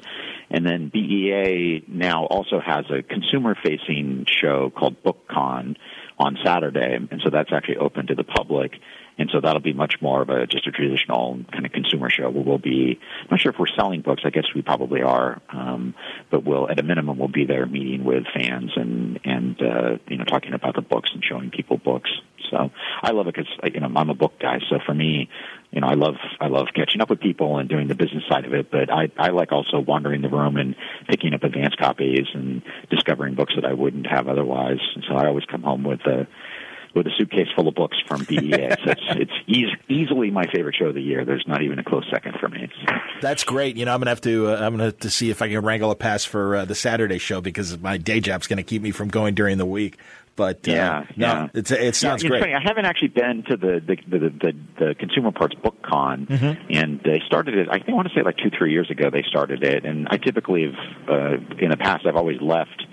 And 0.50 0.66
then 0.66 0.90
BEA 0.90 1.84
now 1.88 2.26
also 2.26 2.60
has 2.60 2.86
a 2.90 3.04
consumer 3.04 3.56
facing 3.64 4.26
show 4.42 4.72
called 4.76 5.02
BookCon 5.04 5.76
on 6.18 6.38
Saturday. 6.44 6.96
And 6.96 7.22
so 7.24 7.30
that's 7.30 7.52
actually 7.52 7.78
open 7.78 8.08
to 8.08 8.16
the 8.16 8.24
public. 8.24 8.74
And 9.18 9.30
so 9.32 9.40
that'll 9.42 9.62
be 9.62 9.74
much 9.74 9.96
more 10.02 10.22
of 10.22 10.30
a 10.30 10.48
just 10.48 10.68
a 10.68 10.72
traditional 10.72 11.40
kind 11.52 11.66
of 11.66 11.72
consumer 11.72 12.10
show 12.10 12.30
we'll 12.30 12.58
be 12.58 13.00
I'm 13.22 13.28
not 13.32 13.42
sure 13.42 13.52
if 13.52 13.60
we're 13.60 13.68
selling 13.76 14.02
books, 14.02 14.24
I 14.26 14.30
guess 14.30 14.46
we 14.56 14.62
probably 14.62 15.02
are. 15.02 15.42
Um, 15.50 15.94
but 16.30 16.44
we'll 16.44 16.70
at 16.70 16.80
a 16.80 16.84
minimum 16.84 17.18
we'll 17.18 17.28
be 17.28 17.46
there 17.46 17.66
meeting 17.66 18.04
with 18.04 18.24
fans 18.34 18.72
and 18.76 19.20
and 19.24 19.62
uh, 19.62 19.98
you 20.08 20.18
know 20.18 20.26
talking 20.26 20.54
about 20.54 20.76
the 20.76 20.82
books 20.82 21.12
and 21.14 21.24
showing 21.24 21.52
people 21.52 21.78
books. 21.78 22.10
So 22.50 22.70
I 23.02 23.12
love 23.12 23.28
it 23.28 23.36
because 23.36 23.52
you 23.74 23.80
know 23.80 23.92
I'm 23.96 24.10
a 24.10 24.16
book 24.16 24.34
guy. 24.40 24.60
So 24.70 24.80
for 24.86 24.94
me, 24.94 25.30
you 25.72 25.82
know 25.82 25.88
I 25.88 25.94
love 25.94 26.16
I 26.40 26.48
love 26.48 26.68
catching 26.76 27.02
up 27.02 27.10
with 27.10 27.20
people 27.20 27.58
and 27.58 27.70
doing 27.70 27.88
the 27.88 27.96
business 27.96 28.24
side 28.30 28.46
of 28.46 28.54
it. 28.54 28.72
But 28.72 28.92
I 28.92 29.10
I 29.18 29.30
like 29.30 29.52
also 29.52 29.80
wandering 29.80 30.22
the 30.22 30.30
room 30.30 30.58
and 30.58 30.76
picking 31.08 31.34
up 31.34 31.44
advance 31.44 31.76
copies 31.76 32.28
and 32.34 32.62
discovering 32.90 33.36
books 33.36 33.54
that 33.56 33.66
I 33.66 33.74
wouldn't 33.74 34.08
have 34.08 34.28
otherwise. 34.28 34.80
And 34.96 35.04
so 35.08 35.16
I 35.16 35.28
always 35.28 35.46
come 35.46 35.64
home 35.64 35.84
with 35.84 36.02
a 36.02 36.28
with 36.94 37.08
a 37.08 37.12
suitcase 37.18 37.48
full 37.56 37.68
of 37.68 37.76
books 37.76 37.98
from 38.08 38.24
BEA. 38.24 38.76
so 38.84 38.92
it's 38.92 39.02
it's 39.10 39.32
eas- 39.48 39.78
easily 39.90 40.32
my 40.32 40.46
favorite 40.54 40.76
show 40.78 40.86
of 40.86 40.96
the 40.96 41.02
year. 41.02 41.26
There's 41.26 41.46
not 41.48 41.62
even 41.62 41.80
a 41.80 41.84
close 41.84 42.06
second 42.12 42.36
for 42.40 42.50
me. 42.50 42.70
That's 43.22 43.44
great. 43.44 43.76
You 43.78 43.86
know, 43.86 43.94
I'm 43.94 44.00
gonna 44.00 44.12
have 44.12 44.22
to 44.22 44.50
uh, 44.50 44.56
I'm 44.56 44.74
gonna 44.74 44.86
have 44.86 45.00
to 45.00 45.10
see 45.10 45.30
if 45.30 45.42
I 45.42 45.50
can 45.50 45.64
wrangle 45.64 45.92
a 45.92 45.96
pass 45.96 46.26
for 46.26 46.58
uh, 46.58 46.66
the 46.66 46.76
Saturday 46.76 47.18
show 47.18 47.42
because 47.42 47.78
my 47.80 47.98
day 47.98 48.20
job's 48.20 48.48
gonna 48.48 48.64
keep 48.64 48.82
me 48.82 48.92
from 48.92 49.10
going 49.10 49.36
during 49.36 49.58
the 49.58 49.66
week. 49.66 49.98
But 50.36 50.68
uh, 50.68 50.72
yeah, 50.72 51.06
no, 51.16 51.28
yeah. 51.28 51.48
It's, 51.54 51.70
it 51.70 51.96
sounds 51.96 52.24
yeah, 52.24 52.30
great. 52.30 52.42
Funny, 52.42 52.56
I 52.56 52.62
haven't 52.64 52.86
actually 52.86 53.10
been 53.10 53.44
to 53.50 53.58
the 53.58 53.80
the 53.86 53.96
the, 54.08 54.30
the, 54.30 54.54
the 54.80 54.96
Consumer 54.96 55.32
Parts 55.32 55.54
Book 55.56 55.76
Con, 55.84 56.26
mm-hmm. 56.26 56.72
and 56.72 57.00
they 57.06 57.22
started 57.28 57.56
it. 57.56 57.68
I 57.70 57.78
think 57.78 57.90
I 57.90 57.94
want 57.94 58.08
to 58.08 58.16
say 58.16 58.24
like 58.24 58.38
two 58.38 58.50
three 58.50 58.72
years 58.72 58.90
ago 58.90 59.12
they 59.12 59.24
started 59.28 59.64
it, 59.64 59.86
and 59.86 60.08
I 60.10 60.18
typically 60.18 60.64
have 60.64 61.08
uh, 61.08 61.34
in 61.60 61.70
the 61.70 61.78
past 61.78 62.08
I've 62.08 62.16
always 62.16 62.42
left 62.42 62.84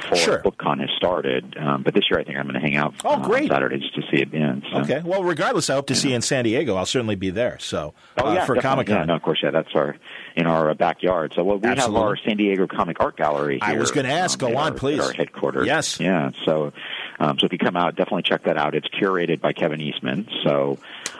before 0.00 0.16
sure. 0.16 0.38
BookCon 0.42 0.80
has 0.80 0.90
started. 0.96 1.56
Um, 1.58 1.82
but 1.82 1.94
this 1.94 2.04
year, 2.10 2.20
I 2.20 2.24
think 2.24 2.38
I'm 2.38 2.44
going 2.44 2.54
to 2.54 2.60
hang 2.60 2.76
out. 2.76 2.94
Oh, 3.04 3.18
great! 3.20 3.50
Uh, 3.50 3.54
Saturdays 3.54 3.90
to 3.94 4.02
see 4.10 4.22
it 4.22 4.32
in. 4.32 4.62
So. 4.70 4.80
Okay. 4.80 5.00
Well, 5.04 5.24
regardless, 5.24 5.70
I 5.70 5.74
hope 5.74 5.86
to 5.88 5.94
see 5.94 6.10
you 6.10 6.16
in 6.16 6.22
San 6.22 6.44
Diego. 6.44 6.76
I'll 6.76 6.86
certainly 6.86 7.14
be 7.16 7.30
there. 7.30 7.58
So, 7.60 7.94
oh 8.18 8.26
uh, 8.28 8.34
yeah, 8.34 8.44
for 8.46 8.56
Comic 8.56 8.88
Yeah, 8.88 8.98
Con. 8.98 9.06
no, 9.08 9.16
of 9.16 9.22
course, 9.22 9.40
yeah, 9.42 9.50
that's 9.50 9.74
our 9.74 9.96
in 10.36 10.46
our 10.46 10.70
uh, 10.70 10.74
backyard. 10.74 11.32
So 11.34 11.44
well, 11.44 11.58
we 11.58 11.68
Absolutely. 11.68 12.00
have 12.00 12.08
our 12.08 12.16
San 12.16 12.36
Diego 12.36 12.66
Comic 12.66 13.00
Art 13.00 13.16
Gallery. 13.16 13.60
Here, 13.64 13.76
I 13.76 13.78
was 13.78 13.90
going 13.90 14.06
to 14.06 14.12
ask. 14.12 14.42
um, 14.42 14.52
Go 14.52 14.58
on, 14.58 14.72
our, 14.72 14.78
please. 14.78 15.00
Our 15.00 15.12
headquarters. 15.12 15.66
Yes. 15.66 16.00
Yeah. 16.00 16.30
So, 16.44 16.72
um, 17.20 17.38
so 17.38 17.46
if 17.46 17.52
you 17.52 17.58
come 17.58 17.76
out, 17.76 17.96
definitely 17.96 18.22
check 18.22 18.44
that 18.44 18.56
out. 18.56 18.74
It's 18.74 18.88
curated 18.88 19.40
by 19.40 19.52
Kevin 19.52 19.80
Eastman. 19.80 20.28
So. 20.44 20.78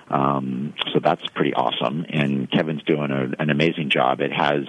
Um, 0.09 0.75
so 0.93 0.99
that's 1.01 1.27
pretty 1.29 1.55
awesome, 1.55 2.05
and 2.11 2.51
Kevin's 2.51 2.83
doing 2.83 3.11
a, 3.11 3.31
an 3.41 3.49
amazing 3.49 3.89
job. 3.89 4.21
It 4.21 4.31
has 4.31 4.65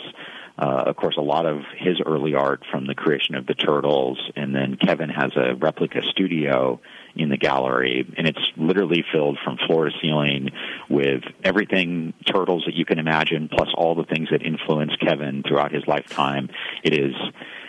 uh, 0.57 0.83
of 0.85 0.95
course, 0.95 1.17
a 1.17 1.21
lot 1.21 1.47
of 1.47 1.61
his 1.77 1.99
early 2.05 2.35
art 2.35 2.63
from 2.69 2.85
the 2.85 2.93
creation 2.93 3.33
of 3.33 3.47
the 3.47 3.55
Turtles, 3.55 4.19
and 4.35 4.53
then 4.53 4.75
Kevin 4.75 5.09
has 5.09 5.31
a 5.35 5.55
replica 5.55 6.03
studio 6.03 6.79
in 7.15 7.29
the 7.29 7.37
gallery, 7.37 8.05
and 8.17 8.27
it's 8.27 8.39
literally 8.55 9.03
filled 9.11 9.39
from 9.43 9.57
floor 9.65 9.85
to 9.85 9.91
ceiling 9.99 10.49
with 10.89 11.23
everything 11.43 12.13
Turtles 12.31 12.63
that 12.65 12.75
you 12.75 12.85
can 12.85 12.99
imagine, 12.99 13.49
plus 13.49 13.69
all 13.75 13.95
the 13.95 14.03
things 14.03 14.29
that 14.31 14.43
influenced 14.43 14.99
Kevin 14.99 15.43
throughout 15.47 15.71
his 15.71 15.87
lifetime. 15.87 16.49
It 16.83 16.93
is 16.93 17.15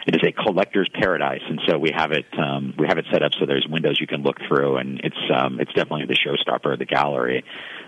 it 0.06 0.14
is 0.14 0.22
a 0.22 0.32
collector's 0.32 0.90
paradise, 0.92 1.40
and 1.48 1.60
so 1.66 1.78
we 1.78 1.90
have 1.94 2.12
it 2.12 2.26
um, 2.38 2.74
we 2.78 2.86
have 2.86 2.98
it 2.98 3.06
set 3.10 3.22
up 3.22 3.32
so 3.38 3.46
there's 3.46 3.66
windows 3.66 3.98
you 3.98 4.06
can 4.06 4.22
look 4.22 4.36
through, 4.46 4.76
and 4.76 5.00
it's 5.02 5.16
um, 5.34 5.58
it's 5.58 5.72
definitely 5.72 6.04
the 6.06 6.16
showstopper 6.16 6.74
of 6.74 6.78
the 6.78 6.84
gallery. 6.84 7.44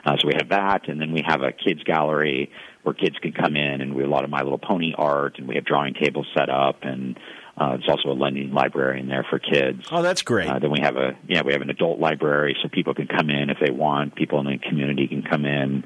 Uh, 0.06 0.16
so 0.18 0.26
we 0.26 0.34
have 0.36 0.48
that, 0.48 0.88
and 0.88 1.00
then 1.00 1.12
we 1.12 1.22
have 1.26 1.42
a 1.42 1.52
kids 1.52 1.82
gallery 1.84 2.50
where 2.86 2.94
kids 2.94 3.16
can 3.20 3.32
come 3.32 3.56
in, 3.56 3.80
and 3.80 3.94
we 3.94 4.02
have 4.02 4.10
a 4.10 4.14
lot 4.14 4.22
of 4.22 4.30
My 4.30 4.42
Little 4.42 4.58
Pony 4.58 4.94
art, 4.96 5.38
and 5.38 5.48
we 5.48 5.56
have 5.56 5.64
drawing 5.64 5.92
tables 5.94 6.26
set 6.36 6.48
up, 6.48 6.78
and 6.82 7.18
uh, 7.58 7.70
there's 7.70 7.88
also 7.88 8.10
a 8.10 8.14
lending 8.14 8.52
library 8.52 9.00
in 9.00 9.08
there 9.08 9.26
for 9.28 9.40
kids. 9.40 9.82
Oh, 9.90 10.02
that's 10.02 10.22
great. 10.22 10.48
Uh, 10.48 10.60
then 10.60 10.70
we 10.70 10.78
have 10.80 10.96
a 10.96 11.16
yeah 11.28 11.42
we 11.42 11.52
have 11.52 11.62
an 11.62 11.70
adult 11.70 11.98
library, 11.98 12.56
so 12.62 12.68
people 12.68 12.94
can 12.94 13.08
come 13.08 13.28
in 13.28 13.50
if 13.50 13.58
they 13.60 13.72
want. 13.72 14.14
People 14.14 14.38
in 14.38 14.46
the 14.46 14.58
community 14.58 15.08
can 15.08 15.22
come 15.22 15.44
in. 15.44 15.84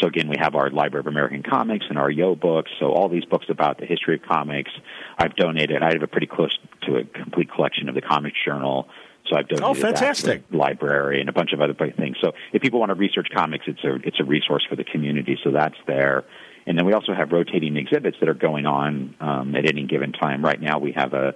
So 0.00 0.08
again, 0.08 0.28
we 0.28 0.36
have 0.40 0.54
our 0.54 0.68
Library 0.68 1.00
of 1.00 1.06
American 1.06 1.42
Comics 1.42 1.86
and 1.88 1.98
our 1.98 2.10
Yoe 2.10 2.38
books. 2.38 2.70
So 2.80 2.86
all 2.86 3.08
these 3.08 3.24
books 3.24 3.46
about 3.48 3.78
the 3.78 3.86
history 3.86 4.16
of 4.16 4.22
comics, 4.22 4.70
I've 5.16 5.36
donated. 5.36 5.82
I 5.82 5.92
have 5.92 6.02
a 6.02 6.06
pretty 6.06 6.26
close 6.26 6.58
to 6.82 6.96
a 6.96 7.04
complete 7.04 7.50
collection 7.50 7.88
of 7.88 7.94
the 7.94 8.02
Comics 8.02 8.38
Journal. 8.44 8.88
So 9.28 9.36
I've 9.36 9.48
donated 9.48 9.64
oh, 9.64 9.74
fantastic. 9.74 10.42
that 10.42 10.46
to 10.46 10.52
the 10.52 10.58
library 10.58 11.20
and 11.20 11.28
a 11.28 11.32
bunch 11.32 11.52
of 11.52 11.60
other 11.60 11.74
things. 11.74 12.16
So 12.20 12.32
if 12.52 12.62
people 12.62 12.80
want 12.80 12.90
to 12.90 12.94
research 12.94 13.28
comics, 13.34 13.64
it's 13.68 13.84
a 13.84 13.96
it's 14.04 14.18
a 14.18 14.24
resource 14.24 14.66
for 14.68 14.76
the 14.76 14.84
community. 14.84 15.38
So 15.44 15.52
that's 15.52 15.76
there. 15.86 16.24
And 16.66 16.78
then 16.78 16.86
we 16.86 16.92
also 16.92 17.12
have 17.14 17.32
rotating 17.32 17.76
exhibits 17.76 18.16
that 18.20 18.28
are 18.28 18.34
going 18.34 18.66
on 18.66 19.14
um, 19.20 19.54
at 19.56 19.66
any 19.66 19.84
given 19.86 20.12
time. 20.12 20.44
Right 20.44 20.60
now, 20.60 20.78
we 20.78 20.92
have 20.92 21.12
a 21.12 21.34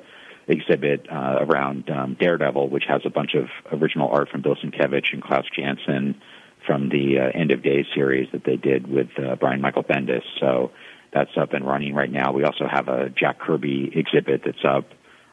exhibit 0.49 1.07
uh, 1.11 1.39
around 1.41 1.91
um, 1.91 2.17
Daredevil, 2.21 2.69
which 2.69 2.85
has 2.89 3.03
a 3.05 3.11
bunch 3.11 3.35
of 3.35 3.49
original 3.81 4.09
art 4.09 4.29
from 4.29 4.43
Bill 4.43 4.55
Sienkiewicz 4.55 5.13
and 5.13 5.23
Klaus 5.23 5.45
Janson 5.55 6.21
from 6.67 6.89
the 6.89 7.19
uh, 7.19 7.39
End 7.39 7.51
of 7.51 7.63
Days 7.63 7.87
series 7.95 8.29
that 8.33 8.45
they 8.45 8.57
did 8.57 8.87
with 8.87 9.09
uh, 9.19 9.37
Brian 9.37 9.61
Michael 9.61 9.83
Bendis. 9.83 10.23
So 10.41 10.71
that's 11.13 11.31
up 11.37 11.53
and 11.53 11.67
running 11.67 11.95
right 11.95 12.11
now. 12.11 12.33
We 12.33 12.45
also 12.45 12.67
have 12.71 12.89
a 12.89 13.09
Jack 13.09 13.41
Kirby 13.41 13.91
exhibit 13.95 14.43
that's 14.45 14.65
up 14.65 14.85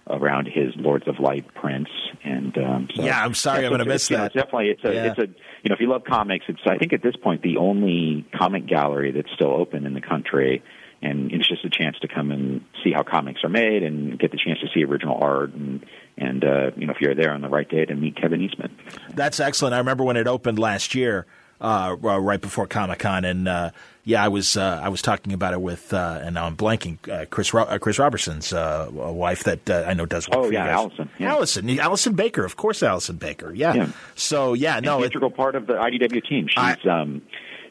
around 0.09 0.47
his 0.47 0.75
Lords 0.75 1.07
of 1.07 1.19
Light 1.19 1.45
prints. 1.53 1.91
And 2.23 2.57
um, 2.57 2.87
so, 2.95 3.03
yeah, 3.03 3.23
I'm 3.23 3.33
sorry, 3.33 3.65
I'm 3.65 3.71
going 3.71 3.79
to 3.79 3.85
miss 3.85 4.07
that. 4.09 4.17
know, 4.17 4.25
it's 4.25 4.35
definitely, 4.35 4.69
it's 4.69 4.83
a, 4.83 4.93
Yeah. 4.93 5.05
it's 5.11 5.19
a, 5.19 5.27
you 5.63 5.69
know, 5.69 5.75
if 5.75 5.79
you 5.79 5.89
love 5.89 6.03
comics, 6.03 6.45
it's 6.47 6.59
I 6.65 6.77
think 6.77 6.93
at 6.93 7.01
this 7.01 7.15
point 7.15 7.41
the 7.41 7.57
only 7.57 8.25
comic 8.35 8.65
gallery 8.65 9.11
that's 9.11 9.31
still 9.33 9.51
open 9.53 9.85
in 9.85 9.93
the 9.93 10.01
country. 10.01 10.63
And 11.01 11.33
it's 11.33 11.47
just 11.49 11.65
a 11.65 11.69
chance 11.69 11.97
to 11.99 12.07
come 12.07 12.31
and 12.31 12.61
see 12.81 12.93
how 12.93 13.03
comics 13.03 13.43
are 13.43 13.49
made 13.49 13.83
and 13.83 14.17
get 14.17 14.31
the 14.31 14.37
chance 14.37 14.59
to 14.61 14.67
see 14.73 14.85
original 14.85 15.17
art 15.21 15.53
and 15.53 15.85
and 16.17 16.45
uh, 16.45 16.71
you 16.77 16.85
know 16.87 16.93
if 16.93 17.01
you're 17.01 17.13
there 17.13 17.33
on 17.33 17.41
the 17.41 17.49
right 17.49 17.67
day 17.67 17.83
to 17.83 17.93
meet 17.93 18.15
Kevin 18.15 18.39
Eastman. 18.41 18.73
That's 19.13 19.41
excellent. 19.41 19.73
I 19.75 19.79
remember 19.79 20.05
when 20.05 20.15
it 20.15 20.27
opened 20.27 20.59
last 20.59 20.95
year, 20.95 21.25
uh, 21.63 21.95
uh, 22.03 22.19
right 22.19 22.41
before 22.41 22.67
Comic 22.67 22.99
Con, 22.99 23.23
and 23.25 23.47
uh, 23.47 23.71
yeah, 24.03 24.23
I 24.23 24.27
was 24.27 24.57
uh, 24.57 24.81
I 24.83 24.89
was 24.89 25.01
talking 25.01 25.31
about 25.33 25.53
it 25.53 25.61
with, 25.61 25.93
uh, 25.93 26.19
and 26.21 26.35
now 26.35 26.45
I'm 26.45 26.57
blanking, 26.57 26.97
uh, 27.09 27.25
Chris 27.29 27.53
Ro- 27.53 27.79
Chris 27.79 27.97
Robertson's 27.97 28.51
uh, 28.51 28.89
wife 28.91 29.45
that 29.45 29.69
uh, 29.69 29.85
I 29.87 29.93
know 29.93 30.05
does 30.05 30.27
work 30.29 30.37
Oh, 30.39 30.49
yeah. 30.49 30.67
Allison, 30.67 31.09
yeah. 31.17 31.31
Allison, 31.31 31.79
Allison 31.79 32.13
Baker, 32.13 32.43
of 32.43 32.57
course, 32.57 32.83
Allison 32.83 33.15
Baker. 33.15 33.53
Yeah. 33.53 33.73
Yeah. 33.73 33.87
So 34.15 34.53
yeah, 34.53 34.77
an 34.77 34.83
no, 34.83 35.01
it, 35.01 35.05
integral 35.05 35.31
part 35.31 35.55
of 35.55 35.67
the 35.67 35.73
IDW 35.73 36.27
team. 36.27 36.47
She's 36.49 36.57
I- 36.57 36.75
um, 36.89 37.21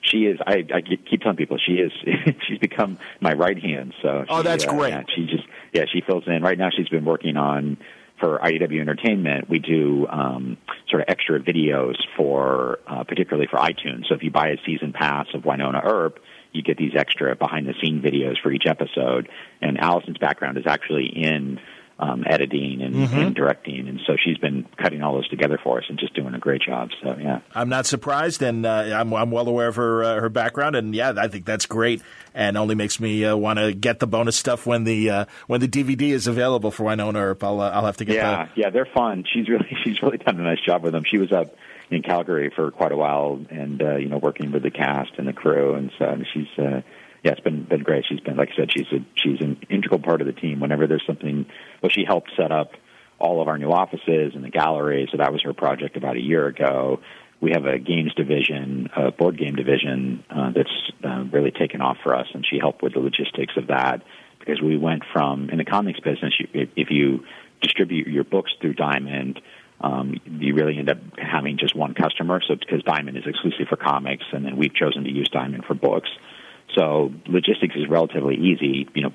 she 0.04 0.24
is. 0.24 0.38
I, 0.44 0.64
I 0.74 0.80
keep 0.80 1.20
telling 1.20 1.36
people 1.36 1.58
she 1.64 1.74
is. 1.74 1.92
she's 2.48 2.58
become 2.58 2.98
my 3.20 3.34
right 3.34 3.56
hand. 3.62 3.94
So 4.02 4.24
Oh, 4.28 4.42
that's 4.42 4.64
uh, 4.66 4.72
great. 4.72 4.90
Yeah, 4.90 5.04
she 5.14 5.26
just 5.26 5.44
yeah 5.72 5.84
she 5.92 6.00
fills 6.00 6.24
in. 6.26 6.42
Right 6.42 6.58
now, 6.58 6.70
she's 6.76 6.88
been 6.88 7.04
working 7.04 7.36
on 7.36 7.76
for 8.22 8.38
IDW 8.38 8.80
Entertainment. 8.80 9.50
We 9.50 9.58
do 9.58 10.06
um, 10.08 10.56
sort 10.88 11.02
of 11.02 11.08
extra 11.08 11.40
videos 11.40 11.96
for 12.16 12.78
uh, 12.86 13.02
particularly 13.02 13.48
for 13.50 13.58
iTunes. 13.58 14.06
So 14.08 14.14
if 14.14 14.22
you 14.22 14.30
buy 14.30 14.50
a 14.50 14.56
season 14.64 14.92
pass 14.92 15.26
of 15.34 15.42
Wynonna 15.42 15.84
Earp. 15.84 16.20
You 16.52 16.62
get 16.62 16.76
these 16.76 16.92
extra 16.94 17.34
behind 17.34 17.66
the 17.66 17.72
scene 17.82 18.02
videos 18.02 18.34
for 18.42 18.52
each 18.52 18.66
episode, 18.66 19.30
and 19.62 19.78
Allison's 19.78 20.18
background 20.18 20.58
is 20.58 20.64
actually 20.66 21.06
in 21.06 21.58
um, 22.02 22.24
editing 22.28 22.82
and, 22.82 22.92
Mm-hmm. 22.92 23.18
and 23.18 23.34
directing, 23.34 23.88
and 23.88 24.00
so 24.06 24.16
she's 24.22 24.36
been 24.38 24.66
cutting 24.76 25.02
all 25.02 25.14
those 25.14 25.28
together 25.28 25.58
for 25.62 25.78
us 25.78 25.84
and 25.88 25.98
just 25.98 26.14
doing 26.14 26.34
a 26.34 26.38
great 26.38 26.60
job. 26.60 26.90
So 27.02 27.16
yeah. 27.18 27.40
I'm 27.54 27.68
not 27.68 27.86
surprised, 27.86 28.42
and 28.42 28.66
uh, 28.66 28.70
I'm 28.94 29.12
I'm 29.14 29.30
well 29.30 29.48
aware 29.48 29.68
of 29.68 29.76
her 29.76 30.04
uh, 30.04 30.20
her 30.20 30.28
background, 30.28 30.76
and 30.76 30.94
yeah, 30.94 31.14
I 31.16 31.28
think 31.28 31.46
that's 31.46 31.66
great, 31.66 32.02
and 32.34 32.56
only 32.58 32.74
makes 32.74 33.00
me 33.00 33.24
uh, 33.24 33.36
want 33.36 33.58
to 33.58 33.72
get 33.72 33.98
the 34.00 34.06
bonus 34.06 34.36
stuff 34.36 34.66
when 34.66 34.84
the 34.84 35.10
uh, 35.10 35.24
when 35.46 35.60
the 35.60 35.68
DVD 35.68 36.10
is 36.10 36.26
available 36.26 36.70
for 36.70 36.84
Wynonna 36.84 37.16
Earp. 37.16 37.42
I'll 37.44 37.60
uh, 37.60 37.70
I'll 37.70 37.86
have 37.86 37.96
to 37.98 38.04
get 38.04 38.16
Yeah, 38.16 38.48
yeah, 38.56 38.70
they're 38.70 38.88
fun. 38.94 39.24
She's 39.32 39.48
really 39.48 39.68
she's 39.84 40.02
really 40.02 40.18
done 40.18 40.38
a 40.38 40.42
nice 40.42 40.60
job 40.60 40.82
with 40.82 40.92
them. 40.92 41.04
She 41.04 41.18
was 41.18 41.32
up 41.32 41.54
in 41.90 42.02
Calgary 42.02 42.50
for 42.54 42.70
quite 42.70 42.92
a 42.92 42.96
while, 42.96 43.40
and 43.50 43.82
uh, 43.82 43.96
you 43.96 44.08
know, 44.08 44.18
working 44.18 44.50
with 44.52 44.62
the 44.62 44.70
cast 44.70 45.12
and 45.18 45.26
the 45.28 45.32
crew, 45.32 45.74
and 45.74 45.90
so 45.98 46.16
she's 46.32 46.58
uh, 46.58 46.82
yeah, 47.22 47.32
it's 47.32 47.40
been 47.40 47.64
been 47.64 47.82
great. 47.82 48.04
She's 48.08 48.20
been 48.20 48.36
like 48.36 48.50
I 48.52 48.56
said, 48.56 48.72
she's 48.72 48.86
a 48.92 49.04
she's 49.14 49.40
an 49.40 49.58
integral 49.70 50.00
part 50.00 50.20
of 50.20 50.26
the 50.26 50.32
team. 50.32 50.60
Whenever 50.60 50.86
there's 50.86 51.04
something, 51.06 51.46
well, 51.82 51.90
she 51.90 52.04
helped 52.04 52.30
set 52.36 52.50
up 52.50 52.72
all 53.18 53.40
of 53.40 53.48
our 53.48 53.58
new 53.58 53.70
offices 53.70 54.32
and 54.34 54.42
the 54.42 54.50
gallery, 54.50 55.08
so 55.10 55.18
that 55.18 55.32
was 55.32 55.42
her 55.42 55.52
project 55.54 55.96
about 55.96 56.16
a 56.16 56.20
year 56.20 56.46
ago. 56.46 57.00
We 57.40 57.52
have 57.52 57.64
a 57.66 57.78
games 57.78 58.14
division, 58.14 58.88
a 58.96 59.10
board 59.12 59.38
game 59.38 59.54
division 59.54 60.24
uh, 60.30 60.50
that's 60.52 60.92
uh, 61.04 61.24
really 61.32 61.50
taken 61.52 61.80
off 61.80 61.98
for 62.02 62.14
us, 62.14 62.26
and 62.34 62.44
she 62.48 62.58
helped 62.58 62.82
with 62.82 62.94
the 62.94 63.00
logistics 63.00 63.54
of 63.56 63.68
that 63.68 64.02
because 64.40 64.60
we 64.60 64.76
went 64.76 65.04
from 65.12 65.50
in 65.50 65.58
the 65.58 65.64
comics 65.64 66.00
business, 66.00 66.34
you, 66.38 66.68
if- 66.76 66.90
you 66.90 67.24
distribute 67.60 68.08
your 68.08 68.24
books 68.24 68.50
through 68.60 68.74
Diamond, 68.74 69.40
um, 69.80 70.20
you 70.26 70.54
really 70.54 70.78
end 70.78 70.90
up 70.90 70.98
having 71.16 71.58
just 71.58 71.76
one 71.76 71.94
customer. 71.94 72.40
So 72.46 72.56
because 72.56 72.82
Diamond 72.82 73.16
is 73.16 73.24
exclusive 73.24 73.68
for 73.68 73.76
comics, 73.76 74.24
and 74.32 74.44
then 74.44 74.56
we've 74.56 74.74
chosen 74.74 75.04
to 75.04 75.10
use 75.10 75.28
Diamond 75.28 75.64
for 75.64 75.74
books. 75.74 76.10
So 76.74 77.12
logistics 77.26 77.74
is 77.76 77.88
relatively 77.88 78.36
easy. 78.36 78.88
You 78.94 79.02
know, 79.02 79.12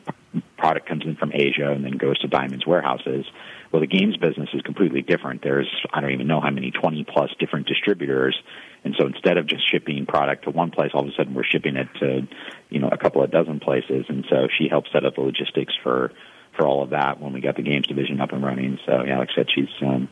product 0.57 0.87
comes 0.87 1.03
in 1.05 1.15
from 1.15 1.31
Asia 1.33 1.71
and 1.71 1.83
then 1.83 1.93
goes 1.93 2.19
to 2.19 2.27
Diamond's 2.27 2.65
warehouses. 2.65 3.25
Well, 3.71 3.81
the 3.81 3.87
games 3.87 4.15
business 4.17 4.49
is 4.53 4.61
completely 4.61 5.01
different. 5.01 5.41
There's 5.41 5.69
I 5.93 6.01
don't 6.01 6.11
even 6.11 6.27
know 6.27 6.39
how 6.39 6.51
many 6.51 6.71
20 6.71 7.05
plus 7.05 7.31
different 7.39 7.67
distributors, 7.67 8.37
and 8.83 8.95
so 8.97 9.07
instead 9.07 9.37
of 9.37 9.47
just 9.47 9.69
shipping 9.69 10.05
product 10.05 10.45
to 10.45 10.51
one 10.51 10.71
place, 10.71 10.91
all 10.93 11.01
of 11.01 11.07
a 11.07 11.11
sudden 11.17 11.33
we're 11.33 11.43
shipping 11.43 11.75
it 11.75 11.87
to 11.99 12.27
you 12.69 12.79
know 12.79 12.89
a 12.89 12.97
couple 12.97 13.23
of 13.23 13.31
dozen 13.31 13.59
places. 13.59 14.05
And 14.07 14.25
so 14.29 14.47
she 14.57 14.67
helped 14.69 14.89
set 14.93 15.05
up 15.05 15.15
the 15.15 15.21
logistics 15.21 15.73
for 15.83 16.11
for 16.55 16.65
all 16.65 16.83
of 16.83 16.91
that 16.91 17.19
when 17.19 17.33
we 17.33 17.41
got 17.41 17.55
the 17.55 17.61
games 17.61 17.87
division 17.87 18.21
up 18.21 18.31
and 18.31 18.43
running. 18.43 18.79
So 18.85 19.03
yeah, 19.03 19.19
like 19.19 19.29
I 19.31 19.35
said, 19.35 19.47
she's 19.53 19.69
um, 19.81 20.07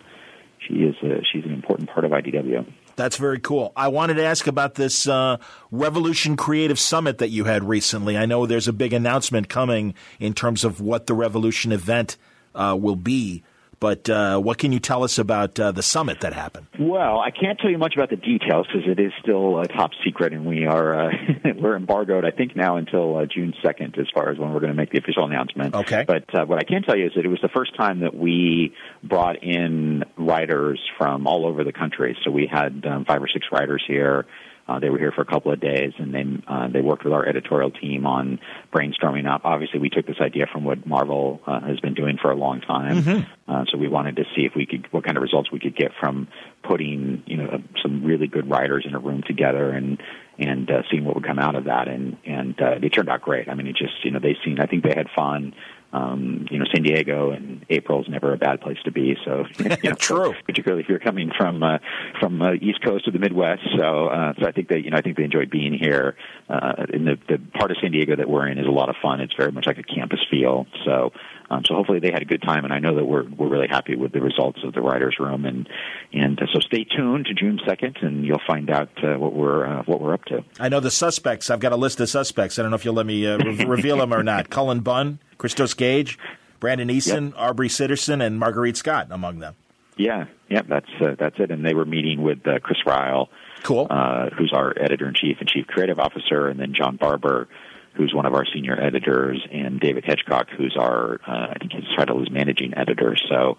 she 0.59 0.73
is 0.75 0.95
uh 1.03 1.21
she's 1.31 1.45
an 1.45 1.53
important 1.53 1.89
part 1.89 2.05
of 2.05 2.11
IDW. 2.11 2.65
That's 2.95 3.17
very 3.17 3.39
cool. 3.39 3.73
I 3.75 3.89
wanted 3.89 4.15
to 4.15 4.23
ask 4.23 4.47
about 4.47 4.75
this 4.75 5.07
uh, 5.07 5.37
Revolution 5.69 6.37
Creative 6.37 6.79
Summit 6.79 7.17
that 7.17 7.29
you 7.29 7.43
had 7.43 7.67
recently. 7.67 8.17
I 8.17 8.25
know 8.25 8.45
there's 8.45 8.69
a 8.69 8.73
big 8.73 8.93
announcement 8.93 9.49
coming 9.49 9.93
in 10.19 10.33
terms 10.33 10.63
of 10.63 10.79
what 10.79 11.07
the 11.07 11.13
Revolution 11.13 11.71
event 11.71 12.17
uh, 12.53 12.77
will 12.79 12.95
be. 12.95 13.43
But 13.85 14.09
uh, 14.09 14.39
what 14.39 14.57
can 14.57 14.71
you 14.71 14.79
tell 14.79 15.03
us 15.03 15.19
about 15.19 15.59
uh, 15.59 15.71
the 15.71 15.83
summit 15.83 16.21
that 16.21 16.33
happened? 16.33 16.65
Well, 16.79 17.19
I 17.19 17.29
can't 17.29 17.59
tell 17.59 17.69
you 17.69 17.77
much 17.77 17.93
about 17.95 18.09
the 18.09 18.15
details 18.15 18.65
because 18.65 18.89
it 18.89 18.99
is 18.99 19.11
still 19.21 19.57
uh, 19.57 19.65
top 19.65 19.91
secret, 20.03 20.33
and 20.33 20.43
we 20.43 20.65
are 20.65 21.05
uh, 21.05 21.11
we're 21.61 21.75
embargoed. 21.75 22.25
I 22.25 22.31
think 22.31 22.55
now 22.55 22.77
until 22.77 23.15
uh, 23.15 23.27
June 23.27 23.53
second, 23.63 23.95
as 23.99 24.07
far 24.11 24.31
as 24.31 24.39
when 24.39 24.51
we're 24.51 24.59
going 24.59 24.71
to 24.71 24.75
make 24.75 24.89
the 24.89 24.97
official 24.97 25.25
announcement. 25.25 25.75
Okay. 25.75 26.03
But 26.07 26.23
uh, 26.33 26.45
what 26.45 26.57
I 26.57 26.63
can 26.63 26.81
tell 26.81 26.97
you 26.97 27.05
is 27.05 27.11
that 27.15 27.25
it 27.25 27.27
was 27.27 27.41
the 27.43 27.49
first 27.49 27.77
time 27.77 27.99
that 27.99 28.15
we 28.15 28.73
brought 29.03 29.43
in 29.43 30.03
writers 30.17 30.81
from 30.97 31.27
all 31.27 31.45
over 31.45 31.63
the 31.63 31.71
country. 31.71 32.17
So 32.25 32.31
we 32.31 32.49
had 32.51 32.83
um, 32.87 33.05
five 33.05 33.21
or 33.21 33.27
six 33.31 33.45
writers 33.51 33.83
here 33.87 34.25
uh, 34.67 34.79
they 34.79 34.89
were 34.89 34.97
here 34.97 35.11
for 35.11 35.21
a 35.21 35.25
couple 35.25 35.51
of 35.51 35.59
days, 35.59 35.93
and 35.99 36.13
they 36.13 36.25
uh, 36.47 36.67
they 36.67 36.81
worked 36.81 37.03
with 37.03 37.13
our 37.13 37.27
editorial 37.27 37.69
team 37.69 38.05
on 38.07 38.39
brainstorming 38.73 39.29
up. 39.29 39.41
Obviously, 39.43 39.79
we 39.79 39.89
took 39.89 40.07
this 40.07 40.19
idea 40.19 40.47
from 40.51 40.63
what 40.63 40.85
Marvel 40.87 41.39
uh, 41.45 41.59
has 41.61 41.79
been 41.79 41.93
doing 41.93 42.17
for 42.19 42.31
a 42.31 42.35
long 42.35 42.61
time, 42.61 43.03
mm-hmm. 43.03 43.51
uh, 43.51 43.65
so 43.71 43.77
we 43.77 43.87
wanted 43.87 44.15
to 44.15 44.23
see 44.35 44.45
if 44.45 44.53
we 44.55 44.65
could 44.65 44.91
what 44.91 45.03
kind 45.03 45.17
of 45.17 45.23
results 45.23 45.51
we 45.51 45.59
could 45.59 45.75
get 45.75 45.91
from 45.99 46.27
putting 46.63 47.21
you 47.27 47.37
know 47.37 47.61
some 47.83 48.03
really 48.03 48.27
good 48.27 48.49
writers 48.49 48.85
in 48.87 48.95
a 48.95 48.99
room 48.99 49.21
together 49.27 49.69
and 49.69 50.01
and 50.39 50.69
uh, 50.69 50.81
seeing 50.89 51.05
what 51.05 51.15
would 51.15 51.25
come 51.25 51.39
out 51.39 51.55
of 51.55 51.65
that. 51.65 51.87
And 51.87 52.17
and 52.25 52.59
uh, 52.59 52.79
it 52.81 52.89
turned 52.89 53.09
out 53.09 53.21
great. 53.21 53.47
I 53.47 53.53
mean, 53.53 53.67
it 53.67 53.75
just 53.75 54.03
you 54.03 54.11
know 54.11 54.19
they 54.19 54.35
seen 54.43 54.59
I 54.59 54.65
think 54.65 54.83
they 54.83 54.93
had 54.95 55.07
fun 55.15 55.53
um, 55.95 56.45
you 56.51 56.59
know, 56.59 56.65
San 56.73 56.83
Diego 56.83 57.31
and 57.31 57.65
April 57.69 58.01
is 58.01 58.09
never 58.09 58.33
a 58.33 58.37
bad 58.37 58.59
place 58.59 58.77
to 58.83 58.91
be. 58.91 59.15
So, 59.23 59.45
you 59.59 59.89
know, 59.89 59.95
true. 59.99 60.33
Particularly 60.45 60.83
if 60.83 60.89
you're 60.89 60.99
coming 60.99 61.31
from 61.37 61.63
uh, 61.63 61.77
from 62.19 62.41
uh, 62.41 62.53
East 62.53 62.83
Coast 62.83 63.07
or 63.07 63.11
the 63.11 63.19
Midwest. 63.19 63.61
So, 63.77 64.07
uh, 64.07 64.33
so 64.39 64.45
I 64.45 64.51
think 64.51 64.67
that 64.69 64.83
you 64.83 64.91
know, 64.91 64.97
I 64.97 65.01
think 65.01 65.17
they 65.17 65.23
enjoyed 65.23 65.49
being 65.49 65.73
here. 65.73 66.15
Uh, 66.49 66.85
in 66.93 67.05
the 67.05 67.17
the 67.29 67.37
part 67.57 67.71
of 67.71 67.77
San 67.81 67.91
Diego 67.91 68.15
that 68.15 68.29
we're 68.29 68.47
in 68.47 68.57
is 68.57 68.67
a 68.67 68.71
lot 68.71 68.89
of 68.89 68.95
fun. 69.01 69.21
It's 69.21 69.33
very 69.35 69.51
much 69.51 69.67
like 69.67 69.77
a 69.77 69.83
campus 69.83 70.19
feel. 70.29 70.67
So, 70.85 71.11
um, 71.49 71.63
so 71.65 71.75
hopefully 71.75 71.99
they 71.99 72.11
had 72.11 72.21
a 72.21 72.25
good 72.25 72.41
time, 72.41 72.65
and 72.65 72.73
I 72.73 72.79
know 72.79 72.95
that 72.95 73.05
we're 73.05 73.23
we're 73.29 73.47
really 73.47 73.67
happy 73.67 73.95
with 73.95 74.11
the 74.11 74.21
results 74.21 74.59
of 74.63 74.73
the 74.73 74.81
writers' 74.81 75.15
room, 75.19 75.45
and 75.45 75.67
and 76.13 76.41
uh, 76.41 76.45
so 76.53 76.59
stay 76.59 76.83
tuned 76.83 77.25
to 77.27 77.33
June 77.33 77.59
second, 77.65 77.97
and 78.01 78.25
you'll 78.25 78.41
find 78.45 78.69
out 78.69 78.89
uh, 79.03 79.17
what 79.17 79.33
we're 79.33 79.65
uh, 79.65 79.83
what 79.83 80.01
we're 80.01 80.13
up 80.13 80.25
to. 80.25 80.43
I 80.59 80.69
know 80.69 80.79
the 80.79 80.91
suspects. 80.91 81.49
I've 81.49 81.59
got 81.59 81.71
a 81.71 81.77
list 81.77 81.99
of 81.99 82.09
suspects. 82.09 82.59
I 82.59 82.63
don't 82.63 82.71
know 82.71 82.75
if 82.75 82.85
you'll 82.85 82.95
let 82.95 83.05
me 83.05 83.25
uh, 83.25 83.37
re- 83.37 83.65
reveal 83.67 83.97
them 83.97 84.13
or 84.13 84.23
not. 84.23 84.49
Cullen 84.49 84.81
Bunn, 84.81 85.19
Christos 85.37 85.73
Gage, 85.73 86.17
Brandon 86.59 86.89
Easton, 86.89 87.27
yep. 87.27 87.35
Aubrey 87.37 87.69
Sitterson, 87.69 88.25
and 88.25 88.41
Mairghread 88.41 88.75
Scott 88.75 89.07
among 89.11 89.39
them. 89.39 89.55
Yeah, 89.97 90.25
yeah, 90.49 90.61
that's 90.67 90.89
uh, 90.99 91.15
that's 91.17 91.39
it. 91.39 91.51
And 91.51 91.65
they 91.65 91.73
were 91.73 91.85
meeting 91.85 92.21
with 92.21 92.45
uh, 92.45 92.59
Chris 92.59 92.79
Ryall, 92.85 93.27
cool, 93.63 93.87
uh, 93.89 94.29
who's 94.37 94.51
our 94.53 94.73
editor 94.79 95.07
in 95.07 95.13
chief 95.13 95.37
and 95.39 95.47
chief 95.47 95.67
creative 95.67 95.99
officer, 95.99 96.47
and 96.47 96.59
then 96.59 96.73
John 96.73 96.97
Barber, 96.97 97.47
who's 97.93 98.13
one 98.13 98.25
of 98.25 98.33
our 98.33 98.45
senior 98.45 98.79
editors, 98.79 99.45
and 99.51 99.79
David 99.79 100.03
Hedgecock, 100.03 100.49
who's 100.49 100.75
our 100.77 101.21
uh, 101.25 101.47
I 101.51 101.55
think 101.59 101.71
his 101.71 101.85
title 101.95 102.21
is 102.21 102.29
managing 102.29 102.77
editor. 102.77 103.15
So, 103.29 103.57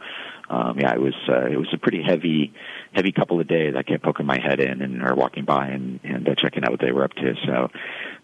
um, 0.49 0.79
yeah, 0.79 0.95
it 0.95 1.01
was 1.01 1.15
uh, 1.29 1.47
it 1.47 1.59
was 1.59 1.69
a 1.73 1.79
pretty 1.79 2.03
heavy 2.03 2.53
heavy 2.93 3.13
couple 3.13 3.41
of 3.41 3.49
days. 3.49 3.75
I 3.77 3.83
kept 3.83 4.05
poking 4.05 4.27
my 4.27 4.39
head 4.39 4.61
in 4.61 4.81
and 4.81 5.03
or 5.03 5.15
walking 5.15 5.45
by 5.45 5.69
and 5.69 5.99
and 6.05 6.29
uh, 6.29 6.35
checking 6.37 6.65
out 6.65 6.71
what 6.71 6.81
they 6.81 6.93
were 6.93 7.05
up 7.05 7.13
to. 7.15 7.35
So, 7.45 7.69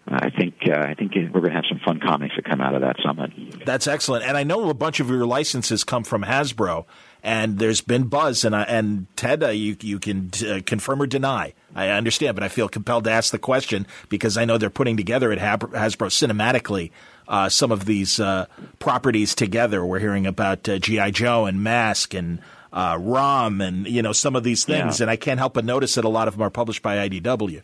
I 0.07 0.31
think 0.31 0.55
uh, 0.69 0.79
I 0.79 0.95
think 0.95 1.15
we're 1.15 1.41
going 1.41 1.51
to 1.51 1.57
have 1.57 1.65
some 1.69 1.81
fun 1.85 1.99
comics 1.99 2.37
that 2.37 2.45
come 2.45 2.61
out 2.61 2.75
of 2.75 2.83
that 2.83 2.97
summit. 3.05 3.65
That's 3.65 3.87
excellent, 3.89 4.25
and 4.25 4.37
I 4.37 4.45
know 4.45 4.71
a 4.71 4.75
bunch 4.75 5.01
of 5.01 5.09
your 5.09 5.27
licenses 5.27 5.83
come 5.83 6.05
from 6.05 6.23
Hasbro, 6.23 6.85
and 7.25 7.59
there's 7.59 7.81
been 7.81 8.05
buzz. 8.05 8.45
And 8.45 8.55
and 8.55 9.07
Ted, 9.17 9.43
uh, 9.43 9.49
you 9.49 9.77
you 9.81 9.99
can 9.99 10.31
uh, 10.49 10.61
confirm 10.65 11.03
or 11.03 11.07
deny. 11.07 11.55
I 11.75 11.89
understand, 11.89 12.37
but 12.37 12.45
I 12.45 12.49
feel 12.49 12.69
compelled 12.69 13.05
to 13.05 13.11
ask 13.11 13.33
the 13.33 13.39
question 13.39 13.87
because 14.09 14.37
I 14.37 14.45
know 14.45 14.59
they're 14.59 14.71
putting 14.71 14.97
together 14.97 15.33
at 15.33 15.39
Hasbro 15.39 16.09
cinematically 16.09 16.91
uh, 17.33 17.49
some 17.49 17.73
of 17.73 17.87
these 17.87 18.21
uh, 18.21 18.47
properties 18.79 19.35
together. 19.35 19.85
We're 19.85 19.99
hearing 19.99 20.27
about 20.27 20.69
uh, 20.69 20.79
GI 20.79 21.11
Joe 21.11 21.47
and 21.47 21.65
Mask 21.65 22.15
and. 22.15 22.39
Rom 22.75 23.61
and 23.61 23.87
you 23.87 24.01
know 24.01 24.15
some 24.15 24.35
of 24.35 24.45
these 24.45 24.65
things, 24.65 24.99
yeah. 24.99 25.05
and 25.05 25.11
I 25.11 25.17
can't 25.17 25.39
help 25.39 25.53
but 25.53 25.67
notice 25.67 25.97
that 25.97 26.07
a 26.07 26.09
lot 26.09 26.27
of 26.27 26.33
them 26.33 26.43
are 26.43 26.49
published 26.49 26.81
by 26.81 27.07
IDW. 27.07 27.61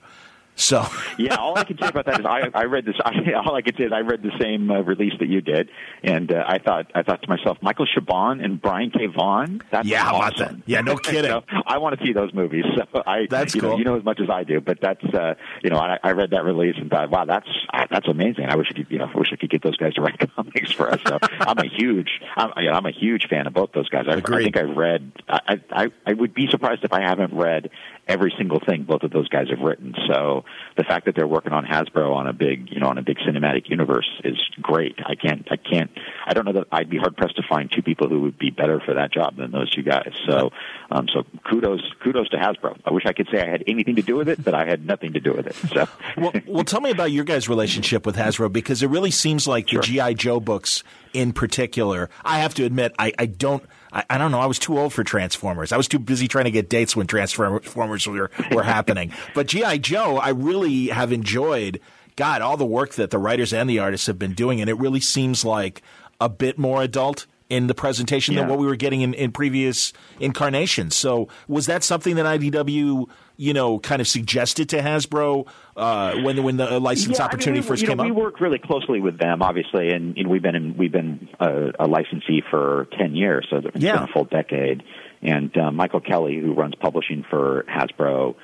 So 0.58 0.84
yeah, 1.18 1.36
all 1.36 1.56
I 1.56 1.64
can 1.64 1.78
say 1.78 1.86
about 1.86 2.06
that 2.06 2.20
is 2.20 2.26
I, 2.26 2.50
I 2.52 2.64
read 2.64 2.84
this. 2.84 2.96
I, 3.04 3.12
all 3.46 3.54
I 3.54 3.62
can 3.62 3.76
say 3.76 3.84
is 3.84 3.92
I 3.92 4.00
read 4.00 4.22
the 4.22 4.32
same 4.40 4.70
uh, 4.70 4.80
release 4.80 5.14
that 5.20 5.28
you 5.28 5.40
did, 5.40 5.70
and 6.02 6.30
uh, 6.32 6.44
I 6.46 6.58
thought 6.58 6.90
I 6.94 7.02
thought 7.02 7.22
to 7.22 7.28
myself, 7.28 7.58
Michael 7.62 7.86
Chabon 7.86 8.44
and 8.44 8.60
Brian 8.60 8.90
K. 8.90 9.06
Vaughan. 9.06 9.62
That's 9.70 9.86
yeah, 9.86 10.10
awesome. 10.10 10.64
Yeah, 10.66 10.80
no 10.80 10.96
kidding. 10.98 11.30
so 11.30 11.42
I 11.66 11.78
want 11.78 11.98
to 11.98 12.04
see 12.04 12.12
those 12.12 12.34
movies. 12.34 12.64
So 12.76 13.02
I 13.06 13.26
that's 13.30 13.54
you 13.54 13.60
cool. 13.60 13.70
Know, 13.70 13.78
you 13.78 13.84
know 13.84 13.96
as 13.96 14.04
much 14.04 14.20
as 14.20 14.28
I 14.28 14.42
do, 14.42 14.60
but 14.60 14.78
that's 14.82 15.04
uh, 15.14 15.34
you 15.62 15.70
know 15.70 15.78
I, 15.78 15.98
I 16.02 16.10
read 16.10 16.30
that 16.30 16.44
release 16.44 16.74
and 16.76 16.90
thought, 16.90 17.08
wow, 17.08 17.24
that's 17.24 17.48
uh, 17.72 17.86
that's 17.88 18.08
amazing. 18.08 18.46
I 18.48 18.56
wish 18.56 18.66
I 18.70 18.74
could 18.74 18.86
you 18.90 18.98
know 18.98 19.08
I 19.14 19.16
wish 19.16 19.28
I 19.32 19.36
could 19.36 19.50
get 19.50 19.62
those 19.62 19.76
guys 19.76 19.94
to 19.94 20.02
write 20.02 20.18
comics 20.34 20.72
for 20.72 20.90
us. 20.90 21.00
So 21.06 21.18
I'm 21.22 21.58
a 21.58 21.68
huge 21.68 22.10
I'm, 22.36 22.52
you 22.56 22.70
know, 22.70 22.72
I'm 22.72 22.86
a 22.86 22.92
huge 22.92 23.28
fan 23.30 23.46
of 23.46 23.54
both 23.54 23.70
those 23.72 23.88
guys. 23.88 24.06
I, 24.08 24.14
I 24.14 24.42
think 24.42 24.56
I've 24.56 24.76
read. 24.76 25.12
I, 25.28 25.60
I 25.70 25.86
I 26.04 26.12
would 26.14 26.34
be 26.34 26.48
surprised 26.50 26.82
if 26.82 26.92
I 26.92 27.02
haven't 27.02 27.32
read 27.32 27.70
every 28.08 28.32
single 28.38 28.60
thing 28.66 28.84
both 28.84 29.02
of 29.02 29.10
those 29.10 29.28
guys 29.28 29.48
have 29.50 29.60
written. 29.60 29.94
So 30.08 30.44
the 30.76 30.84
fact 30.84 31.04
that 31.06 31.14
they're 31.14 31.28
working 31.28 31.52
on 31.52 31.64
Hasbro 31.64 32.14
on 32.14 32.26
a 32.26 32.32
big, 32.32 32.70
you 32.70 32.80
know, 32.80 32.88
on 32.88 32.98
a 32.98 33.02
big 33.02 33.18
cinematic 33.18 33.68
universe 33.68 34.08
is 34.24 34.36
great. 34.62 34.96
I 35.06 35.14
can't, 35.14 35.46
I 35.50 35.56
can't, 35.56 35.90
I 36.26 36.32
don't 36.32 36.44
know 36.46 36.54
that 36.54 36.68
I'd 36.72 36.88
be 36.88 36.96
hard 36.96 37.16
pressed 37.16 37.36
to 37.36 37.42
find 37.48 37.70
two 37.70 37.82
people 37.82 38.08
who 38.08 38.22
would 38.22 38.38
be 38.38 38.50
better 38.50 38.80
for 38.80 38.94
that 38.94 39.12
job 39.12 39.36
than 39.36 39.50
those 39.50 39.70
two 39.70 39.82
guys. 39.82 40.10
So, 40.26 40.50
um, 40.90 41.06
so 41.12 41.24
kudos, 41.48 41.82
kudos 42.02 42.28
to 42.30 42.38
Hasbro. 42.38 42.80
I 42.84 42.92
wish 42.92 43.04
I 43.06 43.12
could 43.12 43.28
say 43.30 43.40
I 43.40 43.50
had 43.50 43.64
anything 43.66 43.96
to 43.96 44.02
do 44.02 44.16
with 44.16 44.28
it, 44.28 44.42
but 44.42 44.54
I 44.54 44.66
had 44.66 44.86
nothing 44.86 45.12
to 45.12 45.20
do 45.20 45.34
with 45.34 45.46
it. 45.46 45.54
So, 45.54 45.86
well, 46.16 46.32
well, 46.46 46.64
tell 46.64 46.80
me 46.80 46.90
about 46.90 47.12
your 47.12 47.24
guys' 47.24 47.48
relationship 47.48 48.06
with 48.06 48.16
Hasbro 48.16 48.52
because 48.52 48.82
it 48.82 48.88
really 48.88 49.10
seems 49.10 49.46
like 49.46 49.68
sure. 49.68 49.82
the 49.82 49.86
GI 49.86 50.14
Joe 50.14 50.40
books 50.40 50.82
in 51.12 51.32
particular. 51.32 52.08
I 52.24 52.38
have 52.38 52.54
to 52.54 52.64
admit, 52.64 52.94
I, 52.98 53.12
I 53.18 53.26
don't. 53.26 53.62
I, 53.92 54.04
I, 54.10 54.18
don't 54.18 54.30
know. 54.30 54.40
I 54.40 54.46
was 54.46 54.58
too 54.58 54.78
old 54.78 54.92
for 54.92 55.04
Transformers. 55.04 55.72
I 55.72 55.76
was 55.76 55.88
too 55.88 55.98
busy 55.98 56.28
trying 56.28 56.44
to 56.44 56.50
get 56.50 56.68
dates 56.68 56.94
when 56.94 57.06
Transformers 57.06 58.06
were, 58.06 58.30
were 58.50 58.62
happening. 58.62 59.12
But 59.34 59.46
G.I. 59.46 59.78
Joe, 59.78 60.16
I 60.16 60.30
really 60.30 60.88
have 60.88 61.12
enjoyed, 61.12 61.80
God, 62.16 62.42
all 62.42 62.56
the 62.56 62.66
work 62.66 62.94
that 62.94 63.10
the 63.10 63.18
writers 63.18 63.52
and 63.52 63.68
the 63.68 63.78
artists 63.78 64.06
have 64.06 64.18
been 64.18 64.32
doing. 64.32 64.60
And 64.60 64.68
it 64.68 64.74
really 64.74 65.00
seems 65.00 65.44
like 65.44 65.82
a 66.20 66.28
bit 66.28 66.58
more 66.58 66.82
adult 66.82 67.26
in 67.48 67.66
the 67.66 67.74
presentation 67.74 68.34
yeah. 68.34 68.40
than 68.40 68.50
what 68.50 68.58
we 68.58 68.66
were 68.66 68.76
getting 68.76 69.00
in, 69.00 69.14
in 69.14 69.32
previous 69.32 69.92
incarnations. 70.20 70.94
So 70.96 71.28
was 71.46 71.66
that 71.66 71.82
something 71.82 72.16
that 72.16 72.26
IDW, 72.26 73.08
you 73.38 73.54
know, 73.54 73.78
kind 73.78 74.02
of 74.02 74.08
suggested 74.08 74.68
to 74.70 74.80
Hasbro 74.80 75.46
uh, 75.76 76.16
when 76.22 76.42
when 76.42 76.56
the 76.56 76.80
license 76.80 77.18
yeah, 77.18 77.24
opportunity 77.24 77.60
I 77.60 77.62
mean, 77.62 77.68
first 77.68 77.86
came 77.86 77.96
know, 77.96 78.02
up? 78.02 78.08
We 78.08 78.12
work 78.12 78.40
really 78.40 78.58
closely 78.58 79.00
with 79.00 79.18
them, 79.18 79.42
obviously, 79.42 79.90
and, 79.90 80.18
and 80.18 80.28
we've 80.28 80.42
been 80.42 80.56
in, 80.56 80.76
we've 80.76 80.92
been 80.92 81.28
a, 81.38 81.70
a, 81.78 81.86
licensee 81.86 82.42
for 82.50 82.88
ten 82.98 83.14
years, 83.14 83.46
so 83.48 83.58
it's 83.58 83.76
yeah. 83.76 83.94
been 83.94 84.02
a 84.02 84.12
full 84.12 84.24
decade. 84.24 84.82
And 85.22 85.56
uh, 85.56 85.70
Michael 85.70 86.00
Kelly, 86.00 86.38
who 86.38 86.52
runs 86.52 86.74
publishing 86.74 87.24
for 87.30 87.64
Hasbro, 87.68 88.34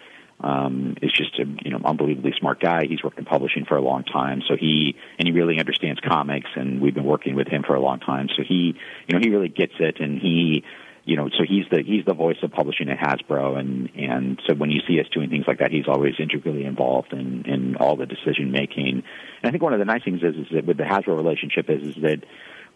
um, 0.41 0.97
is 1.03 1.11
just 1.11 1.41
a 1.41 1.45
you 1.65 1.73
know 1.73 1.81
unbelievably 1.85 2.35
smart 2.39 2.61
guy. 2.61 2.87
He's 2.89 3.03
worked 3.03 3.19
in 3.19 3.25
publishing 3.25 3.65
for 3.65 3.77
a 3.77 3.83
long 3.83 4.05
time, 4.05 4.43
so 4.47 4.57
he 4.57 4.95
and 5.19 5.27
he 5.27 5.33
really 5.33 5.59
understands 5.59 6.01
comics, 6.01 6.51
and 6.55 6.81
we've 6.81 6.95
been 6.95 7.05
working 7.05 7.35
with 7.35 7.49
him 7.49 7.65
for 7.67 7.75
a 7.75 7.81
long 7.81 7.99
time. 7.99 8.29
So 8.37 8.45
he 8.47 8.77
you 9.09 9.13
know 9.13 9.19
he 9.19 9.31
really 9.31 9.49
gets 9.49 9.75
it, 9.81 9.99
and 9.99 10.21
he 10.21 10.63
you 11.05 11.17
know 11.17 11.29
so 11.29 11.45
he's 11.47 11.65
the 11.71 11.83
he's 11.83 12.05
the 12.05 12.15
voice 12.15 12.37
of 12.43 12.51
publishing 12.51 12.89
at 12.89 12.99
Hasbro, 12.99 13.59
and 13.59 13.91
and 13.97 14.41
so 14.47 14.55
when 14.55 14.71
you 14.71 14.81
see 14.87 15.01
us 15.01 15.07
doing 15.13 15.31
things 15.31 15.45
like 15.47 15.59
that, 15.59 15.71
he's 15.71 15.89
always 15.89 16.15
integrally 16.19 16.65
involved 16.65 17.13
in 17.13 17.45
in 17.47 17.77
all 17.77 17.97
the 17.97 18.07
decision 18.07 18.51
making. 18.51 19.03
And 19.43 19.49
I 19.49 19.51
think 19.51 19.63
one 19.63 19.73
of 19.73 19.79
the 19.79 19.85
nice 19.85 20.03
things 20.05 20.23
is 20.23 20.35
is 20.37 20.47
that 20.53 20.65
with 20.65 20.77
the 20.77 20.85
Hasbro 20.85 21.17
relationship 21.17 21.69
is 21.69 21.97
is 21.97 22.03
that 22.03 22.25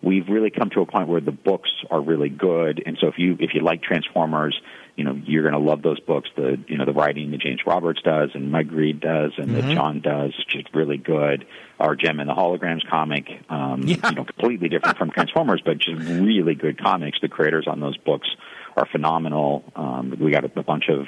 we've 0.03 0.28
really 0.28 0.51
come 0.51 0.70
to 0.70 0.80
a 0.80 0.86
point 0.86 1.09
where 1.09 1.20
the 1.20 1.32
books 1.32 1.70
are 1.90 2.01
really 2.01 2.28
good. 2.28 2.82
And 2.84 2.96
so 3.01 3.09
if 3.09 3.14
you 3.18 3.36
if 3.40 3.55
you 3.55 3.61
like 3.61 3.82
Transformers, 3.82 4.61
you 4.96 5.05
know 5.05 5.20
you're 5.24 5.42
going 5.42 5.55
to 5.55 5.70
love 5.70 5.82
those 5.82 6.01
books. 6.01 6.28
The 6.36 6.59
you 6.68 6.76
know 6.76 6.84
the 6.84 6.92
writing 6.92 7.30
that 7.32 7.40
James 7.40 7.61
Roberts 7.66 8.01
does 8.03 8.30
and 8.34 8.51
Mike 8.51 8.70
Reed 8.70 9.01
does 9.01 9.32
and 9.36 9.49
mm-hmm. 9.49 9.68
that 9.68 9.74
John 9.74 10.01
does, 10.01 10.34
just 10.49 10.74
really 10.74 10.99
good. 10.99 11.46
Our 11.78 11.94
Jem 11.94 12.20
and 12.20 12.28
the 12.28 12.34
Holograms 12.34 12.88
comic, 12.88 13.28
um, 13.49 13.82
yeah. 13.82 14.11
you 14.11 14.16
know, 14.16 14.24
completely 14.24 14.68
different 14.68 14.99
from 14.99 15.11
Transformers, 15.11 15.62
but 15.64 15.78
just 15.78 16.01
really 16.01 16.55
good 16.55 16.80
comics. 16.80 17.18
The 17.20 17.28
creators 17.28 17.66
on 17.68 17.80
those 17.80 17.96
books 17.96 18.28
are 18.76 18.86
phenomenal. 18.86 19.64
Um, 19.76 20.16
we 20.20 20.30
got 20.30 20.44
a, 20.44 20.59
a 20.59 20.62
bunch 20.62 20.88
of 20.88 21.07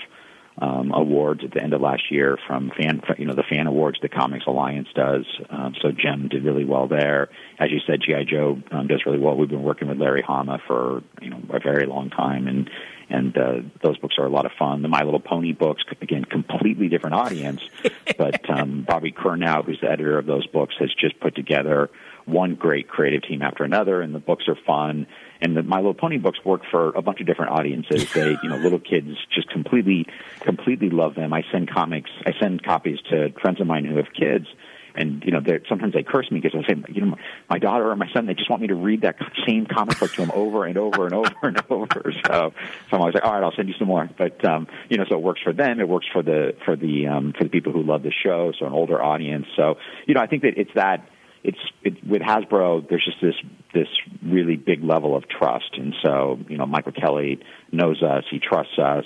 um, 0.61 0.93
awards 0.93 1.43
at 1.43 1.53
the 1.53 1.63
end 1.63 1.73
of 1.73 1.81
last 1.81 2.11
year 2.11 2.39
from 2.47 2.71
fan, 2.77 3.01
you 3.19 3.25
know, 3.25 3.35
the 3.35 3.43
fan 3.43 3.67
awards 3.67 3.99
the 4.03 4.09
Comics 4.09 4.45
Alliance 4.47 4.89
does. 4.95 5.25
Um, 5.49 5.75
so 5.81 5.91
Jem 5.91 6.29
did 6.29 6.45
really 6.45 6.65
well 6.65 6.87
there. 6.87 7.31
As 7.59 7.71
you 7.71 7.79
said, 7.87 8.01
GI 8.07 8.27
Joe 8.31 8.61
um, 8.71 8.87
does 8.87 9.03
really 9.07 9.19
well. 9.19 9.37
We've 9.37 9.49
been 9.49 9.63
working 9.63 9.89
with 9.89 9.99
Larry 9.99 10.23
Hama 10.23 10.61
for 10.67 11.03
you 11.23 11.31
know 11.31 11.41
a 11.51 11.61
very 11.61 11.87
long 11.87 12.11
time, 12.11 12.47
and 12.47 12.69
and 13.09 13.37
uh, 13.37 13.55
those 13.83 13.99
books 13.99 14.17
are 14.19 14.27
a 14.27 14.31
lot 14.31 14.45
of 14.45 14.53
fun. 14.59 14.83
The 14.83 14.89
My 14.89 15.03
Little 15.03 15.21
Pony 15.21 15.53
books, 15.53 15.83
again, 16.01 16.25
completely 16.25 16.89
different 16.89 17.17
audience, 17.17 17.63
but 18.19 18.49
um, 18.51 18.85
Bobby 18.87 19.13
Curnow, 19.13 19.65
who's 19.65 19.81
the 19.81 19.91
editor 19.91 20.19
of 20.19 20.27
those 20.27 20.47
books, 20.47 20.75
has 20.79 20.91
just 20.95 21.19
put 21.21 21.35
together 21.35 21.91
one 22.27 22.55
great 22.55 22.87
creative 22.87 23.23
team 23.23 23.43
after 23.43 23.65
another, 23.65 24.03
and 24.03 24.15
the 24.15 24.21
books 24.21 24.45
are 24.47 24.57
fun 24.67 25.07
and 25.41 25.57
the 25.57 25.63
My 25.63 25.77
Little 25.77 25.95
Pony 25.95 26.19
books 26.19 26.39
work 26.45 26.63
for 26.71 26.91
a 26.91 27.03
bunch 27.03 27.21
of 27.21 27.27
different 27.27 27.53
audiences. 27.53 28.13
They, 28.13 28.37
you 28.43 28.49
know, 28.49 28.57
little 28.63 28.81
kids 28.81 29.17
just 29.35 29.49
completely, 29.51 30.07
completely 30.41 30.91
love 30.91 31.15
them. 31.15 31.33
I 31.33 31.43
send 31.53 31.71
comics, 31.71 32.11
I 32.27 32.33
send 32.41 32.63
copies 32.63 32.99
to 33.11 33.33
friends 33.41 33.61
of 33.61 33.67
mine 33.67 33.85
who 33.85 33.97
have 33.97 34.13
kids, 34.13 34.47
and 34.95 35.23
you 35.25 35.31
know, 35.31 35.41
sometimes 35.69 35.95
they 35.95 36.03
curse 36.03 36.31
me 36.31 36.41
because 36.41 36.59
I 36.65 36.67
say, 36.67 36.83
you 36.89 37.05
know, 37.05 37.17
my 37.49 37.59
daughter 37.59 37.91
or 37.91 37.97
my 37.97 38.11
son, 38.13 38.27
they 38.27 38.35
just 38.35 38.51
want 38.51 38.63
me 38.63 38.69
to 38.69 38.75
read 38.75 39.03
that 39.03 39.17
same 39.47 39.67
comic 39.67 39.99
book 39.99 40.13
to 40.13 40.21
them 40.21 40.33
over 40.35 40.67
and 40.67 40.77
over 40.77 41.07
and 41.07 41.15
over 41.15 41.35
and 41.43 41.63
over. 41.71 42.13
So, 42.27 42.53
so 42.53 42.53
I'm 42.93 43.01
always 43.01 43.15
like, 43.15 43.25
all 43.25 43.33
right, 43.33 43.43
I'll 43.43 43.55
send 43.55 43.69
you 43.69 43.75
some 43.79 43.89
more. 43.89 44.09
But 44.19 44.45
um, 44.45 44.67
you 44.89 44.97
know, 44.97 45.05
so 45.09 45.17
it 45.17 45.23
works 45.23 45.41
for 45.43 45.53
them. 45.53 45.81
It 45.81 45.89
works 45.89 46.07
for 46.13 46.23
the 46.23 46.55
for 46.65 46.77
the 46.77 47.07
um, 47.07 47.33
for 47.37 47.45
the 47.45 47.51
people 47.51 47.73
who 47.73 47.83
love 47.83 48.03
the 48.03 48.13
show, 48.13 48.53
so 48.59 48.67
an 48.67 48.73
older 48.73 49.03
audience. 49.03 49.47
So, 49.57 49.77
you 50.07 50.15
know, 50.15 50.21
I 50.21 50.27
think 50.27 50.43
that 50.43 50.55
it's 50.57 50.75
that 50.75 51.09
it's 51.43 51.59
it, 51.83 52.07
with 52.07 52.23
Hasbro. 52.23 52.89
There's 52.89 53.05
just 53.05 53.21
this 53.21 53.35
this 53.73 53.89
really 54.23 54.57
big 54.57 54.85
level 54.85 55.17
of 55.17 55.25
trust, 55.29 55.71
and 55.77 55.95
so 56.03 56.39
you 56.49 56.59
know, 56.59 56.67
Michael 56.67 56.93
Kelly 56.93 57.41
knows 57.73 58.03
us. 58.03 58.25
He 58.31 58.39
trusts 58.39 58.79
us 58.79 59.05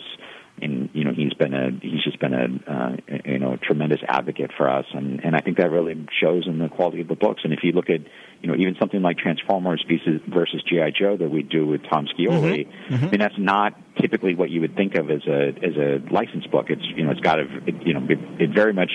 and 0.62 0.88
you 0.92 1.04
know 1.04 1.12
he's 1.12 1.34
been 1.34 1.52
a 1.52 1.70
he's 1.82 2.02
just 2.04 2.20
been 2.20 2.32
a 2.32 2.70
uh, 2.70 2.96
you 3.24 3.38
know 3.38 3.54
a 3.54 3.56
tremendous 3.56 4.00
advocate 4.06 4.52
for 4.56 4.68
us 4.68 4.84
and 4.92 5.24
and 5.24 5.34
I 5.34 5.40
think 5.40 5.56
that 5.58 5.70
really 5.70 6.06
shows 6.20 6.46
in 6.46 6.58
the 6.58 6.68
quality 6.68 7.00
of 7.00 7.08
the 7.08 7.16
books 7.16 7.42
and 7.44 7.52
if 7.52 7.60
you 7.62 7.72
look 7.72 7.90
at 7.90 8.00
you 8.40 8.48
know 8.48 8.54
even 8.54 8.76
something 8.78 9.02
like 9.02 9.18
Transformers 9.18 9.84
versus 10.28 10.62
GI 10.68 10.94
Joe 10.98 11.16
that 11.16 11.30
we 11.30 11.42
do 11.42 11.66
with 11.66 11.82
Tom 11.90 12.06
Scioli 12.06 12.68
mm-hmm. 12.68 12.94
Mm-hmm. 12.94 13.04
I 13.04 13.10
mean 13.10 13.20
that's 13.20 13.38
not 13.38 13.74
typically 14.00 14.34
what 14.34 14.50
you 14.50 14.60
would 14.60 14.76
think 14.76 14.94
of 14.94 15.10
as 15.10 15.26
a 15.26 15.48
as 15.48 15.76
a 15.76 16.00
licensed 16.12 16.50
book 16.50 16.66
it's 16.68 16.84
you 16.96 17.04
know 17.04 17.10
it's 17.10 17.20
got 17.20 17.40
a 17.40 17.46
it, 17.66 17.86
you 17.86 17.94
know 17.94 18.06
it, 18.08 18.18
it 18.40 18.50
very 18.54 18.72
much 18.72 18.92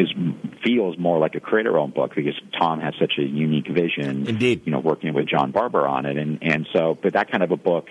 is 0.00 0.12
feels 0.64 0.98
more 0.98 1.18
like 1.18 1.34
a 1.34 1.40
creator 1.40 1.78
owned 1.78 1.94
book 1.94 2.14
because 2.14 2.34
Tom 2.58 2.80
has 2.80 2.94
such 2.98 3.14
a 3.18 3.22
unique 3.22 3.68
vision 3.68 4.26
indeed. 4.26 4.62
you 4.64 4.72
know 4.72 4.80
working 4.80 5.12
with 5.14 5.28
John 5.28 5.50
Barber 5.52 5.86
on 5.86 6.06
it. 6.06 6.16
And 6.16 6.38
and 6.42 6.66
so 6.72 6.98
but 7.00 7.12
that 7.12 7.30
kind 7.30 7.42
of 7.42 7.50
a 7.50 7.56
book 7.56 7.88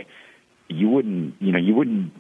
you 0.68 0.90
wouldn't 0.90 1.36
you 1.40 1.52
know 1.52 1.60
you 1.60 1.76
wouldn't 1.76 2.14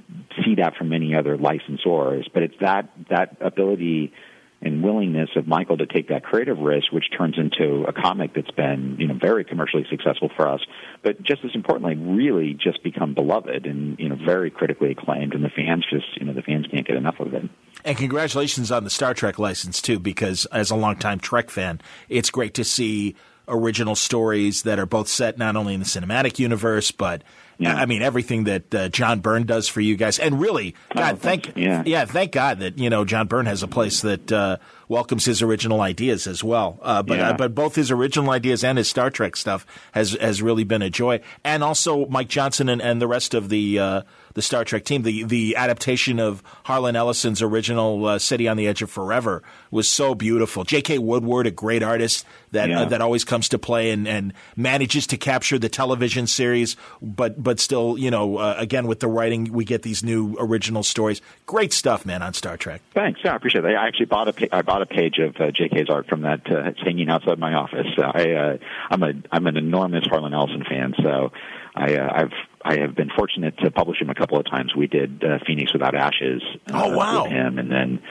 see 0.44 0.56
that 0.56 0.76
from 0.76 0.94
any 0.94 1.16
other 1.16 1.38
licensors 1.38 2.26
but 2.34 2.44
it's 2.44 2.56
that 2.62 2.90
that 3.10 3.38
ability 3.42 4.14
and 4.62 4.84
willingness 4.84 5.30
of 5.36 5.48
Michael 5.48 5.78
to 5.78 5.86
take 5.86 6.10
that 6.10 6.24
creative 6.24 6.58
risk 6.60 6.92
which 6.92 7.06
turns 7.16 7.38
into 7.38 7.86
a 7.88 7.94
comic 7.94 8.34
that's 8.34 8.52
been 8.52 8.98
you 9.00 9.08
know 9.08 9.14
very 9.14 9.44
commercially 9.44 9.86
successful 9.90 10.30
for 10.36 10.48
us 10.48 10.62
but 11.02 11.22
just 11.22 11.44
as 11.46 11.52
importantly 11.54 11.96
really 11.96 12.54
just 12.54 12.84
become 12.84 13.14
beloved 13.14 13.66
and 13.66 13.98
you 14.00 14.10
know 14.10 14.16
very 14.16 14.50
critically 14.50 14.92
acclaimed 14.92 15.34
and 15.34 15.44
the 15.44 15.50
fans 15.50 15.86
just 15.90 16.06
you 16.18 16.26
know 16.26 16.34
the 16.34 16.42
fans 16.42 16.66
can't 16.72 16.86
get 16.86 16.96
enough 16.96 17.20
of 17.20 17.34
it. 17.34 17.50
And 17.86 17.98
congratulations 17.98 18.72
on 18.72 18.84
the 18.84 18.90
Star 18.90 19.14
Trek 19.14 19.40
license 19.40 19.82
too 19.82 20.00
because 20.00 20.46
as 20.48 20.72
a 20.72 20.76
longtime 20.76 21.20
Trek 21.20 21.50
fan 21.50 21.82
it's 22.10 22.30
great 22.30 22.54
to 22.56 22.64
see 22.64 23.16
original 23.48 23.96
stories 23.96 24.64
that 24.64 24.78
are 24.78 24.86
both 24.86 25.08
set 25.08 25.38
not 25.38 25.56
only 25.56 25.74
in 25.74 25.80
the 25.80 25.86
cinematic 25.86 26.40
universe 26.40 26.92
but 26.92 27.24
yeah. 27.60 27.76
I 27.76 27.86
mean, 27.86 28.02
everything 28.02 28.46
that 28.46 28.74
uh, 28.74 28.90
John 28.90 29.20
Byrne 29.20 29.46
does 29.46 29.68
for 29.68 29.82
you 29.82 29.98
guys, 29.98 30.18
and 30.18 30.40
really, 30.40 30.76
God, 30.96 31.16
oh, 31.16 31.18
thank 31.18 31.58
yeah. 31.58 31.84
yeah, 31.86 32.06
thank 32.06 32.32
God 32.32 32.60
that 32.60 32.78
you 32.78 32.90
know 32.90 33.04
John 33.04 33.28
Byrne 33.28 33.46
has 33.48 33.64
a 33.64 33.68
place 33.68 34.02
that 34.02 34.32
uh, 34.32 34.58
welcomes 34.88 35.26
his 35.26 35.42
original 35.42 35.82
ideas 35.82 36.26
as 36.26 36.42
well. 36.42 36.80
Uh, 36.82 37.04
but 37.04 37.18
yeah. 37.18 37.30
Uh, 37.32 37.34
but 37.38 37.54
both 37.54 37.76
his 37.76 37.92
original 37.92 38.32
ideas 38.32 38.64
and 38.64 38.78
his 38.78 38.88
Star 38.88 39.10
Trek 39.10 39.36
stuff 39.36 39.66
has 39.92 40.14
has 40.14 40.42
really 40.42 40.64
been 40.64 40.82
a 40.82 40.90
joy, 40.90 41.20
and 41.44 41.62
also 41.62 42.06
Mike 42.08 42.30
Johnson 42.30 42.70
and, 42.70 42.82
and 42.82 43.02
the 43.02 43.08
rest 43.08 43.34
of 43.34 43.50
the 43.50 43.78
uh, 43.78 44.02
the 44.40 44.44
Star 44.44 44.64
Trek 44.64 44.86
team. 44.86 45.04
The 45.04 45.24
the 45.24 45.58
adaptation 45.58 46.18
of 46.18 46.42
Harlan 46.64 46.96
Ellison's 46.96 47.42
original 47.42 48.06
uh, 48.06 48.20
City 48.20 48.48
on 48.48 48.56
the 48.56 48.68
Edge 48.68 48.82
of 48.82 48.90
Forever 48.90 49.44
was 49.70 49.90
so 49.90 50.16
beautiful. 50.16 50.64
J.K. 50.64 50.98
Woodward, 50.98 51.46
a 51.46 51.52
great 51.52 51.84
artist 51.84 52.26
that 52.52 52.70
yeah. 52.70 52.82
uh, 52.82 52.86
that 52.86 53.02
always 53.02 53.26
comes 53.26 53.50
to 53.50 53.60
play 53.60 53.92
and, 53.92 54.08
and 54.08 54.34
manages 54.56 55.06
to 55.08 55.18
capture 55.18 55.60
the 55.60 55.68
television 55.68 56.26
series, 56.26 56.78
but 57.02 57.44
but 57.44 57.60
still, 57.60 57.98
you 57.98 58.10
know, 58.10 58.38
uh, 58.38 58.56
again 58.58 58.88
with 58.88 59.02
the 59.02 59.10
writing, 59.10 59.52
we 59.52 59.66
get 59.66 59.82
these 59.82 60.06
new 60.06 60.38
original 60.40 60.84
stories. 60.84 61.22
Great 61.46 61.74
stuff, 61.74 62.06
man, 62.06 62.22
on 62.22 62.34
Star 62.34 62.56
Trek. 62.56 62.82
Thanks, 62.94 63.20
yeah, 63.22 63.34
I 63.34 63.36
appreciate 63.36 63.66
it. 63.66 63.76
I 63.76 63.86
actually 63.86 64.06
bought 64.06 64.30
a 64.30 64.56
I 64.56 64.62
bought 64.62 64.82
a 64.82 64.86
page 64.86 65.18
of 65.18 65.36
uh, 65.36 65.52
J.K.'s 65.52 65.90
art 65.90 66.08
from 66.08 66.22
that. 66.22 66.50
Uh, 66.50 66.70
it's 66.70 66.80
hanging 66.80 67.10
outside 67.10 67.40
my 67.40 67.56
office. 67.56 67.88
I 67.98 68.32
uh, 68.32 68.58
I'm 68.90 69.04
a 69.04 69.12
I'm 69.34 69.48
an 69.48 69.58
enormous 69.58 70.06
Harlan 70.08 70.34
Ellison 70.34 70.64
fan, 70.64 70.94
so 71.04 71.34
I, 71.76 71.96
uh, 71.96 72.10
I've 72.14 72.34
I 72.64 72.80
have 72.80 72.96
been 72.96 73.10
fortunate 73.16 73.58
to 73.60 73.72
publish 73.72 74.02
him 74.02 74.10
a 74.10 74.16
couple 74.16 74.38
of 74.38 74.46
times. 74.46 74.76
We 74.76 74.88
did 74.88 75.24
uh, 75.24 75.40
Phoenix 75.48 75.72
Without 75.72 75.96
Ashes. 75.96 76.42
Uh, 76.72 76.84
oh 76.84 76.98
wow! 76.98 77.24
With 77.24 77.32
him, 77.32 77.58
and 77.58 77.72
then 77.72 78.02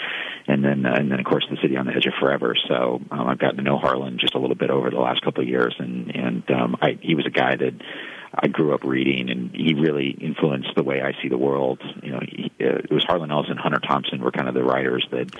and 0.46 0.64
then 0.64 0.86
uh, 0.86 0.94
and 0.94 1.10
then 1.10 1.20
of 1.20 1.26
course 1.26 1.46
the 1.50 1.58
City 1.60 1.76
on 1.76 1.86
the 1.86 1.92
Edge 1.92 2.06
of 2.06 2.14
Forever. 2.18 2.54
So 2.66 3.00
um, 3.10 3.28
I've 3.28 3.38
gotten 3.38 3.58
to 3.58 3.62
know 3.62 3.76
Harlan 3.76 4.18
just 4.18 4.34
a 4.34 4.38
little 4.38 4.56
bit 4.56 4.70
over 4.70 4.90
the 4.90 5.00
last 5.00 5.22
couple 5.22 5.42
of 5.42 5.48
years, 5.48 5.74
and 5.78 6.14
and 6.14 6.50
um, 6.50 6.76
I, 6.80 6.98
he 7.00 7.14
was 7.14 7.26
a 7.26 7.30
guy 7.30 7.56
that. 7.56 7.74
I 8.40 8.46
grew 8.46 8.74
up 8.74 8.84
reading, 8.84 9.30
and 9.30 9.50
he 9.54 9.72
really 9.72 10.10
influenced 10.10 10.68
the 10.76 10.82
way 10.82 11.00
I 11.00 11.12
see 11.22 11.30
the 11.30 11.38
world. 11.38 11.80
You 12.02 12.12
know, 12.12 12.20
he, 12.20 12.52
uh, 12.60 12.76
it 12.84 12.92
was 12.92 13.02
Harlan 13.04 13.30
Ellison, 13.30 13.56
Hunter 13.56 13.80
Thompson 13.80 14.22
were 14.22 14.30
kind 14.30 14.48
of 14.48 14.54
the 14.54 14.62
writers 14.62 15.06
that 15.10 15.34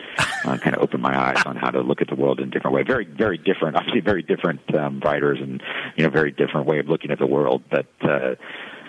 uh, 0.46 0.56
kind 0.56 0.74
of 0.74 0.82
opened 0.82 1.02
my 1.02 1.14
eyes 1.14 1.42
on 1.44 1.54
how 1.54 1.68
to 1.68 1.82
look 1.82 2.00
at 2.00 2.09
the 2.09 2.14
world 2.14 2.40
in 2.40 2.48
a 2.48 2.50
different 2.50 2.74
way. 2.74 2.84
Very, 2.84 3.04
very 3.04 3.36
different, 3.36 3.76
obviously, 3.76 4.00
very 4.00 4.22
different 4.22 4.61
um, 4.74 5.00
writers, 5.00 5.38
and 5.38 5.62
you 5.96 6.04
know, 6.04 6.09
very 6.09 6.32
different 6.32 6.66
way 6.66 6.78
of 6.78 6.88
looking 6.88 7.11
at 7.11 7.18
the 7.18 7.26
world. 7.26 7.62
But 7.70 7.86
uh, 8.00 8.36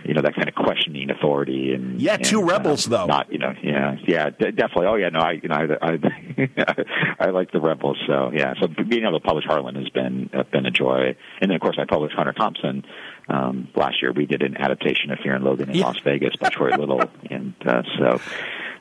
you 0.06 0.14
know 0.14 0.22
that 0.22 0.36
kind 0.36 0.48
of 0.48 0.56
questioning 0.56 1.10
authority 1.10 1.74
and 1.74 2.02
yeah, 2.02 2.18
two 2.18 2.40
and, 2.40 2.50
rebels 2.50 2.88
uh, 2.88 2.90
though. 2.92 3.06
Not 3.06 3.32
you 3.32 3.38
know, 3.38 3.54
yeah, 3.62 3.96
yeah, 4.08 4.30
d- 4.30 4.52
definitely. 4.52 4.88
Oh 4.88 4.96
yeah, 4.96 5.10
no, 5.10 5.20
I 5.20 5.32
you 5.34 5.48
know 5.48 5.56
I 5.56 5.92
I, 5.92 7.16
I 7.28 7.30
like 7.30 7.52
the 7.52 7.60
rebels. 7.60 7.98
So 8.08 8.32
yeah, 8.34 8.54
so 8.60 8.68
being 8.68 9.04
able 9.04 9.20
to 9.20 9.26
publish 9.26 9.46
Harlan 9.46 9.76
has 9.76 9.90
been 9.90 10.30
uh, 10.34 10.44
been 10.44 10.66
a 10.66 10.72
joy. 10.72 11.16
And 11.42 11.50
then 11.50 11.56
of 11.56 11.62
course 11.62 11.78
I 11.80 11.86
published 11.86 12.16
Hunter 12.16 12.34
Thompson 12.34 12.86
um, 13.28 13.68
last 13.76 14.02
year. 14.02 14.12
We 14.12 14.26
did 14.26 14.42
an 14.42 14.58
adaptation 14.58 15.12
of 15.12 15.20
Fear 15.20 15.36
and 15.36 15.44
Loathing 15.44 15.70
in 15.70 15.76
yeah. 15.76 15.86
Las 15.86 16.00
Vegas 16.04 16.36
by 16.38 16.50
Troy 16.50 16.70
Little, 16.70 17.02
and 17.30 17.54
uh, 17.66 17.84
so. 17.98 18.22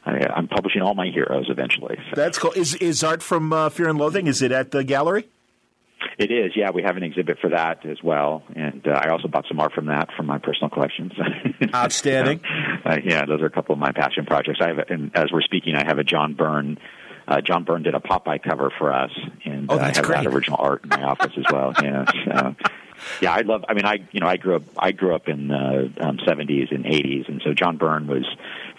I, 0.07 0.39
am 0.39 0.49
publishing 0.49 0.81
all 0.81 0.95
my 0.95 1.09
heroes 1.09 1.47
eventually. 1.51 1.99
So. 2.09 2.17
That's 2.17 2.39
cool. 2.39 2.53
Is 2.53 2.75
is 2.77 3.05
art 3.05 3.23
from 3.23 3.53
uh, 3.53 3.69
Fear 3.69 3.91
and 3.91 3.99
Loathing? 3.99 4.27
Is 4.27 4.41
it 4.41 4.53
at 4.53 4.71
the 4.71 4.83
gallery? 4.83 5.29
It 6.19 6.31
is, 6.31 6.53
yeah. 6.55 6.71
We 6.73 6.83
have 6.83 6.97
an 6.97 7.03
exhibit 7.03 7.39
for 7.41 7.51
that 7.51 7.85
as 7.87 8.03
well, 8.03 8.43
and 8.55 8.87
uh, 8.87 8.91
I 8.91 9.11
also 9.11 9.29
bought 9.29 9.47
some 9.49 9.61
art 9.61 9.73
from 9.73 9.87
that 9.87 10.09
from 10.17 10.27
my 10.27 10.39
personal 10.39 10.71
collections. 10.71 11.13
Outstanding. 11.75 12.41
uh, 12.85 12.99
yeah, 13.05 13.25
those 13.25 13.41
are 13.41 13.47
a 13.47 13.51
couple 13.51 13.73
of 13.73 13.79
my 13.79 13.93
passion 13.93 14.27
projects. 14.27 14.61
I 14.61 14.69
have, 14.69 14.79
and 14.89 15.11
as 15.17 15.33
we're 15.33 15.43
speaking, 15.43 15.75
I 15.75 15.85
have 15.85 15.99
a 15.99 16.05
John 16.05 16.35
Byrne. 16.35 16.79
Uh, 17.27 17.41
John 17.41 17.65
Byrne 17.65 17.83
did 17.83 17.95
a 17.95 18.01
Popeye 18.01 18.43
cover 18.43 18.73
for 18.79 18.93
us, 18.93 19.11
and 19.45 19.71
oh, 19.71 19.77
uh, 19.77 19.83
I 19.83 19.87
have 19.89 20.03
great. 20.03 20.25
that 20.25 20.27
original 20.27 20.59
art 20.61 20.83
in 20.85 20.91
my 20.91 21.03
office 21.03 21.33
as 21.37 21.45
well. 21.53 21.73
Yeah, 21.83 22.05
so, 22.25 22.57
yeah. 23.21 23.33
I 23.33 23.41
love. 23.43 23.65
I 23.69 23.75
mean, 23.75 23.85
I 23.85 24.07
you 24.13 24.21
know, 24.21 24.27
I 24.27 24.37
grew 24.37 24.57
up. 24.57 24.63
I 24.77 24.93
grew 24.93 25.15
up 25.15 25.29
in 25.29 25.49
the 25.49 25.93
um, 26.01 26.19
70s 26.19 26.75
and 26.75 26.85
80s, 26.85 27.29
and 27.29 27.43
so 27.45 27.55
John 27.55 27.77
Byrne 27.77 28.07
was 28.07 28.25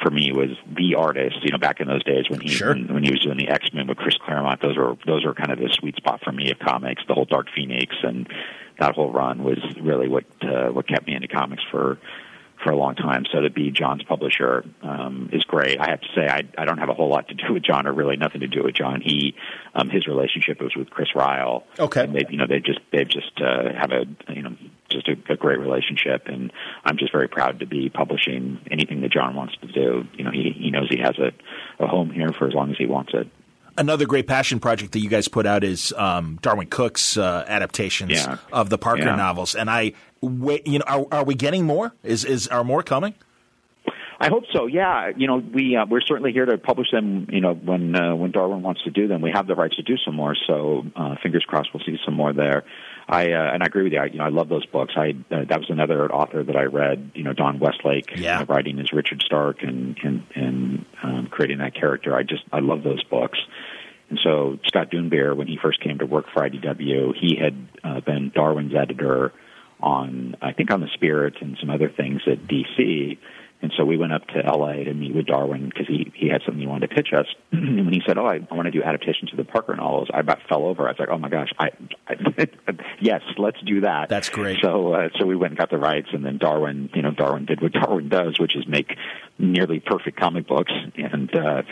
for 0.01 0.09
me 0.11 0.31
was 0.31 0.51
the 0.75 0.95
artist. 0.95 1.37
You 1.43 1.51
know, 1.51 1.57
back 1.57 1.79
in 1.79 1.87
those 1.87 2.03
days 2.03 2.25
when 2.29 2.41
he 2.41 2.49
sure. 2.49 2.69
when, 2.69 2.93
when 2.93 3.03
he 3.03 3.11
was 3.11 3.21
doing 3.21 3.37
the 3.37 3.49
X 3.49 3.73
Men 3.73 3.87
with 3.87 3.97
Chris 3.97 4.17
Claremont, 4.17 4.61
those 4.61 4.77
were 4.77 4.95
those 5.05 5.25
were 5.25 5.33
kind 5.33 5.51
of 5.51 5.59
the 5.59 5.69
sweet 5.69 5.95
spot 5.95 6.21
for 6.23 6.31
me 6.31 6.51
of 6.51 6.59
comics. 6.59 7.03
The 7.07 7.13
whole 7.13 7.25
Dark 7.25 7.47
Phoenix 7.53 7.95
and 8.03 8.27
that 8.79 8.95
whole 8.95 9.11
run 9.11 9.43
was 9.43 9.59
really 9.81 10.07
what 10.07 10.25
uh, 10.41 10.69
what 10.69 10.87
kept 10.87 11.07
me 11.07 11.15
into 11.15 11.27
comics 11.27 11.63
for 11.69 11.97
for 12.63 12.71
a 12.71 12.75
long 12.75 12.95
time. 12.95 13.23
So 13.31 13.41
to 13.41 13.49
be 13.49 13.71
John's 13.71 14.03
publisher 14.03 14.65
um, 14.81 15.29
is 15.31 15.43
great. 15.43 15.79
I 15.79 15.89
have 15.89 16.01
to 16.01 16.07
say 16.15 16.27
I, 16.27 16.41
I 16.57 16.65
don't 16.65 16.77
have 16.77 16.89
a 16.89 16.93
whole 16.93 17.09
lot 17.09 17.27
to 17.29 17.33
do 17.33 17.53
with 17.53 17.63
John, 17.63 17.87
or 17.87 17.93
really 17.93 18.17
nothing 18.17 18.41
to 18.41 18.47
do 18.47 18.63
with 18.63 18.75
John. 18.75 19.01
He 19.01 19.35
um, 19.73 19.89
his 19.89 20.07
relationship 20.07 20.61
was 20.61 20.75
with 20.75 20.89
Chris 20.89 21.09
Ryall. 21.15 21.63
Okay, 21.79 22.03
and 22.03 22.15
they 22.15 22.25
you 22.29 22.37
know 22.37 22.47
they 22.47 22.59
just 22.59 22.79
they 22.91 23.05
just 23.05 23.39
uh, 23.41 23.73
have 23.73 23.91
a 23.91 24.05
you 24.33 24.41
know 24.41 24.55
just 24.89 25.07
a, 25.07 25.15
a 25.31 25.35
great 25.35 25.59
relationship, 25.59 26.27
and 26.27 26.51
I'm 26.83 26.97
just 26.97 27.11
very 27.11 27.27
proud 27.27 27.59
to 27.59 27.65
be 27.65 27.89
publishing 27.89 28.59
anything 28.69 29.01
that 29.01 29.11
John 29.11 29.35
wants 29.35 29.55
to 29.57 29.67
do. 29.67 30.05
You 30.13 30.23
know, 30.25 30.31
he 30.31 30.55
he 30.57 30.71
knows 30.71 30.89
he 30.89 30.99
has 30.99 31.17
a, 31.17 31.31
a 31.83 31.87
home 31.87 32.11
here 32.11 32.29
for 32.37 32.47
as 32.47 32.53
long 32.53 32.71
as 32.71 32.77
he 32.77 32.85
wants 32.85 33.11
it 33.13 33.27
another 33.79 34.05
great 34.05 34.27
passion 34.27 34.59
project 34.59 34.91
that 34.91 34.99
you 34.99 35.09
guys 35.09 35.27
put 35.27 35.45
out 35.45 35.63
is 35.63 35.93
um, 35.93 36.37
Darwyn 36.41 36.69
Cooke's 36.69 37.17
uh, 37.17 37.45
adaptations 37.47 38.11
yeah. 38.11 38.37
of 38.51 38.69
the 38.69 38.77
Parker 38.77 39.03
yeah. 39.03 39.15
novels, 39.15 39.55
and 39.55 39.69
I, 39.69 39.93
wait, 40.21 40.67
you 40.67 40.79
know, 40.79 40.85
are, 40.87 41.05
are, 41.11 41.23
we 41.23 41.35
getting 41.35 41.65
more? 41.65 41.93
Is 42.03 42.25
is 42.25 42.47
are 42.47 42.63
more 42.63 42.83
coming? 42.83 43.15
I 44.21 44.27
hope 44.27 44.43
so. 44.53 44.65
Yeah, 44.65 45.11
you 45.15 45.27
know, 45.27 45.37
we 45.37 45.77
uh, 45.77 45.85
we're 45.89 46.01
certainly 46.01 46.33
here 46.33 46.45
to 46.45 46.57
publish 46.57 46.91
them. 46.91 47.27
You 47.29 47.39
know, 47.39 47.53
when 47.53 47.95
uh, 47.95 48.15
when 48.15 48.31
Darwyn 48.31 48.61
wants 48.61 48.83
to 48.83 48.91
do 48.91 49.07
them, 49.07 49.21
we 49.21 49.31
have 49.33 49.47
the 49.47 49.55
rights 49.55 49.77
to 49.77 49.83
do 49.83 49.95
some 50.03 50.15
more. 50.15 50.35
So 50.45 50.83
uh, 50.95 51.15
fingers 51.23 51.45
crossed, 51.47 51.69
we'll 51.73 51.83
see 51.85 51.97
some 52.03 52.15
more 52.15 52.33
there. 52.33 52.65
I 53.07 53.31
uh, 53.31 53.53
and 53.53 53.63
I 53.63 53.65
agree 53.65 53.83
with 53.83 53.93
you. 53.93 53.99
I, 53.99 54.05
you 54.05 54.17
know, 54.17 54.25
I 54.25 54.29
love 54.29 54.49
those 54.49 54.65
books. 54.65 54.93
I 54.97 55.11
uh, 55.33 55.45
that 55.47 55.59
was 55.59 55.69
another 55.69 56.11
author 56.11 56.43
that 56.43 56.55
I 56.57 56.63
read. 56.63 57.11
You 57.15 57.23
know, 57.23 57.33
Don 57.33 57.59
Westlake 57.59 58.11
yeah. 58.17 58.43
writing 58.49 58.77
as 58.79 58.91
Richard 58.91 59.23
Stark 59.25 59.63
and 59.63 59.97
and 60.03 60.23
and 60.35 60.85
um, 61.01 61.27
creating 61.31 61.59
that 61.59 61.73
character. 61.73 62.13
I 62.13 62.23
just 62.23 62.43
I 62.51 62.59
love 62.59 62.83
those 62.83 63.03
books. 63.05 63.39
And 64.09 64.19
so 64.23 64.57
Scott 64.65 64.91
Dunbier, 64.91 65.35
when 65.35 65.47
he 65.47 65.57
first 65.61 65.81
came 65.81 65.99
to 65.99 66.05
work 66.05 66.25
for 66.33 66.41
IDW, 66.41 67.13
he 67.15 67.37
had 67.41 67.67
uh, 67.83 68.01
been 68.01 68.31
Darwyn's 68.35 68.73
editor 68.75 69.31
on, 69.79 70.35
I 70.41 70.53
think, 70.53 70.71
on 70.71 70.81
the 70.81 70.89
Spirit 70.93 71.35
and 71.41 71.57
some 71.59 71.69
other 71.69 71.89
things 71.89 72.21
at 72.27 72.47
DC. 72.47 73.17
And 73.61 73.73
so 73.77 73.83
we 73.83 73.97
went 73.97 74.13
up 74.13 74.25
to 74.27 74.39
LA 74.39 74.85
to 74.85 74.93
meet 74.93 75.13
with 75.13 75.25
Darwyn 75.25 75.67
because 75.67 75.85
he, 75.85 76.11
he 76.15 76.29
had 76.29 76.41
something 76.45 76.61
he 76.61 76.67
wanted 76.67 76.89
to 76.89 76.95
pitch 76.95 77.09
us. 77.13 77.25
and 77.51 77.85
when 77.85 77.93
he 77.93 78.01
said, 78.07 78.17
"Oh, 78.17 78.25
I, 78.25 78.39
I 78.49 78.55
want 78.55 78.67
to 78.67 78.71
do 78.71 78.81
adaptations 78.81 79.31
of 79.31 79.37
the 79.37 79.43
Parker 79.43 79.75
novels," 79.75 80.07
I 80.13 80.21
about 80.21 80.39
fell 80.47 80.65
over. 80.65 80.87
I 80.87 80.91
was 80.91 80.99
like, 80.99 81.09
"Oh 81.09 81.17
my 81.17 81.27
gosh, 81.27 81.49
I, 81.59 81.71
I 82.07 82.15
yes, 83.01 83.21
let's 83.37 83.59
do 83.65 83.81
that." 83.81 84.07
That's 84.07 84.29
great. 84.29 84.59
So 84.61 84.93
uh, 84.93 85.09
so 85.19 85.25
we 85.25 85.35
went 85.35 85.51
and 85.51 85.59
got 85.59 85.69
the 85.69 85.77
rights, 85.77 86.07
and 86.13 86.25
then 86.25 86.37
Darwyn, 86.37 86.89
you 86.93 87.01
know, 87.01 87.11
Darwyn 87.11 87.45
did 87.45 87.61
what 87.61 87.73
Darwyn 87.73 88.07
does, 88.07 88.39
which 88.39 88.55
is 88.55 88.65
make 88.65 88.95
nearly 89.37 89.81
perfect 89.81 90.17
comic 90.17 90.47
books, 90.47 90.71
and 90.95 91.35
uh, 91.35 91.63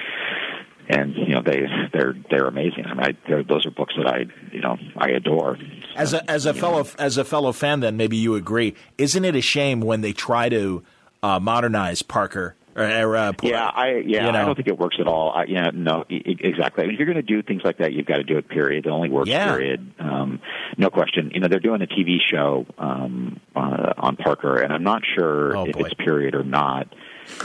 and 0.89 1.15
you 1.15 1.35
know 1.35 1.41
they 1.41 1.65
they're 1.93 2.15
they're 2.29 2.47
amazing. 2.47 2.85
I 2.85 2.93
mean, 2.93 3.03
I, 3.03 3.17
they're, 3.27 3.43
those 3.43 3.65
are 3.65 3.71
books 3.71 3.93
that 3.97 4.07
I 4.07 4.25
you 4.51 4.61
know 4.61 4.77
I 4.95 5.09
adore. 5.09 5.57
As 5.95 6.13
a 6.13 6.29
as 6.29 6.45
a 6.45 6.53
fellow 6.53 6.83
know. 6.83 6.89
as 6.99 7.17
a 7.17 7.25
fellow 7.25 7.51
fan, 7.51 7.81
then 7.81 7.97
maybe 7.97 8.17
you 8.17 8.35
agree. 8.35 8.75
Isn't 8.97 9.25
it 9.25 9.35
a 9.35 9.41
shame 9.41 9.81
when 9.81 10.01
they 10.01 10.13
try 10.13 10.49
to 10.49 10.83
uh, 11.23 11.39
modernize 11.39 12.01
Parker? 12.01 12.55
Or, 12.77 13.15
uh, 13.15 13.33
yeah, 13.41 13.65
I 13.65 14.03
yeah, 14.05 14.27
you 14.27 14.31
know? 14.31 14.39
I 14.39 14.45
don't 14.45 14.53
think 14.53 14.67
it 14.67 14.77
works 14.77 14.97
at 14.99 15.07
all. 15.07 15.31
I, 15.31 15.45
yeah, 15.45 15.71
no, 15.73 16.05
exactly. 16.09 16.83
I 16.83 16.85
mean, 16.85 16.93
if 16.93 16.99
you're 16.99 17.11
going 17.11 17.15
to 17.15 17.23
do 17.23 17.41
things 17.41 17.63
like 17.63 17.79
that, 17.79 17.91
you've 17.91 18.05
got 18.05 18.17
to 18.17 18.23
do 18.23 18.37
it. 18.37 18.47
Period. 18.47 18.85
It 18.85 18.89
only 18.89 19.09
works. 19.09 19.27
Yeah. 19.27 19.49
Period. 19.49 19.93
Um, 19.97 20.39
no 20.77 20.91
question. 20.91 21.31
You 21.33 21.39
know, 21.39 21.47
they're 21.47 21.59
doing 21.59 21.81
a 21.81 21.87
TV 21.87 22.17
show 22.23 22.67
um, 22.77 23.39
uh, 23.55 23.93
on 23.97 24.15
Parker, 24.15 24.59
and 24.59 24.71
I'm 24.71 24.83
not 24.83 25.01
sure 25.17 25.57
oh, 25.57 25.65
if 25.65 25.73
boy. 25.73 25.85
it's 25.85 25.95
period 25.95 26.35
or 26.35 26.43
not. 26.43 26.87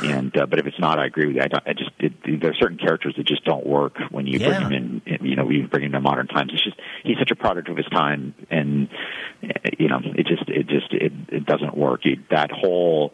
And 0.02 0.36
uh, 0.36 0.46
but 0.46 0.58
if 0.58 0.66
it's 0.66 0.78
not, 0.78 0.98
I 0.98 1.06
agree 1.06 1.26
with 1.26 1.36
you. 1.36 1.42
I, 1.42 1.48
don't, 1.48 1.62
I 1.66 1.72
just 1.72 1.90
it, 1.98 2.40
there 2.40 2.50
are 2.50 2.54
certain 2.54 2.78
characters 2.78 3.14
that 3.16 3.26
just 3.26 3.44
don't 3.44 3.66
work 3.66 3.98
when 4.10 4.26
you 4.26 4.38
yeah. 4.38 4.58
bring 4.58 4.70
him 4.72 5.02
in. 5.06 5.26
You 5.26 5.36
know, 5.36 5.48
you 5.50 5.66
bring 5.68 5.84
him 5.84 5.92
to 5.92 6.00
modern 6.00 6.28
times. 6.28 6.52
It's 6.54 6.64
just 6.64 6.76
he's 7.04 7.18
such 7.18 7.30
a 7.30 7.36
product 7.36 7.68
of 7.68 7.76
his 7.76 7.86
time, 7.86 8.34
and 8.50 8.88
you 9.78 9.88
know, 9.88 10.00
it 10.04 10.26
just 10.26 10.48
it 10.48 10.66
just 10.68 10.92
it, 10.92 11.12
it 11.28 11.46
doesn't 11.46 11.76
work. 11.76 12.04
You, 12.04 12.22
that 12.30 12.50
whole 12.50 13.12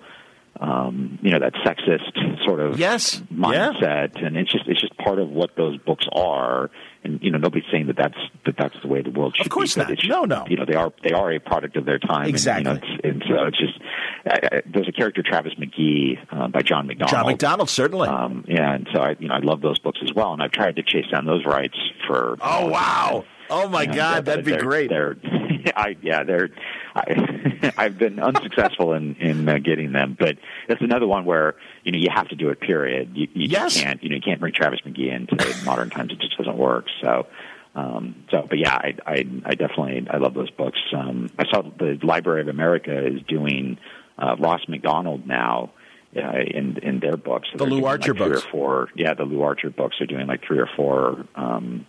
um, 0.61 1.19
you 1.23 1.31
know 1.31 1.39
that 1.41 1.55
sexist 1.55 2.45
sort 2.45 2.61
of 2.61 2.79
yes. 2.79 3.21
mindset, 3.33 4.17
yeah. 4.17 4.27
and 4.27 4.37
it's 4.37 4.51
just 4.51 4.67
it's 4.67 4.81
just 4.81 4.97
part 4.99 5.19
of 5.19 5.31
what 5.31 5.57
those 5.57 5.79
books 5.79 6.07
are. 6.13 6.71
And 7.05 7.21
you 7.23 7.31
know 7.31 7.39
nobody's 7.39 7.69
saying 7.71 7.87
that 7.87 7.97
that's 7.97 8.19
that 8.45 8.57
that's 8.59 8.75
the 8.83 8.89
way 8.89 9.03
the 9.03 9.11
world 9.11 9.37
should 9.37 9.45
be. 9.45 9.47
of 9.47 9.53
course 9.53 9.75
be. 9.75 9.81
Not. 9.83 9.89
Just, 9.91 10.09
no, 10.09 10.25
no. 10.25 10.45
You 10.49 10.57
know 10.57 10.65
they 10.67 10.75
are 10.75 10.93
they 11.03 11.13
are 11.13 11.33
a 11.33 11.39
product 11.39 11.77
of 11.77 11.85
their 11.85 11.99
time. 11.99 12.27
Exactly. 12.29 12.71
And, 12.73 12.83
you 12.83 12.91
know, 12.91 12.99
and 13.05 13.25
so 13.29 13.45
it's 13.47 13.59
just 13.59 13.79
uh, 14.27 14.61
there's 14.67 14.89
a 14.89 14.93
character 14.93 15.23
Travis 15.23 15.55
McGee 15.55 16.19
uh, 16.31 16.49
by 16.49 16.63
John 16.63 16.87
MacDonald. 16.87 17.11
John 17.11 17.27
MacDonald 17.27 17.71
certainly. 17.71 18.09
Um, 18.09 18.45
yeah, 18.49 18.75
and 18.75 18.89
so 18.93 19.01
I 19.01 19.17
you 19.19 19.29
know 19.29 19.35
I 19.35 19.39
love 19.39 19.61
those 19.61 19.79
books 19.79 20.01
as 20.03 20.13
well, 20.13 20.33
and 20.33 20.43
I've 20.43 20.53
tried 20.53 20.77
to 20.77 20.83
chase 20.83 21.07
down 21.11 21.25
those 21.25 21.45
rights 21.45 21.77
for. 22.07 22.37
Oh 22.41 22.67
wow! 22.67 23.25
Oh 23.51 23.69
my 23.69 23.87
God, 23.87 24.27
that'd 24.27 24.45
be 24.45 24.57
great. 24.57 24.91
They're, 24.91 25.17
I 25.77 25.97
yeah, 26.03 26.25
they're. 26.25 26.51
I, 26.95 27.73
I've 27.77 27.99
been 27.99 28.19
unsuccessful 28.19 28.93
in 28.93 29.15
in 29.17 29.49
uh, 29.49 29.59
getting 29.59 29.93
them, 29.93 30.17
but 30.19 30.37
that's 30.69 30.83
another 30.83 31.07
one 31.07 31.25
where 31.25 31.57
you 31.85 31.93
know 31.93 31.99
you 31.99 32.09
have 32.15 32.29
to 32.29 32.37
do 32.37 32.51
it. 32.51 32.61
Period. 32.61 33.13
You, 33.15 33.29
you 33.35 33.49
yes. 33.49 33.81
can't 33.81 34.03
you 34.03 34.11
know 34.11 34.17
you 34.17 34.23
can't 34.23 34.41
bring 34.41 34.53
Travis 34.53 34.81
McGee 34.87 35.13
into 35.15 35.37
modern 35.65 35.91
times. 35.91 36.13
It 36.13 36.21
just 36.21 36.37
doesn't 36.37 36.59
work. 36.59 36.87
So. 37.03 37.27
Um, 37.75 38.25
so, 38.33 38.45
but 38.49 38.59
yeah, 38.59 38.75
I, 38.75 38.97
I, 39.07 39.25
I 39.45 39.55
definitely 39.55 40.05
I 40.11 40.17
love 40.17 40.35
those 40.35 40.51
books. 40.51 40.81
Um, 40.93 41.31
I 41.39 41.45
saw 41.49 41.63
the 41.63 41.97
Library 42.03 42.41
of 42.41 42.49
America 42.49 43.07
is 43.07 43.23
doing 43.29 43.79
uh, 44.19 44.35
Ross 44.37 44.63
Macdonald 44.67 45.29
now 45.29 45.71
uh, 46.17 46.39
in 46.39 46.79
in 46.79 47.01
their 47.01 47.17
books. 47.17 47.49
So 47.53 47.59
the 47.59 47.71
Lew 47.71 47.85
Archer 47.85 48.15
like 48.15 48.19
books. 48.19 48.43
Three 48.43 48.49
or 48.49 48.51
four, 48.51 48.89
yeah, 48.97 49.15
the 49.15 49.25
Lew 49.25 49.43
Archer 49.43 49.71
books 49.71 50.01
are 50.01 50.07
doing 50.07 50.27
like 50.27 50.43
three 50.45 50.59
or 50.59 50.69
four 50.75 51.25
um, 51.35 51.87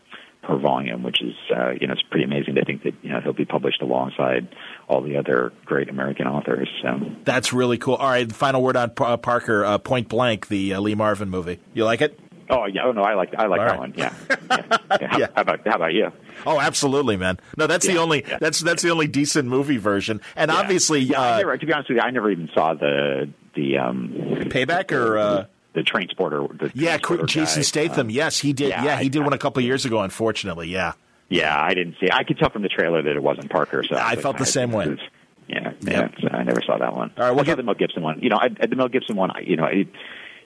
per 0.50 0.58
volume, 0.58 1.04
which 1.04 1.22
is 1.22 1.36
uh, 1.56 1.72
you 1.80 1.86
know 1.88 1.94
it's 1.94 2.02
pretty 2.02 2.26
amazing 2.26 2.56
to 2.56 2.66
think 2.66 2.84
that 2.84 2.94
you 3.04 3.10
know 3.12 3.22
he'll 3.22 3.34
be 3.34 3.46
published 3.46 3.82
alongside 3.82 4.48
all 4.88 5.02
the 5.02 5.16
other 5.18 5.54
great 5.66 5.90
American 5.90 6.28
authors. 6.28 6.68
So 6.82 7.00
that's 7.24 7.54
really 7.54 7.78
cool. 7.78 7.96
All 7.96 8.10
right, 8.10 8.32
final 8.32 8.64
word 8.64 8.76
on 8.76 8.92
uh, 8.98 9.18
Parker. 9.18 9.64
Uh, 9.64 9.78
Point 9.78 10.10
Blank, 10.10 10.48
the 10.48 10.74
uh, 10.74 10.82
Lee 10.82 10.96
Marvin 10.96 11.30
movie. 11.30 11.60
You 11.74 11.86
like 11.86 12.02
it? 12.02 12.20
Oh 12.50 12.66
yeah, 12.66 12.82
oh 12.86 12.92
no, 12.92 13.04
I 13.04 13.14
like 13.14 13.34
I 13.38 13.46
like 13.46 13.60
All 13.60 13.66
that 13.68 13.72
right. 13.72 13.80
one. 13.80 13.94
Yeah. 13.96 14.14
yeah. 14.50 14.64
yeah. 15.02 15.08
How, 15.08 15.18
Yeah. 15.20 15.28
how 15.36 15.42
about 15.42 15.68
how 15.68 15.76
about 15.76 15.94
you? 15.94 16.12
Oh, 16.48 16.60
absolutely, 16.60 17.16
man. 17.16 17.40
No, 17.58 17.68
that's 17.68 17.86
the 17.86 17.98
only 17.98 18.26
yeah. 18.28 18.40
that's 18.42 18.60
that's 18.60 18.82
the 18.82 18.90
only 18.90 19.08
decent 19.08 19.48
movie 19.48 19.78
version. 19.78 20.20
And 20.36 20.50
Yeah. 20.50 20.58
obviously, 20.58 21.02
yeah, 21.02 21.22
I 21.22 21.34
uh, 21.34 21.38
never, 21.38 21.58
to 21.58 21.66
be 21.66 21.74
honest 21.74 21.90
with 21.90 21.98
you, 21.98 22.02
I 22.02 22.10
never 22.10 22.32
even 22.32 22.50
saw 22.56 22.74
the 22.74 23.30
the 23.56 23.78
um, 23.78 24.14
Payback 24.46 24.92
or 24.92 25.18
uh, 25.20 25.46
the 25.74 25.84
Transporter. 25.84 26.48
The 26.48 26.72
yeah, 26.74 26.98
transporter 26.98 27.26
Jason 27.26 27.60
guy. 27.60 27.64
Statham. 27.64 28.08
Um, 28.08 28.10
yes, 28.10 28.40
he 28.40 28.54
did. 28.54 28.70
Yeah, 28.70 28.84
yeah, 28.84 29.00
he 29.00 29.10
did 29.10 29.22
I- 29.22 29.26
one 29.26 29.34
a 29.34 29.38
couple 29.38 29.62
years 29.64 29.86
ago. 29.86 30.00
Unfortunately, 30.02 30.68
yeah. 30.70 30.94
yeah, 31.30 31.56
I 31.60 31.74
didn't 31.74 31.96
see. 32.00 32.10
I 32.12 32.24
could 32.24 32.38
tell 32.40 32.50
from 32.50 32.62
the 32.64 32.70
trailer 32.70 33.02
that 33.04 33.16
it 33.16 33.22
wasn't 33.24 33.50
Parker. 33.50 33.84
So 33.84 33.96
I 33.96 34.16
felt 34.16 34.38
the 34.38 34.46
same 34.46 34.72
way. 34.72 34.98
Yeah, 35.48 35.72
Yep. 35.82 35.84
yeah. 35.84 36.08
So 36.22 36.28
I 36.30 36.44
never 36.44 36.62
saw 36.62 36.78
that 36.78 36.96
one. 36.96 37.12
All 37.18 37.24
right, 37.24 37.32
we'll 37.32 37.40
I 37.40 37.44
saw 37.44 37.52
get- 37.52 37.58
the 37.58 37.64
Mel 37.64 37.76
Gibson 37.76 38.04
one. 38.04 38.20
You 38.22 38.30
know, 38.30 38.38
I, 38.40 38.50
the 38.50 38.76
Mel 38.76 38.88
Gibson 38.88 39.16
one. 39.16 39.32
I- 39.32 39.40
You 39.42 39.56
know, 39.56 39.66
it, 39.66 39.88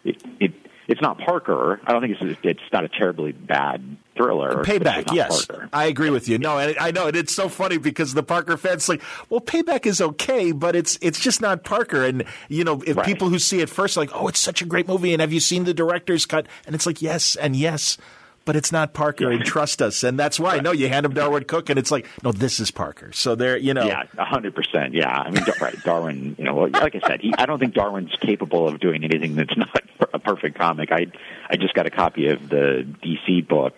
it, 0.06 0.24
it 0.40 0.52
it's 0.88 1.02
not 1.02 1.18
Parker. 1.20 1.80
I 1.86 1.92
don't 1.92 2.02
think 2.02 2.18
it's 2.22 2.40
it's 2.44 2.72
not 2.72 2.84
a 2.84 2.90
terribly 2.90 3.32
bad 3.32 3.98
thriller. 4.16 4.64
Payback, 4.64 5.14
yes, 5.14 5.46
Parker. 5.46 5.70
I 5.74 5.86
agree 5.86 6.10
with 6.10 6.28
you. 6.30 6.38
No, 6.38 6.58
and 6.58 6.78
I 6.78 6.92
know, 6.92 7.08
and 7.08 7.16
it's 7.16 7.34
so 7.34 7.50
funny 7.50 7.78
because 7.78 8.14
the 8.14 8.24
Parker 8.24 8.58
fans 8.58 8.88
like, 8.90 9.02
well, 9.30 9.42
Payback 9.42 9.86
is 9.86 10.02
okay, 10.02 10.52
but 10.52 10.76
it's 10.76 10.98
it's 11.02 11.20
just 11.20 11.42
not 11.42 11.64
Parker. 11.64 12.04
And 12.06 12.26
you 12.50 12.64
know, 12.64 12.82
if 12.86 12.98
Right. 12.98 13.06
people 13.06 13.30
who 13.30 13.40
see 13.40 13.60
it 13.62 13.70
first, 13.70 13.98
are 13.98 14.02
like, 14.02 14.12
oh, 14.14 14.28
it's 14.28 14.40
such 14.40 14.62
a 14.62 14.66
great 14.66 14.88
movie, 14.88 15.14
and 15.14 15.22
have 15.22 15.34
you 15.34 15.40
seen 15.40 15.64
the 15.64 15.74
director's 15.74 16.26
cut? 16.26 16.48
And 16.66 16.76
it's 16.76 16.86
like, 16.86 17.02
yes, 17.02 17.36
and 17.36 17.56
yes, 17.56 17.98
but 18.46 18.56
it's 18.58 18.72
not 18.74 18.94
Parker, 18.94 19.32
and 19.32 19.44
trust 19.46 19.82
us. 19.82 20.04
And 20.04 20.20
that's 20.20 20.38
why, 20.38 20.60
no, 20.60 20.72
you 20.74 20.90
hand 20.90 21.06
him 21.06 21.14
Darwyn 21.14 21.46
Cooke, 21.48 21.70
and 21.70 21.80
it's 21.80 21.92
like, 21.92 22.06
no, 22.24 22.34
this 22.34 22.60
is 22.60 22.72
Parker. 22.72 23.12
So 23.14 23.36
there, 23.36 23.56
you 23.58 23.74
know, 23.74 23.86
Yeah, 23.86 24.04
a 24.18 24.26
hundred 24.26 24.54
percent. 24.54 24.94
Yeah, 24.94 25.10
I 25.10 25.32
mean, 25.32 25.44
right, 25.62 25.76
Darwyn. 25.84 26.36
You 26.38 26.44
know, 26.44 26.56
like 26.58 26.94
I 26.96 27.00
said, 27.08 27.22
he, 27.22 27.34
I 27.38 27.46
don't 27.46 27.58
think 27.58 27.74
Darwyn's 27.74 28.14
capable 28.20 28.68
of 28.68 28.80
doing 28.82 29.04
anything 29.06 29.36
that's 29.36 29.56
not 29.56 29.70
a 30.14 30.20
perfect 30.20 30.58
comic. 30.58 30.92
I 30.92 31.08
I 31.50 31.56
just 31.58 31.74
got 31.74 31.86
a 31.86 31.90
copy 31.92 32.28
of 32.28 32.48
the 32.50 32.86
DC 33.04 33.48
book 33.48 33.78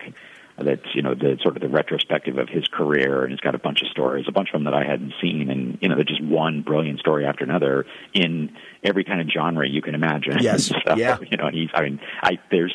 that's 0.58 0.94
you 0.94 1.02
know 1.02 1.14
the 1.14 1.38
sort 1.42 1.56
of 1.56 1.62
the 1.62 1.68
retrospective 1.68 2.38
of 2.38 2.48
his 2.48 2.66
career, 2.68 3.24
and 3.24 3.32
it's 3.32 3.42
got 3.42 3.54
a 3.54 3.58
bunch 3.58 3.82
of 3.82 3.88
stories, 3.88 4.26
a 4.28 4.32
bunch 4.32 4.48
of 4.48 4.52
them 4.54 4.64
that 4.64 4.74
I 4.74 4.84
hadn't 4.84 5.12
seen, 5.20 5.50
and 5.50 5.78
you 5.82 5.88
know, 5.88 5.96
they're 5.96 6.04
just 6.04 6.22
one 6.22 6.62
brilliant 6.62 6.98
story 7.00 7.26
after 7.26 7.44
another 7.44 7.84
in 8.14 8.56
every 8.82 9.04
kind 9.04 9.20
of 9.20 9.28
genre 9.28 9.68
you 9.68 9.82
can 9.82 9.94
imagine. 9.94 10.38
Yes, 10.40 10.66
so, 10.86 10.94
yeah. 10.96 11.18
You 11.30 11.36
know, 11.36 11.48
he's. 11.52 11.68
I 11.74 11.82
mean, 11.82 12.00
I 12.22 12.38
there's. 12.50 12.74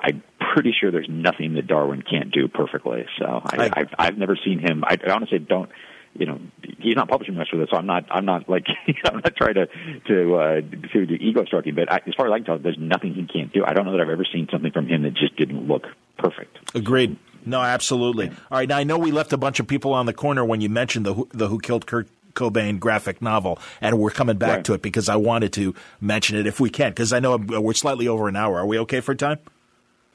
I'm 0.00 0.22
pretty 0.54 0.72
sure 0.78 0.92
there's 0.92 1.08
nothing 1.10 1.54
that 1.54 1.66
Darwyn 1.66 2.02
can't 2.08 2.30
do 2.30 2.46
perfectly. 2.46 3.04
So 3.18 3.42
I, 3.44 3.64
I- 3.66 3.70
I've, 3.80 3.94
I've 3.98 4.16
never 4.18 4.36
seen 4.36 4.60
him. 4.60 4.84
I, 4.84 4.96
I 5.04 5.10
honestly 5.10 5.40
don't. 5.40 5.68
You 6.14 6.26
know, 6.26 6.40
he's 6.78 6.96
not 6.96 7.08
publishing 7.08 7.34
much 7.36 7.48
with 7.52 7.60
it, 7.62 7.68
so 7.70 7.76
I'm 7.76 7.86
not. 7.86 8.06
I'm 8.10 8.24
not 8.24 8.48
like. 8.48 8.66
I'm 9.04 9.16
not 9.16 9.36
trying 9.36 9.54
to 9.54 9.66
to 10.08 10.34
uh, 10.36 10.60
to 10.92 11.06
do 11.06 11.14
ego 11.14 11.44
stroking, 11.44 11.74
but 11.74 11.90
I, 11.92 12.00
as 12.06 12.14
far 12.16 12.26
as 12.26 12.32
I 12.32 12.38
can 12.38 12.44
tell, 12.46 12.58
there's 12.58 12.78
nothing 12.78 13.14
he 13.14 13.24
can't 13.24 13.52
do. 13.52 13.64
I 13.64 13.72
don't 13.72 13.84
know 13.86 13.92
that 13.92 14.00
I've 14.00 14.08
ever 14.08 14.24
seen 14.32 14.48
something 14.50 14.72
from 14.72 14.88
him 14.88 15.02
that 15.02 15.14
just 15.14 15.36
didn't 15.36 15.68
look 15.68 15.86
perfect. 16.18 16.58
Agreed. 16.74 17.16
No, 17.46 17.60
absolutely. 17.60 18.28
All 18.28 18.34
right. 18.58 18.68
Now 18.68 18.78
I 18.78 18.84
know 18.84 18.98
we 18.98 19.12
left 19.12 19.32
a 19.32 19.36
bunch 19.38 19.60
of 19.60 19.66
people 19.68 19.92
on 19.92 20.06
the 20.06 20.12
corner 20.12 20.44
when 20.44 20.60
you 20.60 20.68
mentioned 20.68 21.06
the 21.06 21.14
Who- 21.14 21.28
the 21.32 21.48
Who 21.48 21.60
Killed 21.60 21.86
Kurt 21.86 22.08
Cobain 22.34 22.78
graphic 22.80 23.22
novel, 23.22 23.58
and 23.80 23.98
we're 23.98 24.10
coming 24.10 24.36
back 24.36 24.48
Right. 24.56 24.64
to 24.66 24.74
it 24.74 24.82
because 24.82 25.08
I 25.08 25.16
wanted 25.16 25.52
to 25.54 25.74
mention 26.00 26.36
it 26.36 26.46
if 26.46 26.58
we 26.60 26.68
can, 26.70 26.90
because 26.90 27.12
I 27.12 27.20
know 27.20 27.36
we're 27.36 27.74
slightly 27.74 28.08
over 28.08 28.28
an 28.28 28.36
hour. 28.36 28.58
Are 28.58 28.66
we 28.66 28.78
okay 28.80 29.00
for 29.00 29.14
time? 29.14 29.38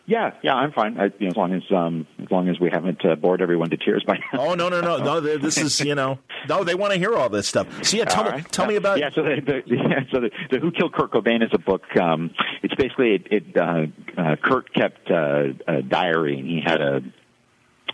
Yeah, 0.06 0.32
yeah, 0.44 0.54
I'm 0.56 0.74
fine. 0.74 1.00
I, 1.00 1.06
you 1.18 1.28
know, 1.28 1.30
as 1.30 1.36
long 1.38 1.54
as 1.54 1.64
um, 1.72 2.08
as 2.22 2.30
long 2.30 2.50
as 2.50 2.60
we 2.60 2.70
haven't 2.70 3.06
uh, 3.06 3.16
bored 3.16 3.42
everyone 3.42 3.70
to 3.70 3.78
tears 3.78 4.04
by 4.06 4.18
now. 4.18 4.40
Oh 4.48 4.54
no 4.54 4.68
no 4.68 4.82
no 4.82 4.98
no! 5.04 5.20
This 5.22 5.58
is 5.58 5.80
you 5.80 5.96
know 5.96 6.20
no. 6.50 6.66
They 6.66 6.76
want 6.76 6.92
to 6.92 7.00
hear 7.00 7.14
all 7.14 7.30
this 7.30 7.48
stuff. 7.48 7.68
So 7.86 7.96
yeah, 7.96 8.04
tell 8.04 8.26
me 8.26 8.30
right. 8.32 8.52
tell 8.52 8.66
me 8.66 8.74
Yeah. 8.74 8.80
about 8.80 9.00
yeah. 9.00 9.10
So 9.16 9.24
the, 9.24 9.42
the 9.46 9.62
yeah, 9.76 10.00
so 10.12 10.20
the, 10.20 10.30
the 10.52 10.60
Who 10.60 10.72
Killed 10.72 10.94
Kurt 10.94 11.12
Cobain 11.12 11.42
is 11.42 11.52
a 11.54 11.58
book. 11.58 11.84
Um, 11.96 12.32
it's 12.62 12.76
basically 12.76 13.16
it. 13.16 13.28
it 13.32 13.58
uh, 13.58 13.86
uh, 14.22 14.36
Kurt 14.44 14.74
kept 14.74 15.10
uh, 15.10 15.54
a 15.70 15.82
diary, 15.82 16.38
and 16.38 16.48
he 16.50 16.62
had 16.66 16.82
a 16.82 17.02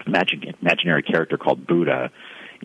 magic 0.07 0.39
imaginary 0.61 1.03
character 1.03 1.37
called 1.37 1.67
Buddha. 1.67 2.09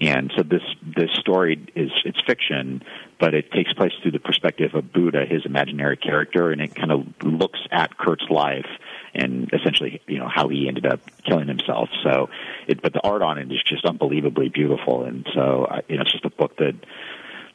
And 0.00 0.32
so 0.36 0.42
this 0.42 0.62
this 0.96 1.10
story 1.20 1.64
is 1.76 1.90
it's 2.06 2.18
fiction, 2.26 2.82
but 3.20 3.34
it 3.34 3.52
takes 3.52 3.72
place 3.74 3.92
through 4.02 4.12
the 4.12 4.18
perspective 4.18 4.74
of 4.74 4.92
Buddha, 4.92 5.24
his 5.28 5.44
imaginary 5.44 5.96
character, 5.98 6.50
and 6.50 6.60
it 6.62 6.74
kind 6.74 6.90
of 6.90 7.04
looks 7.22 7.60
at 7.70 7.96
Kurt's 7.98 8.28
life 8.30 8.66
and 9.14 9.50
essentially 9.52 10.00
you 10.06 10.18
know 10.18 10.28
how 10.28 10.48
he 10.48 10.68
ended 10.68 10.86
up 10.86 11.00
killing 11.24 11.48
himself. 11.48 11.88
So, 12.02 12.28
it, 12.66 12.82
but 12.82 12.92
the 12.92 13.00
art 13.02 13.22
on 13.22 13.38
it 13.38 13.50
is 13.52 13.62
just 13.62 13.84
unbelievably 13.84 14.48
beautiful, 14.50 15.04
and 15.04 15.26
so 15.34 15.66
I- 15.70 15.82
you 15.88 15.96
know 15.96 16.02
it's 16.02 16.12
just 16.12 16.24
a 16.24 16.30
book 16.30 16.56
that 16.58 16.74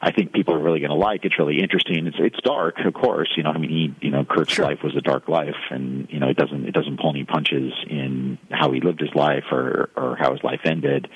I 0.02 0.12
think 0.12 0.32
people 0.32 0.54
are 0.54 0.58
really 0.58 0.80
going 0.80 0.90
to 0.90 0.96
like. 0.96 1.26
It's 1.26 1.38
really 1.38 1.60
interesting. 1.60 2.06
It's 2.06 2.16
it's 2.18 2.40
dark, 2.42 2.78
of 2.84 2.94
course. 2.94 3.28
You 3.36 3.42
know, 3.42 3.50
I 3.50 3.58
mean, 3.58 3.70
he, 3.70 3.94
you 4.06 4.10
know, 4.10 4.24
Kurt's 4.24 4.54
Sure. 4.54 4.64
life 4.64 4.82
was 4.82 4.96
a 4.96 5.02
dark 5.02 5.28
life, 5.28 5.56
and 5.70 6.08
you 6.10 6.18
know, 6.18 6.28
it 6.28 6.36
doesn't 6.38 6.66
it 6.66 6.72
doesn't 6.72 6.98
pull 7.00 7.10
any 7.10 7.24
punches 7.24 7.72
in 7.88 8.38
how 8.50 8.72
he 8.72 8.80
lived 8.80 9.00
his 9.00 9.14
life 9.14 9.44
or 9.52 9.90
or 9.96 10.16
how 10.16 10.32
his 10.32 10.42
life 10.42 10.60
ended. 10.64 11.08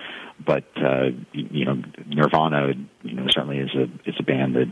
But 0.45 0.65
uh, 0.77 1.11
you 1.33 1.65
know, 1.65 1.83
Nirvana, 2.07 2.75
you 3.03 3.15
know, 3.15 3.27
certainly 3.31 3.59
is 3.59 3.75
a 3.75 3.85
is 4.07 4.17
a 4.19 4.23
band 4.23 4.57
that 4.57 4.69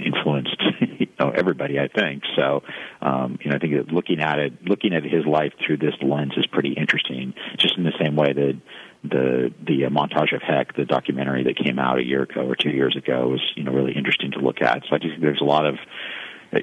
influenced 0.00 0.60
you 0.98 1.06
know 1.20 1.30
everybody. 1.30 1.78
I 1.78 1.88
think 1.88 2.22
so. 2.36 2.62
Um, 3.00 3.38
you 3.42 3.50
know, 3.50 3.56
I 3.56 3.58
think 3.58 3.74
that 3.74 3.92
looking 3.92 4.20
at 4.20 4.38
it, 4.38 4.64
looking 4.64 4.94
at 4.94 5.04
his 5.04 5.26
life 5.26 5.52
through 5.64 5.78
this 5.78 5.94
lens 6.02 6.32
is 6.36 6.46
pretty 6.46 6.72
interesting. 6.72 7.34
Just 7.58 7.76
in 7.76 7.84
the 7.84 7.94
same 8.00 8.16
way 8.16 8.32
that 8.32 8.60
the 9.04 9.54
the 9.64 9.86
uh, 9.86 9.88
montage 9.90 10.34
of 10.34 10.42
Heck, 10.42 10.74
the 10.76 10.84
documentary 10.84 11.44
that 11.44 11.56
came 11.56 11.78
out 11.78 11.98
a 11.98 12.04
year 12.04 12.22
ago 12.22 12.42
or 12.42 12.56
two 12.56 12.70
years 12.70 12.96
ago, 12.96 13.28
was 13.28 13.42
you 13.54 13.64
know 13.64 13.72
really 13.72 13.92
interesting 13.92 14.32
to 14.32 14.38
look 14.38 14.60
at. 14.62 14.82
So 14.88 14.96
I 14.96 14.98
just 14.98 15.12
think 15.12 15.22
there's 15.22 15.40
a 15.40 15.44
lot 15.44 15.66
of 15.66 15.76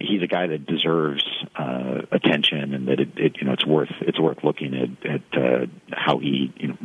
he's 0.02 0.22
a 0.22 0.28
guy 0.28 0.48
that 0.48 0.66
deserves 0.66 1.24
uh, 1.56 2.02
attention, 2.12 2.74
and 2.74 2.88
that 2.88 3.00
it, 3.00 3.10
it 3.18 3.38
you 3.40 3.48
know 3.48 3.54
it's 3.54 3.66
worth 3.66 3.92
it's 4.02 4.20
worth 4.20 4.44
looking 4.44 4.74
at 4.74 5.10
at 5.10 5.42
uh, 5.42 5.66
how 5.92 6.20
he 6.20 6.54
you 6.58 6.68
know 6.70 6.78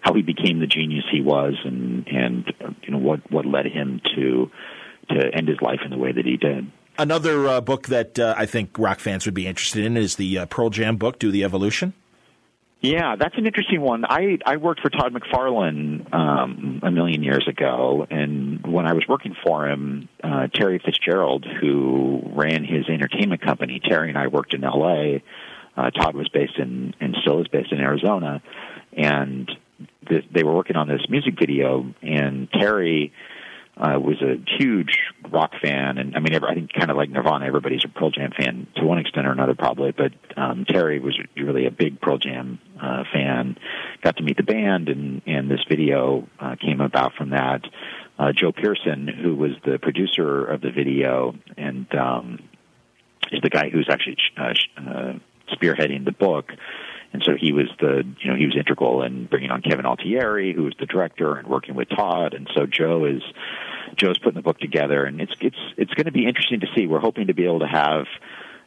how 0.00 0.12
he 0.12 0.22
became 0.22 0.60
the 0.60 0.66
genius 0.66 1.04
he 1.10 1.20
was, 1.20 1.54
and 1.64 2.06
and 2.08 2.52
uh, 2.62 2.70
you 2.82 2.90
know 2.90 2.98
what 2.98 3.30
what 3.30 3.46
led 3.46 3.66
him 3.66 4.00
to 4.16 4.50
to 5.10 5.34
end 5.34 5.48
his 5.48 5.60
life 5.60 5.80
in 5.84 5.90
the 5.90 5.98
way 5.98 6.12
that 6.12 6.24
he 6.24 6.36
did. 6.36 6.70
Another 6.96 7.48
uh, 7.48 7.60
book 7.60 7.88
that 7.88 8.18
uh, 8.18 8.34
I 8.36 8.46
think 8.46 8.78
rock 8.78 9.00
fans 9.00 9.24
would 9.24 9.34
be 9.34 9.46
interested 9.46 9.84
in 9.84 9.96
is 9.96 10.16
the 10.16 10.38
uh, 10.38 10.46
Pearl 10.46 10.70
Jam 10.70 10.96
book, 10.96 11.18
Do 11.18 11.32
the 11.32 11.42
Evolution. 11.42 11.92
Yeah, 12.84 13.16
that's 13.16 13.36
an 13.38 13.46
interesting 13.46 13.80
one. 13.80 14.04
I 14.04 14.38
I 14.44 14.58
worked 14.58 14.82
for 14.82 14.90
Todd 14.90 15.14
McFarlane 15.14 16.12
um, 16.12 16.80
a 16.82 16.90
million 16.90 17.22
years 17.22 17.48
ago, 17.48 18.06
and 18.10 18.64
when 18.66 18.86
I 18.86 18.92
was 18.92 19.04
working 19.08 19.34
for 19.42 19.66
him, 19.66 20.10
uh, 20.22 20.48
Terry 20.48 20.78
Fitzgerald, 20.84 21.46
who 21.46 22.20
ran 22.34 22.62
his 22.62 22.86
entertainment 22.90 23.40
company, 23.40 23.80
Terry 23.82 24.10
and 24.10 24.18
I 24.18 24.26
worked 24.26 24.52
in 24.52 24.62
L.A. 24.64 25.22
Uh, 25.74 25.90
Todd 25.92 26.14
was 26.14 26.28
based 26.28 26.58
in 26.58 26.94
and 27.00 27.16
still 27.22 27.40
is 27.40 27.48
based 27.48 27.72
in 27.72 27.80
Arizona, 27.80 28.42
and 28.94 29.50
th- 30.06 30.26
they 30.30 30.42
were 30.42 30.54
working 30.54 30.76
on 30.76 30.86
this 30.86 31.00
music 31.08 31.38
video, 31.38 31.86
and 32.02 32.50
Terry 32.52 33.14
uh, 33.76 33.98
was 33.98 34.22
a 34.22 34.36
huge 34.58 34.98
rock 35.30 35.52
fan, 35.60 35.98
and 35.98 36.16
I 36.16 36.20
mean, 36.20 36.32
every, 36.32 36.48
I 36.48 36.54
think 36.54 36.72
kind 36.72 36.90
of 36.90 36.96
like 36.96 37.10
Nirvana, 37.10 37.46
everybody's 37.46 37.84
a 37.84 37.88
Pearl 37.88 38.10
Jam 38.10 38.30
fan 38.36 38.68
to 38.76 38.84
one 38.84 38.98
extent 38.98 39.26
or 39.26 39.32
another, 39.32 39.54
probably. 39.54 39.90
But 39.90 40.12
um, 40.36 40.64
Terry 40.64 41.00
was 41.00 41.18
really 41.36 41.66
a 41.66 41.70
big 41.70 42.00
Pearl 42.00 42.18
Jam 42.18 42.60
uh, 42.80 43.02
fan. 43.12 43.56
Got 44.02 44.16
to 44.18 44.22
meet 44.22 44.36
the 44.36 44.44
band, 44.44 44.88
and 44.88 45.22
and 45.26 45.50
this 45.50 45.64
video 45.68 46.28
uh, 46.38 46.56
came 46.56 46.80
about 46.80 47.14
from 47.14 47.30
that. 47.30 47.62
Uh, 48.16 48.30
Joe 48.32 48.52
Pearson, 48.52 49.08
who 49.08 49.34
was 49.34 49.52
the 49.64 49.78
producer 49.80 50.44
of 50.44 50.60
the 50.60 50.70
video, 50.70 51.34
and 51.56 51.92
um, 51.96 52.38
is 53.32 53.40
the 53.42 53.50
guy 53.50 53.70
who's 53.70 53.88
actually 53.90 54.16
uh, 54.36 54.54
uh, 54.76 55.12
spearheading 55.52 56.04
the 56.04 56.12
book. 56.12 56.52
And 57.14 57.22
so 57.22 57.36
he 57.40 57.52
was 57.52 57.68
the, 57.78 58.02
you 58.20 58.30
know, 58.30 58.36
he 58.36 58.44
was 58.44 58.56
integral 58.56 59.04
in 59.04 59.26
bringing 59.26 59.52
on 59.52 59.62
Kevin 59.62 59.86
Altieri, 59.86 60.52
who 60.52 60.64
was 60.64 60.74
the 60.80 60.86
director, 60.86 61.36
and 61.36 61.46
working 61.46 61.76
with 61.76 61.88
Todd. 61.88 62.34
And 62.34 62.50
so 62.52 62.66
Joe 62.66 63.04
is, 63.04 63.22
Joe's 63.94 64.18
putting 64.18 64.34
the 64.34 64.42
book 64.42 64.58
together, 64.58 65.04
and 65.04 65.20
it's 65.20 65.32
it's 65.40 65.56
it's 65.76 65.94
going 65.94 66.06
to 66.06 66.12
be 66.12 66.26
interesting 66.26 66.58
to 66.60 66.66
see. 66.74 66.88
We're 66.88 66.98
hoping 66.98 67.28
to 67.28 67.32
be 67.32 67.44
able 67.44 67.60
to 67.60 67.68
have 67.68 68.06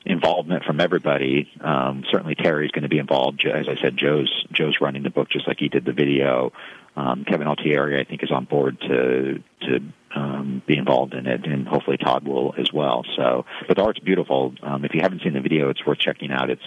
involvement 0.05 0.63
from 0.63 0.79
everybody. 0.79 1.51
Um, 1.59 2.05
certainly, 2.09 2.35
Terry's 2.35 2.71
going 2.71 2.83
to 2.83 2.89
be 2.89 2.99
involved. 2.99 3.45
As 3.45 3.67
I 3.67 3.75
said, 3.81 3.97
Joe's 3.97 4.45
Joe's 4.53 4.79
running 4.79 5.03
the 5.03 5.09
book 5.09 5.29
just 5.29 5.45
like 5.45 5.57
he 5.59 5.67
did 5.67 5.83
the 5.83 5.91
video. 5.91 6.53
Um, 6.95 7.25
Kevin 7.25 7.47
Altieri, 7.47 7.99
I 7.99 8.05
think, 8.05 8.23
is 8.23 8.31
on 8.31 8.45
board 8.45 8.79
to 8.79 9.43
to 9.61 9.79
um, 10.15 10.61
be 10.65 10.77
involved 10.77 11.13
in 11.13 11.27
it, 11.27 11.45
and 11.45 11.67
hopefully 11.67 11.97
Todd 11.97 12.27
will 12.27 12.53
as 12.57 12.71
well. 12.73 13.03
So, 13.15 13.45
but 13.67 13.77
the 13.77 13.83
art's 13.83 13.99
beautiful. 13.99 14.53
Um, 14.63 14.85
if 14.85 14.93
you 14.93 15.01
haven't 15.01 15.21
seen 15.21 15.33
the 15.33 15.41
video, 15.41 15.69
it's 15.69 15.85
worth 15.85 15.99
checking 15.99 16.31
out. 16.31 16.49
It's 16.49 16.63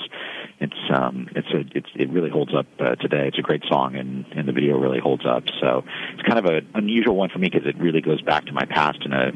it's 0.60 0.76
um, 0.94 1.28
it's 1.34 1.48
a 1.48 1.64
it's 1.76 1.88
it 1.94 2.10
really 2.10 2.30
holds 2.30 2.54
up 2.54 2.66
uh, 2.78 2.96
today. 2.96 3.28
It's 3.28 3.38
a 3.38 3.42
great 3.42 3.62
song, 3.68 3.96
and 3.96 4.26
and 4.32 4.46
the 4.46 4.52
video 4.52 4.78
really 4.78 5.00
holds 5.00 5.24
up. 5.26 5.44
So 5.60 5.84
it's 6.12 6.22
kind 6.22 6.38
of 6.38 6.44
an 6.44 6.68
unusual 6.74 7.16
one 7.16 7.30
for 7.30 7.38
me 7.38 7.48
because 7.50 7.66
it 7.66 7.78
really 7.78 8.00
goes 8.00 8.20
back 8.20 8.46
to 8.46 8.52
my 8.52 8.66
past 8.66 8.98
in 9.04 9.12
a 9.12 9.28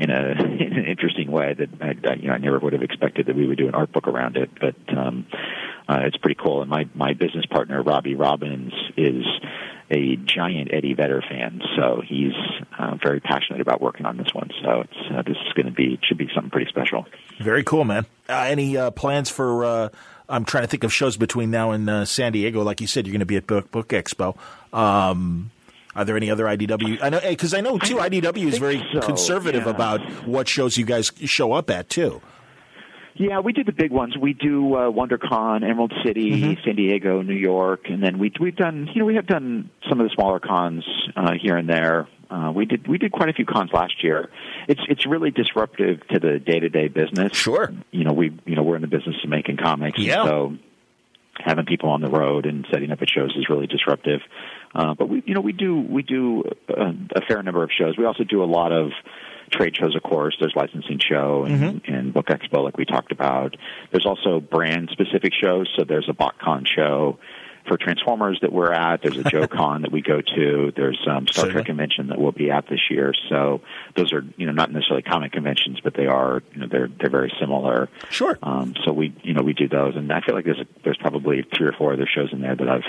in 0.00 0.10
a 0.10 0.30
in 0.42 0.78
an 0.78 0.84
interesting 0.86 1.30
way 1.30 1.54
that 1.54 1.68
I, 1.80 2.10
I 2.10 2.14
you 2.14 2.28
know 2.28 2.34
I 2.34 2.38
never 2.38 2.58
would 2.58 2.72
have 2.72 2.82
expected 2.82 3.26
that 3.26 3.36
we 3.36 3.46
would 3.46 3.58
do 3.58 3.68
an 3.68 3.74
art 3.74 3.92
book 3.92 4.08
around 4.08 4.36
it. 4.36 4.50
But 4.58 4.76
um, 4.96 5.26
uh, 5.88 6.00
it's 6.04 6.16
pretty 6.16 6.38
cool. 6.42 6.62
And 6.62 6.70
my 6.70 6.88
my 6.94 7.12
business 7.12 7.46
partner 7.46 7.82
Robbie 7.82 8.14
Robbins 8.14 8.72
is 8.96 9.24
a 9.90 10.16
giant 10.16 10.72
Eddie 10.72 10.94
Vedder 10.94 11.22
fan, 11.28 11.60
so 11.76 12.00
he's 12.06 12.32
uh, 12.78 12.91
very 13.00 13.20
passionate 13.20 13.60
about 13.60 13.80
working 13.80 14.06
on 14.06 14.16
this 14.16 14.32
one. 14.34 14.50
So 14.62 14.80
it's, 14.82 14.96
uh, 15.14 15.22
this 15.22 15.36
is 15.46 15.52
going 15.54 15.66
to 15.66 15.72
be 15.72 15.98
should 16.02 16.18
be 16.18 16.28
something 16.34 16.50
pretty 16.50 16.68
special. 16.68 17.06
Very 17.40 17.62
cool, 17.62 17.84
man. 17.84 18.06
Uh, 18.28 18.32
any 18.48 18.76
uh, 18.76 18.90
plans 18.90 19.30
for? 19.30 19.64
Uh, 19.64 19.88
I'm 20.28 20.44
trying 20.44 20.64
to 20.64 20.68
think 20.68 20.84
of 20.84 20.92
shows 20.92 21.16
between 21.16 21.50
now 21.50 21.72
and 21.72 21.88
uh, 21.90 22.04
San 22.04 22.32
Diego. 22.32 22.62
Like 22.62 22.80
you 22.80 22.86
said, 22.86 23.06
you're 23.06 23.12
going 23.12 23.20
to 23.20 23.26
be 23.26 23.36
at 23.36 23.46
Book, 23.46 23.70
Book 23.70 23.88
Expo. 23.88 24.36
Um, 24.72 25.50
are 25.94 26.04
there 26.06 26.16
any 26.16 26.30
other 26.30 26.44
IDW? 26.46 27.00
I 27.02 27.10
know 27.10 27.20
'cause 27.36 27.52
I 27.52 27.60
know 27.60 27.78
yeah. 33.14 33.26
about 33.26 33.44
what 33.44 33.56
shows 33.56 33.58
you 33.58 33.64
guys 33.64 33.64
show 33.64 33.64
up 33.64 33.64
at 33.64 33.64
too. 33.64 33.64
Yeah, 33.64 33.64
we 33.64 33.64
do 33.64 33.64
the 33.64 33.72
big 33.72 33.90
ones. 33.92 34.16
We 34.16 34.32
do 34.34 34.74
uh, 34.74 34.90
WonderCon, 34.90 35.68
Emerald 35.68 35.92
City, 36.04 36.30
Mm-hmm. 36.32 36.64
San 36.64 36.76
Diego, 36.76 37.22
New 37.22 37.34
York, 37.34 37.86
and 37.90 38.02
then 38.02 38.18
we 38.18 38.32
we've 38.40 38.56
done 38.56 38.88
you 38.94 39.00
know 39.00 39.06
we 39.06 39.16
have 39.16 39.26
done 39.26 39.70
some 39.88 40.00
of 40.00 40.08
the 40.08 40.14
smaller 40.14 40.40
cons 40.40 40.84
uh, 41.16 41.32
here 41.40 41.56
and 41.56 41.68
there. 41.68 42.08
Uh, 42.30 42.50
we 42.50 42.64
did 42.64 42.88
we 42.88 42.98
did 42.98 43.12
quite 43.12 43.28
a 43.28 43.32
few 43.34 43.44
cons 43.44 43.70
last 43.72 44.02
year. 44.02 44.30
It's 44.68 44.80
it's 44.88 45.06
really 45.06 45.30
disruptive 45.30 46.06
to 46.08 46.18
the 46.18 46.38
day 46.38 46.60
to 46.60 46.68
day 46.68 46.88
business. 46.88 47.36
Sure. 47.36 47.72
You 47.90 48.04
know 48.04 48.12
we 48.12 48.38
you 48.46 48.56
know 48.56 48.62
we're 48.62 48.76
in 48.76 48.82
the 48.82 48.88
business 48.88 49.16
of 49.22 49.30
making 49.30 49.58
comics. 49.58 49.98
Yeah. 49.98 50.24
So 50.24 50.56
having 51.38 51.64
people 51.66 51.90
on 51.90 52.00
the 52.00 52.10
road 52.10 52.46
and 52.46 52.66
setting 52.72 52.90
up 52.90 53.02
at 53.02 53.10
shows 53.10 53.34
is 53.36 53.48
really 53.48 53.66
disruptive. 53.66 54.20
Uh, 54.74 54.94
but 54.94 55.08
we, 55.08 55.22
you 55.26 55.34
know, 55.34 55.40
we 55.40 55.52
do 55.52 55.80
we 55.80 56.02
do 56.02 56.44
a, 56.68 56.94
a 57.16 57.20
fair 57.26 57.42
number 57.42 57.62
of 57.62 57.70
shows. 57.76 57.96
We 57.98 58.04
also 58.04 58.24
do 58.24 58.42
a 58.42 58.46
lot 58.46 58.72
of 58.72 58.92
trade 59.52 59.76
shows, 59.76 59.94
of 59.94 60.02
course. 60.02 60.36
There's 60.40 60.54
licensing 60.56 60.98
show 60.98 61.44
and, 61.44 61.82
and 61.86 62.14
Book 62.14 62.26
Expo, 62.26 62.64
like 62.64 62.76
we 62.76 62.84
talked 62.84 63.12
about. 63.12 63.56
There's 63.90 64.06
also 64.06 64.40
brand 64.40 64.90
specific 64.90 65.32
shows. 65.34 65.72
So 65.76 65.84
there's 65.84 66.08
a 66.08 66.12
BotCon 66.12 66.66
show 66.66 67.18
for 67.66 67.76
Transformers 67.76 68.38
that 68.42 68.52
we're 68.52 68.72
at. 68.72 69.02
There's 69.02 69.18
a 69.18 69.22
Joe 69.30 69.46
Con 69.46 69.82
that 69.82 69.92
we 69.92 70.02
go 70.02 70.20
to. 70.20 70.72
There's 70.74 70.98
um, 71.08 71.26
Star 71.28 71.50
Trek 71.50 71.66
convention 71.66 72.08
that 72.08 72.18
we'll 72.18 72.32
be 72.32 72.50
at 72.50 72.68
this 72.68 72.80
year. 72.90 73.14
So 73.28 73.60
those 73.96 74.12
are 74.12 74.24
you 74.36 74.46
know 74.46 74.52
not 74.52 74.72
necessarily 74.72 75.02
comic 75.02 75.32
conventions, 75.32 75.80
but 75.82 75.94
they 75.94 76.06
are 76.06 76.42
you 76.52 76.60
know 76.60 76.66
they're 76.70 76.88
they're 76.88 77.10
very 77.10 77.32
similar. 77.40 77.88
Sure. 78.10 78.38
Um, 78.42 78.74
so 78.84 78.92
we, 78.92 79.14
you 79.22 79.34
know, 79.34 79.42
we 79.42 79.52
do 79.52 79.68
those, 79.68 79.96
and 79.96 80.12
I 80.12 80.20
feel 80.20 80.34
like 80.34 80.44
there's 80.44 80.60
a, 80.60 80.66
there's 80.84 80.98
probably 80.98 81.44
three 81.56 81.66
or 81.66 81.72
four 81.72 81.92
other 81.92 82.08
shows 82.12 82.32
in 82.32 82.40
there 82.40 82.56
that 82.56 82.68
I've 82.68 82.82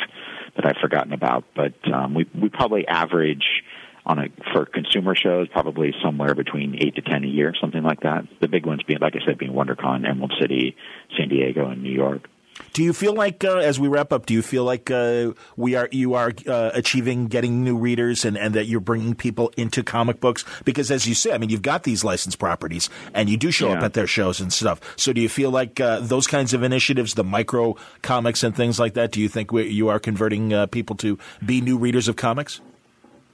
that 0.55 0.65
I've 0.65 0.77
forgotten 0.81 1.13
about. 1.13 1.43
But 1.55 1.73
um, 1.91 2.13
we 2.13 2.27
we 2.39 2.49
probably 2.49 2.87
average 2.87 3.63
on 4.05 4.19
a 4.19 4.27
for 4.51 4.65
consumer 4.65 5.15
shows 5.15 5.47
probably 5.47 5.93
somewhere 6.03 6.35
between 6.35 6.75
eight 6.75 6.95
to 6.95 7.01
ten 7.01 7.23
a 7.23 7.27
year, 7.27 7.53
something 7.59 7.83
like 7.83 8.01
that. 8.01 8.25
The 8.41 8.47
big 8.47 8.65
ones 8.65 8.83
being, 8.83 8.99
like 8.99 9.15
I 9.15 9.25
said, 9.25 9.37
being 9.37 9.53
WonderCon, 9.53 10.07
Emerald 10.07 10.33
City, 10.39 10.75
San 11.17 11.29
Diego, 11.29 11.69
and 11.69 11.81
New 11.81 11.91
York. 11.91 12.27
Do 12.73 12.83
you 12.83 12.93
feel 12.93 13.13
like, 13.13 13.43
uh, 13.43 13.57
as 13.57 13.79
we 13.79 13.87
wrap 13.87 14.13
up, 14.13 14.25
do 14.25 14.33
you 14.33 14.41
feel 14.41 14.63
like 14.63 14.91
uh, 14.91 15.33
we 15.55 15.75
are 15.75 15.89
you 15.91 16.13
are 16.13 16.31
uh, 16.47 16.71
achieving 16.73 17.27
getting 17.27 17.63
new 17.63 17.77
readers 17.77 18.25
and, 18.25 18.37
and 18.37 18.53
that 18.53 18.65
you're 18.65 18.79
bringing 18.79 19.15
people 19.15 19.51
into 19.57 19.83
comic 19.83 20.19
books? 20.19 20.45
Because 20.63 20.91
as 20.91 21.07
you 21.07 21.15
say, 21.15 21.33
I 21.33 21.37
mean, 21.37 21.49
you've 21.49 21.61
got 21.61 21.83
these 21.83 22.03
licensed 22.03 22.39
properties 22.39 22.89
and 23.13 23.29
you 23.29 23.37
do 23.37 23.51
show 23.51 23.71
up 23.71 23.83
at 23.83 23.93
their 23.93 24.07
shows 24.07 24.39
and 24.39 24.53
stuff. 24.53 24.79
So 24.97 25.13
do 25.13 25.21
you 25.21 25.29
feel 25.29 25.49
like 25.49 25.79
uh, 25.79 25.99
those 26.01 26.27
kinds 26.27 26.53
of 26.53 26.61
initiatives, 26.61 27.15
the 27.15 27.23
micro 27.23 27.75
comics 28.01 28.43
and 28.43 28.55
things 28.55 28.79
like 28.79 28.93
that, 28.93 29.11
do 29.11 29.19
you 29.21 29.29
think 29.29 29.51
we, 29.51 29.69
you 29.69 29.89
are 29.89 29.99
converting 29.99 30.53
uh, 30.53 30.67
people 30.67 30.95
to 30.97 31.17
be 31.43 31.61
new 31.61 31.77
readers 31.77 32.07
of 32.07 32.15
comics? 32.15 32.61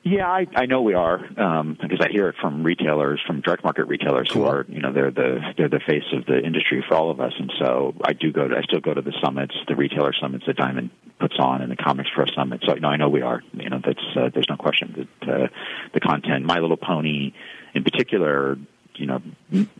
Yeah, 0.04 0.28
I, 0.28 0.48
I 0.56 0.66
know 0.66 0.82
we 0.82 0.94
are 0.94 1.20
um, 1.38 1.78
because 1.80 2.00
I 2.00 2.10
hear 2.10 2.30
it 2.30 2.36
from 2.40 2.64
retailers, 2.64 3.22
from 3.28 3.42
direct 3.42 3.66
market 3.66 3.86
retailers 3.86 4.32
who 4.32 4.46
are, 4.46 4.66
you 4.70 4.80
know, 4.80 4.94
they're 4.94 5.12
the 5.12 5.42
they're 5.58 5.68
the 5.68 5.82
face 5.86 6.06
of 6.14 6.26
the 6.26 6.40
industry 6.40 6.84
for 6.88 6.96
all 6.96 7.12
of 7.12 7.20
us, 7.20 7.34
and 7.38 7.52
so 7.60 7.94
I 8.02 8.14
do 8.14 8.32
go 8.32 8.48
to 8.48 8.56
I 8.58 8.62
still 8.62 8.80
go 8.80 8.94
to 8.94 9.02
the 9.02 9.14
summits, 9.22 9.54
the 9.68 9.76
retailer 9.76 10.14
summits 10.14 10.46
that 10.48 10.56
Diamond 10.56 10.92
puts 11.20 11.36
on, 11.38 11.62
and 11.62 11.70
the 11.70 11.76
Comics 11.76 12.10
Pro 12.16 12.26
summit. 12.28 12.62
So 12.66 12.76
you 12.76 12.80
know, 12.80 12.88
I 12.88 12.96
know 12.96 13.10
we 13.10 13.22
are. 13.22 13.44
You 13.52 13.70
know, 13.70 13.82
that's 13.86 14.00
uh, 14.16 14.30
there's 14.34 14.48
no 14.48 14.56
question 14.56 15.10
that 15.22 15.30
uh, 15.30 15.48
the 15.94 16.00
content, 16.00 16.46
My 16.46 16.60
Little 16.60 16.78
Pony, 16.78 17.34
in 17.74 17.84
particular. 17.84 18.58
You 18.96 19.06
know, 19.06 19.22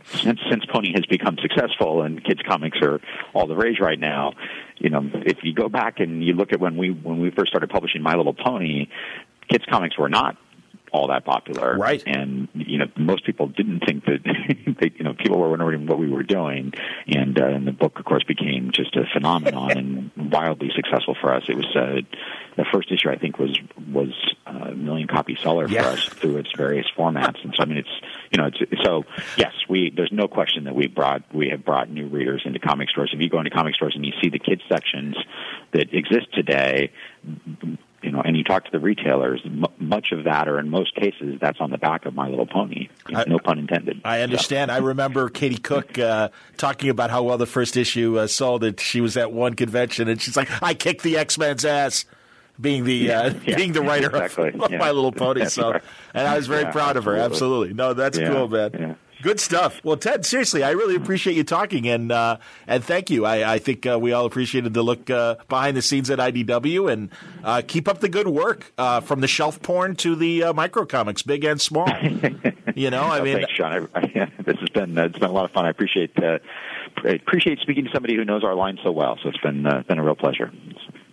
since 0.04 0.40
since 0.50 0.64
Pony 0.66 0.92
has 0.94 1.04
become 1.04 1.36
successful 1.42 2.02
and 2.02 2.24
kids 2.24 2.40
comics 2.46 2.78
are 2.80 3.00
all 3.34 3.46
the 3.46 3.56
rage 3.56 3.78
right 3.78 3.98
now, 3.98 4.32
you 4.78 4.88
know, 4.88 5.10
if 5.12 5.38
you 5.42 5.52
go 5.52 5.68
back 5.68 6.00
and 6.00 6.24
you 6.24 6.32
look 6.32 6.54
at 6.54 6.60
when 6.60 6.76
we 6.76 6.90
when 6.90 7.20
we 7.20 7.30
first 7.30 7.50
started 7.50 7.68
publishing 7.68 8.00
My 8.00 8.14
Little 8.14 8.32
Pony, 8.32 8.88
kids 9.50 9.64
comics 9.68 9.98
were 9.98 10.08
not 10.08 10.36
all 10.92 11.08
that 11.08 11.24
popular. 11.24 11.76
Right. 11.76 12.02
And, 12.06 12.48
you 12.54 12.78
know, 12.78 12.86
most 12.96 13.24
people 13.24 13.48
didn't 13.48 13.80
think 13.80 14.04
that, 14.06 14.20
they, 14.80 14.90
you 14.96 15.04
know, 15.04 15.14
people 15.14 15.38
were 15.38 15.48
wondering 15.50 15.86
what 15.86 15.98
we 15.98 16.08
were 16.08 16.22
doing. 16.22 16.72
And, 17.06 17.40
uh, 17.40 17.46
and 17.46 17.66
the 17.66 17.72
book, 17.72 17.98
of 17.98 18.04
course, 18.04 18.24
became 18.24 18.70
just 18.72 18.96
a 18.96 19.04
phenomenon 19.12 19.78
and 19.78 20.10
wildly 20.32 20.70
successful 20.74 21.16
for 21.20 21.32
us. 21.32 21.44
It 21.48 21.56
was, 21.56 21.66
uh, 21.76 22.00
the 22.56 22.64
first 22.72 22.90
issue, 22.90 23.08
I 23.08 23.16
think, 23.16 23.38
was, 23.38 23.56
was 23.90 24.12
a 24.46 24.72
million 24.72 25.06
copy 25.06 25.38
seller 25.40 25.68
for 25.68 25.78
us 25.78 26.04
through 26.06 26.38
its 26.38 26.50
various 26.56 26.86
formats. 26.98 27.42
And 27.44 27.54
so, 27.56 27.62
I 27.62 27.66
mean, 27.66 27.78
it's, 27.78 28.00
you 28.32 28.38
know, 28.38 28.48
it's, 28.48 28.82
so 28.84 29.04
yes, 29.36 29.52
we, 29.68 29.92
there's 29.94 30.12
no 30.12 30.26
question 30.26 30.64
that 30.64 30.74
we 30.74 30.88
brought, 30.88 31.22
we 31.32 31.50
have 31.50 31.64
brought 31.64 31.88
new 31.88 32.08
readers 32.08 32.42
into 32.44 32.58
comic 32.58 32.90
stores. 32.90 33.12
If 33.14 33.20
you 33.20 33.30
go 33.30 33.38
into 33.38 33.50
comic 33.50 33.76
stores 33.76 33.94
and 33.94 34.04
you 34.04 34.12
see 34.22 34.28
the 34.28 34.40
kids 34.40 34.62
sections 34.68 35.16
that 35.72 35.94
exist 35.94 36.32
today, 36.34 36.92
you 38.02 38.10
know, 38.10 38.20
and 38.20 38.36
you 38.36 38.44
talk 38.44 38.64
to 38.64 38.70
the 38.70 38.78
retailers, 38.78 39.40
m- 39.44 39.64
much 39.78 40.12
of 40.12 40.24
that, 40.24 40.48
or 40.48 40.58
in 40.58 40.70
most 40.70 40.94
cases, 40.94 41.38
that's 41.40 41.60
on 41.60 41.70
the 41.70 41.78
back 41.78 42.06
of 42.06 42.14
My 42.14 42.28
Little 42.28 42.46
Pony. 42.46 42.88
I- 43.06 43.24
no 43.26 43.38
pun 43.38 43.58
intended. 43.58 44.00
I 44.04 44.20
understand. 44.22 44.70
I 44.70 44.78
remember 44.78 45.28
Katie 45.28 45.58
Cook 45.58 45.98
uh, 45.98 46.30
talking 46.56 46.88
about 46.90 47.10
how 47.10 47.22
well 47.22 47.38
the 47.38 47.46
first 47.46 47.76
issue 47.76 48.18
uh, 48.18 48.26
sold. 48.26 48.64
It. 48.64 48.80
She 48.80 49.00
was 49.00 49.16
at 49.16 49.32
one 49.32 49.54
convention 49.54 50.08
and 50.08 50.20
she's 50.20 50.36
like, 50.36 50.48
"I 50.62 50.74
kicked 50.74 51.02
the 51.02 51.16
X 51.18 51.36
Men's 51.38 51.64
ass." 51.64 52.04
Being 52.60 52.84
the 52.84 53.10
uh, 53.10 53.32
Yeah, 53.46 53.56
being 53.56 53.72
the 53.72 53.80
writer 53.80 54.08
exactly, 54.08 54.48
of 54.60 54.70
yeah. 54.70 54.76
My 54.78 54.90
Little 54.90 55.12
Pony, 55.12 55.46
so 55.46 55.72
and 56.14 56.28
I 56.28 56.36
was 56.36 56.46
very 56.46 56.62
Yeah, 56.64 56.72
proud 56.72 56.98
of 56.98 57.04
her. 57.06 57.16
absolutely. 57.16 57.72
No, 57.72 57.94
that's 57.94 58.18
Yeah, 58.18 58.28
cool, 58.28 58.48
man. 58.48 58.96
Good 59.22 59.40
stuff. 59.40 59.80
Well, 59.84 59.96
Ted, 59.96 60.24
seriously, 60.24 60.62
I 60.62 60.70
really 60.70 60.96
appreciate 60.96 61.36
you 61.36 61.44
talking 61.44 61.86
and 61.88 62.10
uh, 62.10 62.38
and 62.66 62.82
thank 62.82 63.10
you. 63.10 63.26
I, 63.26 63.54
I 63.54 63.58
think 63.58 63.86
uh, 63.86 63.98
we 63.98 64.12
all 64.12 64.24
appreciated 64.24 64.72
the 64.72 64.82
look 64.82 65.10
uh, 65.10 65.36
behind 65.48 65.76
the 65.76 65.82
scenes 65.82 66.08
at 66.10 66.18
IDW 66.18 66.90
and 66.90 67.10
uh, 67.44 67.62
keep 67.66 67.86
up 67.86 68.00
the 68.00 68.08
good 68.08 68.28
work 68.28 68.72
uh, 68.78 69.00
from 69.00 69.20
the 69.20 69.28
shelf 69.28 69.60
porn 69.60 69.96
to 69.96 70.16
the 70.16 70.44
uh, 70.44 70.52
micro 70.54 70.86
comics, 70.86 71.22
big 71.22 71.44
and 71.44 71.60
small. 71.60 71.88
you 72.74 72.90
know, 72.90 73.02
I 73.02 73.20
mean, 73.22 73.36
thanks, 73.36 73.52
Sean. 73.52 73.88
I, 73.94 74.00
I, 74.00 74.42
this 74.42 74.58
has 74.58 74.70
been 74.70 74.96
uh, 74.96 75.04
it's 75.04 75.18
been 75.18 75.30
a 75.30 75.32
lot 75.32 75.44
of 75.44 75.50
fun. 75.50 75.66
I 75.66 75.70
appreciate 75.70 76.16
uh, 76.22 76.38
I 77.04 77.10
appreciate 77.10 77.58
speaking 77.60 77.84
to 77.84 77.90
somebody 77.92 78.16
who 78.16 78.24
knows 78.24 78.44
our 78.44 78.54
line 78.54 78.78
so 78.82 78.90
well. 78.90 79.18
So 79.22 79.28
it's 79.28 79.38
been 79.38 79.66
uh, 79.66 79.82
been 79.86 79.98
a 79.98 80.04
real 80.04 80.16
pleasure. 80.16 80.50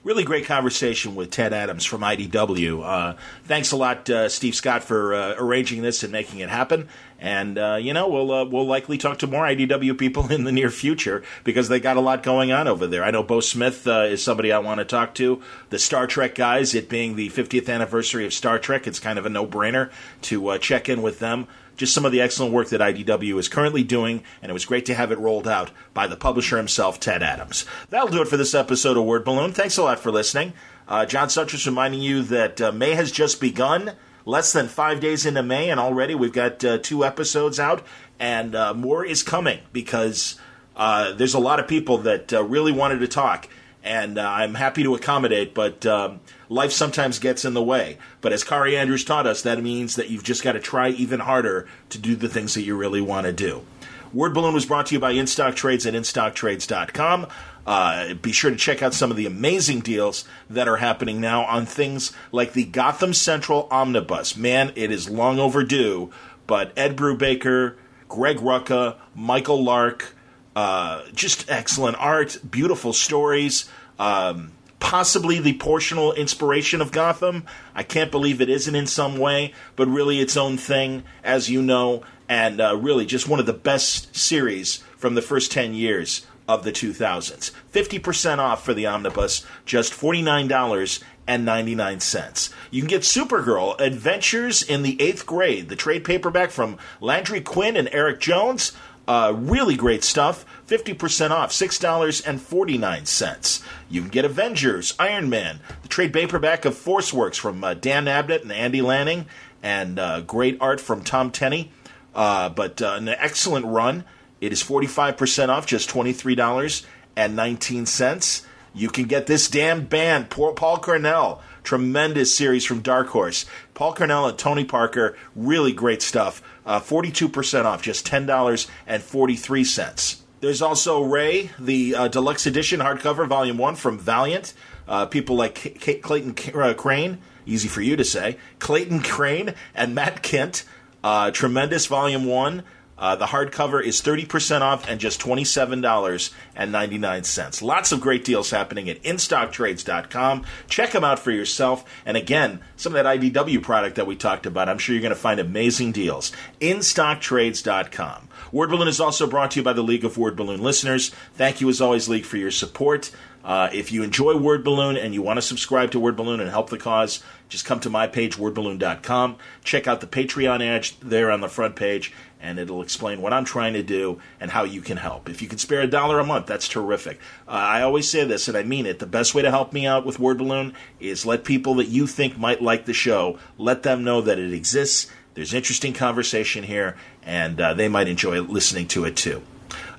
Really 0.08 0.24
great 0.24 0.46
conversation 0.46 1.16
with 1.16 1.32
Ted 1.32 1.52
Adams 1.52 1.84
from 1.84 2.00
IDW. 2.00 2.82
Uh, 2.82 3.18
thanks 3.44 3.74
a 3.74 3.76
lot, 3.76 4.10
uh, 4.10 4.30
Steve 4.30 4.56
Scott, 4.56 4.82
for 4.82 5.14
uh, 5.14 5.36
arranging 5.38 5.82
this 5.82 6.02
and 6.02 6.14
making 6.14 6.40
it 6.40 6.48
happen. 6.48 6.88
And 7.20 7.58
uh, 7.58 7.76
you 7.76 7.92
know, 7.92 8.08
we'll 8.08 8.32
uh, 8.32 8.46
we'll 8.46 8.66
likely 8.66 8.98
talk 8.98 9.20
to 9.20 9.28
more 9.28 9.44
IDW 9.44 9.98
people 9.98 10.28
in 10.32 10.46
the 10.46 10.54
near 10.54 10.70
future 10.70 11.24
because 11.44 11.68
they 11.68 11.82
got 11.82 11.98
a 11.98 12.00
lot 12.00 12.24
going 12.24 12.54
on 12.54 12.70
over 12.70 12.88
there. 12.88 13.04
I 13.04 13.12
know 13.12 13.22
Beau 13.22 13.42
Smith 13.42 13.86
uh, 13.86 14.04
is 14.04 14.24
somebody 14.24 14.54
I 14.54 14.60
want 14.60 14.78
to 14.78 14.86
talk 14.86 15.14
to. 15.16 15.42
The 15.72 15.78
Star 15.78 16.08
Trek 16.08 16.36
guys, 16.36 16.74
it 16.74 16.88
being 16.88 17.18
the 17.18 17.28
50th 17.30 17.68
anniversary 17.68 18.26
of 18.26 18.34
Star 18.34 18.60
Trek, 18.60 18.88
it's 18.88 19.00
kind 19.00 19.20
of 19.20 19.26
a 19.26 19.30
no 19.30 19.46
brainer 19.46 19.92
to 20.22 20.58
check 20.60 20.88
in 20.88 21.02
with 21.02 21.20
them 21.20 21.48
just 21.78 21.94
some 21.94 22.06
of 22.06 22.12
the 22.12 22.22
excellent 22.22 22.54
work 22.54 22.70
that 22.70 22.82
IDW 22.82 23.38
is 23.40 23.48
currently 23.48 23.84
doing, 23.84 24.24
and 24.42 24.50
it 24.50 24.54
was 24.54 24.66
great 24.66 24.86
to 24.88 24.96
have 24.96 25.12
it 25.12 25.20
rolled 25.20 25.48
out 25.48 25.72
by 25.94 26.08
the 26.08 26.18
publisher 26.18 26.58
himself, 26.58 27.00
Ted 27.00 27.24
Adams. 27.24 27.66
That'll 27.90 28.10
do 28.10 28.22
it 28.22 28.28
for 28.28 28.38
this 28.38 28.56
episode 28.56 28.98
of 28.98 29.06
Word 29.06 29.24
Balloon. 29.24 29.54
Thanks 29.54 29.78
a 29.78 29.84
lot 29.84 30.00
for 30.00 30.12
listening. 30.12 30.54
Uh, 30.88 31.06
John 31.06 31.28
Siuntres 31.28 31.66
reminding 31.66 32.02
you 32.02 32.24
that 32.24 32.60
uh, 32.60 32.72
May 32.72 32.96
has 32.96 33.12
just 33.12 33.40
begun. 33.40 33.94
Less 34.26 34.52
than 34.52 34.68
five 34.68 35.00
days 35.00 35.26
into 35.26 35.42
May, 35.42 35.70
and 35.70 35.80
already 35.80 36.14
we've 36.14 36.34
got 36.34 36.62
uh, 36.66 36.80
two 36.80 37.06
episodes 37.06 37.62
out, 37.62 37.86
and 38.20 38.56
uh, 38.56 38.74
more 38.74 39.06
is 39.06 39.24
coming 39.24 39.60
because 39.72 40.38
uh, 40.76 41.14
there's 41.14 41.34
a 41.34 41.40
lot 41.40 41.62
of 41.62 41.68
people 41.70 42.00
that 42.00 42.34
uh, 42.34 42.44
really 42.44 42.74
wanted 42.74 43.00
to 43.00 43.08
talk 43.08 43.48
and 43.88 44.18
uh, 44.18 44.30
I'm 44.30 44.56
happy 44.56 44.84
to 44.84 44.96
accommodate, 44.96 45.54
but 45.54 45.86
um, 45.86 46.20
life 46.50 46.72
sometimes 46.72 47.20
gets 47.20 47.46
in 47.46 47.54
the 47.54 47.64
way. 47.64 47.98
But 48.22 48.34
as 48.34 48.44
Kari 48.44 48.78
Andrews 48.78 49.06
taught 49.06 49.26
us, 49.26 49.42
that 49.44 49.64
means 49.64 49.96
that 49.96 50.10
you've 50.10 50.24
just 50.24 50.44
got 50.44 50.54
to 50.54 50.60
try 50.60 50.90
even 50.90 51.22
harder 51.22 51.68
to 51.90 51.98
do 51.98 52.16
the 52.16 52.30
things 52.30 52.54
that 52.54 52.64
you 52.64 52.76
really 52.76 53.02
want 53.02 53.26
to 53.26 53.34
do. 53.34 53.66
Word 54.14 54.34
Balloon 54.34 54.54
was 54.54 54.66
brought 54.66 54.88
to 54.88 54.96
you 54.96 55.00
by 55.00 55.14
InStock 55.14 55.56
Trades 55.56 55.86
at 55.86 55.94
InStockTrades.com. 55.94 57.28
Uh, 57.66 58.14
be 58.14 58.32
sure 58.32 58.52
to 58.52 58.58
check 58.58 58.82
out 58.82 58.94
some 58.94 59.12
of 59.12 59.18
the 59.18 59.26
amazing 59.26 59.82
deals 59.82 60.24
that 60.50 60.68
are 60.68 60.78
happening 60.78 61.20
now 61.20 61.44
on 61.44 61.66
things 61.66 62.14
like 62.32 62.54
the 62.54 62.64
Gotham 62.64 63.14
Central 63.14 63.68
Omnibus. 63.70 64.38
Man, 64.38 64.72
it 64.76 64.92
is 64.92 65.10
long 65.10 65.40
overdue, 65.40 66.12
but 66.46 66.72
Ed 66.78 66.96
Brubaker, 66.96 67.76
Greg 68.08 68.38
Rucka, 68.38 68.96
Michael 69.14 69.62
Lark, 69.62 70.16
uh, 70.58 71.04
just 71.14 71.50
excellent 71.52 71.96
art, 72.00 72.40
beautiful 72.50 72.92
stories. 72.92 73.70
Um, 74.00 74.54
possibly 74.80 75.38
the 75.38 75.56
portional 75.60 76.14
inspiration 76.14 76.82
of 76.82 76.92
Gotham. 76.92 77.46
I 77.76 77.84
can't 77.84 78.10
believe 78.10 78.42
it 78.42 78.50
isn't 78.50 78.74
in 78.74 78.88
some 78.88 79.20
way, 79.20 79.54
but 79.76 79.88
really 79.88 80.20
its 80.20 80.36
own 80.36 80.58
thing, 80.58 81.04
as 81.24 81.48
you 81.48 81.62
know, 81.62 82.02
and 82.28 82.60
uh, 82.60 82.76
really 82.76 83.06
just 83.06 83.28
one 83.28 83.40
of 83.40 83.46
the 83.46 83.54
best 83.54 84.16
series 84.16 84.78
from 84.98 85.14
the 85.14 85.22
first 85.22 85.52
10 85.52 85.76
years 85.76 86.26
of 86.48 86.64
the 86.64 86.72
2000s. 86.72 87.52
50% 87.72 88.40
off 88.40 88.66
for 88.66 88.74
the 88.74 88.88
omnibus, 88.88 89.46
just 89.64 89.94
$49.99. 89.94 92.54
You 92.72 92.82
can 92.82 92.90
get 92.90 93.04
Supergirl 93.04 93.80
Adventures 93.80 94.64
in 94.64 94.82
the 94.82 95.00
Eighth 95.00 95.28
Grade, 95.28 95.70
the 95.70 95.76
trade 95.76 96.04
paperback 96.04 96.50
from 96.50 96.80
Landry 97.00 97.42
Quinn 97.42 97.76
and 97.76 97.90
Eric 97.92 98.20
Jones. 98.20 98.72
Uh, 99.08 99.34
really 99.36 99.76
great 99.76 100.04
stuff. 100.04 100.46
50% 100.68 101.32
off, 101.32 101.50
$6.49. 101.52 103.64
You 103.90 104.02
can 104.02 104.10
get 104.10 104.26
Avengers, 104.26 104.94
Iron 105.00 105.30
Man, 105.30 105.62
the 105.82 105.88
trade 105.88 106.12
paperback 106.12 106.66
of 106.66 106.76
Force 106.76 107.14
Works 107.14 107.38
from 107.38 107.64
uh, 107.64 107.74
Dan 107.74 108.04
Abnett 108.06 108.42
and 108.42 108.52
Andy 108.52 108.82
Lanning, 108.82 109.28
and 109.64 109.98
uh, 109.98 110.20
great 110.22 110.58
art 110.60 110.82
from 110.82 111.04
Tom 111.04 111.32
Tenney. 111.32 111.72
Uh, 112.14 112.50
but 112.50 112.82
uh, 112.82 112.96
an 112.98 113.08
excellent 113.08 113.66
run. 113.66 114.04
It 114.42 114.52
is 114.52 114.62
45% 114.62 115.48
off, 115.50 115.66
just 115.66 115.90
$23.19. 115.90 118.46
You 118.74 118.90
can 118.90 119.06
get 119.06 119.26
This 119.26 119.50
Damned 119.50 119.90
Band, 119.90 120.30
Paul 120.30 120.78
Cornell, 120.78 121.42
tremendous 121.64 122.36
series 122.36 122.66
from 122.66 122.82
Dark 122.82 123.08
Horse. 123.08 123.46
Paul 123.74 123.96
Cornell 123.96 124.28
and 124.28 124.38
Tony 124.38 124.66
Parker, 124.66 125.18
really 125.36 125.74
great 125.74 126.04
stuff. 126.04 126.44
Uh, 126.68 126.80
42% 126.82 127.66
off, 127.66 127.82
just 127.82 128.06
$10.43. 128.06 130.22
There's 130.40 130.62
also 130.62 131.04
Rai, 131.04 131.50
the 131.58 131.96
uh, 131.96 132.08
deluxe 132.10 132.46
edition 132.46 132.82
hardcover, 132.82 133.28
volume 133.28 133.58
one 133.58 133.76
from 133.76 133.98
Valiant. 133.98 134.54
Uh, 134.88 135.08
people 135.08 135.36
like 135.36 135.80
Clayton 136.04 136.36
uh, 136.54 136.76
Crain, 136.76 137.18
easy 137.46 137.68
for 137.68 137.82
you 137.82 137.96
to 137.96 138.04
say, 138.04 138.38
Clayton 138.60 139.02
Crain 139.02 139.56
and 139.74 139.96
Matt 139.96 140.22
Kindt. 140.22 140.64
Uh, 141.04 141.32
tremendous 141.32 141.88
volume 141.88 142.26
one. 142.26 142.62
Uh, 143.00 143.16
the 143.16 143.28
hardcover 143.28 143.84
is 143.84 144.02
30% 144.02 144.62
off 144.62 144.90
and 144.90 145.00
just 145.00 145.22
$27.99. 145.22 147.62
Lots 147.62 147.92
of 147.92 148.02
great 148.02 148.26
deals 148.26 148.50
happening 148.50 148.90
at 148.90 149.04
InStockTrades.com. 149.04 150.44
Check 150.68 150.90
them 150.92 151.04
out 151.04 151.20
for 151.20 151.30
yourself. 151.32 151.86
And 152.06 152.18
again, 152.18 152.62
some 152.76 152.96
of 152.96 153.04
that 153.04 153.20
IDW 153.20 153.62
product 153.62 153.98
that 153.98 154.08
we 154.08 154.16
talked 154.16 154.48
about, 154.48 154.70
I'm 154.70 154.80
sure 154.80 154.96
you're 154.96 155.02
going 155.02 155.10
to 155.12 155.16
find 155.16 155.40
amazing 155.40 155.92
deals. 155.92 156.32
InStockTrades.com. 156.60 158.30
Word 158.52 158.70
Balloon 158.70 158.88
is 158.88 159.00
also 159.00 159.28
brought 159.28 159.52
to 159.52 159.60
you 159.60 159.64
by 159.64 159.74
the 159.74 159.84
League 159.84 160.06
of 160.06 160.18
Word 160.18 160.36
Balloon 160.36 160.62
listeners. 160.62 161.10
Thank 161.34 161.62
you, 161.62 161.70
as 161.70 161.82
always, 161.82 162.10
League, 162.10 162.26
for 162.26 162.38
your 162.38 162.52
support. 162.52 163.12
Uh, 163.44 163.70
if 163.72 163.92
you 163.94 164.04
enjoy 164.04 164.36
Word 164.36 164.64
Balloon 164.64 164.98
and 164.98 165.14
you 165.14 165.22
want 165.22 165.38
to 165.38 165.42
subscribe 165.42 165.92
to 165.92 166.00
Word 166.00 166.18
Balloon 166.18 166.42
and 166.42 166.50
help 166.50 166.70
the 166.70 166.78
cause, 166.78 167.24
just 167.50 167.66
come 167.66 167.80
to 167.80 167.90
my 167.90 168.08
page, 168.08 168.36
wordballoon.com. 168.36 169.38
Check 169.64 169.88
out 169.88 170.02
the 170.02 170.08
Patreon 170.08 170.62
ad 170.62 170.90
there 171.02 171.32
on 171.32 171.40
the 171.40 171.48
front 171.48 171.78
page, 171.78 172.14
and 172.40 172.60
it'll 172.60 172.82
explain 172.82 173.22
what 173.22 173.34
I'm 173.34 173.46
trying 173.46 173.74
to 173.74 173.84
do 173.84 174.20
and 174.40 174.52
how 174.52 174.64
you 174.64 174.82
can 174.82 174.98
help. 174.98 175.30
If 175.30 175.42
you 175.42 175.48
can 175.48 175.58
spare 175.58 175.82
a 175.82 175.88
dollar 175.88 176.20
a 176.20 176.26
month, 176.26 176.46
that's 176.46 176.68
terrific. 176.68 177.20
Uh, 177.48 177.52
I 177.52 177.82
always 177.82 178.10
say 178.10 178.24
this, 178.26 178.48
and 178.48 178.58
I 178.58 178.64
mean 178.64 178.86
it. 178.86 179.00
The 179.00 179.06
best 179.06 179.34
way 179.34 179.42
to 179.42 179.52
help 179.52 179.74
me 179.74 179.86
out 179.86 180.06
with 180.06 180.20
Word 180.20 180.38
Balloon 180.38 180.74
is 181.00 181.26
let 181.26 181.44
people 181.44 181.76
that 181.76 181.88
you 181.88 182.08
think 182.08 182.38
might 182.38 182.62
like 182.62 182.86
the 182.86 182.94
show, 182.94 183.40
let 183.58 183.84
them 183.84 184.04
know 184.04 184.22
that 184.22 184.40
it 184.40 184.54
exists. 184.54 185.12
There's 185.34 185.54
interesting 185.54 185.94
conversation 185.94 186.64
here, 186.64 186.96
and 187.24 187.60
uh, 187.60 187.74
they 187.74 187.88
might 187.88 188.08
enjoy 188.08 188.42
listening 188.42 188.88
to 188.90 189.06
it 189.06 189.16
too. 189.16 189.44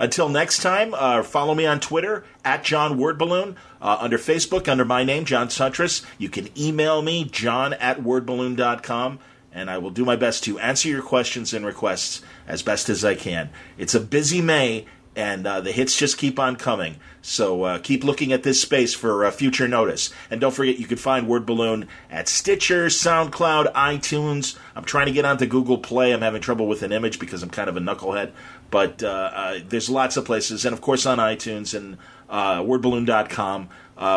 Until 0.00 0.28
next 0.28 0.62
time, 0.62 0.94
uh, 0.94 1.22
follow 1.22 1.54
me 1.54 1.66
on 1.66 1.80
Twitter 1.80 2.24
at 2.44 2.64
John 2.64 2.98
Wordballoon. 2.98 3.56
Uh, 3.80 3.98
under 4.00 4.18
Facebook, 4.18 4.68
under 4.68 4.84
my 4.84 5.04
name, 5.04 5.24
John 5.24 5.48
Siuntres. 5.48 6.04
You 6.18 6.28
can 6.28 6.48
email 6.58 7.02
me, 7.02 7.24
john 7.24 7.74
at 7.74 8.00
wordballoon.com 8.00 9.18
and 9.58 9.68
I 9.68 9.78
will 9.78 9.90
do 9.90 10.04
my 10.04 10.16
best 10.16 10.44
to 10.44 10.58
answer 10.58 10.88
your 10.88 11.02
questions 11.02 11.52
and 11.52 11.66
requests 11.66 12.22
as 12.46 12.62
best 12.62 12.88
as 12.88 13.04
I 13.04 13.14
can. 13.14 13.50
It's 13.76 13.94
a 13.94 14.00
busy 14.00 14.40
May, 14.40 14.86
and 15.16 15.44
uh, 15.46 15.60
the 15.60 15.72
hits 15.72 15.98
just 15.98 16.16
keep 16.16 16.38
on 16.38 16.54
coming. 16.54 16.96
So 17.22 17.64
uh, 17.64 17.78
keep 17.78 18.04
looking 18.04 18.32
at 18.32 18.44
this 18.44 18.62
space 18.62 18.94
for 18.94 19.24
uh, 19.24 19.32
future 19.32 19.66
notice. 19.66 20.10
And 20.30 20.40
don't 20.40 20.54
forget, 20.54 20.78
you 20.78 20.86
can 20.86 20.96
find 20.96 21.26
Word 21.26 21.44
Balloon 21.44 21.88
at 22.08 22.28
Stitcher, 22.28 22.86
SoundCloud, 22.86 23.72
iTunes. 23.72 24.56
I'm 24.76 24.84
trying 24.84 25.06
to 25.06 25.12
get 25.12 25.24
onto 25.24 25.44
Google 25.46 25.78
Play. 25.78 26.14
I'm 26.14 26.20
having 26.22 26.40
trouble 26.40 26.68
with 26.68 26.84
an 26.84 26.92
image 26.92 27.18
because 27.18 27.42
I'm 27.42 27.50
kind 27.50 27.68
of 27.68 27.76
a 27.76 27.80
knucklehead. 27.80 28.30
But 28.70 29.02
uh, 29.02 29.30
uh, 29.34 29.58
there's 29.68 29.90
lots 29.90 30.16
of 30.16 30.24
places, 30.24 30.64
and 30.64 30.72
of 30.72 30.80
course 30.80 31.04
on 31.04 31.18
iTunes 31.18 31.76
and 31.76 31.98
uh, 32.28 32.60
WordBalloon.com. 32.62 33.68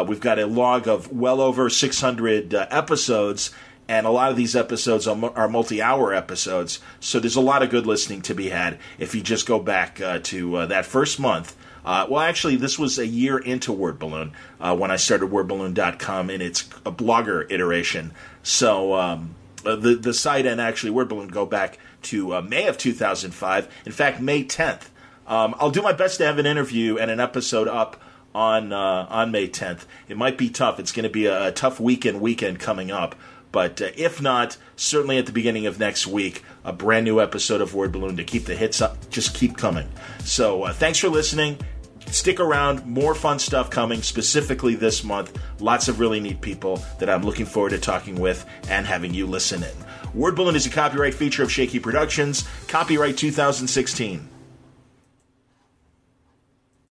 we've 0.07 0.19
got 0.19 0.37
a 0.37 0.45
log 0.45 0.87
of 0.87 1.11
well 1.11 1.41
over 1.41 1.67
600 1.67 2.53
episodes 2.53 3.49
and 3.91 4.07
a 4.07 4.09
lot 4.09 4.31
of 4.31 4.37
these 4.37 4.55
episodes 4.55 5.05
are, 5.05 5.49
multi-hour 5.49 6.13
episodes, 6.13 6.79
so 7.01 7.19
there's 7.19 7.35
a 7.35 7.41
lot 7.41 7.61
of 7.61 7.69
good 7.69 7.85
listening 7.85 8.21
to 8.21 8.33
be 8.33 8.47
had 8.47 8.79
if 8.97 9.13
you 9.13 9.19
just 9.19 9.45
go 9.45 9.59
back 9.59 9.99
uh, 9.99 10.19
to 10.23 10.55
uh, 10.55 10.65
that 10.67 10.85
first 10.85 11.19
month. 11.19 11.57
Uh, 11.83 12.07
well, 12.09 12.21
actually, 12.21 12.55
this 12.55 12.79
was 12.79 12.97
a 12.97 13.05
year 13.05 13.37
into 13.37 13.73
Word 13.73 13.99
Balloon 13.99 14.31
uh, 14.61 14.73
when 14.77 14.91
I 14.91 14.95
started 14.95 15.29
WordBalloon.com 15.29 16.29
in 16.29 16.41
its 16.41 16.63
blogger 16.63 17.51
iteration. 17.51 18.13
So 18.43 18.93
um, 18.93 19.35
uh, 19.65 19.75
the 19.75 19.95
the 19.95 20.13
site 20.13 20.45
and 20.45 20.61
actually 20.61 20.91
Word 20.91 21.09
Balloon 21.09 21.27
go 21.27 21.45
back 21.45 21.77
to 22.03 22.35
uh, 22.35 22.41
May 22.41 22.67
of 22.67 22.77
2005. 22.77 23.67
In 23.85 23.91
fact, 23.91 24.21
May 24.21 24.45
10th. 24.45 24.83
Um, 25.27 25.53
I'll 25.59 25.69
do 25.69 25.81
my 25.81 25.91
best 25.91 26.19
to 26.19 26.25
have 26.25 26.37
an 26.37 26.45
interview 26.45 26.97
and 26.97 27.11
an 27.11 27.19
episode 27.19 27.67
up 27.67 28.01
on 28.33 28.71
on 28.71 29.31
May 29.31 29.49
10th. 29.49 29.83
It 30.07 30.15
might 30.15 30.37
be 30.37 30.49
tough. 30.49 30.79
It's 30.79 30.93
going 30.93 31.03
to 31.03 31.09
be 31.09 31.25
a 31.25 31.51
tough 31.51 31.81
weekend 31.81 32.21
weekend 32.21 32.59
coming 32.61 32.89
up. 32.89 33.15
But 33.51 33.81
uh, 33.81 33.89
if 33.95 34.21
not, 34.21 34.57
certainly 34.75 35.17
at 35.17 35.25
the 35.25 35.31
beginning 35.31 35.65
of 35.65 35.79
next 35.79 36.07
week, 36.07 36.43
a 36.63 36.73
brand 36.73 37.05
new 37.05 37.19
episode 37.19 37.61
of 37.61 37.73
Word 37.73 37.91
Balloon 37.91 38.17
to 38.17 38.23
keep 38.23 38.45
the 38.45 38.55
hits 38.55 38.81
up, 38.81 39.09
just 39.09 39.33
keep 39.33 39.57
coming. 39.57 39.89
So 40.23 40.63
uh, 40.63 40.73
thanks 40.73 40.99
for 40.99 41.09
listening. 41.09 41.57
Stick 42.07 42.39
around, 42.39 42.85
more 42.85 43.15
fun 43.15 43.39
stuff 43.39 43.69
coming, 43.69 44.01
specifically 44.01 44.75
this 44.75 45.03
month. 45.03 45.37
Lots 45.59 45.87
of 45.87 45.99
really 45.99 46.19
neat 46.19 46.41
people 46.41 46.83
that 46.99 47.09
I'm 47.09 47.23
looking 47.23 47.45
forward 47.45 47.69
to 47.69 47.79
talking 47.79 48.19
with 48.19 48.45
and 48.69 48.85
having 48.85 49.13
you 49.13 49.27
listen 49.27 49.63
in. 49.63 49.71
Word 50.13 50.35
Balloon 50.35 50.55
is 50.55 50.65
a 50.65 50.69
copyright 50.69 51.13
feature 51.13 51.43
of 51.43 51.51
Shaky 51.51 51.79
Productions, 51.79 52.45
copyright 52.67 53.17
2016. 53.17 54.30